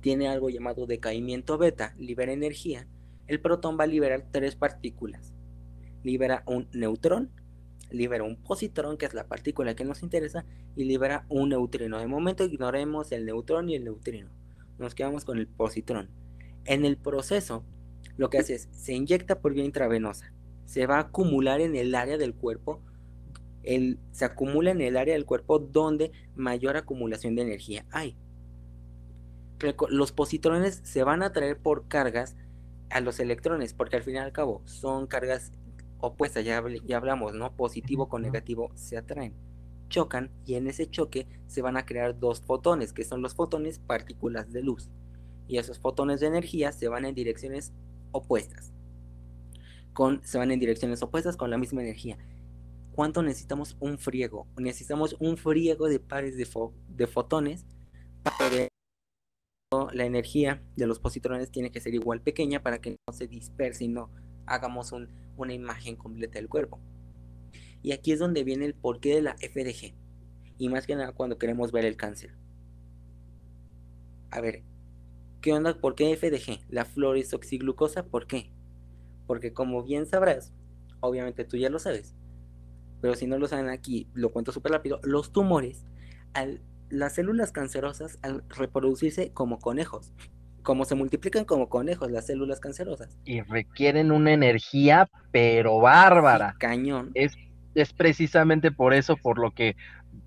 tiene 0.00 0.28
algo 0.28 0.48
llamado 0.48 0.86
decaimiento 0.86 1.58
beta, 1.58 1.92
libera 1.98 2.32
energía, 2.32 2.86
el 3.26 3.40
protón 3.40 3.76
va 3.80 3.84
a 3.84 3.88
liberar 3.88 4.28
tres 4.30 4.54
partículas. 4.54 5.34
Libera 6.04 6.44
un 6.46 6.68
neutrón, 6.72 7.32
libera 7.90 8.22
un 8.22 8.36
positrón, 8.36 8.96
que 8.96 9.06
es 9.06 9.14
la 9.14 9.26
partícula 9.26 9.74
que 9.74 9.84
nos 9.84 10.04
interesa, 10.04 10.46
y 10.76 10.84
libera 10.84 11.26
un 11.28 11.48
neutrino. 11.48 11.98
De 11.98 12.06
momento 12.06 12.44
ignoremos 12.44 13.10
el 13.10 13.26
neutrón 13.26 13.68
y 13.70 13.74
el 13.74 13.82
neutrino. 13.82 14.30
Nos 14.78 14.94
quedamos 14.94 15.24
con 15.24 15.38
el 15.38 15.48
positrón. 15.48 16.10
En 16.64 16.84
el 16.84 16.96
proceso, 16.96 17.64
lo 18.16 18.30
que 18.30 18.38
hace 18.38 18.54
es, 18.54 18.68
se 18.70 18.94
inyecta 18.94 19.40
por 19.40 19.52
vía 19.52 19.64
intravenosa. 19.64 20.32
Se 20.66 20.86
va 20.86 20.96
a 20.96 21.00
acumular 21.00 21.60
en 21.60 21.76
el 21.76 21.94
área 21.94 22.18
del 22.18 22.34
cuerpo. 22.34 22.80
se 24.12 24.24
acumula 24.24 24.70
en 24.70 24.80
el 24.80 24.96
área 24.96 25.14
del 25.14 25.26
cuerpo 25.26 25.58
donde 25.58 26.12
mayor 26.34 26.76
acumulación 26.76 27.34
de 27.34 27.42
energía 27.42 27.84
hay 27.90 28.16
los 29.88 30.12
positrones 30.12 30.80
se 30.84 31.04
van 31.04 31.22
a 31.22 31.26
atraer 31.26 31.58
por 31.58 31.86
cargas 31.88 32.36
a 32.90 33.00
los 33.00 33.20
electrones, 33.20 33.74
porque 33.74 33.96
al 33.96 34.02
fin 34.02 34.16
y 34.16 34.18
al 34.18 34.32
cabo 34.32 34.62
son 34.64 35.06
cargas 35.06 35.52
opuestas, 35.98 36.44
ya, 36.44 36.62
ya 36.84 36.96
hablamos, 36.96 37.34
¿no? 37.34 37.54
Positivo 37.54 38.08
con 38.08 38.22
negativo 38.22 38.70
se 38.74 38.96
atraen, 38.96 39.34
chocan 39.88 40.30
y 40.44 40.54
en 40.54 40.66
ese 40.66 40.88
choque 40.88 41.28
se 41.46 41.62
van 41.62 41.76
a 41.76 41.84
crear 41.84 42.18
dos 42.18 42.40
fotones, 42.40 42.92
que 42.92 43.04
son 43.04 43.22
los 43.22 43.34
fotones 43.34 43.78
partículas 43.78 44.50
de 44.52 44.62
luz. 44.62 44.90
Y 45.46 45.58
esos 45.58 45.78
fotones 45.78 46.20
de 46.20 46.28
energía 46.28 46.72
se 46.72 46.88
van 46.88 47.04
en 47.04 47.14
direcciones 47.14 47.72
opuestas. 48.12 48.72
Con, 49.92 50.22
se 50.24 50.38
van 50.38 50.50
en 50.50 50.60
direcciones 50.60 51.02
opuestas 51.02 51.36
con 51.36 51.50
la 51.50 51.58
misma 51.58 51.82
energía. 51.82 52.18
¿Cuánto 52.92 53.22
necesitamos 53.22 53.76
un 53.80 53.98
friego? 53.98 54.46
Necesitamos 54.56 55.16
un 55.20 55.36
friego 55.36 55.88
de 55.88 56.00
pares 56.00 56.36
de, 56.36 57.06
fotones 57.06 57.66
para 58.22 58.36
poder 58.36 58.68
la 59.92 60.04
energía 60.04 60.60
de 60.74 60.88
los 60.88 60.98
positrones 60.98 61.52
tiene 61.52 61.70
que 61.70 61.80
ser 61.80 61.94
igual 61.94 62.20
pequeña 62.20 62.60
para 62.60 62.80
que 62.80 62.90
no 62.90 63.14
se 63.14 63.28
disperse 63.28 63.84
y 63.84 63.88
no 63.88 64.10
hagamos 64.44 64.92
una 65.36 65.54
imagen 65.54 65.94
completa 65.94 66.40
del 66.40 66.48
cuerpo. 66.48 66.80
Y 67.82 67.92
aquí 67.92 68.12
es 68.12 68.18
donde 68.18 68.42
viene 68.44 68.66
el 68.66 68.74
porqué 68.74 69.14
de 69.14 69.22
la 69.22 69.36
FDG. 69.36 69.94
Y 70.58 70.68
más 70.68 70.86
que 70.86 70.96
nada 70.96 71.12
cuando 71.12 71.38
queremos 71.38 71.72
ver 71.72 71.84
el 71.84 71.96
cáncer. 71.96 72.34
A 74.30 74.40
ver, 74.40 74.62
¿qué 75.40 75.52
onda? 75.52 75.80
¿Por 75.80 75.94
qué 75.94 76.16
FDG? 76.16 76.66
La 76.68 76.84
fluoresoxiglucosa, 76.84 78.04
¿por 78.06 78.26
qué? 78.26 78.52
Porque 79.30 79.52
como 79.52 79.84
bien 79.84 80.06
sabrás, 80.06 80.52
obviamente 80.98 81.44
tú 81.44 81.56
ya 81.56 81.70
lo 81.70 81.78
sabes, 81.78 82.16
pero 83.00 83.14
si 83.14 83.28
no 83.28 83.38
lo 83.38 83.46
saben 83.46 83.68
aquí, 83.68 84.08
lo 84.12 84.32
cuento 84.32 84.50
súper 84.50 84.72
rápido, 84.72 84.98
los 85.04 85.30
tumores 85.30 85.86
al 86.34 86.60
las 86.88 87.14
células 87.14 87.52
cancerosas 87.52 88.18
al 88.22 88.42
reproducirse 88.48 89.30
como 89.32 89.60
conejos, 89.60 90.12
como 90.64 90.84
se 90.84 90.96
multiplican 90.96 91.44
como 91.44 91.68
conejos 91.68 92.10
las 92.10 92.26
células 92.26 92.58
cancerosas. 92.58 93.20
Y 93.24 93.40
requieren 93.42 94.10
una 94.10 94.32
energía, 94.32 95.08
pero 95.30 95.78
bárbara. 95.78 96.56
cañón. 96.58 97.12
Es, 97.14 97.36
es 97.76 97.92
precisamente 97.92 98.72
por 98.72 98.94
eso, 98.94 99.16
por 99.16 99.38
lo 99.38 99.52
que 99.52 99.76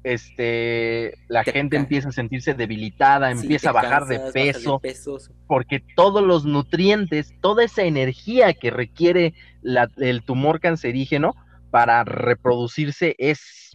este 0.03 1.13
la 1.27 1.43
gente 1.43 1.77
empieza 1.77 2.09
a 2.09 2.11
sentirse 2.11 2.53
debilitada, 2.53 3.31
empieza 3.31 3.69
a 3.69 3.73
bajar 3.73 4.05
de 4.05 4.19
peso, 4.31 4.81
porque 5.47 5.83
todos 5.95 6.23
los 6.23 6.45
nutrientes, 6.45 7.33
toda 7.41 7.63
esa 7.63 7.83
energía 7.83 8.53
que 8.53 8.69
requiere 8.69 9.33
el 9.97 10.23
tumor 10.23 10.59
cancerígeno 10.59 11.35
para 11.71 12.03
reproducirse 12.03 13.15
es 13.17 13.71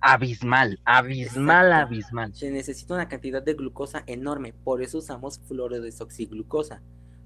abismal, 0.00 0.80
abismal, 0.84 1.72
abismal. 1.72 2.34
Se 2.34 2.50
necesita 2.50 2.94
una 2.94 3.08
cantidad 3.08 3.42
de 3.42 3.54
glucosa 3.54 4.02
enorme, 4.06 4.52
por 4.52 4.82
eso 4.82 4.98
usamos 4.98 5.40
fluorodesoxiglucosa, 5.46 6.82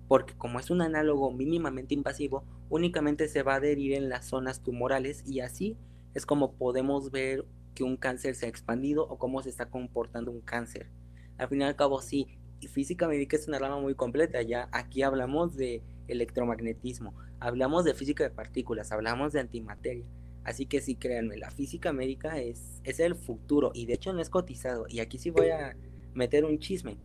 porque 0.09 0.35
como 0.35 0.59
es 0.59 0.70
un 0.70 0.82
análogo 0.82 1.31
mínimamente 1.31 1.94
invasivo, 1.94 2.44
únicamente 2.69 3.28
se 3.28 3.43
va 3.43 3.55
a 3.55 3.57
adherir 3.57 3.94
en 3.94 4.09
las 4.09 4.27
zonas 4.27 4.62
tumorales 4.62 5.23
y 5.27 5.40
así 5.40 5.77
es 6.15 6.27
como 6.27 6.52
podemos 6.52 7.11
ver 7.11 7.44
que 7.75 7.85
un 7.85 7.97
cáncer 7.97 8.35
se 8.35 8.47
ha 8.47 8.49
expandido 8.49 9.07
o 9.09 9.19
cómo 9.19 9.43
se 9.43 9.49
está 9.49 9.71
comportando 9.71 10.31
un 10.31 10.41
cáncer. 10.41 10.91
Al 11.39 11.49
fin 11.49 11.61
y 11.61 11.65
al 11.65 11.77
cabo, 11.77 12.03
sí, 12.03 12.39
física 12.69 13.09
médica 13.09 13.37
es 13.37 13.49
una 13.49 13.59
rama 13.59 13.81
muy 13.81 13.95
completa, 13.95 14.43
ya 14.43 14.69
aquí 14.73 15.03
hablamos 15.03 15.57
de 15.57 15.83
electromagnetismo, 16.09 17.15
hablamos 17.39 17.85
de 17.85 17.95
física 17.95 18.25
de 18.25 18.31
partículas, 18.31 18.93
hablamos 18.93 19.33
de 19.33 19.41
antimateria, 19.41 20.05
Así 20.45 20.67
que 20.67 20.81
sí, 20.81 20.97
créanme, 20.97 21.37
la 21.37 21.51
física 21.51 21.93
médica 21.93 22.39
es, 22.41 22.81
es 22.85 22.99
el 23.01 23.15
futuro 23.15 23.73
y 23.75 23.87
de 23.87 23.95
hecho 23.95 24.13
no 24.13 24.21
es 24.21 24.31
cotizado. 24.31 24.87
Y 24.89 25.01
aquí 25.01 25.19
sí 25.19 25.31
voy 25.31 25.51
a 25.51 25.77
meter 26.15 26.45
un 26.45 26.59
chisme 26.59 26.97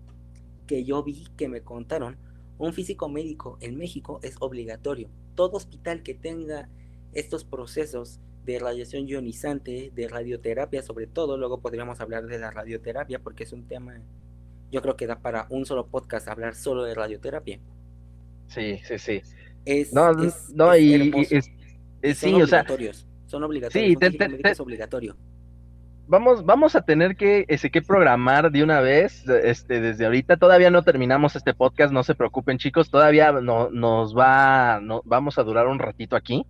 que 0.68 0.84
yo 0.84 1.04
vi 1.04 1.28
que 1.36 1.50
me 1.50 1.62
contaron. 1.62 2.18
Un 2.58 2.74
físico 2.74 3.10
médico 3.10 3.58
en 3.60 3.78
México 3.78 4.20
es 4.24 4.38
obligatorio. 4.40 5.10
Todo 5.36 5.58
hospital 5.58 6.02
que 6.02 6.14
tenga 6.14 6.70
estos 7.12 7.44
procesos 7.44 8.22
de 8.46 8.60
radiación 8.60 9.08
ionizante, 9.08 9.92
de 9.94 10.08
radioterapia 10.08 10.82
sobre 10.84 11.08
todo, 11.08 11.38
luego 11.38 11.62
podríamos 11.62 12.00
hablar 12.00 12.28
de 12.28 12.38
la 12.38 12.52
radioterapia 12.52 13.20
porque 13.20 13.44
es 13.44 13.52
un 13.52 13.68
tema, 13.68 14.00
yo 14.72 14.82
creo 14.82 14.96
que 14.96 15.08
da 15.08 15.20
para 15.20 15.48
un 15.50 15.66
solo 15.66 15.88
podcast 15.88 16.28
hablar 16.28 16.56
solo 16.56 16.84
de 16.84 16.94
radioterapia. 16.94 17.60
Sí, 18.48 18.80
sí, 18.84 19.00
sí. 19.00 19.22
Es, 19.66 19.94
no, 19.94 20.12
no, 20.54 20.78
y, 20.78 21.12
es, 21.32 22.18
sí, 22.18 22.34
o 22.40 22.46
sea, 22.46 22.64
Son 23.26 23.44
obligatorios. 23.44 24.00
Sí, 24.00 24.38
es 24.44 24.60
obligatorio. 24.60 25.18
Vamos, 26.08 26.46
vamos 26.46 26.76
a 26.76 26.82
tener 26.82 27.16
que, 27.16 27.46
ese, 27.48 27.72
que 27.72 27.82
programar 27.82 28.52
de 28.52 28.64
una 28.64 28.80
vez, 28.80 29.28
este, 29.28 29.82
desde 29.82 30.06
ahorita. 30.06 30.38
Todavía 30.38 30.70
no 30.70 30.84
terminamos 30.84 31.36
este 31.36 31.56
podcast, 31.56 31.92
no 31.92 32.04
se 32.04 32.14
preocupen, 32.14 32.60
chicos. 32.60 32.92
Todavía 32.92 33.32
no, 33.32 33.72
nos 33.72 34.16
va, 34.16 34.80
no, 34.84 35.02
vamos 35.04 35.40
a 35.40 35.44
durar 35.44 35.66
un 35.66 35.80
ratito 35.80 36.16
aquí. 36.16 36.46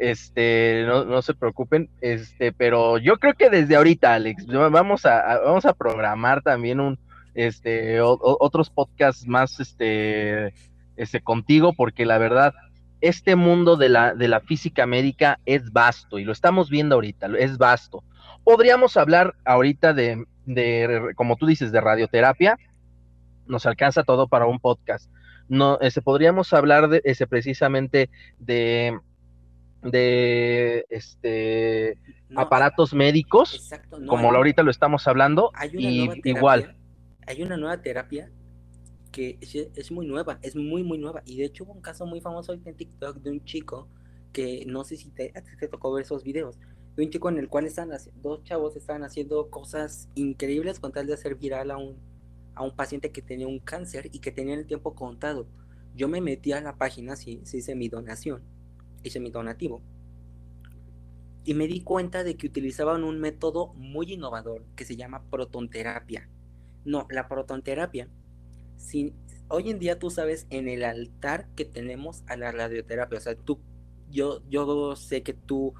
Este, 0.00 0.84
no, 0.86 1.04
no, 1.04 1.20
se 1.20 1.34
preocupen, 1.34 1.90
este, 2.00 2.52
pero 2.52 2.96
yo 2.96 3.18
creo 3.18 3.34
que 3.34 3.50
desde 3.50 3.76
ahorita, 3.76 4.14
Alex, 4.14 4.46
vamos 4.46 5.04
a, 5.04 5.40
vamos 5.44 5.66
a 5.66 5.74
programar 5.74 6.40
también 6.40 6.80
un, 6.80 6.98
este, 7.34 8.00
otros 8.00 8.70
podcasts 8.70 9.26
más, 9.26 9.60
este, 9.60 10.54
este, 10.96 11.20
contigo, 11.20 11.74
porque 11.74 12.06
la 12.06 12.16
verdad, 12.16 12.54
este 13.02 13.36
mundo 13.36 13.76
de 13.76 13.90
la, 13.90 14.14
de 14.14 14.28
la 14.28 14.40
física 14.40 14.86
médica 14.86 15.38
es 15.44 15.70
vasto 15.70 16.18
y 16.18 16.24
lo 16.24 16.32
estamos 16.32 16.70
viendo 16.70 16.94
ahorita, 16.94 17.28
es 17.38 17.58
vasto. 17.58 18.02
Podríamos 18.42 18.96
hablar 18.96 19.34
ahorita 19.44 19.92
de, 19.92 20.24
de 20.46 21.12
como 21.14 21.36
tú 21.36 21.44
dices, 21.44 21.72
de 21.72 21.80
radioterapia, 21.82 22.56
nos 23.46 23.66
alcanza 23.66 24.02
todo 24.02 24.28
para 24.28 24.46
un 24.46 24.60
podcast. 24.60 25.10
No, 25.46 25.78
ese, 25.80 26.00
podríamos 26.00 26.54
hablar 26.54 26.88
de 26.88 27.02
ese 27.04 27.26
precisamente 27.26 28.08
de 28.38 28.98
de 29.82 30.84
este 30.88 31.98
aparatos 32.36 32.92
médicos, 32.94 33.70
como 34.06 34.30
ahorita 34.30 34.62
lo 34.62 34.70
estamos 34.70 35.06
hablando, 35.08 35.52
y 35.72 36.08
igual. 36.24 36.76
Hay 37.26 37.42
una 37.42 37.56
nueva 37.56 37.80
terapia 37.80 38.30
que 39.12 39.38
es, 39.40 39.90
muy 39.90 40.06
nueva, 40.06 40.38
es 40.42 40.54
muy, 40.56 40.82
muy 40.82 40.98
nueva. 40.98 41.22
Y 41.24 41.38
de 41.38 41.44
hecho 41.44 41.64
hubo 41.64 41.72
un 41.72 41.80
caso 41.80 42.06
muy 42.06 42.20
famoso 42.20 42.52
en 42.52 42.62
TikTok 42.62 43.18
de 43.18 43.30
un 43.30 43.44
chico 43.44 43.88
que 44.32 44.64
no 44.66 44.84
sé 44.84 44.96
si 44.96 45.10
te, 45.10 45.32
te 45.58 45.68
tocó 45.68 45.92
ver 45.92 46.04
esos 46.04 46.22
videos, 46.22 46.58
de 46.96 47.04
un 47.04 47.10
chico 47.10 47.28
en 47.28 47.38
el 47.38 47.48
cual 47.48 47.66
están 47.66 47.90
dos 48.22 48.44
chavos 48.44 48.76
estaban 48.76 49.02
haciendo 49.02 49.50
cosas 49.50 50.08
increíbles 50.14 50.78
con 50.78 50.92
tal 50.92 51.06
de 51.06 51.14
hacer 51.14 51.34
viral 51.34 51.72
a 51.72 51.76
un, 51.76 51.96
a 52.54 52.62
un 52.62 52.76
paciente 52.76 53.10
que 53.10 53.22
tenía 53.22 53.48
un 53.48 53.58
cáncer 53.58 54.08
y 54.12 54.20
que 54.20 54.30
tenía 54.30 54.54
el 54.54 54.66
tiempo 54.66 54.94
contado. 54.94 55.48
Yo 55.94 56.08
me 56.08 56.20
metí 56.20 56.52
a 56.52 56.60
la 56.60 56.76
página, 56.76 57.16
si 57.16 57.40
sí 57.44 57.58
hice 57.58 57.74
mi 57.74 57.88
donación 57.88 58.42
hice 59.02 59.20
mi 59.20 59.30
donativo. 59.30 59.82
Y 61.44 61.54
me 61.54 61.66
di 61.66 61.80
cuenta 61.82 62.22
de 62.22 62.36
que 62.36 62.46
utilizaban 62.46 63.02
un 63.04 63.18
método 63.18 63.72
muy 63.74 64.12
innovador 64.12 64.64
que 64.76 64.84
se 64.84 64.96
llama 64.96 65.24
protonterapia. 65.30 66.28
No, 66.84 67.06
la 67.10 67.28
protonterapia. 67.28 68.08
Sin, 68.76 69.14
hoy 69.48 69.70
en 69.70 69.78
día 69.78 69.98
tú 69.98 70.10
sabes 70.10 70.46
en 70.50 70.68
el 70.68 70.84
altar 70.84 71.48
que 71.56 71.64
tenemos 71.64 72.24
a 72.26 72.36
la 72.36 72.52
radioterapia. 72.52 73.18
O 73.18 73.22
sea, 73.22 73.34
tú, 73.34 73.60
yo, 74.10 74.42
yo 74.48 74.96
sé 74.96 75.22
que 75.22 75.32
tú 75.32 75.74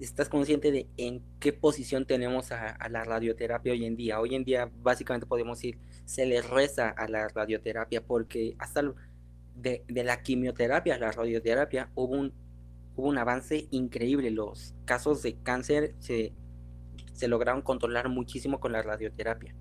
estás 0.00 0.28
consciente 0.28 0.72
de 0.72 0.88
en 0.96 1.22
qué 1.38 1.52
posición 1.52 2.06
tenemos 2.06 2.52
a, 2.52 2.76
la 2.88 3.04
radioterapia 3.04 3.72
hoy 3.72 3.84
en 3.84 3.96
día. 3.96 4.20
Hoy 4.20 4.34
en 4.34 4.44
día 4.44 4.70
básicamente 4.82 5.26
podemos 5.26 5.58
decir, 5.58 5.78
se 6.04 6.26
le 6.26 6.42
reza 6.42 6.88
a 6.88 7.08
la 7.08 7.28
radioterapia 7.28 8.04
porque 8.04 8.56
hasta 8.58 8.82
de, 9.54 9.84
de 9.86 10.04
la 10.04 10.22
quimioterapia 10.22 10.96
a 10.96 10.98
la 10.98 11.12
radioterapia 11.12 11.90
hubo 11.94 12.14
un 12.14 12.32
hubo 12.96 13.08
un 13.08 13.18
avance 13.18 13.66
increíble. 13.70 14.30
Los 14.30 14.74
casos 14.84 15.22
de 15.22 15.36
cáncer 15.42 15.94
se, 15.98 16.32
se 17.12 17.28
lograron 17.28 17.62
controlar 17.62 18.08
muchísimo 18.08 18.60
con 18.60 18.72
la 18.72 18.82
radioterapia. 18.82 19.54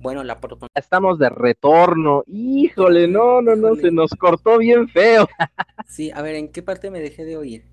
Bueno, 0.00 0.24
la 0.24 0.38
Estamos 0.74 1.18
de 1.18 1.28
retorno. 1.28 2.24
Híjole, 2.26 3.06
no, 3.06 3.42
no, 3.42 3.54
no, 3.54 3.74
se 3.76 3.90
nos 3.90 4.10
cortó 4.12 4.56
bien 4.56 4.88
feo. 4.88 5.28
sí, 5.86 6.10
a 6.14 6.22
ver, 6.22 6.36
¿en 6.36 6.50
qué 6.50 6.62
parte 6.62 6.90
me 6.90 7.00
dejé 7.00 7.26
de 7.26 7.36
oír? 7.36 7.64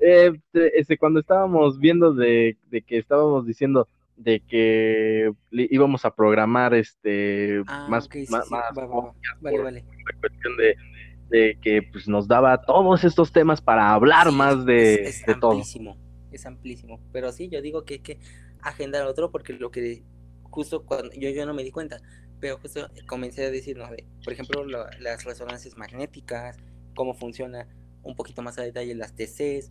Eh, 0.00 0.32
este, 0.52 0.98
cuando 0.98 1.20
estábamos 1.20 1.78
viendo 1.78 2.14
de, 2.14 2.56
que 2.70 2.98
estábamos 2.98 3.46
diciendo 3.46 3.88
de 4.16 4.40
que 4.40 5.30
íbamos 5.52 6.04
a 6.04 6.14
programar 6.14 6.74
este 6.74 7.62
ah, 7.68 7.86
más, 7.88 8.08
más, 8.28 8.48
vale, 9.40 9.62
vale. 9.62 9.84
cuestión 10.20 10.56
de, 10.56 10.74
de 11.28 11.58
que 11.60 11.82
pues, 11.82 12.08
nos 12.08 12.26
daba 12.26 12.62
todos 12.62 13.04
estos 13.04 13.32
temas 13.32 13.60
para 13.60 13.92
hablar 13.92 14.32
más 14.32 14.64
de, 14.64 14.94
es, 15.04 15.22
es 15.22 15.28
amplísimo, 15.28 15.96
Es 16.30 16.46
amplísimo, 16.46 17.00
pero 17.12 17.32
sí, 17.32 17.48
yo 17.48 17.60
digo 17.62 17.84
que 17.84 17.94
hay 17.94 18.00
que 18.00 18.18
agendar 18.62 19.06
otro 19.06 19.30
porque 19.30 19.52
lo 19.52 19.70
que 19.70 20.02
justo 20.42 20.84
cuando 20.84 21.12
yo, 21.14 21.30
yo 21.30 21.46
no 21.46 21.54
me 21.54 21.62
di 21.62 21.70
cuenta, 21.70 22.00
pero 22.40 22.58
justo 22.58 22.88
comencé 23.06 23.44
a 23.44 23.50
decir, 23.50 23.76
¿no? 23.76 23.88
por 24.24 24.32
ejemplo, 24.32 24.64
las 24.64 25.24
resonancias 25.24 25.76
magnéticas, 25.76 26.56
cómo 26.94 27.14
funciona 27.14 27.68
un 28.02 28.14
poquito 28.14 28.42
más 28.42 28.58
a 28.58 28.62
detalle 28.62 28.94
las 28.94 29.14
TCs, 29.14 29.70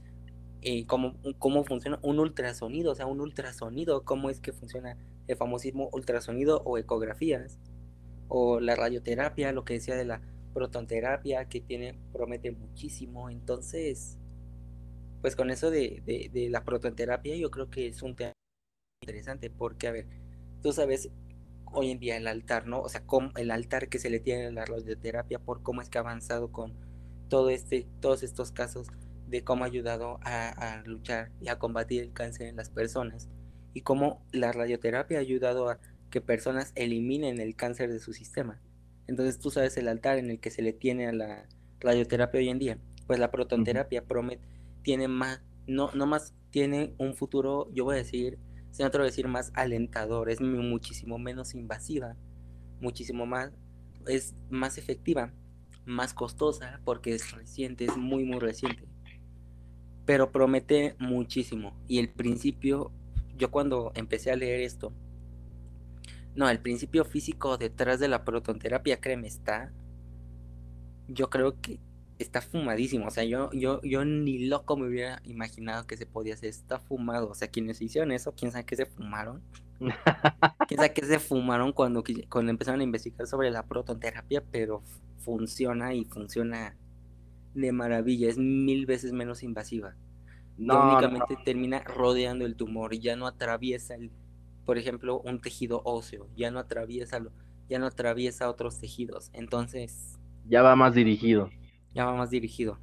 y 0.62 0.86
cómo, 0.86 1.16
cómo 1.40 1.64
funciona 1.64 2.00
un 2.02 2.20
ultrasonido, 2.20 2.92
o 2.92 2.96
sea, 2.96 3.06
un 3.06 3.22
ultrasonido, 3.22 4.04
cómo 4.04 4.30
es 4.30 4.40
que 4.40 4.54
funciona 4.54 4.98
el 5.28 5.38
famosísimo 5.38 5.90
ultrasonido 5.94 6.62
o 6.66 6.78
ecografías, 6.78 7.60
o 8.28 8.60
la 8.60 8.76
radioterapia, 8.76 9.52
lo 9.52 9.64
que 9.64 9.76
decía 9.76 9.96
de 9.96 10.06
la 10.06 10.22
protonterapia 10.58 11.46
que 11.46 11.62
tiene, 11.62 11.94
promete 12.12 12.52
muchísimo. 12.52 13.30
Entonces, 13.30 14.18
pues 15.22 15.36
con 15.36 15.52
eso 15.52 15.70
de, 15.70 16.02
de, 16.34 16.50
la 16.50 16.64
protonterapia 16.64 17.36
yo 17.36 17.52
creo 17.52 17.70
que 17.70 17.86
es 17.88 18.02
un 18.02 18.16
tema 18.16 18.34
interesante 19.04 19.52
porque, 19.52 19.88
a 19.88 19.92
ver, 19.92 20.08
tú 20.64 20.74
sabes 20.74 21.12
hoy 21.66 21.92
en 21.92 22.00
día 22.00 22.18
el 22.18 22.28
altar, 22.28 22.66
¿no? 22.66 22.82
O 22.82 22.90
sea, 22.90 23.06
cómo, 23.06 23.32
el 23.36 23.52
altar 23.52 23.88
que 23.88 24.00
se 24.00 24.10
le 24.10 24.20
tiene 24.20 24.48
a 24.48 24.52
la 24.52 24.66
radioterapia 24.66 25.38
por 25.38 25.62
cómo 25.62 25.84
es 25.84 25.90
que 25.90 26.00
ha 26.00 26.02
avanzado 26.02 26.52
con 26.52 26.74
todo 27.30 27.52
este, 27.52 27.88
todos 28.00 28.24
estos 28.24 28.52
casos 28.52 28.88
de 29.28 29.44
cómo 29.44 29.64
ha 29.64 29.68
ayudado 29.68 30.20
a 30.24 30.82
luchar 30.86 31.30
y 31.40 31.50
a 31.50 31.60
combatir 31.60 32.02
el 32.02 32.14
cáncer 32.14 32.48
en 32.48 32.56
las 32.56 32.70
personas 32.72 33.30
y 33.76 33.82
cómo 33.82 34.26
la 34.32 34.52
radioterapia 34.54 35.20
ha 35.20 35.22
ayudado 35.22 35.70
a 35.70 35.80
que 36.10 36.20
personas 36.20 36.72
eliminen 36.74 37.40
el 37.40 37.56
cáncer 37.56 37.92
de 37.92 38.00
su 38.00 38.14
sistema. 38.14 38.60
Entonces 39.08 39.40
tú 39.40 39.50
sabes 39.50 39.78
el 39.78 39.88
altar 39.88 40.18
en 40.18 40.30
el 40.30 40.40
que 40.40 40.52
se 40.52 40.62
le 40.62 40.74
tiene 40.74 41.08
a 41.08 41.14
la 41.14 41.48
radioterapia 41.80 42.40
hoy 42.40 42.50
en 42.50 42.60
día. 42.60 42.78
Pues 43.08 43.20
la 43.20 43.32
protonterapia 43.32 44.06
promet 44.06 44.42
tiene 44.82 45.08
más, 45.08 45.42
no, 45.66 45.92
no 45.94 46.06
más, 46.06 46.34
tiene 46.52 46.94
un 46.98 47.14
futuro, 47.14 47.70
yo 47.74 47.86
voy 47.86 47.96
a 47.96 48.00
decir, 48.00 48.40
no 48.80 48.92
te 48.92 48.98
voy 48.98 49.06
a 49.06 49.10
decir 49.10 49.28
más 49.28 49.52
alentador, 49.56 50.30
es 50.30 50.42
muchísimo 50.42 51.18
menos 51.18 51.56
invasiva, 51.56 52.16
muchísimo 52.80 53.26
más, 53.26 53.52
es 54.08 54.36
más 54.50 54.78
efectiva, 54.78 55.34
más 55.86 56.14
costosa, 56.14 56.82
porque 56.86 57.14
es 57.14 57.32
reciente, 57.32 57.86
es 57.86 57.98
muy, 57.98 58.24
muy 58.24 58.40
reciente. 58.40 58.88
Pero 60.06 60.32
promete 60.32 60.96
muchísimo. 61.00 61.74
Y 61.88 62.00
el 62.00 62.10
principio, 62.10 62.92
yo 63.38 63.52
cuando 63.52 63.92
empecé 63.96 64.32
a 64.32 64.36
leer 64.36 64.62
esto, 64.62 64.94
no, 66.38 66.48
el 66.48 66.60
principio 66.60 67.04
físico 67.04 67.58
detrás 67.58 68.00
de 68.00 68.08
la 68.08 68.24
protonterapia, 68.24 69.02
créeme, 69.02 69.28
está. 69.28 69.74
Yo 71.08 71.32
creo 71.32 71.60
que 71.60 71.80
está 72.20 72.42
fumadísimo. 72.42 73.08
O 73.08 73.10
sea, 73.10 73.24
yo, 73.24 73.50
yo, 73.54 73.82
yo 73.82 74.06
ni 74.06 74.46
loco 74.46 74.78
me 74.78 74.88
hubiera 74.88 75.20
imaginado 75.24 75.88
que 75.88 75.98
se 75.98 76.06
podía 76.06 76.36
hacer. 76.36 76.50
Está 76.50 76.78
fumado. 76.78 77.32
O 77.32 77.34
sea, 77.34 77.48
quienes 77.48 77.82
hicieron 77.82 78.12
eso, 78.12 78.36
quién 78.36 78.52
sabe 78.52 78.66
qué 78.66 78.76
se 78.76 78.86
fumaron. 78.86 79.42
quién 80.68 80.78
sabe 80.78 80.94
qué 80.94 81.06
se 81.08 81.18
fumaron 81.18 81.74
cuando, 81.74 82.04
cuando 82.30 82.52
empezaron 82.52 82.82
a 82.82 82.84
investigar 82.84 83.26
sobre 83.26 83.50
la 83.50 83.66
protonterapia, 83.66 84.44
pero 84.52 84.84
funciona 85.18 85.96
y 85.96 86.06
funciona 86.06 86.78
de 87.56 87.72
maravilla. 87.72 88.30
Es 88.30 88.38
mil 88.38 88.86
veces 88.86 89.12
menos 89.12 89.42
invasiva. 89.42 89.96
No, 90.56 90.92
únicamente 90.92 91.36
termina 91.44 91.80
rodeando 91.80 92.46
el 92.46 92.56
tumor 92.56 92.94
y 92.94 93.00
ya 93.00 93.16
no 93.16 93.26
atraviesa 93.26 93.96
el 93.96 94.12
por 94.68 94.78
ejemplo, 94.78 95.22
un 95.22 95.40
tejido 95.40 95.82
óseo, 95.86 96.28
ya 96.36 96.52
no 96.52 96.60
atraviesa, 96.60 97.22
ya 97.70 97.80
no 97.80 97.86
atraviesa 97.86 98.50
otros 98.50 98.82
tejidos, 98.82 99.32
entonces... 99.32 100.20
Ya 100.46 100.62
va 100.62 100.76
más 100.76 100.94
dirigido. 100.94 101.50
Ya 101.94 102.04
va 102.04 102.14
más 102.14 102.32
dirigido. 102.32 102.78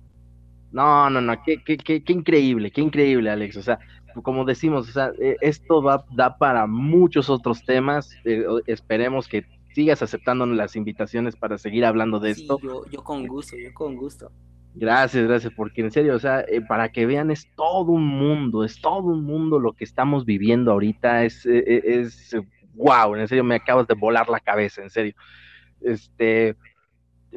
No, 0.73 1.11
no, 1.11 1.21
no, 1.21 1.35
qué, 1.45 1.63
qué, 1.63 1.77
qué, 1.77 2.03
qué 2.03 2.13
increíble, 2.15 2.71
qué 2.71 2.81
increíble, 2.81 3.29
Alex. 3.29 3.59
O 3.59 3.63
sea, 3.63 3.79
como 4.23 4.47
decimos, 4.47 4.89
o 4.89 4.93
sea, 4.93 5.13
e, 5.21 5.37
esto 5.43 5.83
va, 5.83 6.07
da 6.11 6.39
para 6.39 6.67
muchos 6.67 7.29
otros 7.29 7.63
temas. 7.67 8.11
Eh, 8.25 8.47
esperemos 8.67 9.29
que 9.29 9.45
sigas 9.75 10.01
aceptando 10.01 10.47
las 10.47 10.77
invitaciones 10.77 11.37
para 11.37 11.59
seguir 11.59 11.85
hablando 11.85 12.19
de 12.19 12.31
esto. 12.31 12.59
Yo, 12.63 12.87
yo 12.87 13.05
con 13.05 13.27
gusto, 13.27 13.59
yo 13.59 13.75
con 13.75 13.95
gusto. 13.95 14.33
Gracias, 14.77 15.25
gracias, 15.29 15.53
porque 15.55 15.83
en 15.83 15.93
serio, 15.93 16.17
o 16.17 16.19
sea, 16.19 16.41
eh, 16.41 16.61
para 16.61 16.91
que 16.91 17.07
vean, 17.07 17.31
es 17.31 17.49
todo 17.55 17.93
un 17.93 18.07
mundo, 18.07 18.65
es 18.65 18.81
todo 18.81 19.05
un 19.05 19.25
mundo 19.25 19.61
lo 19.61 19.73
que 19.73 19.85
estamos 19.85 20.25
viviendo 20.25 20.73
ahorita, 20.73 21.25
es, 21.25 21.47
eh, 21.47 21.63
eh, 21.67 22.09
wow, 22.75 23.15
en 23.15 23.29
serio, 23.29 23.45
me 23.45 23.55
acabas 23.55 23.87
de 23.87 23.95
volar 23.95 24.29
la 24.29 24.41
cabeza, 24.41 24.83
en 24.83 24.91
serio. 24.91 25.15
Este, 25.81 26.57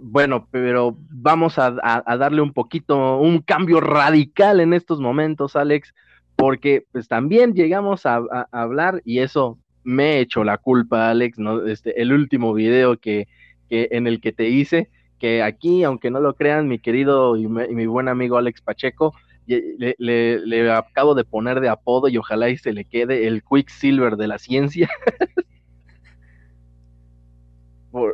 bueno, 0.01 0.47
pero 0.49 0.97
vamos 1.11 1.59
a, 1.59 1.71
darle 2.17 2.41
un 2.41 2.53
poquito, 2.53 3.19
un 3.19 3.39
cambio 3.41 3.81
radical 3.81 4.59
en 4.59 4.73
estos 4.73 4.99
momentos, 4.99 5.55
Alex, 5.55 5.93
porque 6.35 6.85
pues 6.91 7.07
también 7.07 7.53
llegamos 7.53 8.07
a, 8.07 8.19
hablar, 8.51 9.01
y 9.05 9.19
eso 9.19 9.59
me 9.83 10.15
he 10.15 10.19
hecho 10.21 10.43
la 10.43 10.57
culpa, 10.57 11.11
Alex, 11.11 11.37
¿no? 11.37 11.67
Este, 11.67 12.01
el 12.01 12.13
último 12.13 12.55
video 12.55 12.97
que, 12.97 13.27
que 13.69 13.89
en 13.91 14.07
el 14.07 14.21
que 14.21 14.31
te 14.31 14.49
hice, 14.49 14.89
que 15.19 15.43
aquí, 15.43 15.83
aunque 15.83 16.11
no 16.11 16.19
lo 16.19 16.35
crean, 16.35 16.67
mi 16.67 16.79
querido 16.79 17.37
y, 17.37 17.47
mi 17.47 17.85
buen 17.85 18.07
amigo 18.07 18.37
Alex 18.37 18.61
Pacheco, 18.61 19.13
le, 19.47 20.71
acabo 20.71 21.15
de 21.15 21.23
poner 21.23 21.59
de 21.61 21.69
apodo 21.69 22.07
y 22.07 22.17
ojalá 22.17 22.49
y 22.49 22.57
se 22.57 22.73
le 22.73 22.85
quede 22.85 23.27
el 23.27 23.43
Quicksilver 23.43 24.17
de 24.17 24.27
la 24.27 24.37
ciencia. 24.37 24.89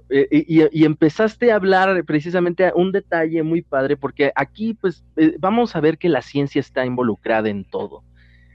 Eh, 0.10 0.46
y, 0.72 0.86
empezaste 0.86 1.52
a 1.52 1.56
hablar 1.56 2.06
precisamente 2.06 2.72
un 2.74 2.92
detalle 2.94 3.44
muy 3.44 3.62
padre, 3.62 3.98
porque 3.98 4.32
aquí 4.36 4.76
pues 4.76 5.04
eh, 5.18 5.36
vamos 5.40 5.76
a 5.76 5.82
ver 5.82 5.98
que 5.98 6.08
la 6.08 6.22
ciencia 6.22 6.62
está 6.62 6.86
involucrada 6.86 7.50
en 7.50 7.66
todo. 7.66 8.04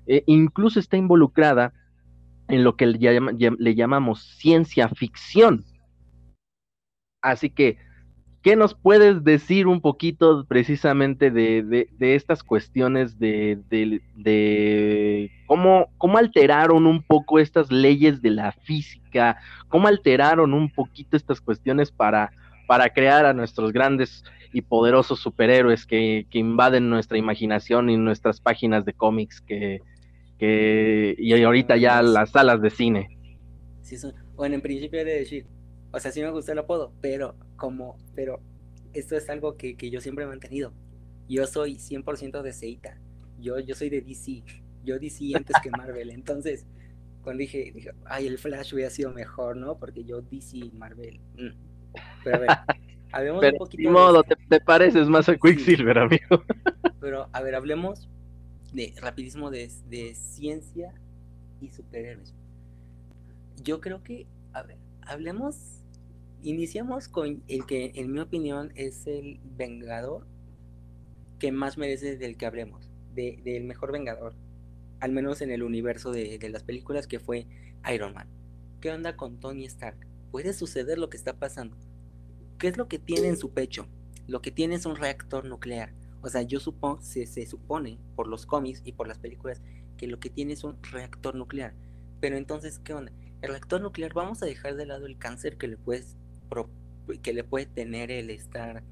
Eh, 0.06 0.22
incluso 0.26 0.80
está 0.80 0.96
involucrada 0.96 1.74
en 2.48 2.64
lo 2.64 2.76
que 2.76 2.86
le 2.86 3.74
llamamos 3.74 4.22
ciencia 4.38 4.88
ficción. 4.88 5.66
Así 7.20 7.50
que 7.50 7.76
¿Qué 8.42 8.54
nos 8.54 8.74
puedes 8.74 9.24
decir 9.24 9.66
un 9.66 9.80
poquito 9.80 10.44
precisamente 10.46 11.30
de, 11.30 11.88
estas 11.98 12.44
cuestiones 12.44 13.18
de, 13.18 13.60
cómo, 15.46 15.88
cómo, 15.98 16.18
alteraron 16.18 16.86
un 16.86 17.02
poco 17.02 17.40
estas 17.40 17.72
leyes 17.72 18.22
de 18.22 18.30
la 18.30 18.52
física? 18.52 19.38
¿Cómo 19.68 19.88
alteraron 19.88 20.54
un 20.54 20.70
poquito 20.70 21.16
estas 21.16 21.40
cuestiones 21.40 21.90
para, 21.90 22.30
para 22.68 22.90
crear 22.90 23.26
a 23.26 23.32
nuestros 23.32 23.72
grandes 23.72 24.22
y 24.52 24.62
poderosos 24.62 25.18
superhéroes 25.18 25.84
que, 25.84 26.26
invaden 26.32 26.88
nuestra 26.88 27.18
imaginación 27.18 27.90
y 27.90 27.96
nuestras 27.96 28.40
páginas 28.40 28.84
de 28.84 28.92
cómics 28.92 29.40
que, 29.40 29.80
y 31.18 31.42
ahorita 31.42 31.76
ya 31.76 32.02
las 32.02 32.30
salas 32.30 32.62
de 32.62 32.70
cine? 32.70 33.18
Sí, 33.82 33.96
bueno, 34.36 34.54
en 34.54 34.60
principio 34.60 35.04
de 35.04 35.18
decir, 35.20 35.46
o 35.90 36.00
sea, 36.00 36.12
sí 36.12 36.20
me 36.20 36.30
gusta 36.30 36.52
el 36.52 36.58
apodo, 36.58 36.92
pero 37.00 37.34
como, 37.56 37.96
pero 38.14 38.40
esto 38.92 39.16
es 39.16 39.28
algo 39.30 39.56
que, 39.56 39.74
yo 39.90 40.00
siempre 40.00 40.24
he 40.24 40.28
mantenido. 40.28 40.72
Yo 41.28 41.46
soy 41.46 41.76
100% 41.76 42.42
de 42.42 42.52
Seita. 42.52 42.98
Yo, 43.38 43.58
yo 43.60 43.74
soy 43.74 43.90
de 43.90 44.00
DC. 44.00 44.42
Yo 44.84 44.98
DC 44.98 45.32
antes 45.34 45.56
que 45.62 45.70
Marvel. 45.70 46.10
Entonces, 46.10 46.66
cuando 47.22 47.40
dije, 47.40 47.72
dije, 47.74 47.90
ay, 48.06 48.26
el 48.26 48.38
Flash 48.38 48.74
hubiera 48.74 48.90
sido 48.90 49.12
mejor, 49.12 49.56
¿no? 49.56 49.78
Porque 49.78 50.04
yo 50.04 50.22
DC 50.22 50.56
y 50.56 50.70
Marvel. 50.72 51.20
Mm. 51.36 51.50
Pero 52.24 52.36
a 52.36 52.40
ver, 52.40 52.48
hablemos 53.12 53.44
un 53.44 53.58
poquito. 53.58 53.82
De 53.82 53.90
modo, 53.90 54.22
te, 54.22 54.60
pareces 54.60 55.08
más 55.08 55.28
a 55.28 55.36
Quicksilver, 55.36 55.98
amigo. 55.98 56.42
Pero, 57.00 57.28
a 57.32 57.42
ver, 57.42 57.54
hablemos 57.54 58.08
de 58.72 58.94
rapidísimo 59.00 59.50
de, 59.50 59.70
de 59.88 60.14
ciencia 60.14 60.92
y 61.60 61.70
superhéroes. 61.70 62.34
Yo 63.62 63.80
creo 63.80 64.02
que, 64.02 64.26
a 64.52 64.62
ver, 64.62 64.78
hablemos 65.08 65.78
Iniciamos 66.42 67.08
con 67.08 67.42
el 67.48 67.66
que, 67.66 67.92
en 67.96 68.12
mi 68.12 68.20
opinión, 68.20 68.72
es 68.76 69.08
el 69.08 69.40
Vengador 69.42 70.24
que 71.40 71.50
más 71.50 71.76
merece 71.78 72.16
del 72.16 72.36
que 72.36 72.46
hablemos, 72.46 72.90
del 73.12 73.64
mejor 73.64 73.90
Vengador, 73.90 74.34
al 75.00 75.10
menos 75.10 75.40
en 75.40 75.50
el 75.50 75.64
universo 75.64 76.12
de, 76.12 76.38
las 76.48 76.62
películas, 76.62 77.08
que 77.08 77.18
fue 77.18 77.48
Iron 77.92 78.14
Man. 78.14 78.28
¿Qué 78.80 78.90
onda 78.90 79.16
con 79.16 79.40
Tony 79.40 79.64
Stark? 79.64 79.98
Puede 80.30 80.52
suceder 80.52 80.98
lo 80.98 81.10
que 81.10 81.16
está 81.16 81.34
pasando. 81.38 81.76
¿Qué 82.58 82.68
es 82.68 82.76
lo 82.76 82.86
que 82.86 83.00
tiene 83.00 83.28
en 83.28 83.36
su 83.36 83.52
pecho? 83.52 83.88
Lo 84.28 84.40
que 84.40 84.52
tiene 84.52 84.76
es 84.76 84.86
un 84.86 84.94
reactor 84.94 85.44
nuclear. 85.44 85.92
O 86.22 86.28
sea, 86.28 86.42
yo 86.42 86.60
supongo, 86.60 87.00
se, 87.02 87.26
se 87.26 87.46
supone 87.46 87.98
por 88.14 88.28
los 88.28 88.46
cómics 88.46 88.82
y 88.84 88.92
por 88.92 89.08
las 89.08 89.18
películas 89.18 89.60
que 89.96 90.06
lo 90.06 90.20
que 90.20 90.30
tiene 90.30 90.52
es 90.52 90.62
un 90.62 90.80
reactor 90.84 91.34
nuclear. 91.34 91.74
Pero 92.20 92.36
entonces, 92.36 92.78
¿qué 92.78 92.94
onda? 92.94 93.12
El 93.40 93.50
reactor 93.50 93.80
nuclear, 93.80 94.12
vamos 94.14 94.42
a 94.42 94.46
dejar 94.46 94.74
de 94.74 94.86
lado 94.86 95.06
el 95.06 95.16
cáncer 95.16 95.56
que 95.56 95.68
le 95.68 95.76
puedes 95.76 96.16
que 97.22 97.32
le 97.32 97.44
puede 97.44 97.66
tener 97.66 98.10
el 98.10 98.30
estar 98.30 98.82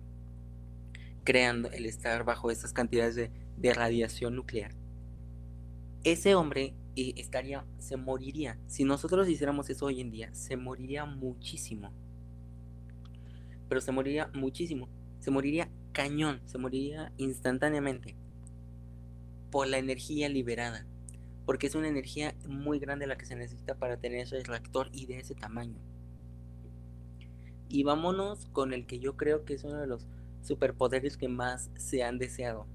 creando, 1.25 1.71
el 1.73 1.87
estar 1.87 2.25
bajo 2.25 2.51
esas 2.51 2.73
cantidades 2.73 3.15
de, 3.15 3.75
radiación 3.75 4.37
nuclear. 4.37 4.73
Ese 6.05 6.35
hombre 6.35 6.75
eh, 6.95 7.15
estaría, 7.17 7.65
se 7.79 7.97
moriría. 7.97 8.59
Si 8.69 8.85
nosotros 8.85 9.29
hiciéramos 9.29 9.69
eso 9.69 9.87
hoy 9.87 10.01
en 10.01 10.11
día, 10.11 10.35
se 10.35 10.57
moriría 10.57 11.05
muchísimo. 11.05 11.93
Pero 13.69 13.81
se 13.81 13.93
moriría 13.93 14.31
muchísimo. 14.33 14.89
Se 15.19 15.31
moriría 15.31 15.69
cañón, 15.93 16.41
se 16.47 16.59
moriría 16.59 17.13
instantáneamente 17.17 18.15
por 19.51 19.67
la 19.67 19.79
energía 19.79 20.29
liberada. 20.29 20.87
Porque 21.47 21.69
es 21.69 21.75
una 21.75 21.89
energía 21.89 22.35
muy 22.47 22.79
grande 22.79 23.07
la 23.07 23.17
que 23.17 23.25
se 23.25 23.37
necesita 23.37 23.77
para 23.77 23.97
tener 23.97 24.21
ese 24.21 24.43
reactor 24.43 24.91
y 24.93 25.07
de 25.07 25.21
ese 25.21 25.35
tamaño. 25.35 25.81
Y 27.69 27.83
vámonos 27.83 28.47
con 28.53 28.73
el 28.73 28.87
que 28.87 28.99
yo 28.99 29.17
creo 29.17 29.45
que 29.45 29.55
es 29.55 29.65
uno 29.65 29.81
de 29.81 29.87
los 29.87 30.07
superpoderes 30.43 31.17
que 31.17 31.29
más 31.29 31.71
se 31.77 32.03
han 32.03 32.19
deseado. 32.19 32.67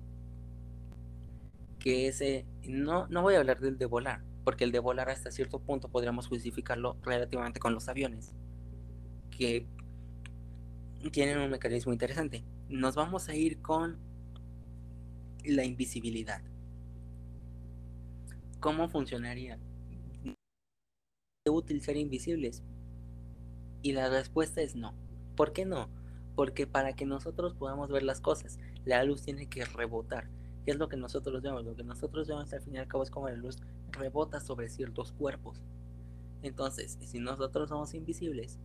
Que 1.79 2.07
ese, 2.07 2.45
no, 2.67 3.07
no 3.07 3.21
voy 3.21 3.35
a 3.35 3.39
hablar 3.39 3.59
del 3.59 3.77
de 3.77 3.85
volar, 3.85 4.23
porque 4.43 4.63
el 4.63 4.71
de 4.71 4.79
volar 4.79 5.09
hasta 5.09 5.31
cierto 5.31 5.59
punto 5.59 5.89
podríamos 5.89 6.27
justificarlo 6.27 6.97
relativamente 7.01 7.59
con 7.59 7.73
los 7.73 7.87
aviones, 7.87 8.33
que 9.31 9.65
tienen 11.11 11.39
un 11.39 11.49
mecanismo 11.49 11.93
interesante. 11.93 12.43
Nos 12.69 12.95
vamos 12.95 13.29
a 13.29 13.35
ir 13.35 13.61
con 13.61 13.97
la 15.43 15.63
invisibilidad. 15.63 16.41
¿Cómo 18.61 18.87
funcionaría? 18.89 19.57
útil 21.49 21.81
ser 21.81 21.97
invisibles 21.97 22.61
y 23.81 23.93
la 23.93 24.07
respuesta 24.07 24.61
es 24.61 24.75
no. 24.75 24.93
¿Por 25.35 25.51
qué 25.51 25.65
no? 25.65 25.89
Porque 26.35 26.67
para 26.67 26.93
que 26.93 27.07
nosotros 27.07 27.55
podamos 27.55 27.89
ver 27.89 28.03
las 28.03 28.21
cosas, 28.21 28.59
la 28.85 29.03
luz 29.03 29.23
tiene 29.23 29.47
que 29.49 29.65
rebotar. 29.65 30.29
¿Qué 30.63 30.69
es 30.69 30.77
lo 30.77 30.89
que 30.89 30.95
nosotros 30.95 31.41
vemos? 31.41 31.65
Lo 31.65 31.75
que 31.75 31.83
nosotros 31.83 32.27
vemos 32.27 32.53
al 32.53 32.61
fin 32.61 32.75
y 32.75 32.77
al 32.77 32.87
cabo 32.87 33.01
es 33.01 33.09
como 33.09 33.29
la 33.29 33.35
luz 33.35 33.57
rebota 33.89 34.39
sobre 34.39 34.69
ciertos 34.69 35.11
cuerpos. 35.11 35.63
Entonces, 36.43 36.99
si 37.01 37.17
nosotros 37.17 37.69
somos 37.69 37.95
invisibles, 37.95 38.59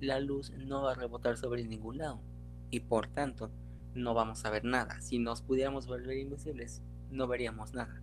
la 0.00 0.18
luz 0.18 0.50
no 0.52 0.82
va 0.82 0.92
a 0.92 0.94
rebotar 0.94 1.36
sobre 1.36 1.62
ningún 1.64 1.98
lado. 1.98 2.22
Y 2.70 2.80
por 2.80 3.06
tanto, 3.08 3.50
no 3.94 4.14
vamos 4.14 4.46
a 4.46 4.50
ver 4.50 4.64
nada. 4.64 5.02
Si 5.02 5.18
nos 5.18 5.42
pudiéramos 5.42 5.86
volver 5.86 6.16
invisibles, 6.16 6.80
no 7.10 7.26
veríamos 7.26 7.74
nada. 7.74 8.01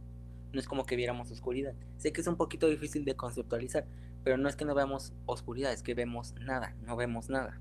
No 0.51 0.59
es 0.59 0.67
como 0.67 0.85
que 0.85 0.95
viéramos 0.95 1.31
oscuridad. 1.31 1.73
Sé 1.97 2.11
que 2.11 2.21
es 2.21 2.27
un 2.27 2.37
poquito 2.37 2.67
difícil 2.67 3.05
de 3.05 3.15
conceptualizar, 3.15 3.85
pero 4.23 4.37
no 4.37 4.49
es 4.49 4.55
que 4.55 4.65
no 4.65 4.75
veamos 4.75 5.13
oscuridad, 5.25 5.71
es 5.71 5.83
que 5.83 5.93
vemos 5.93 6.33
nada, 6.41 6.75
no 6.81 6.95
vemos 6.95 7.29
nada. 7.29 7.59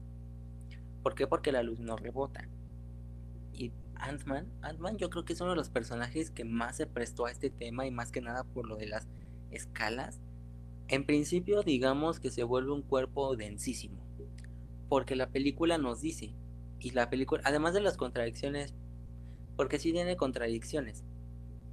¿Por 1.02 1.15
qué? 1.15 1.27
Porque 1.27 1.52
la 1.52 1.62
luz 1.62 1.81
no 1.81 1.97
rebota. 1.97 2.48
Y 3.52 3.73
Ant-Man, 3.97 4.47
Ant-Man 4.62 4.97
yo 4.97 5.10
creo 5.10 5.24
que 5.24 5.32
es 5.32 5.40
uno 5.40 5.51
de 5.51 5.56
los 5.56 5.70
personajes 5.70 6.31
que 6.31 6.44
más 6.44 6.77
se 6.77 6.86
prestó 6.86 7.27
a 7.27 7.31
este 7.31 7.51
tema 7.51 7.86
y 7.86 7.90
más 7.90 8.12
que 8.12 8.20
nada 8.20 8.44
por 8.44 8.66
lo 8.66 8.77
de 8.77 8.86
las 8.86 9.06
escalas. 9.51 10.20
En 10.89 11.05
principio 11.05 11.62
digamos 11.62 12.20
que 12.20 12.31
se 12.31 12.44
vuelve 12.44 12.73
un 12.73 12.82
cuerpo 12.82 13.36
densísimo, 13.36 14.02
porque 14.89 15.16
la 15.16 15.28
película 15.28 15.77
nos 15.78 16.01
dice, 16.01 16.35
y 16.78 16.93
la 16.93 17.10
película, 17.10 17.43
además 17.44 17.74
de 17.74 17.81
las 17.81 17.97
contradicciones, 17.97 18.74
porque 19.56 19.78
sí 19.78 19.93
tiene 19.93 20.16
contradicciones, 20.16 21.05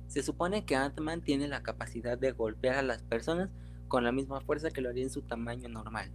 se 0.07 0.23
supone 0.23 0.65
que 0.65 0.75
Ant-Man 0.75 1.21
tiene 1.21 1.47
la 1.47 1.63
capacidad 1.63 2.17
de 2.17 2.31
golpear 2.31 2.75
a 2.75 2.83
las 2.83 3.03
personas 3.03 3.49
con 3.87 4.03
la 4.03 4.11
misma 4.11 4.41
fuerza 4.41 4.71
que 4.71 4.81
lo 4.81 4.89
haría 4.89 5.03
en 5.03 5.09
su 5.09 5.21
tamaño 5.21 5.69
normal. 5.69 6.11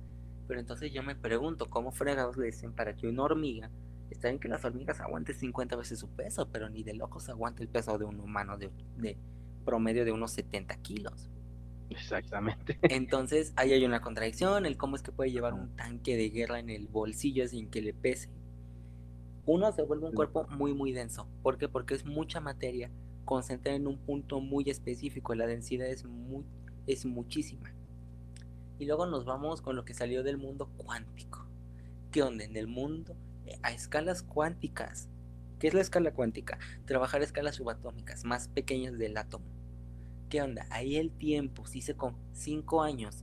Pero 0.46 0.60
entonces 0.60 0.92
yo 0.92 1.02
me 1.02 1.14
pregunto, 1.14 1.68
¿cómo 1.70 1.92
fregados 1.92 2.36
le 2.36 2.46
dicen 2.46 2.72
para 2.72 2.96
que 2.96 3.06
una 3.06 3.24
hormiga, 3.24 3.70
está 4.10 4.28
bien 4.28 4.40
que 4.40 4.48
las 4.48 4.64
hormigas 4.64 5.00
aguanten 5.00 5.34
50 5.34 5.76
veces 5.76 5.98
su 5.98 6.08
peso, 6.08 6.48
pero 6.50 6.68
ni 6.68 6.82
de 6.82 6.94
locos 6.94 7.28
aguante 7.28 7.62
el 7.62 7.68
peso 7.68 7.98
de 7.98 8.04
un 8.04 8.18
humano 8.20 8.58
de, 8.58 8.70
promedio 9.64 10.04
de 10.04 10.12
unos 10.12 10.32
70 10.32 10.76
kilos? 10.78 11.28
Exactamente. 11.88 12.78
Entonces 12.82 13.52
ahí 13.56 13.72
hay 13.72 13.84
una 13.84 14.00
contradicción, 14.00 14.66
el 14.66 14.76
cómo 14.76 14.96
es 14.96 15.02
que 15.02 15.12
puede 15.12 15.30
llevar 15.30 15.54
un 15.54 15.76
tanque 15.76 16.16
de 16.16 16.30
guerra 16.30 16.58
en 16.58 16.70
el 16.70 16.88
bolsillo 16.88 17.46
sin 17.46 17.70
que 17.70 17.82
le 17.82 17.94
pese. 17.94 18.28
Uno 19.46 19.72
se 19.72 19.82
vuelve 19.82 20.06
un 20.06 20.14
cuerpo 20.14 20.46
muy 20.48 20.74
muy 20.74 20.92
denso. 20.92 21.28
¿Por 21.42 21.58
qué? 21.58 21.68
Porque 21.68 21.94
es 21.94 22.04
mucha 22.04 22.40
materia 22.40 22.90
concentrada 23.30 23.76
en 23.76 23.86
un 23.86 23.96
punto 23.96 24.40
muy 24.40 24.68
específico. 24.68 25.36
La 25.36 25.46
densidad 25.46 25.86
es 25.86 26.04
muy 26.04 26.44
es 26.88 27.06
muchísima. 27.06 27.72
Y 28.80 28.86
luego 28.86 29.06
nos 29.06 29.24
vamos 29.24 29.62
con 29.62 29.76
lo 29.76 29.84
que 29.84 29.94
salió 29.94 30.24
del 30.24 30.36
mundo 30.36 30.68
cuántico. 30.76 31.46
¿Qué 32.10 32.24
onda? 32.24 32.42
En 32.42 32.56
el 32.56 32.66
mundo, 32.66 33.16
eh, 33.46 33.56
a 33.62 33.70
escalas 33.70 34.24
cuánticas. 34.24 35.08
¿Qué 35.60 35.68
es 35.68 35.74
la 35.74 35.80
escala 35.80 36.12
cuántica? 36.12 36.58
Trabajar 36.86 37.22
escalas 37.22 37.54
subatómicas, 37.54 38.24
más 38.24 38.48
pequeñas 38.48 38.98
del 38.98 39.16
átomo. 39.16 39.46
¿Qué 40.28 40.42
onda? 40.42 40.66
Ahí 40.70 40.96
el 40.96 41.12
tiempo, 41.12 41.66
si 41.66 41.82
se 41.82 41.94
con 41.94 42.16
5 42.32 42.82
años, 42.82 43.22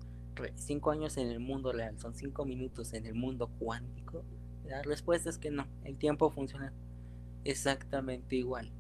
5 0.56 0.92
años 0.92 1.18
en 1.18 1.28
el 1.28 1.42
mundo 1.42 1.74
real, 1.74 2.00
son 2.00 2.16
5 2.16 2.46
minutos 2.46 2.94
en 2.94 3.08
el 3.08 3.16
mundo 3.16 3.50
cuántico. 3.60 4.24
La 4.64 4.84
respuesta 4.84 5.30
es 5.30 5.38
que 5.38 5.52
no, 5.52 5.68
el 5.84 5.98
tiempo 5.98 6.30
funciona 6.30 6.72
exactamente 7.44 8.38
igual. 8.38 8.72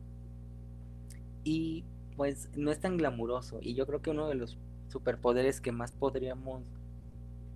Y 1.47 1.85
pues 2.17 2.49
no 2.57 2.71
es 2.71 2.81
tan 2.81 2.97
glamuroso. 2.97 3.59
Y 3.61 3.73
yo 3.73 3.87
creo 3.87 4.01
que 4.01 4.09
uno 4.09 4.27
de 4.27 4.35
los 4.35 4.57
superpoderes 4.89 5.61
que 5.61 5.71
más 5.71 5.93
podríamos 5.93 6.61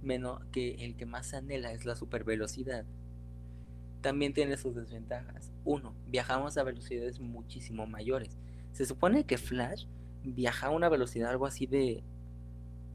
menos 0.02 0.42
que 0.54 0.86
el 0.86 0.96
que 0.96 1.06
más 1.06 1.34
anhela 1.34 1.74
es 1.74 1.84
la 1.84 1.98
supervelocidad. 1.98 2.86
También 4.00 4.34
tiene 4.34 4.56
sus 4.56 4.76
desventajas. 4.76 5.52
Uno, 5.66 5.94
viajamos 6.08 6.58
a 6.58 6.64
velocidades 6.64 7.20
muchísimo 7.20 7.86
mayores. 7.86 8.38
Se 8.72 8.86
supone 8.86 9.26
que 9.26 9.38
Flash 9.38 9.88
viaja 10.24 10.68
a 10.68 10.70
una 10.70 10.88
velocidad 10.88 11.30
algo 11.30 11.46
así 11.46 11.68
de 11.68 12.02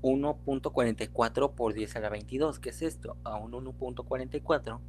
1.44 0.00 1.54
por 1.54 1.74
10 1.74 1.94
a 1.94 2.00
la 2.00 2.08
22. 2.08 2.58
¿Qué 2.58 2.70
es 2.70 2.80
esto? 2.80 3.18
A 3.22 3.36
un 3.36 3.52
1.44. 3.52 4.80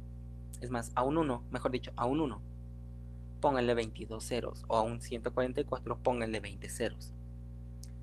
Es 0.62 0.70
más, 0.70 0.90
a 0.94 1.02
un 1.02 1.18
1, 1.18 1.44
mejor 1.50 1.70
dicho, 1.70 1.92
a 1.96 2.06
un 2.06 2.20
1. 2.20 2.57
Pónganle 3.40 3.74
22 3.74 4.24
ceros. 4.24 4.64
O 4.68 4.76
a 4.76 4.82
un 4.82 5.00
144, 5.00 5.98
pónganle 5.98 6.40
20 6.40 6.68
ceros. 6.68 7.12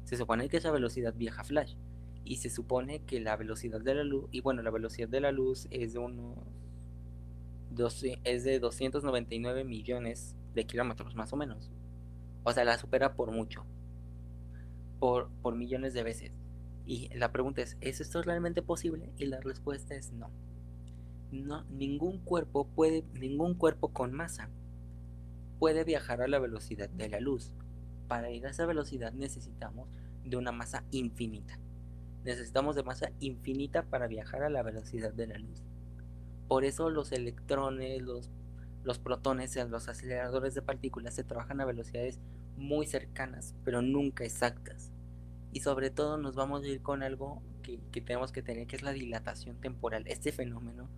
Se 0.05 0.17
supone 0.17 0.49
que 0.49 0.57
esa 0.57 0.71
velocidad 0.71 1.13
viaja 1.15 1.43
Flash. 1.43 1.75
Y 2.23 2.37
se 2.37 2.49
supone 2.49 3.03
que 3.03 3.19
la 3.19 3.35
velocidad 3.35 3.81
de 3.81 3.95
la 3.95 4.03
luz, 4.03 4.27
y 4.31 4.41
bueno, 4.41 4.61
la 4.61 4.71
velocidad 4.71 5.09
de 5.09 5.19
la 5.19 5.31
luz 5.31 5.67
es 5.69 5.93
de 5.93 5.99
unos 5.99 6.37
12, 7.71 8.19
es 8.23 8.43
de 8.43 8.59
299 8.59 9.63
millones 9.63 10.35
de 10.55 10.65
kilómetros 10.65 11.15
más 11.15 11.33
o 11.33 11.37
menos. 11.37 11.69
O 12.43 12.51
sea, 12.51 12.63
la 12.63 12.77
supera 12.77 13.15
por 13.15 13.31
mucho. 13.31 13.65
Por, 14.99 15.29
por 15.41 15.55
millones 15.55 15.93
de 15.93 16.03
veces. 16.03 16.31
Y 16.85 17.09
la 17.15 17.31
pregunta 17.31 17.61
es, 17.61 17.77
¿es 17.81 18.01
esto 18.01 18.21
realmente 18.21 18.61
posible? 18.61 19.11
Y 19.17 19.25
la 19.25 19.39
respuesta 19.41 19.95
es 19.95 20.11
no. 20.11 20.31
No, 21.31 21.63
ningún 21.65 22.19
cuerpo 22.19 22.67
puede, 22.67 23.03
ningún 23.13 23.55
cuerpo 23.55 23.89
con 23.89 24.13
masa 24.13 24.49
puede 25.59 25.83
viajar 25.83 26.21
a 26.21 26.27
la 26.27 26.39
velocidad 26.39 26.89
de 26.89 27.09
la 27.09 27.19
luz. 27.19 27.51
Para 28.07 28.29
ir 28.31 28.45
a 28.45 28.51
esa 28.51 28.65
velocidad 28.65 29.13
necesitamos 29.13 29.89
de 30.23 30.37
una 30.37 30.51
masa 30.51 30.83
infinita 30.91 31.59
necesitamos 32.25 32.75
de 32.75 32.83
masa 32.83 33.11
infinita 33.19 33.83
para 33.83 34.07
viajar 34.07 34.43
a 34.43 34.49
la 34.49 34.63
velocidad 34.63 35.13
de 35.13 35.27
la 35.27 35.37
luz. 35.37 35.63
Por 36.47 36.65
eso 36.65 36.89
los 36.89 37.11
electrones, 37.11 38.01
los, 38.01 38.31
los 38.83 38.99
protones, 38.99 39.55
los 39.69 39.87
aceleradores 39.87 40.55
de 40.55 40.63
partículas 40.63 41.13
se 41.13 41.23
trabajan 41.23 41.61
a 41.61 41.65
velocidades 41.65 42.19
muy 42.57 42.87
cercanas, 42.87 43.55
pero 43.63 43.81
nunca 43.81 44.25
exactas. 44.25 44.91
Y 45.53 45.61
sobre 45.61 45.91
todo 45.91 46.17
nos 46.17 46.35
vamos 46.35 46.63
a 46.63 46.67
ir 46.67 46.81
con 46.81 47.03
algo 47.03 47.41
que, 47.61 47.79
que 47.91 48.01
tenemos 48.01 48.31
que 48.31 48.41
tener, 48.41 48.67
que 48.67 48.75
es 48.75 48.83
la 48.83 48.91
dilatación 48.91 49.61
temporal. 49.61 50.03
Este 50.07 50.31
fenómeno, 50.31 50.89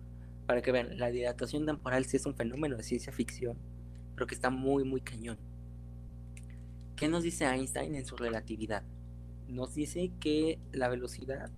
para 0.46 0.62
que 0.62 0.72
vean, 0.72 0.98
la 0.98 1.10
dilatación 1.10 1.66
temporal 1.66 2.06
sí 2.06 2.16
es 2.16 2.26
un 2.26 2.34
fenómeno 2.34 2.76
de 2.76 2.82
ciencia 2.82 3.12
ficción, 3.12 3.58
pero 4.18 4.26
que 4.26 4.34
está 4.34 4.50
muy, 4.50 4.82
muy 4.82 5.00
cañón. 5.00 5.38
¿Qué 6.96 7.06
nos 7.06 7.22
dice 7.22 7.44
Einstein 7.44 7.94
en 7.94 8.04
su 8.04 8.16
relatividad? 8.16 8.82
nos 9.48 9.74
dice 9.74 10.12
que 10.20 10.58
la 10.72 10.88
velocidad, 10.88 11.50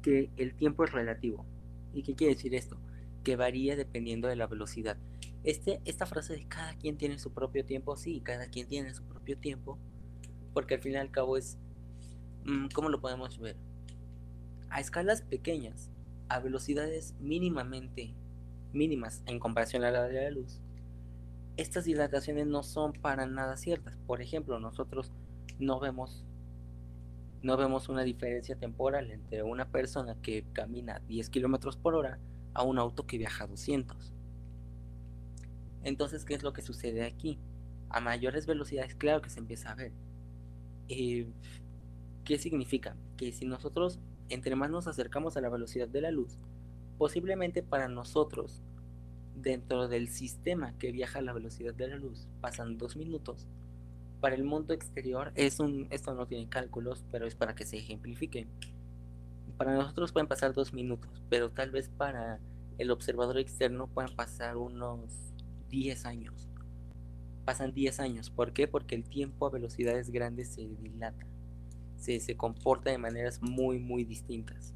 que 0.00 0.30
el 0.36 0.54
tiempo 0.54 0.84
es 0.84 0.92
relativo. 0.92 1.44
¿Y 1.92 2.02
qué 2.02 2.14
quiere 2.14 2.34
decir 2.34 2.54
esto? 2.54 2.78
Que 3.22 3.36
varía 3.36 3.76
dependiendo 3.76 4.28
de 4.28 4.36
la 4.36 4.46
velocidad. 4.46 4.96
Este, 5.44 5.80
esta 5.84 6.06
frase 6.06 6.34
de 6.34 6.48
cada 6.48 6.74
quien 6.74 6.96
tiene 6.96 7.18
su 7.18 7.32
propio 7.32 7.64
tiempo, 7.64 7.96
sí, 7.96 8.20
cada 8.20 8.46
quien 8.46 8.66
tiene 8.66 8.94
su 8.94 9.04
propio 9.04 9.36
tiempo, 9.36 9.78
porque 10.54 10.74
al 10.74 10.80
fin 10.80 10.92
y 10.92 10.96
al 10.96 11.10
cabo 11.10 11.36
es, 11.36 11.58
mm, 12.44 12.68
¿cómo 12.72 12.88
lo 12.88 13.00
podemos 13.00 13.38
ver? 13.38 13.56
A 14.70 14.80
escalas 14.80 15.22
pequeñas, 15.22 15.90
a 16.28 16.40
velocidades 16.40 17.14
mínimamente 17.20 18.14
mínimas 18.72 19.22
en 19.26 19.38
comparación 19.38 19.84
a 19.84 19.90
la 19.90 20.08
de 20.08 20.22
la 20.22 20.30
luz, 20.30 20.61
estas 21.56 21.84
dilataciones 21.84 22.46
no 22.46 22.62
son 22.62 22.92
para 22.92 23.26
nada 23.26 23.56
ciertas. 23.56 23.96
Por 24.06 24.22
ejemplo, 24.22 24.58
nosotros 24.58 25.12
no 25.58 25.80
vemos 25.80 26.24
no 27.42 27.56
vemos 27.56 27.88
una 27.88 28.04
diferencia 28.04 28.54
temporal 28.54 29.10
entre 29.10 29.42
una 29.42 29.68
persona 29.68 30.14
que 30.22 30.44
camina 30.52 31.00
10 31.08 31.28
kilómetros 31.28 31.76
por 31.76 31.96
hora 31.96 32.20
a 32.54 32.62
un 32.62 32.78
auto 32.78 33.04
que 33.04 33.18
viaja 33.18 33.48
200. 33.48 34.12
Entonces, 35.82 36.24
¿qué 36.24 36.34
es 36.34 36.44
lo 36.44 36.52
que 36.52 36.62
sucede 36.62 37.04
aquí? 37.04 37.40
A 37.88 38.00
mayores 38.00 38.46
velocidades, 38.46 38.94
claro 38.94 39.22
que 39.22 39.30
se 39.30 39.40
empieza 39.40 39.72
a 39.72 39.74
ver. 39.74 39.92
Eh, 40.88 41.26
¿Qué 42.24 42.38
significa? 42.38 42.94
Que 43.16 43.32
si 43.32 43.44
nosotros 43.44 43.98
entre 44.28 44.54
más 44.56 44.70
nos 44.70 44.86
acercamos 44.86 45.36
a 45.36 45.40
la 45.40 45.50
velocidad 45.50 45.88
de 45.88 46.00
la 46.00 46.10
luz, 46.10 46.38
posiblemente 46.96 47.62
para 47.62 47.88
nosotros, 47.88 48.62
dentro 49.34 49.88
del 49.88 50.08
sistema 50.08 50.76
que 50.78 50.92
viaja 50.92 51.18
a 51.18 51.22
la 51.22 51.32
velocidad 51.32 51.74
de 51.74 51.88
la 51.88 51.96
luz, 51.96 52.28
pasan 52.40 52.78
dos 52.78 52.96
minutos, 52.96 53.46
para 54.22 54.36
el 54.36 54.44
mundo 54.44 54.72
exterior 54.72 55.32
es 55.34 55.58
un, 55.58 55.88
esto 55.90 56.14
no 56.14 56.26
tiene 56.26 56.48
cálculos, 56.48 57.04
pero 57.10 57.26
es 57.26 57.34
para 57.34 57.56
que 57.56 57.66
se 57.66 57.78
ejemplifique. 57.78 58.46
Para 59.56 59.74
nosotros 59.74 60.12
pueden 60.12 60.28
pasar 60.28 60.54
dos 60.54 60.72
minutos, 60.72 61.10
pero 61.28 61.50
tal 61.50 61.72
vez 61.72 61.88
para 61.88 62.38
el 62.78 62.92
observador 62.92 63.36
externo 63.38 63.88
pueden 63.88 64.14
pasar 64.14 64.56
unos 64.56 65.12
10 65.70 66.06
años. 66.06 66.48
Pasan 67.44 67.74
10 67.74 67.98
años. 67.98 68.30
¿Por 68.30 68.52
qué? 68.52 68.68
Porque 68.68 68.94
el 68.94 69.02
tiempo 69.02 69.44
a 69.44 69.50
velocidades 69.50 70.10
grandes 70.10 70.54
se 70.54 70.68
dilata. 70.68 71.26
Se, 71.96 72.20
se 72.20 72.36
comporta 72.36 72.90
de 72.90 72.98
maneras 72.98 73.42
muy, 73.42 73.80
muy 73.80 74.04
distintas. 74.04 74.72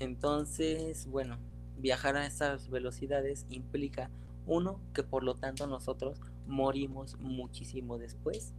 Entonces, 0.00 1.06
bueno, 1.06 1.38
viajar 1.78 2.16
a 2.16 2.26
esas 2.26 2.68
velocidades 2.70 3.46
implica, 3.50 4.10
uno, 4.46 4.80
que 4.94 5.02
por 5.02 5.22
lo 5.24 5.34
tanto 5.34 5.66
nosotros 5.66 6.20
morimos 6.46 7.18
muchísimo 7.18 7.98
después 7.98 8.52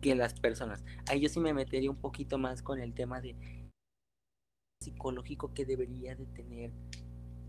que 0.00 0.14
las 0.14 0.34
personas. 0.34 0.84
Ahí 1.08 1.20
yo 1.20 1.28
sí 1.28 1.40
me 1.40 1.54
metería 1.54 1.90
un 1.90 1.96
poquito 1.96 2.38
más 2.38 2.62
con 2.62 2.80
el 2.80 2.92
tema 2.92 3.20
de 3.20 3.34
psicológico 4.82 5.52
que 5.54 5.64
debería 5.64 6.14
de 6.14 6.26
tener 6.26 6.70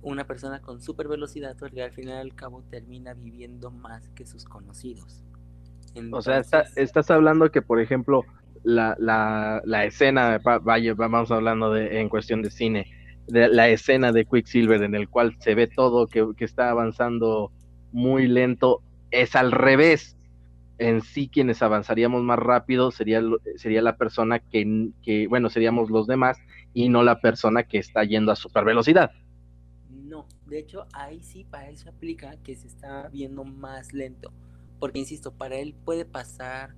una 0.02 0.26
persona 0.26 0.61
con 0.61 0.82
super 0.82 1.07
velocidad 1.07 1.56
porque 1.60 1.84
al 1.84 1.91
final 1.91 2.18
al 2.18 2.36
cabo 2.36 2.64
termina 2.69 3.14
viviendo 3.14 3.72
más 3.72 4.07
que 4.10 4.26
sus 4.26 4.45
conocidos. 4.45 5.24
o 6.11 6.22
sea, 6.22 6.41
estás 6.76 7.11
hablando 7.11 7.52
que, 7.52 7.61
por 7.61 7.82
ejemplo, 7.82 8.24
la, 8.64 8.95
la, 8.99 9.61
la 9.65 9.86
escena, 9.86 10.40
vaya, 10.61 10.94
vamos 10.94 11.32
hablando 11.32 11.72
de, 11.72 11.99
en 11.99 12.10
cuestión 12.10 12.41
de 12.41 12.52
cine, 12.52 12.86
de 13.27 13.49
la 13.49 13.69
escena 13.69 14.11
de 14.11 14.25
Quicksilver 14.25 14.81
en 14.83 14.95
el 14.95 15.09
cual 15.09 15.35
se 15.39 15.55
ve 15.55 15.67
todo 15.67 16.07
que, 16.07 16.25
que 16.37 16.45
está 16.45 16.69
avanzando 16.69 17.51
muy 17.91 18.27
lento 18.27 18.81
es 19.11 19.35
al 19.35 19.51
revés. 19.51 20.15
En 20.79 21.01
sí, 21.01 21.27
quienes 21.27 21.63
avanzaríamos 21.63 22.23
más 22.23 22.37
rápido 22.37 22.91
sería, 22.91 23.21
sería 23.55 23.81
la 23.81 23.97
persona 23.97 24.39
que, 24.39 24.91
que, 25.01 25.27
bueno, 25.27 25.49
seríamos 25.49 25.89
los 25.89 26.05
demás 26.05 26.37
y 26.73 26.89
no 26.89 27.01
la 27.01 27.19
persona 27.19 27.63
que 27.63 27.79
está 27.79 28.03
yendo 28.03 28.31
a 28.31 28.35
super 28.35 28.63
velocidad. 28.63 29.11
No, 29.89 30.27
de 30.45 30.59
hecho, 30.59 30.85
ahí 30.93 31.23
sí 31.23 31.45
para 31.49 31.67
él 31.69 31.77
se 31.77 31.89
aplica 31.89 32.37
que 32.43 32.55
se 32.55 32.67
está 32.67 33.09
viendo 33.09 33.43
más 33.43 33.91
lento. 33.91 34.31
Porque, 34.79 34.99
insisto, 34.99 35.31
para 35.33 35.55
él 35.55 35.73
puede 35.83 36.05
pasar, 36.05 36.75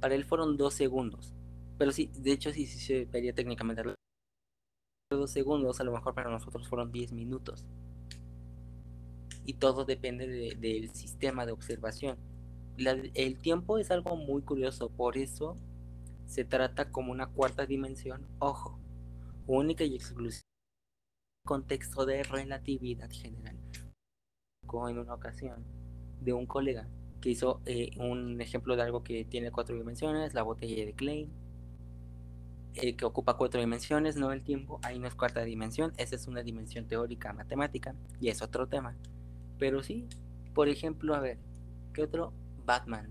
para 0.00 0.14
él 0.14 0.26
fueron 0.26 0.58
dos 0.58 0.74
segundos. 0.74 1.32
Pero 1.78 1.92
sí, 1.92 2.10
de 2.18 2.32
hecho, 2.32 2.52
sí, 2.52 2.66
sí 2.66 2.78
se 2.78 3.04
vería 3.06 3.32
técnicamente 3.32 3.82
dos 5.14 5.30
segundos, 5.30 5.80
a 5.80 5.84
lo 5.84 5.92
mejor 5.92 6.14
para 6.14 6.30
nosotros 6.30 6.66
fueron 6.66 6.90
diez 6.90 7.12
minutos 7.12 7.64
y 9.44 9.54
todo 9.54 9.84
depende 9.84 10.56
del 10.58 10.90
sistema 10.90 11.46
de 11.46 11.52
observación. 11.52 12.18
el 12.76 13.38
tiempo 13.38 13.78
es 13.78 13.92
algo 13.92 14.16
muy 14.16 14.42
curioso, 14.42 14.88
por 14.90 15.16
eso 15.16 15.56
se 16.26 16.44
trata 16.44 16.90
como 16.90 17.12
una 17.12 17.28
cuarta 17.28 17.64
dimensión, 17.66 18.26
ojo, 18.40 18.80
única 19.46 19.84
y 19.84 19.94
exclusiva 19.94 20.42
contexto 21.44 22.04
de 22.04 22.24
relatividad 22.24 23.08
general. 23.10 23.56
En 24.88 24.98
una 24.98 25.14
ocasión 25.14 25.64
de 26.20 26.32
un 26.32 26.44
colega 26.46 26.88
que 27.20 27.30
hizo 27.30 27.60
eh, 27.66 27.90
un 27.98 28.40
ejemplo 28.40 28.74
de 28.74 28.82
algo 28.82 29.04
que 29.04 29.24
tiene 29.24 29.52
cuatro 29.52 29.76
dimensiones, 29.76 30.34
la 30.34 30.42
botella 30.42 30.84
de 30.84 30.92
Klein, 30.92 31.30
eh, 32.76 32.94
que 32.94 33.04
ocupa 33.04 33.36
cuatro 33.36 33.60
dimensiones, 33.60 34.16
no 34.16 34.32
el 34.32 34.42
tiempo, 34.42 34.78
ahí 34.82 34.98
no 34.98 35.08
es 35.08 35.14
cuarta 35.14 35.42
dimensión, 35.42 35.92
esa 35.96 36.14
es 36.14 36.26
una 36.26 36.42
dimensión 36.42 36.86
teórica 36.86 37.32
matemática 37.32 37.94
y 38.20 38.28
es 38.28 38.42
otro 38.42 38.66
tema. 38.66 38.94
Pero 39.58 39.82
sí, 39.82 40.06
por 40.54 40.68
ejemplo, 40.68 41.14
a 41.14 41.20
ver, 41.20 41.38
¿qué 41.94 42.02
otro? 42.02 42.32
Batman. 42.66 43.08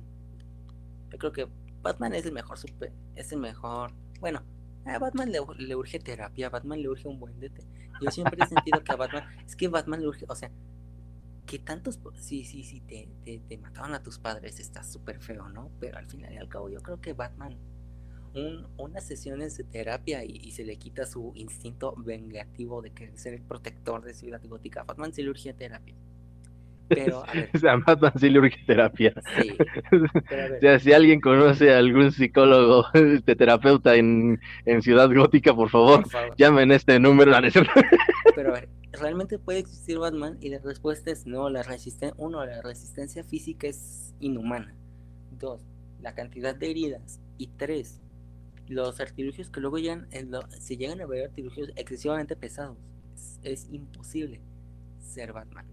Yo 1.11 1.17
creo 1.17 1.31
que 1.31 1.47
Batman 1.81 2.13
es 2.13 2.25
el 2.25 2.33
mejor 2.33 2.57
super, 2.59 2.91
es 3.15 3.31
el 3.31 3.39
mejor. 3.39 3.91
Bueno, 4.19 4.43
a 4.85 4.99
Batman 4.99 5.31
le, 5.31 5.75
urge 5.75 5.99
terapia, 5.99 6.47
a 6.47 6.49
Batman 6.51 6.81
le 6.81 6.89
urge 6.89 7.07
un 7.07 7.19
buen 7.19 7.39
dete. 7.39 7.63
Yo 8.01 8.11
siempre 8.11 8.43
he 8.43 8.47
sentido 8.47 8.83
que 8.83 8.91
a 8.91 8.95
Batman, 8.95 9.23
es 9.45 9.55
que 9.55 9.67
Batman 9.67 10.01
le 10.01 10.07
urge, 10.07 10.25
o 10.27 10.35
sea, 10.35 10.51
que 11.47 11.59
tantos, 11.59 11.99
sí, 12.15 12.45
sí, 12.45 12.63
sí, 12.63 12.81
te, 12.81 13.09
te, 13.23 13.39
te 13.39 13.57
mataron 13.57 13.95
a 13.95 14.03
tus 14.03 14.19
padres, 14.19 14.59
está 14.59 14.83
súper 14.83 15.19
feo, 15.21 15.49
¿no? 15.49 15.71
Pero 15.79 15.97
al 15.97 16.05
final 16.07 16.33
y 16.33 16.37
al 16.37 16.49
cabo, 16.49 16.69
yo 16.69 16.81
creo 16.81 17.01
que 17.01 17.13
Batman, 17.13 17.57
un, 18.35 18.67
unas 18.77 19.05
sesiones 19.05 19.57
de 19.57 19.63
terapia 19.63 20.23
y, 20.23 20.41
y, 20.43 20.51
se 20.51 20.65
le 20.65 20.77
quita 20.77 21.05
su 21.05 21.31
instinto 21.35 21.95
vengativo 21.97 22.81
de 22.81 22.91
querer 22.91 23.17
ser 23.17 23.33
el 23.33 23.41
protector 23.41 24.03
de 24.03 24.13
Ciudad 24.13 24.41
Gótica. 24.45 24.83
Batman 24.83 25.11
urge 25.27 25.53
terapia. 25.53 25.95
Pero, 26.87 27.23
a 27.23 27.33
ver. 27.33 27.49
Se 27.53 27.65
llama 27.65 27.85
terapia. 28.67 29.13
Sí. 29.37 29.57
o 29.91 30.59
sea, 30.59 30.79
si 30.79 30.93
alguien 30.93 31.19
conoce 31.19 31.73
a 31.73 31.79
algún 31.79 32.11
psicólogo, 32.11 32.85
este 32.93 33.35
terapeuta 33.35 33.95
en, 33.95 34.39
en 34.65 34.81
Ciudad 34.81 35.09
Gótica, 35.13 35.53
por 35.55 35.69
favor, 35.69 36.03
llamen 36.37 36.71
este 36.71 36.99
número. 36.99 37.31
Pero 38.35 38.49
a 38.49 38.53
ver, 38.53 38.69
¿realmente 38.91 39.39
puede 39.39 39.59
existir 39.59 39.97
Batman? 39.97 40.37
Y 40.41 40.49
la 40.49 40.59
respuesta 40.59 41.11
es 41.11 41.25
no, 41.25 41.49
la 41.49 41.63
resistencia, 41.63 42.15
uno, 42.17 42.45
la 42.45 42.61
resistencia 42.61 43.23
física 43.23 43.67
es 43.67 44.13
inhumana. 44.19 44.75
Dos, 45.39 45.65
la 46.01 46.13
cantidad 46.13 46.55
de 46.55 46.69
heridas. 46.69 47.19
Y 47.37 47.47
tres, 47.57 48.01
los 48.67 48.99
artilugios 48.99 49.49
que 49.49 49.59
luego 49.59 49.77
llegan, 49.77 50.07
se 50.59 50.77
llegan 50.77 51.01
a 51.01 51.05
ver 51.05 51.25
artilugios 51.25 51.69
excesivamente 51.75 52.35
pesados. 52.35 52.77
Es, 53.43 53.69
imposible 53.71 54.41
ser 54.99 55.33
Batman. 55.33 55.65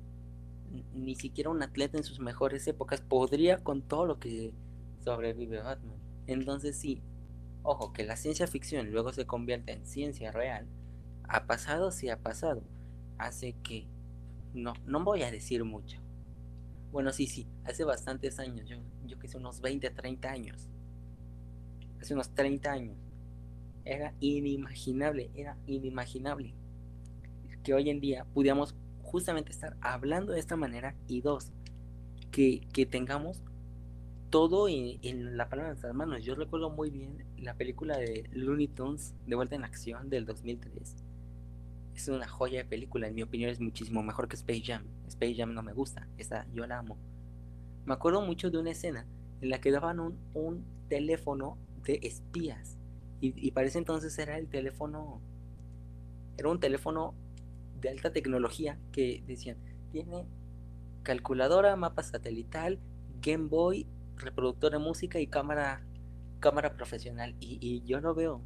Ni 0.95 1.15
siquiera 1.15 1.51
un 1.51 1.63
atleta 1.63 1.99
en 1.99 2.05
sus 2.05 2.21
mejores 2.21 2.67
épocas 2.67 3.01
podría 3.01 3.59
con 3.59 3.83
todo 3.83 4.07
lo 4.07 4.19
que 4.19 4.53
sobrevive 5.05 5.63
Batman. 5.63 5.97
Entonces 6.27 6.77
sí, 6.77 7.03
ojo, 7.63 7.93
que 7.93 8.05
la 8.05 8.17
ciencia 8.17 8.47
ficción 8.47 8.91
luego 8.91 9.13
se 9.13 9.27
convierte 9.27 9.73
en 9.73 9.87
ciencia 9.87 10.31
real. 10.33 10.67
Ha 11.29 11.47
pasado, 11.47 11.91
sí 11.91 12.09
ha 12.11 12.19
pasado. 12.19 12.63
Hace 13.19 13.55
que... 13.63 13.87
No, 14.55 14.75
no 14.85 15.03
voy 15.03 15.23
a 15.23 15.31
decir 15.31 15.65
mucho. 15.65 15.99
Bueno, 16.91 17.11
sí, 17.13 17.27
sí, 17.27 17.49
hace 17.65 17.85
bastantes 17.85 18.39
años, 18.39 18.69
yo, 18.69 18.77
yo 19.07 19.19
que 19.19 19.27
sé, 19.27 19.39
unos 19.39 19.63
20, 19.63 19.89
30 19.89 20.31
años 20.31 20.69
hace 22.03 22.15
unos 22.15 22.31
30 22.35 22.71
años. 22.71 22.97
Era 23.85 24.15
inimaginable, 24.21 25.31
era 25.35 25.57
inimaginable 25.67 26.55
que 27.63 27.75
hoy 27.75 27.91
en 27.91 28.01
día 28.01 28.27
pudiéramos 28.35 28.75
justamente 29.03 29.53
estar 29.53 29.77
hablando 29.81 30.33
de 30.33 30.41
esta 30.41 30.57
manera 30.57 30.95
y 31.07 31.21
dos, 31.21 31.53
que, 32.31 32.67
tengamos 32.91 33.43
todo 34.31 34.69
en, 34.69 35.37
la 35.37 35.49
palabra 35.49 35.69
de 35.69 35.75
nuestras 35.75 35.95
manos. 35.95 36.25
Yo 36.25 36.35
recuerdo 36.35 36.71
muy 36.71 36.91
bien 36.91 37.25
la 37.37 37.55
película 37.55 37.99
de 37.99 38.29
Looney 38.33 38.69
Tunes 38.69 39.15
de 39.27 39.37
vuelta 39.37 39.55
en 39.55 39.65
acción 39.65 40.09
del 40.09 40.25
2003. 40.25 40.97
Es 41.95 42.09
una 42.09 42.27
joya 42.27 42.61
de 42.61 42.65
película, 42.65 43.09
en 43.09 43.15
mi 43.15 43.23
opinión 43.23 43.51
es 43.51 43.61
muchísimo 43.61 44.03
mejor 44.03 44.29
que 44.29 44.37
Space 44.37 44.63
Jam. 44.65 44.85
Space 45.09 45.35
Jam 45.35 45.53
no 45.53 45.63
me 45.63 45.75
gusta, 45.75 46.09
esa 46.17 46.47
yo 46.55 46.67
la 46.67 46.79
amo. 46.79 46.97
Me 47.85 47.93
acuerdo 47.93 48.23
mucho 48.23 48.51
de 48.51 48.59
una 48.59 48.71
escena 48.71 49.07
en 49.43 49.51
la 49.51 49.61
que 49.61 49.71
daban 49.71 50.01
un, 50.01 50.17
un 50.33 50.65
teléfono 50.89 51.59
de 51.85 52.01
espías. 52.03 52.79
Y, 53.21 53.35
y 53.37 53.51
para 53.53 53.67
ese 53.67 53.79
entonces 53.79 54.19
era 54.19 54.39
el 54.39 54.49
teléfono, 54.49 55.21
era 56.37 56.49
un 56.49 56.61
teléfono 56.61 57.15
de 57.81 57.91
alta 57.91 58.13
tecnología 58.13 58.79
que 58.93 59.23
decían, 59.27 59.57
tiene 59.91 60.27
calculadora, 61.03 61.77
mapa 61.77 62.03
satelital, 62.03 62.79
Game 63.21 63.49
Boy, 63.49 63.87
reproductor 64.17 64.73
de 64.73 64.79
música 64.79 65.21
y 65.21 65.27
cámara, 65.27 65.83
cámara 66.41 66.75
profesional. 66.75 67.35
Y, 67.41 67.83
yo 67.85 68.01
lo 68.01 68.15
veo. 68.15 68.41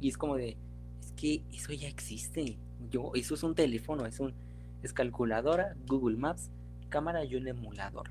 Y 0.00 0.08
es 0.08 0.16
como 0.16 0.36
de, 0.36 0.56
es 1.00 1.12
que 1.12 1.42
eso 1.52 1.72
ya 1.72 1.88
existe. 1.88 2.58
Yo, 2.90 3.12
eso 3.14 3.34
es 3.34 3.42
un 3.42 3.54
teléfono, 3.54 4.06
es 4.06 4.20
un, 4.20 4.34
es 4.82 4.92
calculadora, 4.92 5.74
Google 5.86 6.16
Maps, 6.16 6.50
cámara 6.88 7.24
y 7.24 7.36
un 7.36 7.48
emulador. 7.48 8.10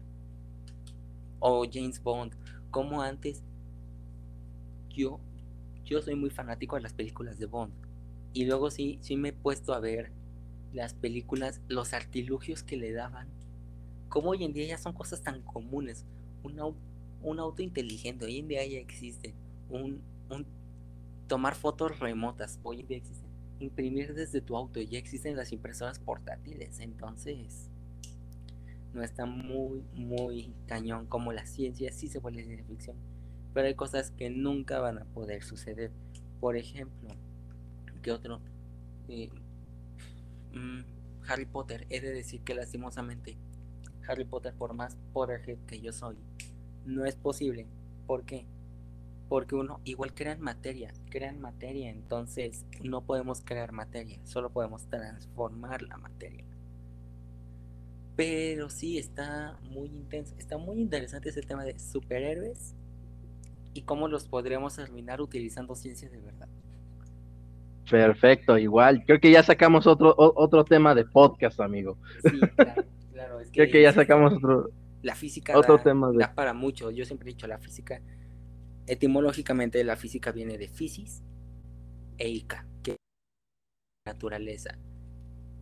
O 1.39 1.65
James 1.71 2.01
Bond, 2.01 2.35
como 2.69 3.01
antes 3.01 3.43
yo, 4.89 5.19
yo 5.85 6.01
soy 6.01 6.15
muy 6.15 6.29
fanático 6.29 6.75
de 6.75 6.81
las 6.81 6.93
películas 6.93 7.39
de 7.39 7.45
Bond. 7.45 7.73
Y 8.33 8.45
luego 8.45 8.69
sí, 8.69 8.99
sí 9.01 9.17
me 9.17 9.29
he 9.29 9.33
puesto 9.33 9.73
a 9.73 9.79
ver 9.79 10.11
las 10.73 10.93
películas, 10.93 11.61
los 11.67 11.93
artilugios 11.93 12.63
que 12.63 12.77
le 12.77 12.91
daban. 12.91 13.27
Como 14.07 14.31
hoy 14.31 14.43
en 14.43 14.53
día 14.53 14.67
ya 14.67 14.77
son 14.77 14.93
cosas 14.93 15.21
tan 15.21 15.41
comunes. 15.41 16.05
Un, 16.43 16.59
un 17.21 17.39
auto 17.39 17.61
inteligente, 17.61 18.25
hoy 18.25 18.37
en 18.39 18.47
día 18.47 18.65
ya 18.65 18.77
existe. 18.77 19.33
Un, 19.69 20.01
un 20.29 20.45
tomar 21.27 21.55
fotos 21.55 21.99
remotas, 21.99 22.59
hoy 22.63 22.81
en 22.81 22.87
día 22.87 22.97
existe. 22.97 23.27
Imprimir 23.59 24.13
desde 24.13 24.41
tu 24.41 24.55
auto, 24.55 24.79
ya 24.79 24.99
existen 24.99 25.35
las 25.35 25.51
impresoras 25.51 25.99
portátiles. 25.99 26.79
Entonces, 26.79 27.69
no 28.93 29.03
está 29.03 29.25
muy, 29.25 29.83
muy 29.93 30.53
cañón 30.67 31.05
como 31.05 31.33
la 31.33 31.45
ciencia 31.45 31.91
sí 31.91 32.07
se 32.07 32.19
vuelve 32.19 32.43
de 32.43 32.63
ficción 32.63 32.95
pero 33.53 33.67
hay 33.67 33.75
cosas 33.75 34.11
que 34.11 34.29
nunca 34.29 34.79
van 34.79 34.99
a 34.99 35.05
poder 35.05 35.43
suceder. 35.43 35.91
Por 36.39 36.55
ejemplo, 36.55 37.09
¿qué 38.01 38.11
otro? 38.11 38.39
Eh, 39.07 39.29
mm, 40.53 40.81
Harry 41.27 41.45
Potter, 41.45 41.85
he 41.89 41.99
de 41.99 42.11
decir 42.11 42.41
que 42.41 42.55
lastimosamente 42.55 43.37
Harry 44.07 44.25
Potter, 44.25 44.53
por 44.53 44.73
más 44.73 44.97
Potterhead 45.13 45.59
que 45.67 45.81
yo 45.81 45.91
soy, 45.91 46.17
no 46.85 47.05
es 47.05 47.15
posible. 47.15 47.67
¿Por 48.07 48.23
qué? 48.25 48.45
Porque 49.27 49.55
uno, 49.55 49.79
igual 49.83 50.13
crean 50.13 50.41
materia, 50.41 50.91
crean 51.11 51.39
materia, 51.39 51.91
entonces 51.91 52.65
no 52.81 53.01
podemos 53.05 53.41
crear 53.41 53.71
materia, 53.71 54.19
solo 54.23 54.49
podemos 54.49 54.87
transformar 54.87 55.83
la 55.83 55.97
materia. 55.97 56.45
Pero 58.15 58.69
sí, 58.69 58.97
está 58.97 59.59
muy 59.61 59.87
intenso, 59.87 60.33
está 60.39 60.57
muy 60.57 60.79
interesante 60.81 61.29
ese 61.29 61.41
tema 61.41 61.63
de 61.63 61.77
superhéroes 61.77 62.75
y 63.79 63.83
cómo 63.83 64.09
los 64.09 64.27
podríamos 64.27 64.75
terminar 64.75 65.21
utilizando 65.21 65.73
ciencia 65.73 66.09
de 66.09 66.19
verdad. 66.19 66.49
Perfecto, 67.89 68.57
igual. 68.57 69.03
Creo 69.05 69.21
que 69.21 69.31
ya 69.31 69.41
sacamos 69.41 69.87
otro, 69.87 70.13
otro 70.17 70.65
tema 70.65 70.93
de 70.93 71.05
podcast, 71.05 71.61
amigo. 71.61 71.97
Sí, 72.21 72.39
claro, 72.55 72.85
claro. 73.13 73.39
Es 73.39 73.47
que 73.51 73.61
Creo 73.61 73.71
que 73.71 73.81
ya 73.81 73.93
sacamos 73.93 74.33
otro, 74.33 74.69
la 75.01 75.15
física 75.15 75.57
otro 75.57 75.79
tema 75.79 76.11
de... 76.11 76.27
para 76.35 76.53
mucho. 76.53 76.91
Yo 76.91 77.05
siempre 77.05 77.29
he 77.29 77.33
dicho, 77.33 77.47
la 77.47 77.57
física, 77.57 78.01
etimológicamente 78.85 79.81
la 79.85 79.95
física 79.95 80.33
viene 80.33 80.57
de 80.57 80.67
physis 80.67 81.23
e 82.17 82.27
ica, 82.27 82.67
que 82.83 82.91
es 82.91 82.97
naturaleza. 84.05 84.77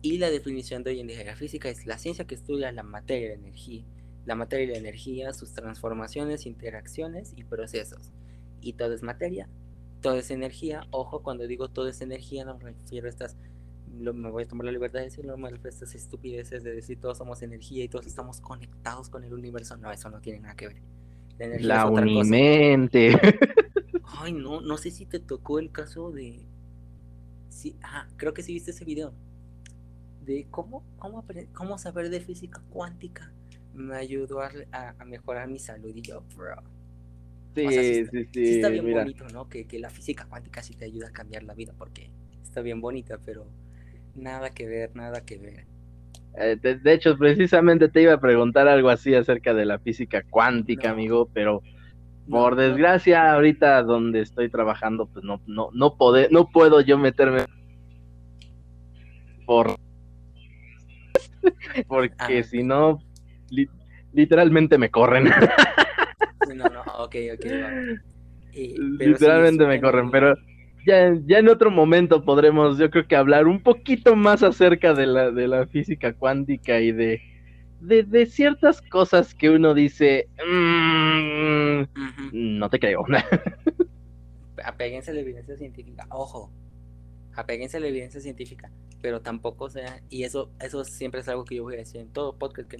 Y 0.02 0.18
la 0.18 0.30
definición 0.30 0.82
de 0.82 0.90
hoy 0.90 1.00
en 1.00 1.06
día 1.06 1.18
de 1.18 1.24
la 1.24 1.36
física 1.36 1.68
es 1.68 1.86
la 1.86 1.98
ciencia 1.98 2.26
que 2.26 2.34
estudia 2.34 2.72
la 2.72 2.82
materia, 2.82 3.28
la 3.28 3.34
energía, 3.34 3.84
la 4.28 4.34
materia 4.34 4.66
y 4.66 4.68
la 4.72 4.76
energía, 4.76 5.32
sus 5.32 5.54
transformaciones, 5.54 6.44
interacciones 6.44 7.32
y 7.34 7.44
procesos. 7.44 8.12
Y 8.60 8.74
todo 8.74 8.92
es 8.92 9.02
materia, 9.02 9.48
todo 10.02 10.16
es 10.16 10.30
energía. 10.30 10.86
Ojo, 10.90 11.22
cuando 11.22 11.46
digo 11.46 11.68
todo 11.68 11.88
es 11.88 12.02
energía, 12.02 12.44
no 12.44 12.58
me 12.58 12.64
refiero 12.72 13.06
a 13.06 13.08
estas, 13.08 13.38
me 13.90 14.30
voy 14.30 14.42
a 14.42 14.46
tomar 14.46 14.66
la 14.66 14.72
libertad 14.72 14.98
de 14.98 15.06
decirlo, 15.06 15.32
no 15.32 15.38
me 15.38 15.48
refiero 15.48 15.70
a 15.70 15.72
estas 15.72 15.94
estupideces 15.94 16.62
de 16.62 16.74
decir 16.74 17.00
todos 17.00 17.16
somos 17.16 17.40
energía 17.40 17.82
y 17.84 17.88
todos 17.88 18.06
estamos 18.06 18.42
conectados 18.42 19.08
con 19.08 19.24
el 19.24 19.32
universo. 19.32 19.78
No, 19.78 19.90
eso 19.90 20.10
no 20.10 20.20
tiene 20.20 20.40
nada 20.40 20.54
que 20.56 20.66
ver. 20.66 20.82
La, 21.38 21.46
energía 21.46 21.68
la 21.68 21.86
unimente. 21.86 23.18
Ay, 24.04 24.34
no, 24.34 24.60
no 24.60 24.76
sé 24.76 24.90
si 24.90 25.06
te 25.06 25.20
tocó 25.20 25.58
el 25.58 25.72
caso 25.72 26.10
de. 26.10 26.44
Sí, 27.48 27.76
ah, 27.82 28.06
creo 28.16 28.34
que 28.34 28.42
sí 28.42 28.52
viste 28.52 28.72
ese 28.72 28.84
video. 28.84 29.14
De 30.20 30.46
cómo, 30.50 30.84
cómo, 30.98 31.24
cómo 31.54 31.78
saber 31.78 32.10
de 32.10 32.20
física 32.20 32.60
cuántica 32.68 33.32
me 33.78 33.96
ayudó 33.96 34.42
a, 34.42 34.50
a, 34.72 35.04
mejorar 35.04 35.48
mi 35.48 35.58
salud 35.58 35.92
y 35.94 36.02
yo, 36.02 36.22
bro. 36.36 36.56
Sí, 37.54 37.66
sí, 37.68 38.28
sí, 38.32 38.48
está 38.56 38.68
bien 38.68 38.92
bonito, 38.92 39.26
¿no? 39.32 39.48
Que, 39.48 39.66
que, 39.66 39.78
la 39.78 39.90
física 39.90 40.26
cuántica 40.28 40.62
sí 40.62 40.74
te 40.74 40.84
ayuda 40.84 41.08
a 41.08 41.12
cambiar 41.12 41.42
la 41.42 41.54
vida 41.54 41.72
porque 41.76 42.10
está 42.42 42.60
bien 42.60 42.80
bonita, 42.80 43.18
pero 43.24 43.46
nada 44.14 44.50
que 44.50 44.66
ver, 44.66 44.94
nada 44.94 45.24
que 45.24 45.38
ver. 45.38 45.66
Eh, 46.36 46.56
de, 46.56 46.92
hecho, 46.92 47.16
precisamente 47.16 47.88
te 47.88 48.02
iba 48.02 48.12
a 48.12 48.20
preguntar 48.20 48.68
algo 48.68 48.90
así 48.90 49.14
acerca 49.14 49.54
de 49.54 49.64
la 49.64 49.78
física 49.78 50.22
cuántica, 50.28 50.90
amigo, 50.90 51.28
pero 51.32 51.62
por 52.28 52.54
desgracia, 52.54 53.32
ahorita 53.32 53.82
donde 53.82 54.20
estoy 54.20 54.50
trabajando, 54.50 55.06
pues 55.06 55.24
no, 55.24 55.40
no, 55.46 55.70
no, 55.72 55.90
no 56.30 56.48
puedo 56.50 56.80
yo 56.80 56.98
meterme 56.98 57.44
por 59.46 59.76
porque 61.88 62.14
ah, 62.18 62.42
si 62.42 62.62
no 62.62 63.00
literalmente 64.12 64.78
me 64.78 64.90
corren. 64.90 65.24
no, 66.54 66.64
no, 66.64 66.82
ok, 66.98 67.16
ok. 67.34 67.46
literalmente 68.52 69.66
me 69.66 69.80
corren, 69.80 70.10
pero 70.10 70.34
ya, 70.86 71.14
ya 71.26 71.38
en 71.38 71.48
otro 71.48 71.70
momento 71.70 72.24
podremos, 72.24 72.78
yo 72.78 72.90
creo 72.90 73.06
que 73.06 73.16
hablar 73.16 73.46
un 73.46 73.62
poquito 73.62 74.16
más 74.16 74.42
acerca 74.42 74.94
de 74.94 75.06
la, 75.06 75.30
de 75.30 75.48
la 75.48 75.66
física 75.66 76.12
cuántica 76.14 76.80
y 76.80 76.92
de, 76.92 77.20
de, 77.80 78.26
ciertas 78.26 78.80
cosas 78.82 79.34
que 79.34 79.50
uno 79.50 79.74
dice, 79.74 80.28
mm, 80.46 81.82
no 82.32 82.70
te 82.70 82.78
creo. 82.78 83.04
Apéguense 84.64 85.10
a 85.10 85.14
la 85.14 85.20
evidencia 85.20 85.56
científica, 85.56 86.06
ojo, 86.10 86.50
apéguense 87.36 87.76
a 87.76 87.80
la 87.80 87.86
evidencia 87.86 88.20
científica, 88.20 88.70
pero 89.00 89.20
tampoco 89.20 89.70
sea, 89.70 90.00
y 90.10 90.24
eso, 90.24 90.50
eso 90.60 90.84
siempre 90.84 91.20
es 91.20 91.28
algo 91.28 91.44
que 91.44 91.54
yo 91.56 91.62
voy 91.62 91.74
a 91.74 91.78
decir 91.78 92.00
en 92.00 92.12
todo 92.12 92.36
podcast 92.36 92.68
que 92.68 92.78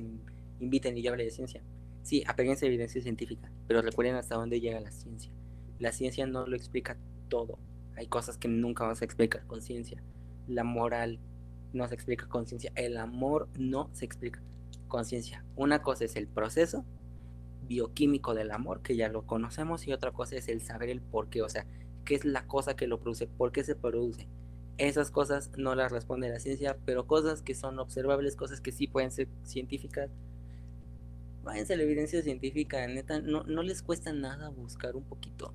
inviten 0.61 0.97
y 0.97 1.03
yo 1.03 1.13
hable 1.13 1.25
de 1.25 1.31
ciencia. 1.31 1.63
Sí, 2.03 2.25
apéguense 2.27 2.65
a 2.65 2.69
evidencia 2.69 3.03
científica, 3.03 3.51
pero 3.67 3.83
recuerden 3.83 4.17
hasta 4.17 4.37
dónde 4.37 4.61
llega 4.61 4.81
la 4.81 4.91
ciencia. 4.91 5.31
La 5.79 5.93
ciencia 5.93 6.27
no 6.27 6.47
lo 6.47 6.57
explica 6.57 6.97
todo. 7.29 7.59
Hay 7.97 8.07
cosas 8.07 8.39
que 8.39 8.49
nunca 8.49 8.87
vas 8.87 9.03
a 9.03 9.05
explicar 9.05 9.47
con 9.47 9.61
ciencia. 9.61 10.03
La 10.47 10.65
moral 10.65 11.21
no 11.73 11.87
se 11.87 11.95
explica 11.95 12.27
con 12.29 12.47
ciencia. 12.47 12.73
El 12.75 12.97
amor 12.97 13.49
no 13.59 13.91
se 13.93 14.05
explica 14.05 14.43
con 14.89 15.05
ciencia. 15.05 15.45
Una 15.57 15.83
cosa 15.83 16.05
es 16.05 16.17
el 16.17 16.27
proceso 16.29 16.85
bioquímico 17.67 18.35
del 18.35 18.51
amor, 18.51 18.81
que 18.83 18.97
ya 18.97 19.09
lo 19.09 19.27
conocemos, 19.27 19.87
y 19.87 19.93
otra 19.93 20.13
cosa 20.13 20.37
es 20.37 20.49
el 20.49 20.63
saber 20.63 20.89
el 20.89 21.03
por 21.03 21.29
qué, 21.29 21.43
o 21.43 21.49
sea, 21.49 21.67
qué 22.05 22.15
es 22.15 22.25
la 22.25 22.47
cosa 22.47 22.75
que 22.75 22.87
lo 22.87 22.99
produce, 22.99 23.27
por 23.27 23.53
qué 23.53 23.63
se 23.63 23.77
produce. 23.77 24.27
Esas 24.79 25.11
cosas 25.11 25.51
no 25.59 25.75
las 25.75 25.93
responde 25.93 26.29
la 26.31 26.41
ciencia, 26.41 26.79
pero 26.85 27.07
cosas 27.07 27.43
que 27.43 27.55
son 27.55 27.79
observables, 27.79 28.37
cosas 28.37 28.61
que 28.61 28.73
sí 28.73 28.87
pueden 28.87 29.11
ser 29.11 29.29
científicas, 29.43 30.11
váyanse 31.49 31.73
a 31.73 31.77
la 31.79 31.85
evidencia 31.85 32.21
científica, 32.21 32.87
neta, 32.87 33.21
no, 33.21 33.43
no 33.45 33.63
les 33.63 33.81
cuesta 33.83 34.13
nada 34.13 34.51
buscar 34.51 34.97
un 34.97 35.05
poquito. 35.05 35.55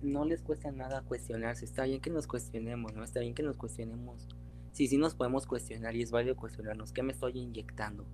No 0.00 0.24
les 0.24 0.42
cuesta 0.42 0.70
nada 0.70 1.02
cuestionarse. 1.02 1.64
Está 1.64 1.84
bien 1.84 2.00
que 2.00 2.10
nos 2.10 2.28
cuestionemos, 2.28 2.94
¿no? 2.94 3.02
Está 3.02 3.18
bien 3.18 3.34
que 3.34 3.42
nos 3.42 3.56
cuestionemos. 3.56 4.28
Sí, 4.70 4.86
sí 4.86 4.98
nos 4.98 5.16
podemos 5.16 5.46
cuestionar 5.46 5.96
y 5.96 6.02
es 6.02 6.12
válido 6.12 6.36
cuestionarnos. 6.36 6.92
¿Qué 6.92 7.02
me 7.02 7.12
estoy 7.12 7.36
inyectando? 7.36 8.06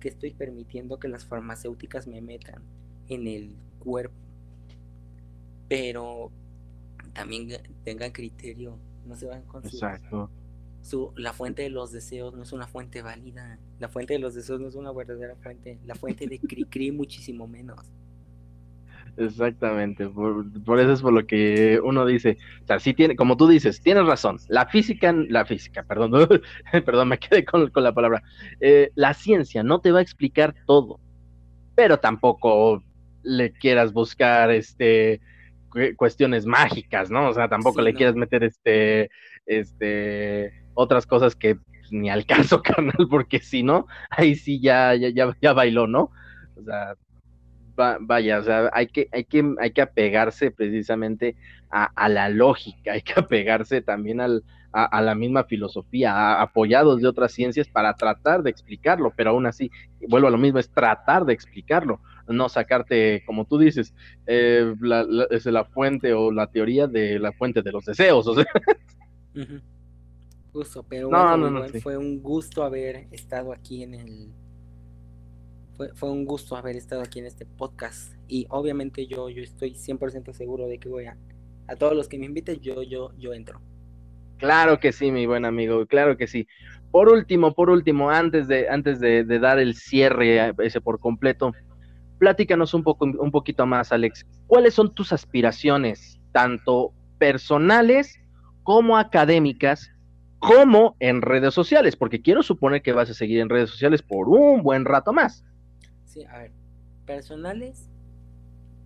¿Qué 0.00 0.08
estoy 0.08 0.34
permitiendo 0.34 0.98
que 0.98 1.08
las 1.08 1.24
farmacéuticas 1.24 2.06
me 2.06 2.20
metan 2.20 2.62
en 3.08 3.26
el 3.26 3.56
cuerpo? 3.78 4.14
Pero 5.68 6.30
también 7.14 7.48
tengan 7.84 8.12
criterio. 8.12 8.78
No 9.06 9.16
se 9.16 9.26
van 9.26 9.42
con 9.44 9.64
Exacto 9.64 10.30
la 11.16 11.32
fuente 11.32 11.62
de 11.62 11.70
los 11.70 11.92
deseos 11.92 12.34
no 12.34 12.42
es 12.42 12.52
una 12.52 12.66
fuente 12.66 13.02
válida. 13.02 13.58
La 13.78 13.88
fuente 13.88 14.14
de 14.14 14.18
los 14.18 14.34
deseos 14.34 14.60
no 14.60 14.68
es 14.68 14.74
una 14.74 14.92
verdadera 14.92 15.34
fuente. 15.36 15.78
La 15.86 15.94
fuente 15.94 16.26
de 16.26 16.38
Cri 16.38 16.92
muchísimo 16.92 17.46
menos. 17.46 17.80
Exactamente, 19.16 20.08
por, 20.08 20.80
eso 20.80 20.92
es 20.92 21.00
por 21.00 21.12
lo 21.12 21.24
que 21.24 21.78
uno 21.84 22.04
dice, 22.04 22.36
o 22.64 22.66
sea, 22.66 22.80
sí 22.80 22.94
tiene, 22.94 23.14
como 23.14 23.36
tú 23.36 23.46
dices, 23.46 23.80
tienes 23.80 24.04
razón, 24.06 24.38
la 24.48 24.66
física, 24.66 25.12
la 25.12 25.44
física, 25.44 25.84
perdón, 25.84 26.10
perdón, 26.84 27.08
me 27.08 27.18
quedé 27.20 27.44
con, 27.44 27.70
la 27.76 27.94
palabra, 27.94 28.24
eh, 28.58 28.90
la 28.96 29.14
ciencia 29.14 29.62
no 29.62 29.80
te 29.80 29.92
va 29.92 30.00
a 30.00 30.02
explicar 30.02 30.52
todo, 30.66 30.98
pero 31.76 31.98
tampoco 32.00 32.82
le 33.22 33.52
quieras 33.52 33.92
buscar, 33.92 34.50
este, 34.50 35.20
cuestiones 35.96 36.44
mágicas, 36.44 37.08
¿no? 37.08 37.28
O 37.28 37.34
sea, 37.34 37.48
tampoco 37.48 37.82
le 37.82 37.94
quieras 37.94 38.16
meter, 38.16 38.42
este, 38.42 39.10
este, 39.46 40.63
otras 40.74 41.06
cosas 41.06 41.34
que 41.34 41.58
ni 41.90 42.10
al 42.10 42.26
carnal, 42.26 43.08
porque 43.08 43.40
si 43.40 43.62
no, 43.62 43.86
ahí 44.10 44.34
sí 44.34 44.60
ya, 44.60 44.94
ya, 44.94 45.08
ya, 45.08 45.34
ya 45.40 45.52
bailó, 45.52 45.86
¿no? 45.86 46.10
O 46.56 46.62
sea, 46.64 46.94
vaya, 48.00 48.38
o 48.38 48.42
sea, 48.42 48.70
hay 48.72 48.86
que, 48.86 49.08
hay 49.12 49.24
que, 49.24 49.54
hay 49.60 49.70
que 49.72 49.82
apegarse 49.82 50.50
precisamente 50.50 51.36
a, 51.70 52.08
la 52.08 52.28
lógica, 52.28 52.92
hay 52.92 53.02
que 53.02 53.14
apegarse 53.16 53.80
también 53.80 54.20
al, 54.20 54.44
a, 54.72 55.02
la 55.02 55.16
misma 55.16 55.44
filosofía, 55.44 56.40
apoyados 56.40 57.00
de 57.00 57.08
otras 57.08 57.32
ciencias 57.32 57.68
para 57.68 57.94
tratar 57.94 58.44
de 58.44 58.50
explicarlo, 58.50 59.12
pero 59.16 59.30
aún 59.30 59.46
así, 59.46 59.70
vuelvo 60.08 60.28
a 60.28 60.30
lo 60.30 60.38
mismo, 60.38 60.60
es 60.60 60.70
tratar 60.70 61.24
de 61.24 61.32
explicarlo, 61.32 62.00
no 62.28 62.48
sacarte, 62.48 63.24
como 63.26 63.44
tú 63.44 63.58
dices, 63.58 63.92
eh, 64.26 64.72
la, 64.80 65.04
es 65.30 65.46
la 65.46 65.64
fuente 65.64 66.12
o 66.14 66.30
la 66.30 66.46
teoría 66.46 66.86
de 66.86 67.18
la 67.18 67.32
fuente 67.32 67.62
de 67.62 67.72
los 67.72 67.84
deseos, 67.84 68.26
o 68.28 68.34
sea. 68.36 68.46
Justo, 70.54 70.84
pero 70.88 71.08
bueno, 71.08 71.64
fue 71.82 71.96
un 71.96 72.22
gusto 72.22 72.62
haber 72.62 73.08
estado 73.10 73.52
aquí 73.52 73.82
en 73.82 73.92
el... 73.92 74.32
Fue, 75.76 75.92
fue, 75.94 76.12
un 76.12 76.24
gusto 76.24 76.54
haber 76.54 76.76
estado 76.76 77.02
aquí 77.02 77.18
en 77.18 77.26
este 77.26 77.44
podcast 77.44 78.14
y 78.28 78.46
obviamente 78.50 79.08
yo, 79.08 79.28
yo 79.30 79.42
estoy 79.42 79.72
100% 79.72 80.32
seguro 80.32 80.68
de 80.68 80.78
que 80.78 80.88
voy 80.88 81.06
a... 81.06 81.16
A 81.66 81.74
todos 81.74 81.96
los 81.96 82.06
que 82.06 82.20
me 82.20 82.26
inviten, 82.26 82.60
yo, 82.60 82.84
yo, 82.84 83.10
yo 83.18 83.32
entro. 83.32 83.60
Claro 84.36 84.78
que 84.78 84.92
sí, 84.92 85.10
mi 85.10 85.26
buen 85.26 85.44
amigo, 85.44 85.84
claro 85.86 86.16
que 86.16 86.28
sí. 86.28 86.46
Por 86.92 87.08
último, 87.08 87.52
por 87.52 87.68
último, 87.68 88.10
antes 88.10 88.46
de, 88.46 88.68
antes 88.68 89.00
de, 89.00 89.24
de 89.24 89.38
dar 89.40 89.58
el 89.58 89.74
cierre 89.74 90.54
ese 90.58 90.80
por 90.80 91.00
completo, 91.00 91.52
platícanos 92.18 92.74
un 92.74 92.84
poco, 92.84 93.06
un 93.06 93.30
poquito 93.32 93.66
más, 93.66 93.90
Alex. 93.90 94.24
¿Cuáles 94.46 94.74
son 94.74 94.94
tus 94.94 95.12
aspiraciones, 95.12 96.20
tanto 96.30 96.92
personales 97.18 98.20
como 98.62 98.96
académicas, 98.96 99.90
como 100.46 100.94
en 101.00 101.22
redes 101.22 101.54
sociales, 101.54 101.96
porque 101.96 102.20
quiero 102.20 102.42
suponer 102.42 102.82
que 102.82 102.92
vas 102.92 103.08
a 103.08 103.14
seguir 103.14 103.40
en 103.40 103.48
redes 103.48 103.70
sociales 103.70 104.02
por 104.02 104.28
un 104.28 104.62
buen 104.62 104.84
rato 104.84 105.12
más. 105.12 105.42
Sí, 106.04 106.24
a 106.24 106.38
ver, 106.38 106.52
personales, 107.06 107.88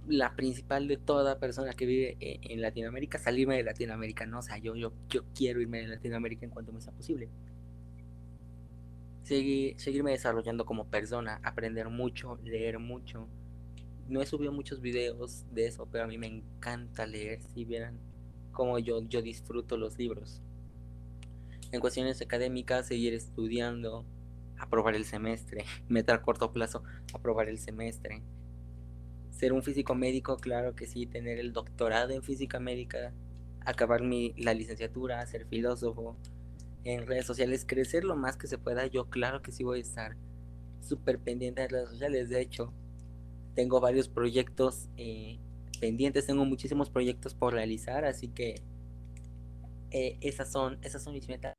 la 0.07 0.37
principal 0.37 0.87
de 0.87 0.99
toda 0.99 1.41
persona 1.41 1.73
que 1.73 1.85
vive 1.85 2.17
e, 2.21 2.39
en, 2.43 2.63
Latinoamérica, 2.63 3.19
salirme 3.19 3.57
de 3.57 3.65
Latinoamérica, 3.65 4.25
¿no? 4.25 4.39
O 4.39 4.43
sea, 4.43 4.59
yo, 4.59 4.77
yo, 4.77 4.93
yo 5.09 5.25
quiero 5.35 5.61
irme 5.61 5.81
de 5.81 5.89
Latinoamérica 5.89 6.45
en 6.45 6.53
cuanto 6.53 6.73
me 6.73 6.81
sea 6.81 6.93
posible. 6.93 7.29
Seguir, 9.25 9.79
seguirme 9.81 10.13
desarrollando 10.13 10.65
como 10.65 10.87
persona, 10.87 11.41
aprender 11.43 11.89
mucho, 11.89 12.39
leer 12.45 12.79
mucho. 12.79 13.27
No 14.09 14.23
he 14.23 14.27
subido 14.27 14.53
muchos 14.53 14.81
videos 14.81 15.45
de 15.53 15.67
eso, 15.67 15.89
pero 15.91 16.05
a 16.05 16.07
mí 16.07 16.19
me 16.19 16.29
encanta 16.29 17.05
leer, 17.05 17.43
si 17.43 17.65
vieran 17.65 17.99
cómo 18.53 18.79
yo, 18.79 19.03
yo 19.09 19.23
disfruto 19.23 19.77
los 19.77 19.99
libros 19.99 20.41
en 21.73 21.81
cuestiones 21.81 22.21
académicas, 22.23 22.87
seguir 22.87 23.15
estudiando, 23.15 24.05
aprobar 24.59 24.95
el 24.95 25.05
semestre, 25.05 25.65
meter 25.89 26.15
a 26.15 26.23
corto 26.23 26.53
plazo, 26.53 26.83
aprobar 27.15 27.49
el 27.49 27.59
semestre. 27.59 28.23
Ser 29.31 29.53
un 29.53 29.63
físico 29.63 29.95
médico, 29.95 30.37
claro 30.37 30.75
que 30.75 30.87
sí, 30.87 31.07
tener 31.07 31.39
el 31.39 31.53
doctorado 31.53 32.13
en 32.13 32.23
física 32.23 32.59
médica, 32.59 33.13
acabar 33.65 34.03
mi, 34.03 34.35
la 34.37 34.55
licenciatura, 34.55 35.25
ser 35.27 35.47
filósofo, 35.47 36.17
en 36.85 37.07
redes 37.07 37.27
sociales, 37.27 37.65
crecer 37.67 38.05
lo 38.05 38.17
más 38.17 38.37
que 38.37 38.47
se 38.47 38.59
pueda. 38.59 38.87
Yo 38.87 39.11
claro 39.11 39.43
que 39.43 39.53
sí 39.53 39.63
voy 39.63 39.79
a 39.79 39.83
estar 39.83 40.17
súper 40.81 41.19
pendiente 41.19 41.61
de 41.63 41.69
redes 41.69 41.91
sociales. 41.91 42.31
De 42.31 42.41
hecho, 42.41 42.73
tengo 43.55 43.81
varios 43.81 44.09
proyectos 44.09 44.89
eh, 44.97 45.39
pendientes, 45.81 46.27
tengo 46.27 46.45
muchísimos 46.45 46.91
proyectos 46.91 47.35
por 47.35 47.53
realizar, 47.53 48.05
así 48.05 48.29
que 48.29 48.63
eh, 49.91 50.19
esas, 50.21 50.51
son, 50.51 50.79
esas 50.83 51.03
son 51.03 51.15
mis 51.15 51.29
metas. 51.29 51.55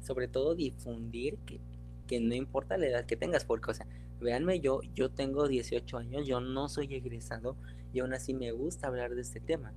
Sobre 0.00 0.28
todo 0.28 0.54
difundir 0.54 1.38
que, 1.46 1.60
que 2.06 2.20
no 2.20 2.34
importa 2.34 2.76
la 2.76 2.86
edad 2.86 3.06
que 3.06 3.16
tengas, 3.16 3.44
porque, 3.44 3.70
o 3.70 3.74
sea, 3.74 3.86
véanme, 4.20 4.60
yo, 4.60 4.80
yo 4.94 5.10
tengo 5.10 5.48
18 5.48 5.98
años, 5.98 6.26
yo 6.26 6.40
no 6.40 6.68
soy 6.68 6.94
egresado 6.94 7.56
y 7.92 8.00
aún 8.00 8.14
así 8.14 8.34
me 8.34 8.52
gusta 8.52 8.86
hablar 8.86 9.14
de 9.14 9.22
este 9.22 9.40
tema. 9.40 9.72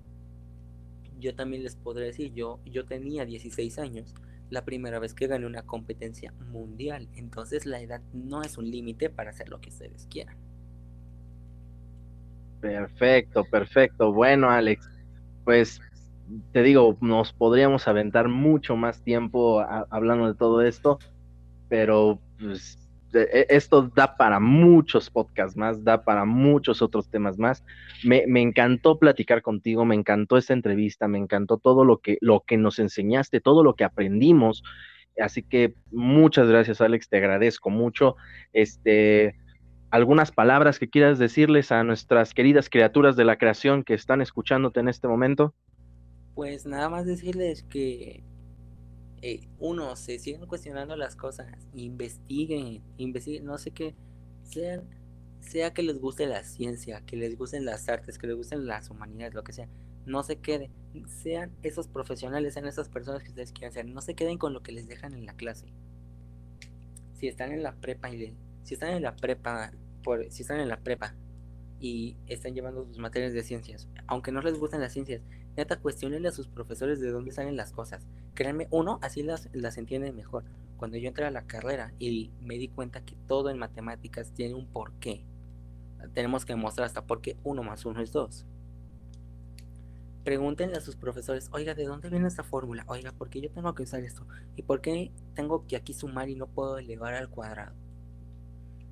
Yo 1.20 1.36
también 1.36 1.64
les 1.64 1.76
podré 1.76 2.06
decir, 2.06 2.34
yo, 2.34 2.60
yo 2.66 2.86
tenía 2.86 3.26
16 3.26 3.80
años 3.80 4.14
la 4.50 4.64
primera 4.64 5.00
vez 5.00 5.14
que 5.14 5.28
gané 5.28 5.46
una 5.46 5.64
competencia 5.64 6.34
mundial, 6.52 7.10
entonces 7.16 7.66
la 7.66 7.82
edad 7.82 8.02
no 8.14 8.44
es 8.44 8.58
un 8.58 8.70
límite 8.70 9.10
para 9.10 9.32
hacer 9.32 9.50
lo 9.50 9.60
que 9.60 9.70
ustedes 9.70 10.08
quieran. 10.10 10.38
Perfecto, 12.62 13.44
perfecto. 13.46 14.12
Bueno, 14.12 14.50
Alex, 14.50 14.90
pues 15.44 15.80
te 16.52 16.64
digo, 16.64 16.98
nos 17.02 17.34
podríamos 17.34 17.88
aventar 17.88 18.28
mucho 18.30 18.76
más 18.76 19.04
tiempo 19.04 19.62
hablando 19.90 20.28
de 20.28 20.34
todo 20.34 20.62
esto, 20.62 21.00
pero 21.70 22.20
pues, 22.40 22.78
e, 23.14 23.46
esto 23.50 23.92
da 23.96 24.18
para 24.18 24.40
muchos 24.40 25.10
podcasts 25.10 25.56
más, 25.56 25.84
da 25.84 26.04
para 26.04 26.26
muchos 26.26 26.82
otros 26.82 27.10
temas 27.10 27.38
más. 27.38 27.64
Me, 28.04 28.24
encantó 28.42 29.00
platicar 29.00 29.42
contigo, 29.42 29.86
me 29.86 29.96
encantó 29.96 30.38
esta 30.38 30.54
entrevista, 30.54 31.08
me 31.08 31.18
encantó 31.18 31.58
todo 31.58 31.86
lo 31.86 32.00
que, 32.00 32.18
lo 32.22 32.42
que 32.42 32.58
nos 32.58 32.80
enseñaste, 32.80 33.42
todo 33.42 33.64
lo 33.64 33.76
que 33.76 33.84
aprendimos. 33.84 34.64
Así 35.20 35.44
que 35.44 35.76
muchas 35.92 36.48
gracias, 36.48 36.82
Alex, 36.82 37.08
te 37.08 37.18
agradezco 37.18 37.70
mucho. 37.70 38.16
Este, 38.52 39.36
algunas 39.92 40.32
palabras 40.32 40.80
que 40.80 40.90
quieras 40.90 41.20
decirles 41.20 41.72
a 41.72 41.84
nuestras 41.84 42.34
queridas 42.34 42.70
criaturas 42.70 43.16
de 43.16 43.26
la 43.26 43.38
creación 43.38 43.84
que 43.84 43.94
están 43.94 44.22
escuchándote 44.22 44.82
en 44.82 44.90
este 44.90 45.08
momento 45.08 45.54
pues 46.36 46.66
nada 46.66 46.90
más 46.90 47.06
decirles 47.06 47.64
que 47.64 48.24
eh, 49.22 49.48
uno, 49.58 49.96
se 49.96 50.20
siguen 50.20 50.46
cuestionando 50.46 50.96
las 50.98 51.16
cosas, 51.16 51.48
investiguen, 51.74 52.84
investiguen, 52.98 53.46
no 53.46 53.58
sé 53.58 53.72
qué, 53.72 53.96
sean, 54.44 54.84
sea 55.40 55.74
que 55.74 55.82
les 55.82 56.00
guste 56.00 56.28
la 56.28 56.44
ciencia, 56.44 57.02
que 57.06 57.16
les 57.16 57.38
gusten 57.38 57.66
las 57.66 57.88
artes, 57.88 58.20
que 58.20 58.28
les 58.28 58.36
gusten 58.36 58.68
las 58.68 58.90
humanidades, 58.90 59.34
lo 59.34 59.44
que 59.44 59.54
sea, 59.54 59.70
no 60.06 60.22
se 60.24 60.36
queden, 60.36 60.72
sean 61.08 61.52
esos 61.64 61.88
profesionales, 61.88 62.54
sean 62.54 62.68
esas 62.68 62.90
personas 62.90 63.24
que 63.24 63.30
ustedes 63.30 63.54
quieran 63.54 63.74
ser, 63.74 63.86
no 63.88 64.02
se 64.02 64.14
queden 64.14 64.38
con 64.38 64.54
lo 64.54 64.62
que 64.62 64.74
les 64.74 64.88
dejan 64.88 65.14
en 65.14 65.26
la 65.26 65.34
clase. 65.34 65.68
Si 67.14 67.28
están 67.28 67.54
en 67.54 67.64
la 67.64 67.74
prepa 67.76 68.10
y 68.10 68.36
si 68.64 68.74
están 68.74 68.92
en 68.92 69.04
la 69.04 69.16
prepa, 69.16 69.72
por, 70.04 70.30
si 70.30 70.42
están 70.42 70.60
en 70.60 70.68
la 70.68 70.82
prepa 70.82 71.16
y 71.80 72.18
están 72.28 72.54
llevando 72.54 72.86
sus 72.86 73.00
materias 73.00 73.34
de 73.34 73.42
ciencias, 73.42 73.88
aunque 74.06 74.34
no 74.34 74.42
les 74.42 74.60
gusten 74.60 74.82
las 74.82 74.92
ciencias, 74.92 75.22
Neta, 75.58 75.78
cuestionenle 75.78 76.28
a 76.28 76.34
sus 76.34 76.48
profesores 76.48 77.00
de 77.00 77.12
dónde 77.12 77.32
salen 77.32 77.56
las 77.56 77.72
cosas. 77.72 78.06
Créanme, 78.34 78.68
uno, 78.72 79.00
así 79.02 79.24
las, 79.24 79.50
las 79.54 79.78
entiende 79.78 80.12
mejor. 80.12 80.44
Cuando 80.78 80.98
yo 80.98 81.08
entré 81.08 81.26
a 81.26 81.32
la 81.32 81.48
carrera 81.48 81.94
y 81.98 82.32
me 82.42 82.58
di 82.58 82.68
cuenta 82.68 83.06
que 83.06 83.16
todo 83.28 83.50
en 83.50 83.58
matemáticas 83.58 84.32
tiene 84.34 84.56
un 84.56 84.68
porqué. 84.68 85.26
Tenemos 86.14 86.46
que 86.46 86.54
demostrar 86.54 86.86
hasta 86.86 87.06
por 87.06 87.22
qué 87.22 87.38
uno 87.44 87.64
más 87.64 87.86
uno 87.86 88.02
es 88.02 88.12
dos. 88.12 88.46
Pregúntenle 90.26 90.76
a 90.76 90.82
sus 90.82 90.96
profesores, 90.96 91.50
oiga, 91.54 91.76
¿de 91.76 91.86
dónde 91.86 92.10
viene 92.10 92.28
esta 92.28 92.44
fórmula? 92.44 92.84
Oiga, 92.88 93.12
¿por 93.12 93.30
qué 93.30 93.42
yo 93.42 93.52
tengo 93.52 93.74
que 93.76 93.84
usar 93.84 94.04
esto? 94.04 94.26
¿Y 94.56 94.64
por 94.64 94.82
qué 94.82 95.12
tengo 95.36 95.66
que 95.68 95.76
aquí 95.76 95.94
sumar 95.94 96.30
y 96.30 96.36
no 96.36 96.48
puedo 96.48 96.80
elevar 96.80 97.14
al 97.14 97.30
cuadrado? 97.30 97.76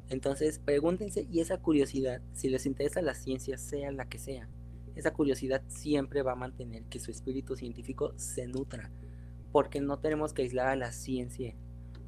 Entonces, 0.10 0.60
pregúntense 0.60 1.28
y 1.32 1.40
esa 1.40 1.58
curiosidad, 1.58 2.22
si 2.34 2.50
les 2.50 2.68
interesa 2.68 3.02
la 3.02 3.16
ciencia, 3.16 3.58
sea 3.58 3.92
la 3.92 4.06
que 4.06 4.20
sea, 4.20 4.48
esa 4.96 5.12
curiosidad 5.12 5.64
siempre 5.68 6.22
va 6.22 6.34
a 6.34 6.36
mantener 6.36 6.84
que 6.86 7.00
su 7.00 7.12
espíritu 7.12 7.56
científico 7.56 8.14
se 8.16 8.48
nutra, 8.48 8.92
porque 9.52 9.82
no 9.82 10.00
tenemos 10.00 10.34
que 10.34 10.44
aislar 10.44 10.68
a 10.68 10.76
la 10.76 10.92
ciencia, 10.92 11.56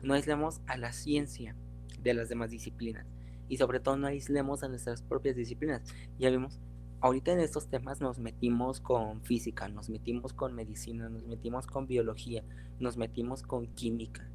no 0.04 0.14
aislamos 0.14 0.62
a 0.68 0.78
la 0.78 0.94
ciencia 0.94 1.56
de 2.02 2.14
las 2.14 2.30
demás 2.30 2.52
disciplinas. 2.52 3.06
y 3.48 3.58
sobre 3.58 3.80
todo 3.80 3.96
no 3.96 4.08
aislemos 4.08 4.64
a 4.64 4.68
nuestras 4.68 5.04
propias 5.04 5.36
disciplinas. 5.36 5.84
Ya 6.18 6.32
vimos, 6.32 6.60
ahorita 7.00 7.32
en 7.32 7.40
estos 7.40 7.68
temas 7.68 8.02
nos 8.02 8.18
metimos 8.18 8.82
con 8.82 9.22
física, 9.22 9.70
nos 9.70 9.88
metimos 9.88 10.34
con 10.34 10.56
medicina, 10.56 11.10
nos 11.10 11.28
metimos 11.28 11.68
con 11.68 11.86
biología, 11.86 12.44
nos 12.80 12.98
metimos 12.98 13.44
con 13.44 13.68
química. 13.68 14.28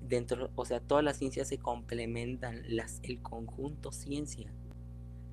Dentro, 0.00 0.50
o 0.54 0.64
sea, 0.64 0.78
todas 0.78 1.02
las 1.02 1.16
ciencias 1.16 1.48
se 1.48 1.58
complementan, 1.58 2.62
las, 2.68 3.00
el 3.02 3.20
conjunto 3.22 3.90
ciencia 3.90 4.52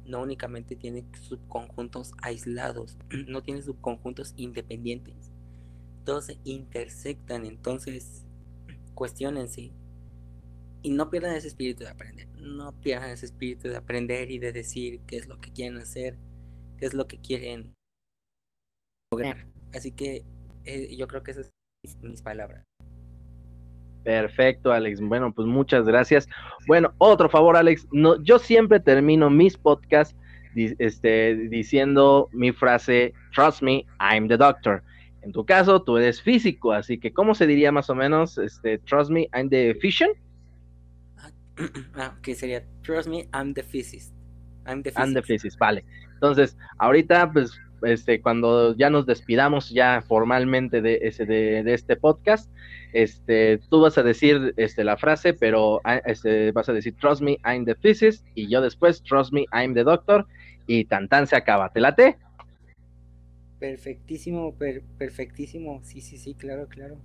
no 0.10 0.22
únicamente 0.22 0.76
tiene 0.76 1.06
subconjuntos 1.22 2.14
aislados, 2.22 2.98
no 3.27 3.41
tiene 3.44 3.61
subconjuntos 3.61 4.34
independientes. 4.36 5.31
Todos 6.03 6.26
se 6.26 6.38
intersectan, 6.44 7.45
entonces 7.45 8.26
cuestionense 8.95 9.72
y 10.81 10.91
no 10.91 11.10
pierdan 11.10 11.36
ese 11.36 11.49
espíritu 11.49 11.84
de 11.84 11.90
aprender. 11.90 12.27
No 12.38 12.72
pierdan 12.81 13.11
ese 13.11 13.26
espíritu 13.26 13.68
de 13.68 13.77
aprender 13.77 14.31
y 14.31 14.40
de 14.40 14.52
decir 14.52 15.02
qué 15.07 15.18
es 15.18 15.27
lo 15.27 15.40
que 15.40 15.52
quieren 15.52 15.77
hacer, 15.77 16.18
qué 16.77 16.86
es 16.86 16.94
lo 16.94 17.07
que 17.07 17.19
quieren 17.19 17.76
lograr. 19.11 19.48
Así 19.73 19.91
que 19.91 20.23
eh, 20.65 20.95
yo 20.95 21.07
creo 21.07 21.23
que 21.23 21.31
esas 21.31 21.52
son 22.02 22.11
mis 22.11 22.22
palabras. 22.22 22.64
Perfecto, 24.04 24.72
Alex. 24.72 25.02
Bueno, 25.02 25.34
pues 25.34 25.48
muchas 25.48 25.86
gracias. 25.86 26.28
Bueno, 26.68 26.94
otro 26.98 27.30
favor, 27.30 27.58
Alex. 27.58 27.88
No, 27.92 28.22
yo 28.24 28.40
siempre 28.40 28.80
termino 28.80 29.30
mis 29.30 29.58
podcasts 29.58 30.16
este, 30.56 31.36
diciendo 31.50 32.30
mi 32.32 32.52
frase, 32.52 33.14
Trust 33.34 33.62
me, 33.62 33.86
I'm 34.00 34.28
the 34.28 34.38
doctor. 34.38 34.84
En 35.22 35.32
tu 35.32 35.46
caso, 35.46 35.82
tú 35.82 35.98
eres 35.98 36.22
físico, 36.22 36.72
así 36.72 36.98
que 36.98 37.12
¿cómo 37.12 37.36
se 37.36 37.46
diría 37.46 37.72
más 37.72 37.90
o 37.90 37.96
menos? 37.96 38.38
Este, 38.38 38.80
Trust 38.80 39.12
me, 39.12 39.30
I'm 39.34 39.50
the 39.50 39.76
physician. 39.76 40.12
Ah, 41.96 42.16
que 42.22 42.36
sería 42.36 42.64
Trust 42.84 43.10
me, 43.10 43.28
I'm 43.34 43.54
the 43.54 43.64
physicist. 43.64 44.14
I'm 44.66 44.82
the 44.82 44.92
physicist. 44.92 44.98
I'm 44.98 45.14
the 45.14 45.22
physicist, 45.22 45.60
vale. 45.60 45.84
Entonces, 46.14 46.58
ahorita, 46.78 47.30
pues, 47.34 47.60
este, 47.84 48.22
cuando 48.22 48.76
ya 48.76 48.90
nos 48.90 49.06
despidamos 49.06 49.70
ya 49.70 50.04
formalmente 50.08 50.82
de, 50.82 51.00
ese, 51.04 51.26
de, 51.26 51.74
este 51.74 51.96
podcast, 51.96 52.52
este, 52.94 53.60
tú 53.70 53.82
vas 53.82 53.98
a 53.98 54.04
decir 54.04 54.54
este, 54.58 54.84
la 54.84 54.98
frase, 54.98 55.34
pero 55.34 55.82
ah, 55.84 56.02
este, 56.06 56.52
vas 56.52 56.70
a 56.70 56.74
decir, 56.74 56.96
trust 57.00 57.22
me, 57.22 57.38
I'm 57.46 57.66
the 57.66 57.76
physicist, 57.76 58.26
y 58.36 58.48
yo 58.48 58.62
después, 58.62 59.04
trust 59.04 59.32
me, 59.34 59.46
I'm 59.54 59.74
the 59.74 59.84
doctor, 59.84 60.26
y 60.68 60.86
tan 60.86 61.08
tan 61.08 61.28
se 61.28 61.36
acaba. 61.36 61.70
¿Te 61.70 61.80
late? 61.80 62.18
Perfectísimo, 63.60 64.56
perfectísimo. 64.98 65.82
Sí, 65.84 66.00
sí, 66.00 66.18
sí, 66.18 66.34
claro, 66.34 66.68
claro. 66.68 66.98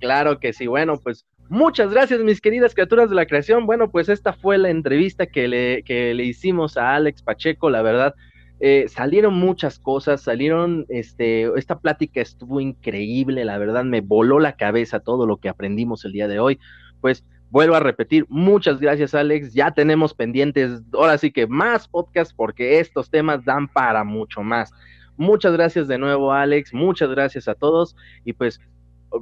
Claro 0.00 0.40
que 0.40 0.52
sí. 0.52 0.66
Bueno, 0.66 0.98
pues 0.98 1.26
muchas 1.48 1.92
gracias, 1.92 2.20
mis 2.20 2.40
queridas 2.40 2.74
criaturas 2.74 3.10
de 3.10 3.16
la 3.16 3.26
creación. 3.26 3.66
Bueno, 3.66 3.90
pues 3.90 4.08
esta 4.08 4.32
fue 4.32 4.58
la 4.58 4.70
entrevista 4.70 5.26
que 5.26 5.46
le, 5.46 5.82
que 5.84 6.14
le 6.14 6.24
hicimos 6.24 6.76
a 6.76 6.94
Alex 6.96 7.22
Pacheco. 7.22 7.70
La 7.70 7.82
verdad, 7.82 8.14
eh, 8.62 8.86
salieron 8.88 9.34
muchas 9.34 9.78
cosas, 9.78 10.20
salieron, 10.20 10.84
este, 10.90 11.44
esta 11.58 11.78
plática 11.78 12.20
estuvo 12.20 12.60
increíble, 12.60 13.46
la 13.46 13.56
verdad 13.56 13.84
me 13.84 14.02
voló 14.02 14.38
la 14.38 14.52
cabeza 14.52 15.00
todo 15.00 15.26
lo 15.26 15.38
que 15.38 15.48
aprendimos 15.48 16.04
el 16.04 16.12
día 16.12 16.28
de 16.28 16.40
hoy. 16.40 16.58
Pues 17.00 17.24
vuelvo 17.48 17.74
a 17.74 17.80
repetir, 17.80 18.26
muchas 18.28 18.78
gracias 18.78 19.14
Alex, 19.14 19.54
ya 19.54 19.70
tenemos 19.70 20.12
pendientes, 20.12 20.82
ahora 20.92 21.16
sí 21.16 21.30
que 21.30 21.46
más 21.46 21.88
podcast 21.88 22.32
porque 22.36 22.80
estos 22.80 23.08
temas 23.08 23.46
dan 23.46 23.66
para 23.66 24.04
mucho 24.04 24.42
más. 24.42 24.72
Muchas 25.16 25.54
gracias 25.54 25.88
de 25.88 25.96
nuevo 25.96 26.32
Alex, 26.32 26.74
muchas 26.74 27.08
gracias 27.08 27.48
a 27.48 27.54
todos 27.54 27.96
y 28.26 28.34
pues 28.34 28.60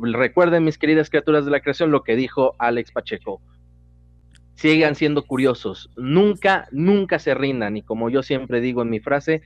recuerden 0.03 0.65
mis 0.65 0.79
queridas 0.79 1.11
criaturas 1.11 1.45
de 1.45 1.53
la 1.53 1.61
creación 1.61 1.93
lo 1.93 2.03
que 2.03 2.17
dijo 2.17 2.57
Alex 2.59 2.91
Pacheco 2.91 3.41
sigan 4.59 4.97
siendo 4.97 5.23
curiosos, 5.23 5.89
nunca, 5.97 6.67
nunca 6.73 7.21
se 7.21 7.33
rindan 7.33 7.77
y 7.77 7.83
como 7.83 8.11
yo 8.11 8.25
siempre 8.25 8.61
digo 8.61 8.83
en 8.83 8.91
mi 8.91 8.99
frase, 8.99 9.43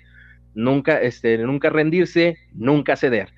nunca, 0.54 0.98
este, 1.02 1.36
nunca 1.36 1.68
rendirse, 1.68 2.38
nunca 2.54 2.96
ceder. 2.96 3.28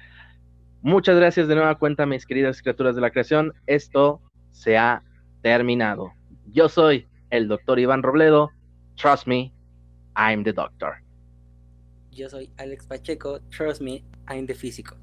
Muchas 0.83 1.17
gracias 1.17 1.49
de 1.49 1.57
nueva 1.57 1.77
cuenta, 1.77 2.07
mis 2.07 2.27
queridas 2.27 2.63
criaturas 2.63 2.95
de 2.95 3.01
la 3.01 3.11
creación. 3.11 3.53
Esto 3.67 4.21
se 4.53 4.77
ha 4.79 5.03
terminado. 5.43 6.13
Yo 6.47 6.69
soy 6.69 7.09
el 7.31 7.49
doctor 7.49 7.81
Iván 7.81 8.05
Robledo. 8.05 8.53
Trust 8.95 9.27
me, 9.27 9.53
I'm 10.17 10.45
the 10.45 10.53
doctor. 10.53 10.93
Yo 12.13 12.29
soy 12.29 12.53
Alex 12.59 12.87
Pacheco. 12.87 13.41
Trust 13.51 13.81
me, 13.81 14.05
I'm 14.29 14.47
the 14.47 14.55
físico. 14.55 14.97